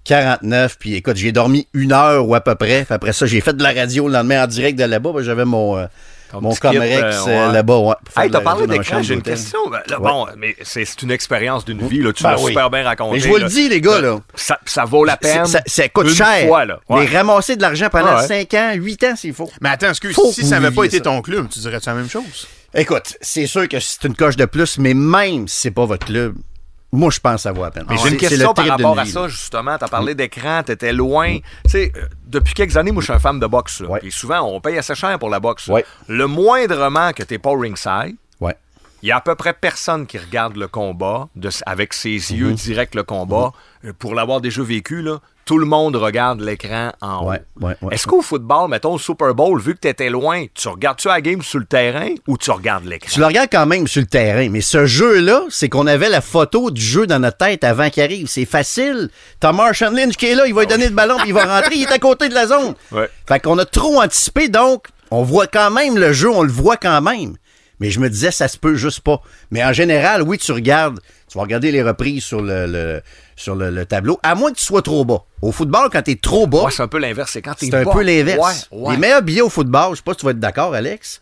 49. 0.05 0.77
Puis 0.79 0.95
écoute, 0.95 1.17
j'ai 1.17 1.31
dormi 1.31 1.69
une 1.75 1.93
heure 1.93 2.27
ou 2.27 2.35
à 2.35 2.41
peu 2.41 2.55
près. 2.55 2.85
Puis 2.85 2.95
après 2.95 3.13
ça, 3.13 3.27
j'ai 3.27 3.41
fait 3.41 3.53
de 3.53 3.63
la 3.63 3.73
radio 3.73 4.09
le 4.09 4.15
lendemain 4.15 4.45
en 4.45 4.47
direct 4.47 4.79
de 4.79 4.85
là-bas. 4.85 5.13
Ben, 5.15 5.23
J'avais 5.23 5.45
mon, 5.45 5.77
euh, 5.77 5.87
mon 6.41 6.55
Comerex 6.55 7.17
euh, 7.27 7.49
ouais. 7.49 7.53
là-bas. 7.53 7.79
Ouais, 7.79 7.95
Hey, 8.17 8.29
de 8.29 8.33
la 8.33 8.39
t'as 8.39 8.45
parlé 8.45 8.67
d'écran, 8.67 9.03
j'ai 9.03 9.15
une 9.15 9.23
question. 9.23 9.59
Là, 9.71 9.83
Ouais. 10.01 10.11
Bon, 10.11 10.27
mais 10.39 10.57
c'est 10.63 11.03
une 11.03 11.11
expérience 11.11 11.65
d'une 11.65 11.87
vie, 11.87 12.01
là. 12.03 12.13
Tu 12.13 12.23
Ben 12.23 12.31
l'as 12.33 12.41
oui. 12.41 12.49
super 12.53 12.71
bien 12.71 12.83
raconté. 12.85 13.15
Mais 13.15 13.21
je 13.21 13.29
vous 13.29 13.37
le 13.37 13.45
dis, 13.49 13.69
les 13.69 13.81
gars, 13.81 14.01
là. 14.01 14.19
Ça, 14.35 14.59
ça 14.65 14.85
vaut 14.85 15.05
la 15.05 15.17
peine. 15.17 15.47
Ça, 15.47 15.61
ça 15.67 15.89
coûte 15.89 16.09
une 16.09 16.15
cher. 16.15 16.47
fois, 16.47 16.65
là. 16.65 16.81
Ouais. 16.89 17.07
Mais 17.11 17.17
ramasser 17.19 17.57
de 17.57 17.63
l'argent 17.63 17.89
pendant 17.91 18.17
Ouais. 18.17 18.27
5 18.27 18.55
ans, 18.55 18.73
8 18.75 19.05
ans, 19.05 19.17
s'il 19.17 19.35
faut. 19.35 19.51
Mais 19.61 19.69
attends, 19.71 19.91
excuse, 19.91 20.15
Faut 20.15 20.33
si 20.33 20.45
ça 20.47 20.59
n'avait 20.61 20.75
pas 20.75 20.85
été 20.85 21.01
ton 21.01 21.21
club, 21.23 21.49
tu 21.49 21.59
dirais-tu 21.59 21.89
la 21.89 21.95
même 21.95 22.09
chose? 22.09 22.47
Écoute, 22.75 23.17
c'est 23.21 23.47
sûr 23.47 23.69
que 23.69 23.79
c'est 23.81 24.05
une 24.05 24.15
coche 24.17 24.37
de 24.37 24.47
plus, 24.47 24.79
mais 24.79 24.95
même 24.95 25.47
si 25.49 25.61
c'est 25.63 25.71
pas 25.71 25.85
votre 25.85 26.07
club, 26.07 26.35
moi, 26.93 27.11
je 27.11 27.19
pense 27.21 27.47
vaut 27.47 27.63
la 27.63 27.71
peine. 27.71 27.87
Mais 27.89 27.97
C'est- 27.97 28.03
j'ai 28.05 28.09
une 28.15 28.21
c'est 28.21 28.29
question 28.29 28.49
le 28.51 28.55
par 28.55 28.67
rapport 28.67 28.99
à 28.99 29.05
vie, 29.05 29.11
ça, 29.11 29.21
là. 29.23 29.29
justement. 29.29 29.79
Tu 29.79 29.85
as 29.85 29.89
parlé 29.89 30.15
d'écran, 30.15 30.63
tu 30.65 30.73
étais 30.73 30.93
loin. 30.93 31.39
Tu 31.65 31.71
sais, 31.71 31.93
euh, 31.97 32.03
depuis 32.27 32.53
quelques 32.55 32.77
années, 32.77 32.93
moi, 32.93 33.01
je 33.01 33.07
suis 33.07 33.15
un 33.15 33.19
fan 33.19 33.41
de 33.41 33.47
boxe. 33.47 33.81
là. 33.81 33.89
Ouais. 33.89 34.01
Puis 34.01 34.13
souvent, 34.13 34.41
on 34.43 34.61
paye 34.61 34.77
assez 34.79 34.95
cher 34.95 35.19
pour 35.19 35.31
la 35.31 35.41
boxe. 35.41 35.69
Ouais. 35.69 35.85
Le 36.09 36.27
moindrement 36.27 37.13
que 37.13 37.23
tu 37.23 37.39
pas 37.39 37.53
ringside. 37.59 38.17
Il 39.03 39.09
y 39.09 39.13
a 39.13 39.17
à 39.17 39.21
peu 39.21 39.35
près 39.35 39.53
personne 39.53 40.07
qui 40.07 40.19
regarde 40.19 40.57
le 40.57 40.69
combat 40.69 41.29
de- 41.37 41.51
avec 41.67 41.93
ses 41.93 42.19
Mhm. 42.31 42.37
yeux 42.39 42.53
direct 42.53 42.95
le 42.95 43.03
combat. 43.03 43.53
Euh, 43.85 43.93
Pour 43.99 44.15
l'avoir 44.15 44.41
déjà 44.41 44.63
vécu, 44.63 45.03
là, 45.03 45.19
tout 45.45 45.59
le 45.59 45.67
monde 45.67 45.97
regarde 45.97 46.41
l'écran 46.41 46.93
en 47.01 47.27
Ouais, 47.27 47.43
haut. 47.61 47.67
ouais, 47.67 47.75
ouais. 47.83 47.95
Est-ce 47.95 48.07
qu'au 48.07 48.23
football, 48.23 48.71
mettons 48.71 48.95
au 48.95 48.99
Super 48.99 49.35
Bowl, 49.35 49.61
vu 49.61 49.75
que 49.75 49.81
tu 49.81 49.89
étais 49.89 50.09
loin, 50.09 50.45
tu 50.55 50.69
regardes-tu 50.69 51.09
la 51.09 51.21
game 51.21 51.43
sur 51.43 51.59
le 51.59 51.65
terrain 51.65 52.11
ou 52.29 52.39
tu 52.39 52.53
regardes 52.53 52.85
l'écran? 52.85 53.09
Tu 53.13 53.19
le 53.19 53.27
regardes 53.27 53.49
quand 53.51 53.67
même 53.67 53.89
sur 53.89 54.01
le 54.03 54.07
terrain, 54.07 54.49
mais 54.51 54.61
ce 54.61 54.87
jeu-là, 54.87 55.43
c'est 55.51 55.69
qu'on 55.69 55.89
avait 55.89 56.09
la 56.11 56.21
photo 56.21 56.71
du 56.71 56.81
jeu 56.81 57.09
dans 57.09 57.19
notre 57.19 57.39
tête 57.39 57.65
avant 57.65 57.91
qu'il 57.91 58.05
arrive. 58.05 58.29
C'est 58.29 58.45
facile. 58.45 59.11
T'as 59.41 59.51
Marshall 59.51 59.95
Lynch 59.97 60.15
qui 60.17 60.27
est 60.27 60.37
là, 60.37 60.47
il 60.47 60.55
va 60.55 60.61
lui 60.61 60.69
donner 60.69 60.87
le 60.89 60.95
ballon, 60.95 61.17
puis 61.19 61.31
il 61.31 61.35
va 61.35 61.45
rentrer, 61.45 61.75
il 61.75 61.83
est 61.83 61.93
à 61.93 61.99
côté 61.99 62.29
de 62.29 62.35
la 62.35 62.47
zone. 62.47 62.75
Fait 63.27 63.41
qu'on 63.41 63.59
a 63.59 63.65
trop 63.65 64.01
anticipé, 64.01 64.49
donc 64.49 64.87
on 65.11 65.25
voit 65.25 65.49
quand 65.49 65.73
même 65.73 65.99
le 65.99 66.13
jeu, 66.13 66.31
on 66.31 66.43
le 66.43 66.53
voit 66.53 66.77
quand 66.77 67.01
même. 67.03 67.35
Mais 67.83 67.91
je 67.91 68.01
me 68.01 68.09
disais, 68.09 68.31
ça 68.31 68.47
se 68.49 68.57
peut 68.57 68.75
juste 68.77 69.01
pas. 69.01 69.21
Mais 69.51 69.63
en 69.63 69.73
général, 69.73 70.23
oui, 70.23 70.39
tu 70.39 70.53
regardes, 70.53 71.01
tu 71.29 71.37
vas 71.37 71.43
regarder 71.43 71.71
les 71.73 71.83
reprises 71.83 72.23
sur 72.25 72.41
le, 72.41 72.67
le- 72.67 73.03
sur 73.37 73.55
le, 73.57 73.71
le 73.71 73.85
tableau, 73.85 74.19
à 74.23 74.35
moins 74.37 74.53
que 74.53 74.57
tu 74.59 74.65
sois 74.65 74.83
trop 74.83 75.05
bas. 75.05 75.25
Au 75.43 75.51
football, 75.53 75.89
quand 75.93 76.03
t'es 76.03 76.15
trop 76.15 76.47
bas, 76.47 76.65
Ouais, 76.65 76.71
c'est 76.71 76.83
un 76.83 76.89
peu 76.89 76.99
l'inverse. 76.99 77.33
C'est 77.33 77.43
quand 77.43 77.55
t'es 77.55 77.67
c'est 77.67 77.75
un 77.75 77.83
bas. 77.83 77.91
peu 77.93 78.03
l'inverse. 78.03 78.69
Ouais, 78.71 78.79
ouais. 78.79 78.95
Les 78.95 79.01
meilleurs 79.01 79.23
billets 79.23 79.41
au 79.43 79.49
football, 79.51 79.91
je 79.93 79.97
sais 79.97 80.03
pas 80.05 80.13
si 80.13 80.19
tu 80.19 80.25
vas 80.27 80.31
être 80.31 80.39
d'accord, 80.41 80.73
Alex, 80.75 81.21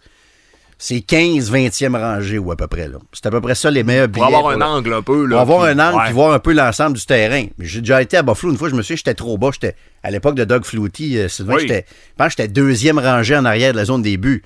c'est 0.77 1.01
15, 1.01 1.51
20e 1.53 1.97
rangée 1.97 2.39
ou 2.39 2.51
à 2.53 2.57
peu 2.57 2.67
près. 2.67 2.89
là. 2.89 2.99
C'est 3.13 3.27
à 3.27 3.31
peu 3.31 3.41
près 3.41 3.55
ça 3.55 3.71
les 3.71 3.83
meilleurs 3.83 4.09
Pour 4.11 4.25
billets. 4.27 4.37
avoir 4.37 4.53
un 4.53 4.57
le- 4.59 4.65
angle 4.65 4.95
un 4.95 5.03
peu. 5.03 5.25
Là, 5.27 5.37
Pour 5.37 5.41
avoir 5.41 5.63
puis- 5.71 5.81
un 5.81 5.89
angle 5.91 6.03
puis 6.05 6.13
voir 6.13 6.33
un 6.33 6.39
peu 6.39 6.53
l'ensemble 6.53 6.97
du 6.97 7.05
terrain. 7.07 7.47
J'ai 7.59 7.81
déjà 7.81 8.03
été 8.03 8.17
à 8.17 8.23
Buffalo 8.23 8.53
une 8.53 8.59
fois, 8.59 8.69
je 8.71 8.75
me 8.75 8.83
souviens, 8.83 8.97
j'étais 8.97 9.15
trop 9.15 9.39
bas. 9.39 9.51
J'étais 9.53 9.77
à 10.03 10.11
l'époque 10.11 10.35
de 10.35 10.45
Doug 10.45 10.65
Flutie, 10.65 11.19
euh, 11.19 11.29
Sylvain, 11.29 11.55
Oui. 11.57 11.63
j'étais, 11.63 11.85
je 11.89 12.15
pense 12.17 12.27
que 12.35 12.43
j'étais 12.43 12.49
deuxième 12.49 12.99
rangée 12.99 13.37
en 13.37 13.45
arrière 13.45 13.73
de 13.73 13.77
la 13.79 13.85
zone 13.85 14.03
des 14.03 14.17
buts. 14.17 14.43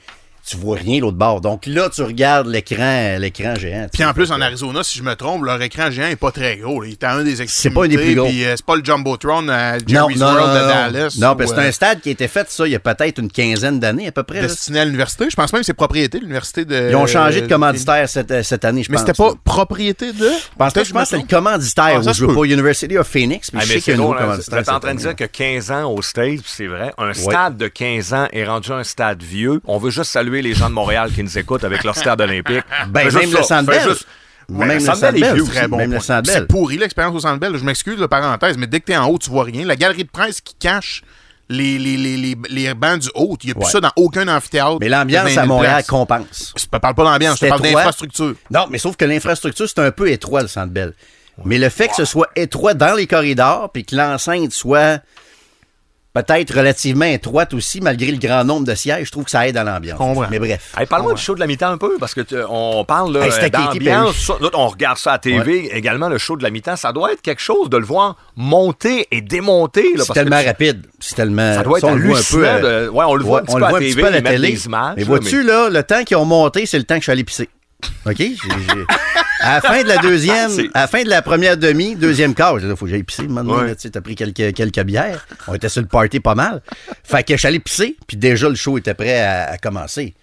Tu 0.46 0.56
vois 0.58 0.76
rien 0.76 1.00
l'autre 1.00 1.16
bord. 1.16 1.40
Donc 1.40 1.64
là, 1.66 1.88
tu 1.88 2.02
regardes 2.02 2.46
l'écran, 2.48 3.16
l'écran 3.18 3.54
géant. 3.54 3.86
Puis 3.92 4.04
en 4.04 4.12
plus, 4.12 4.30
en 4.30 4.40
Arizona, 4.42 4.82
si 4.82 4.98
je 4.98 5.02
me 5.02 5.14
trompe, 5.16 5.42
leur 5.44 5.60
écran 5.62 5.90
géant 5.90 6.08
est 6.08 6.16
pas 6.16 6.32
très 6.32 6.58
gros. 6.58 6.82
là. 6.82 6.88
Il 6.88 6.92
est 6.92 7.04
à 7.04 7.12
un 7.14 7.24
des 7.24 7.40
extrémités. 7.40 7.74
pas 7.80 7.84
un 7.86 7.88
des 7.88 7.96
plus 7.96 8.14
gros. 8.14 8.26
Puis 8.26 8.44
euh, 8.44 8.54
c'est 8.56 8.66
pas 8.66 8.76
le 8.76 8.84
Jumbotron 8.84 9.48
à 9.48 9.78
non, 9.78 9.78
Jerry's 9.86 10.18
non, 10.18 10.26
World 10.26 10.46
non, 10.48 10.54
de 10.54 10.58
non. 10.60 10.66
Dallas. 10.68 11.16
Non, 11.18 11.36
parce 11.36 11.50
que 11.50 11.56
c'est 11.56 11.64
euh, 11.64 11.68
un 11.68 11.72
stade 11.72 12.00
qui 12.02 12.10
a 12.10 12.12
été 12.12 12.28
fait, 12.28 12.50
ça, 12.50 12.66
il 12.66 12.72
y 12.72 12.74
a 12.74 12.78
peut-être 12.78 13.18
une 13.20 13.30
quinzaine 13.30 13.80
d'années 13.80 14.08
à 14.08 14.12
peu 14.12 14.22
près. 14.22 14.42
là. 14.42 14.48
destiné 14.48 14.80
à 14.80 14.84
l'université. 14.84 15.30
Je 15.30 15.36
pense 15.36 15.50
même 15.52 15.60
que 15.62 15.66
c'est 15.66 15.72
propriété 15.74 16.18
de 16.18 16.22
l'université 16.24 16.64
de. 16.66 16.90
Ils 16.90 16.96
ont 16.96 17.06
changé 17.06 17.40
de 17.40 17.46
euh, 17.46 17.48
commanditaire 17.48 18.06
cette, 18.08 18.30
euh, 18.30 18.42
cette 18.42 18.64
année, 18.66 18.82
je 18.82 18.90
Mais 18.90 18.96
pense. 18.98 19.06
c'était 19.06 19.16
pas 19.16 19.28
là. 19.28 19.34
propriété 19.44 20.12
de? 20.12 20.24
Je 20.26 20.56
pense, 20.58 20.72
Peut-être 20.74 20.86
je 20.86 20.92
pense 20.92 21.02
que 21.04 21.08
c'est 21.16 21.22
le 21.22 21.28
commanditaire 21.28 21.84
Ah, 22.04 22.10
où 22.10 22.12
je 22.12 22.26
veux 22.26 22.34
pas 22.34 22.44
University 22.44 22.98
of 22.98 23.06
Phoenix, 23.08 23.50
puis 23.50 23.60
Ah, 23.62 23.64
je 23.64 23.68
mais 23.72 23.80
sais 23.80 23.80
qu'il 23.80 23.92
y 23.92 23.94
a 23.94 23.96
c'est 23.96 24.02
un 24.02 24.04
nouveau 24.04 24.14
hein, 24.18 24.20
commanditaire. 24.26 24.74
En 24.74 24.80
train 24.80 24.94
de 24.94 24.98
dire 25.00 25.16
que 25.16 25.24
15 25.24 25.70
ans 25.70 25.90
aux 25.90 26.02
States, 26.02 26.42
puis 26.42 26.52
c'est 26.54 26.66
vrai, 26.66 26.92
un 26.98 27.14
stade 27.14 27.56
de 27.56 27.68
15 27.68 28.12
ans 28.12 28.28
est 28.32 28.44
rendu 28.44 28.72
un 28.72 28.84
stade 28.84 29.22
vieux. 29.22 29.60
On 29.66 29.78
veut 29.78 29.90
juste 29.90 30.10
saluer 30.10 30.33
les 30.42 30.54
gens 30.54 30.68
de 30.68 30.74
Montréal 30.74 31.10
qui 31.14 31.22
nous 31.22 31.38
écoutent 31.38 31.64
avec 31.64 31.84
leur 31.84 31.96
stade 31.96 32.20
olympique. 32.20 32.62
Ben, 32.88 33.10
même 33.12 33.30
le 33.30 33.36
ça. 33.38 33.42
Centre 33.42 33.72
Fais 33.72 33.78
Bell. 33.80 33.88
juste- 33.90 34.06
Ouais, 34.50 34.58
Même 34.66 34.68
le 34.68 34.74
le 34.74 34.80
Centre 34.80 35.00
Bell 35.00 35.14
Centre 35.20 35.30
est 35.30 35.34
vieux 35.34 35.44
très 35.44 35.68
bon. 35.68 36.00
C'est 36.24 36.46
pourri 36.46 36.76
l'expérience 36.76 37.14
au 37.16 37.20
Centre 37.20 37.38
Bell. 37.40 37.56
Je 37.56 37.64
m'excuse, 37.64 37.98
la 37.98 38.08
parenthèse, 38.08 38.58
mais 38.58 38.66
dès 38.66 38.80
que 38.80 38.84
t'es 38.84 38.96
en 38.96 39.06
haut, 39.06 39.16
tu 39.18 39.30
vois 39.30 39.44
rien. 39.44 39.64
La 39.64 39.74
galerie 39.74 40.04
de 40.04 40.10
presse 40.10 40.42
qui 40.42 40.54
cache 40.54 41.02
les, 41.48 41.78
les, 41.78 41.96
les, 41.96 42.16
les, 42.18 42.36
les 42.50 42.74
bancs 42.74 42.98
du 42.98 43.08
haut, 43.14 43.38
il 43.42 43.46
n'y 43.46 43.52
a 43.52 43.54
plus 43.54 43.64
Ouais. 43.64 43.70
ça 43.70 43.80
dans 43.80 43.90
aucun 43.96 44.28
amphithéâtre. 44.28 44.76
Mais 44.80 44.90
l'ambiance 44.90 45.24
de 45.30 45.34
20 45.34 45.40
à 45.40 45.44
000 45.44 45.46
Montréal 45.46 45.74
places. 45.76 45.86
compense. 45.86 46.52
Je 46.58 46.64
te 46.66 46.76
parle 46.76 46.94
pas 46.94 47.04
d'ambiance, 47.04 47.38
je 47.40 47.44
te 47.46 47.48
parle 47.48 47.62
d'infrastructure. 47.62 48.34
Non, 48.50 48.66
mais 48.70 48.76
sauf 48.76 48.96
que 48.96 49.06
l'infrastructure, 49.06 49.66
c'est 49.66 49.78
un 49.80 49.90
peu 49.90 50.10
étroit, 50.10 50.42
le 50.42 50.48
Centre 50.48 50.72
Bell. 50.72 50.92
Mais 51.46 51.56
le 51.58 51.70
fait 51.70 51.88
que 51.88 51.94
ce 51.96 52.04
soit 52.04 52.28
étroit 52.36 52.74
dans 52.74 52.94
les 52.94 53.06
corridors, 53.06 53.70
puis 53.72 53.84
que 53.86 53.96
l'enceinte 53.96 54.52
soit 54.52 55.00
peut-être 56.14 56.54
relativement 56.56 57.04
étroite 57.04 57.52
aussi, 57.52 57.80
malgré 57.80 58.10
le 58.12 58.18
grand 58.18 58.44
nombre 58.44 58.66
de 58.66 58.74
sièges, 58.74 59.06
je 59.06 59.10
trouve 59.10 59.24
que 59.24 59.30
ça 59.30 59.46
aide 59.46 59.56
à 59.56 59.64
l'ambiance. 59.64 59.98
Mais 60.30 60.38
bref. 60.38 60.72
Hey, 60.78 60.86
Parle-moi 60.86 61.14
du 61.14 61.20
show 61.20 61.34
de 61.34 61.40
la 61.40 61.46
mi-temps 61.46 61.68
un 61.70 61.76
peu, 61.78 61.96
parce 61.98 62.14
que 62.14 62.20
tu- 62.22 62.36
on 62.48 62.84
parle 62.84 63.18
là, 63.18 63.26
Hey, 63.26 63.50
d'ambiance. 63.50 64.30
On 64.54 64.68
regarde 64.68 64.96
ça 64.98 65.12
à 65.14 65.18
TV, 65.18 65.68
également 65.76 66.08
le 66.08 66.18
show 66.18 66.36
de 66.36 66.42
la 66.42 66.50
mi-temps. 66.50 66.76
Ça 66.76 66.92
doit 66.92 67.12
être 67.12 67.20
quelque 67.20 67.42
chose 67.42 67.68
de 67.68 67.76
le 67.76 67.84
voir 67.84 68.16
monter 68.36 69.08
et 69.10 69.20
démonter. 69.20 69.84
C'est 69.98 70.06
que 70.08 70.12
tellement 70.12 70.42
rapide. 70.42 70.86
C'est 71.00 71.16
tellement. 71.16 71.54
Ça 71.54 71.62
doit 71.62 71.78
être 71.78 71.84
on 71.84 71.94
le 71.94 72.08
voit 72.08 72.18
un 72.18 72.22
peu, 72.30 72.46
euh, 72.48 72.84
de- 72.86 72.88
ouais, 72.90 73.04
on 73.06 73.14
le 73.16 73.24
voit 73.24 73.40
un 73.40 73.42
petit 73.44 73.56
peu 73.56 73.64
à 73.64 73.72
le 73.72 73.78
TV, 73.78 73.90
petit 73.94 74.00
peu 74.00 74.06
à 74.06 74.10
la 74.10 74.18
ils 74.18 74.22
mettent 74.22 74.32
télé. 74.32 74.64
images, 74.66 74.94
Mais 74.96 75.02
vois-tu, 75.04 75.42
là, 75.42 75.68
le 75.68 75.82
temps 75.82 76.04
qu'ils 76.04 76.16
ont 76.16 76.24
monté, 76.24 76.66
c'est 76.66 76.78
le 76.78 76.84
temps 76.84 76.94
que 76.94 77.00
je 77.00 77.04
suis 77.04 77.12
allé 77.12 77.24
pisser. 77.24 77.48
OK? 78.06 78.22
À 79.40 79.54
la 79.56 79.60
fin 79.60 79.82
de 79.82 79.88
la 79.88 79.98
deuxième, 79.98 80.50
à 80.72 80.82
la 80.82 80.86
fin 80.86 81.02
de 81.02 81.08
la 81.08 81.20
première 81.20 81.56
demi, 81.56 81.96
deuxième 81.96 82.34
quart, 82.34 82.58
il 82.60 82.76
faut 82.76 82.86
que 82.86 82.90
j'aille 82.90 83.02
pisser. 83.02 83.24
Ouais. 83.26 83.76
tu 83.76 83.90
t'as 83.90 84.00
pris 84.00 84.14
quelques, 84.14 84.54
quelques 84.54 84.82
bières. 84.82 85.26
On 85.48 85.54
était 85.54 85.68
sur 85.68 85.82
le 85.82 85.88
party 85.88 86.20
pas 86.20 86.34
mal. 86.34 86.62
Fait 87.02 87.22
que 87.24 87.34
je 87.34 87.38
suis 87.38 87.48
allé 87.48 87.58
pisser, 87.58 87.96
puis 88.06 88.16
déjà 88.16 88.48
le 88.48 88.54
show 88.54 88.78
était 88.78 88.94
prêt 88.94 89.20
à, 89.20 89.50
à 89.50 89.58
commencer. 89.58 90.14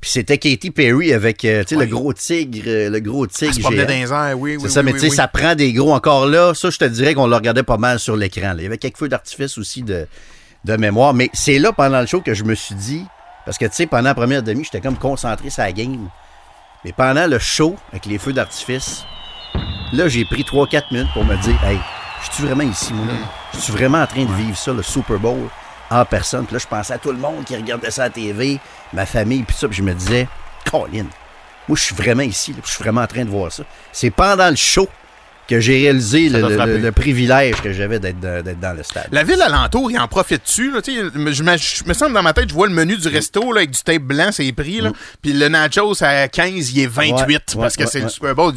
Puis 0.00 0.10
c'était 0.10 0.38
Katy 0.38 0.70
Perry 0.72 1.12
avec, 1.12 1.44
euh, 1.44 1.64
sais, 1.66 1.74
le 1.74 1.86
gros 1.86 2.12
tigre, 2.12 2.64
euh, 2.66 2.90
le 2.90 3.00
gros 3.00 3.26
tigre. 3.26 3.54
Se 3.54 3.60
promenait 3.60 3.86
géant. 3.86 4.08
dans 4.10 4.24
les 4.24 4.30
airs, 4.30 4.38
oui, 4.38 4.56
oui. 4.56 4.62
C'est 4.62 4.68
ça, 4.68 4.80
oui, 4.80 4.86
mais 4.86 4.92
oui, 4.92 4.98
tu 4.98 5.04
sais, 5.06 5.10
oui. 5.10 5.16
ça 5.16 5.28
prend 5.28 5.54
des 5.54 5.72
gros 5.72 5.94
encore 5.94 6.26
là. 6.26 6.52
Ça, 6.54 6.70
je 6.70 6.78
te 6.78 6.84
dirais 6.84 7.14
qu'on 7.14 7.26
le 7.26 7.34
regardait 7.34 7.62
pas 7.62 7.78
mal 7.78 7.98
sur 7.98 8.14
l'écran. 8.14 8.54
Il 8.58 8.64
y 8.64 8.66
avait 8.66 8.78
quelques 8.78 8.98
feux 8.98 9.08
d'artifice 9.08 9.56
aussi 9.56 9.82
de, 9.82 10.06
de 10.64 10.76
mémoire. 10.76 11.14
Mais 11.14 11.30
c'est 11.32 11.58
là, 11.58 11.72
pendant 11.72 12.00
le 12.00 12.06
show, 12.06 12.20
que 12.20 12.34
je 12.34 12.44
me 12.44 12.54
suis 12.54 12.74
dit. 12.74 13.04
Parce 13.46 13.58
que, 13.58 13.64
tu 13.64 13.72
sais, 13.72 13.86
pendant 13.86 14.08
la 14.08 14.14
première 14.14 14.42
demi, 14.42 14.64
j'étais 14.64 14.80
comme 14.80 14.96
concentré 14.96 15.50
sur 15.50 15.62
la 15.62 15.72
game. 15.72 16.08
Mais 16.84 16.92
pendant 16.92 17.26
le 17.26 17.38
show, 17.38 17.76
avec 17.90 18.06
les 18.06 18.18
feux 18.18 18.32
d'artifice, 18.32 19.04
là, 19.92 20.08
j'ai 20.08 20.24
pris 20.24 20.42
3-4 20.42 20.92
minutes 20.92 21.12
pour 21.12 21.24
me 21.24 21.36
dire 21.36 21.62
Hey, 21.64 21.78
je 22.22 22.34
suis 22.34 22.44
vraiment 22.44 22.64
ici, 22.64 22.92
moi, 22.92 23.06
là? 23.06 23.18
Je 23.54 23.58
suis 23.58 23.72
vraiment 23.72 24.02
en 24.02 24.06
train 24.06 24.24
de 24.24 24.32
vivre 24.32 24.56
ça, 24.56 24.72
le 24.72 24.82
Super 24.82 25.18
Bowl, 25.18 25.48
en 25.90 26.04
personne. 26.04 26.44
Puis 26.44 26.54
là, 26.54 26.58
je 26.58 26.66
pensais 26.66 26.94
à 26.94 26.98
tout 26.98 27.10
le 27.12 27.18
monde 27.18 27.44
qui 27.44 27.56
regardait 27.56 27.90
ça 27.90 28.02
à 28.02 28.06
la 28.06 28.10
TV, 28.10 28.60
ma 28.92 29.06
famille, 29.06 29.42
puis 29.42 29.56
ça. 29.56 29.68
Puis 29.68 29.78
je 29.78 29.82
me 29.82 29.94
disais 29.94 30.28
Colin, 30.70 31.06
moi, 31.68 31.76
je 31.76 31.82
suis 31.82 31.94
vraiment 31.94 32.22
ici, 32.22 32.54
je 32.64 32.70
suis 32.70 32.82
vraiment 32.82 33.02
en 33.02 33.06
train 33.06 33.24
de 33.24 33.30
voir 33.30 33.50
ça. 33.50 33.64
C'est 33.92 34.10
pendant 34.10 34.48
le 34.48 34.56
show 34.56 34.88
que 35.48 35.60
j'ai 35.60 35.78
réalisé 35.78 36.28
le, 36.28 36.90
privilège 36.90 37.60
que 37.60 37.72
j'avais 37.72 37.98
d'être 37.98 38.20
dans, 38.20 38.42
d'être 38.42 38.60
dans 38.60 38.76
le 38.76 38.82
stade. 38.82 39.08
La 39.12 39.22
ville 39.22 39.40
alentour, 39.42 39.90
il 39.90 39.98
en 39.98 40.08
profite-tu? 40.08 40.72
Je 40.84 41.42
me, 41.42 41.94
semble 41.94 42.14
dans 42.14 42.22
ma 42.22 42.32
tête, 42.32 42.48
je 42.48 42.54
vois 42.54 42.66
le 42.66 42.74
menu 42.74 42.96
du 42.96 43.08
resto 43.08 43.52
là, 43.52 43.58
avec 43.60 43.70
du 43.70 43.82
tape 43.82 44.02
blanc, 44.02 44.30
c'est 44.32 44.50
prix. 44.52 44.80
là. 44.80 44.92
Puis 45.22 45.32
le 45.32 45.48
nachos 45.48 46.02
à 46.02 46.28
15, 46.28 46.72
il 46.72 46.80
est 46.80 46.86
28 46.86 47.26
Mm. 47.26 47.58
Ouais, 47.58 47.62
parce 47.62 47.76
que 47.76 47.82
ouais, 47.82 47.88
c'est 47.90 47.98
ouais. 47.98 48.04
le 48.04 48.10
Super 48.10 48.34
Bowl. 48.34 48.52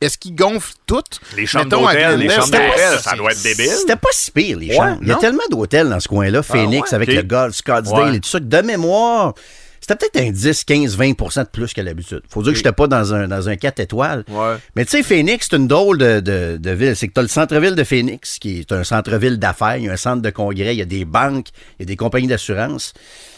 Est-ce 0.00 0.18
qu'il 0.18 0.34
gonfle 0.34 0.72
tout? 0.86 1.02
Les 1.36 1.46
chambres 1.46 1.66
d'hôtel, 1.68 2.18
les 2.18 2.28
chambres 2.28 2.46
d'hôtel, 2.50 2.98
ça, 3.00 3.14
doit 3.16 3.32
être 3.32 3.42
débile. 3.42 3.70
C'était 3.70 3.96
pas 3.96 4.08
si 4.12 4.30
pire, 4.30 4.58
les 4.58 4.68
Ouais, 4.68 4.74
chambres. 4.76 4.98
Il 5.02 5.08
y 5.08 5.12
a 5.12 5.16
tellement 5.16 5.42
d'hôtels 5.50 5.88
dans 5.88 6.00
ce 6.00 6.08
coin-là, 6.08 6.42
Phoenix, 6.42 6.90
ouais, 6.90 6.94
avec 6.94 7.08
le 7.08 7.22
Golf, 7.22 7.54
Scottsdale 7.54 8.10
Ouais. 8.10 8.16
et 8.16 8.20
tout 8.20 8.28
ça, 8.28 8.40
que 8.40 8.44
de 8.44 8.60
mémoire, 8.62 9.34
c'était 9.82 9.96
peut-être 9.96 10.24
un 10.24 10.30
10, 10.30 10.62
15, 10.64 10.96
20% 10.96 11.42
de 11.42 11.48
plus 11.48 11.72
qu'à 11.72 11.82
l'habitude. 11.82 12.22
Faut 12.28 12.40
dire 12.44 12.52
que 12.52 12.56
j'étais 12.56 12.70
pas 12.70 12.86
dans 12.86 13.14
un, 13.14 13.26
dans 13.26 13.48
un 13.48 13.56
4 13.56 13.80
étoiles. 13.80 14.24
Ouais. 14.28 14.54
Mais 14.76 14.84
tu 14.84 14.92
sais, 14.92 15.02
Phoenix, 15.02 15.48
c'est 15.50 15.56
une 15.56 15.66
drôle 15.66 15.98
de, 15.98 16.20
de, 16.20 16.56
de 16.56 16.70
ville. 16.70 16.94
C'est 16.94 17.08
que 17.08 17.14
tu 17.14 17.18
as 17.18 17.22
le 17.22 17.28
centre-ville 17.28 17.74
de 17.74 17.82
Phoenix, 17.82 18.38
qui 18.38 18.60
est 18.60 18.70
un 18.70 18.84
centre-ville 18.84 19.40
d'affaires. 19.40 19.78
Il 19.78 19.86
y 19.86 19.88
a 19.88 19.92
un 19.92 19.96
centre 19.96 20.22
de 20.22 20.30
congrès, 20.30 20.72
il 20.76 20.78
y 20.78 20.82
a 20.82 20.86
des 20.86 21.04
banques, 21.04 21.48
il 21.78 21.82
y 21.82 21.82
a 21.82 21.86
des 21.86 21.96
compagnies 21.96 22.28
d'assurance. 22.28 22.94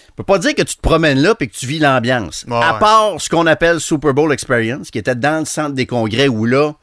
Je 0.09 0.13
peux 0.17 0.25
pas 0.25 0.39
dire 0.39 0.55
que 0.55 0.63
tu 0.63 0.77
te 0.77 0.83
promènes 0.83 1.19
là 1.23 1.35
et 1.41 1.47
que 1.47 1.57
tu 1.57 1.65
vis 1.67 1.79
l'ambiance. 1.79 2.45
Ouais, 2.47 2.61
à 2.63 2.75
part 2.75 3.19
ce 3.19 3.31
qu'on 3.31 3.47
appelle 3.47 3.81
Super 3.81 4.13
Bowl 4.13 4.31
Experience, 4.31 4.91
qui 4.91 4.99
était 4.99 5.15
dans 5.15 5.41
le 5.41 5.47
centre 5.47 5.75
des 5.75 5.87
congrès, 5.87 6.29
où 6.29 6.45
là, 6.45 6.75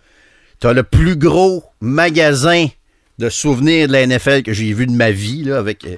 tu 0.59 0.66
as 0.66 0.74
le 0.74 0.82
plus 0.84 1.16
gros 1.16 1.64
magasin 1.80 2.66
de 3.20 3.30
souvenirs 3.30 3.88
de 3.88 3.93
la 3.93 4.07
NFL 4.07 4.41
que 4.41 4.53
j'ai 4.53 4.74
vu 4.74 4.88
de 4.88 4.91
ma 4.91 5.12
vie, 5.12 5.43
là, 5.43 5.59
avec 5.59 5.86
euh, 5.86 5.95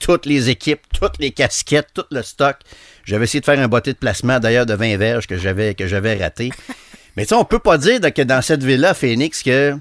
toutes 0.00 0.26
les 0.26 0.50
équipes, 0.50 0.80
toutes 0.92 1.18
les 1.18 1.30
casquettes, 1.30 1.88
tout 1.94 2.04
le 2.10 2.22
stock. 2.22 2.56
J'avais 3.04 3.24
essayé 3.24 3.40
de 3.40 3.44
faire 3.44 3.58
un 3.58 3.68
botté 3.68 3.92
de 3.92 3.98
placement, 3.98 4.40
d'ailleurs, 4.40 4.66
de 4.66 4.74
20 4.74 4.96
verges 4.96 5.26
que 5.26 5.36
j'avais, 5.36 5.74
que 5.74 5.86
j'avais 5.86 6.16
raté. 6.16 6.50
Mais 7.16 7.24
tu 7.24 7.30
sais, 7.30 7.34
on 7.34 7.44
peut 7.44 7.58
pas 7.58 7.78
dire 7.78 8.00
que 8.00 8.22
dans 8.22 8.42
cette 8.42 8.62
ville-là, 8.62 8.92
Phoenix, 8.92 9.42
que 9.42 9.74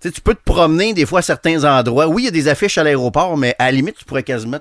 tu 0.00 0.20
peux 0.20 0.34
te 0.34 0.42
promener 0.42 0.94
des 0.94 1.06
fois 1.06 1.20
à 1.20 1.22
certains 1.22 1.64
endroits. 1.64 2.08
Oui, 2.08 2.22
il 2.22 2.24
y 2.24 2.28
a 2.28 2.32
des 2.32 2.48
affiches 2.48 2.78
à 2.78 2.84
l'aéroport, 2.84 3.36
mais 3.36 3.54
à 3.58 3.66
la 3.66 3.72
limite, 3.72 3.96
tu 3.98 4.04
pourrais 4.04 4.22
quasiment, 4.22 4.58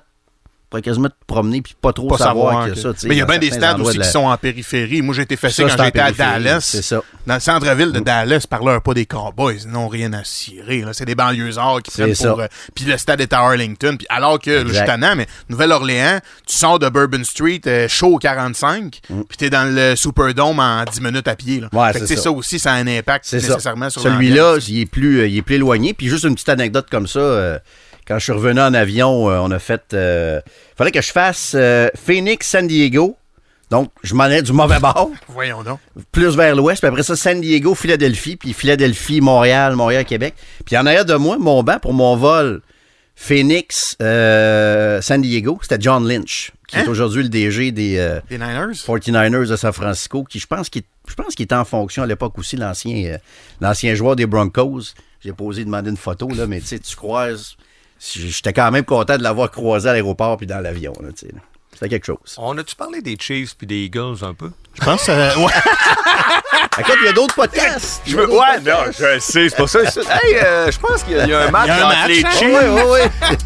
pourrais 0.72 0.82
quasiment 0.82 1.09
te 1.09 1.13
promener 1.28 1.61
puis 1.61 1.76
pas 1.80 1.91
trop 1.93 2.07
Pas 2.07 2.17
savoir, 2.17 2.65
que- 2.67 2.76
ça. 2.76 2.89
Mais 3.03 3.15
il 3.15 3.17
y 3.17 3.22
a 3.22 3.26
bien 3.26 3.38
des 3.38 3.51
stades 3.51 3.80
aussi 3.82 3.97
de 3.97 4.03
qui 4.03 4.09
sont 4.09 4.26
en 4.26 4.38
périphérie. 4.38 5.01
Moi, 5.01 5.13
j'ai 5.13 5.24
été 5.24 5.36
fessé 5.36 5.63
quand 5.63 5.84
j'étais 5.84 5.99
à 5.99 6.11
Dallas. 6.11 6.61
c'est 6.61 6.82
ça. 6.82 7.01
Dans 7.28 7.34
le 7.36 7.39
centre-ville 7.39 7.91
de 7.91 7.99
Dallas, 7.99 8.45
par 8.49 8.63
là, 8.63 8.80
pas 8.80 8.93
des 8.93 9.05
cowboys. 9.05 9.59
Ils 9.65 9.69
n'ont 9.69 9.88
rien 9.89 10.11
à 10.13 10.24
cirer. 10.24 10.84
C'est 10.93 11.05
des 11.05 11.13
banlieusards 11.13 11.82
qui 11.84 11.91
prennent 11.91 12.15
pour... 12.15 12.39
euh, 12.39 12.47
puis 12.74 12.86
le 12.86 12.97
stade 12.97 13.22
est 13.22 13.34
à 13.34 13.39
Arlington. 13.39 13.95
Puis 13.97 14.07
alors 14.09 14.39
que, 14.39 14.63
tannant, 14.86 15.15
mais 15.15 15.28
Nouvelle-Orléans, 15.49 16.19
tu 16.47 16.55
sors 16.55 16.80
de 16.80 16.88
Bourbon 16.89 17.24
Street, 17.24 17.61
euh, 17.67 17.88
chaud 17.88 18.15
au 18.15 18.17
45, 18.17 19.01
puis 19.28 19.38
t'es 19.38 19.49
dans 19.49 19.69
le 19.74 19.95
Superdome 19.95 20.59
en 20.59 20.84
10 20.86 21.01
minutes 21.01 21.28
à 21.28 21.36
pied. 21.36 21.59
Là. 21.59 21.67
Mm. 21.72 21.78
Ouais, 21.78 21.93
Fait 21.93 21.99
que, 21.99 22.05
ça. 22.07 22.15
ça 22.17 22.32
aussi, 22.32 22.57
ça 22.59 22.72
a 22.72 22.76
un 22.76 22.88
impact 22.88 23.26
C'est 23.28 23.39
ça. 23.41 23.47
nécessairement 23.49 23.89
sur 23.89 24.01
Celui-là, 24.01 24.57
il 24.67 24.80
est 24.80 24.86
plus, 24.86 25.19
euh, 25.19 25.28
il 25.28 25.38
est 25.38 25.41
plus 25.41 25.55
éloigné. 25.55 25.93
Puis 25.93 26.07
juste 26.07 26.24
une 26.24 26.34
petite 26.36 26.49
anecdote 26.49 26.88
comme 26.89 27.07
ça. 27.07 27.19
Euh, 28.01 28.07
quand 28.07 28.19
je 28.19 28.23
suis 28.23 28.31
revenu 28.33 28.59
en 28.61 28.73
avion, 28.73 29.29
euh, 29.29 29.39
on 29.41 29.51
a 29.51 29.59
fait. 29.59 29.81
Il 29.93 30.41
fallait 30.77 30.91
que 30.91 31.01
je 31.01 31.11
fasse 31.11 31.53
euh, 31.55 31.89
Phoenix-San 31.95 32.67
Diego. 32.67 33.17
Donc, 33.69 33.89
je 34.03 34.13
m'en 34.15 34.23
allais 34.25 34.41
du 34.41 34.51
mauvais 34.51 34.79
bord, 34.81 35.11
Voyons 35.29 35.63
donc. 35.63 35.79
plus 36.11 36.35
vers 36.35 36.55
l'ouest. 36.57 36.81
Puis 36.81 36.87
après 36.89 37.03
ça, 37.03 37.15
San 37.15 37.39
Diego, 37.39 37.73
Philadelphie. 37.73 38.35
Puis 38.35 38.51
Philadelphie, 38.53 39.21
Montréal, 39.21 39.75
Montréal, 39.77 40.03
Québec. 40.03 40.33
Puis 40.65 40.75
en 40.77 40.85
arrière 40.85 41.05
de 41.05 41.15
moi, 41.15 41.37
mon 41.39 41.63
banc 41.63 41.79
pour 41.79 41.93
mon 41.93 42.17
vol 42.17 42.61
Phoenix, 43.15 43.95
euh, 44.01 44.99
San 45.01 45.21
Diego, 45.21 45.59
c'était 45.61 45.77
John 45.79 46.07
Lynch, 46.07 46.51
qui 46.67 46.77
est 46.77 46.79
Hein? 46.79 46.85
aujourd'hui 46.89 47.23
le 47.23 47.29
DG 47.29 47.71
des. 47.71 47.97
euh, 47.97 48.19
Niners? 48.31 48.73
49ers 48.85 49.47
de 49.47 49.55
San 49.55 49.71
Francisco, 49.73 50.23
qui 50.23 50.39
je 50.39 50.47
pense 50.47 50.69
qu'il 50.69 50.81
je 51.07 51.13
pense 51.13 51.35
qu'il 51.35 51.43
était 51.43 51.55
en 51.55 51.65
fonction 51.65 52.03
à 52.03 52.07
l'époque 52.07 52.37
aussi, 52.39 52.55
l'ancien 52.55 52.95
euh, 53.13 53.17
l'ancien 53.59 53.93
joueur 53.95 54.15
des 54.15 54.25
Broncos. 54.25 54.93
J'ai 55.23 55.33
pas 55.33 55.43
osé 55.43 55.63
demander 55.65 55.91
une 55.91 55.97
photo, 55.97 56.27
là, 56.29 56.47
mais 56.47 56.61
tu 56.61 56.67
sais, 56.67 56.79
tu 56.79 56.95
croises. 56.95 57.55
J'étais 58.15 58.53
quand 58.53 58.71
même 58.71 58.83
content 58.85 59.17
de 59.17 59.23
l'avoir 59.23 59.51
croisé 59.51 59.87
à 59.89 59.93
l'aéroport 59.93 60.37
puis 60.37 60.47
dans 60.47 60.59
l'avion. 60.59 60.93
là, 61.01 61.09
tu 61.17 61.27
sais, 61.27 61.33
là. 61.33 61.39
C'était 61.73 61.87
quelque 61.89 62.05
chose. 62.05 62.35
On 62.37 62.57
a-tu 62.57 62.75
parlé 62.75 63.01
des 63.01 63.15
Chiefs 63.19 63.55
puis 63.57 63.65
des 63.65 63.85
Eagles 63.85 64.17
un 64.23 64.33
peu? 64.33 64.51
Je 64.79 64.83
pense 64.83 65.07
euh, 65.09 65.33
ouais. 65.37 65.45
Écoute, 66.79 66.95
il 67.01 67.05
y 67.05 67.09
a 67.09 67.13
d'autres 67.13 67.33
podcasts. 67.33 68.01
Je 68.05 68.17
veux... 68.17 68.29
Ouais, 68.29 68.59
non, 68.65 68.91
je 68.91 69.19
sais, 69.19 69.49
c'est 69.49 69.55
pour 69.55 69.67
ça. 69.69 69.79
Hey, 69.81 70.35
euh, 70.43 70.69
je 70.71 70.77
pense 70.79 71.03
qu'il 71.03 71.13
y 71.17 71.19
a- 71.19 71.23
il 71.23 71.29
y 71.29 71.33
a 71.33 71.41
un 71.47 71.49
match 71.51 71.65
Il 71.65 71.67
y 71.67 71.71
a 71.71 71.75
un 71.75 71.89
entre 71.89 71.97
match, 71.99 72.07
les 72.09 72.25
hein? 72.25 72.29
Chiefs. 72.31 72.49
Oui, 72.73 72.81
oui, 72.85 72.99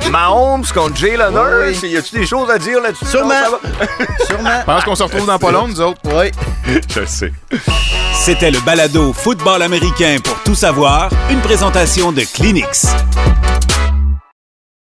oui. 0.06 0.10
Mahomes 0.12 0.66
contre 0.74 0.96
Jalen 0.98 1.34
Ouais, 1.36 1.72
Hurts. 1.74 1.84
Y 1.84 1.98
a-tu 1.98 2.16
des 2.20 2.26
choses 2.26 2.50
à 2.50 2.58
dire 2.58 2.82
là-dessus? 2.82 3.06
Sûrement. 3.06 3.30
Va? 3.30 3.60
Sûrement. 4.28 4.60
Je 4.60 4.66
pense 4.66 4.84
qu'on 4.84 4.96
se 4.96 5.04
retrouve 5.04 5.28
dans 5.28 5.40
pas 5.40 5.52
long, 5.52 5.68
nous 5.68 5.82
autres. 5.82 6.02
Oui. 6.06 6.32
Je 6.90 7.06
sais. 7.06 7.32
C'était 8.14 8.52
le 8.52 8.60
balado 8.62 9.14
Football 9.14 9.62
américain 9.62 10.18
pour 10.24 10.42
tout 10.44 10.56
savoir, 10.56 11.10
une 11.30 11.42
présentation 11.42 12.12
de 12.12 12.22
Clinix. 12.22 12.88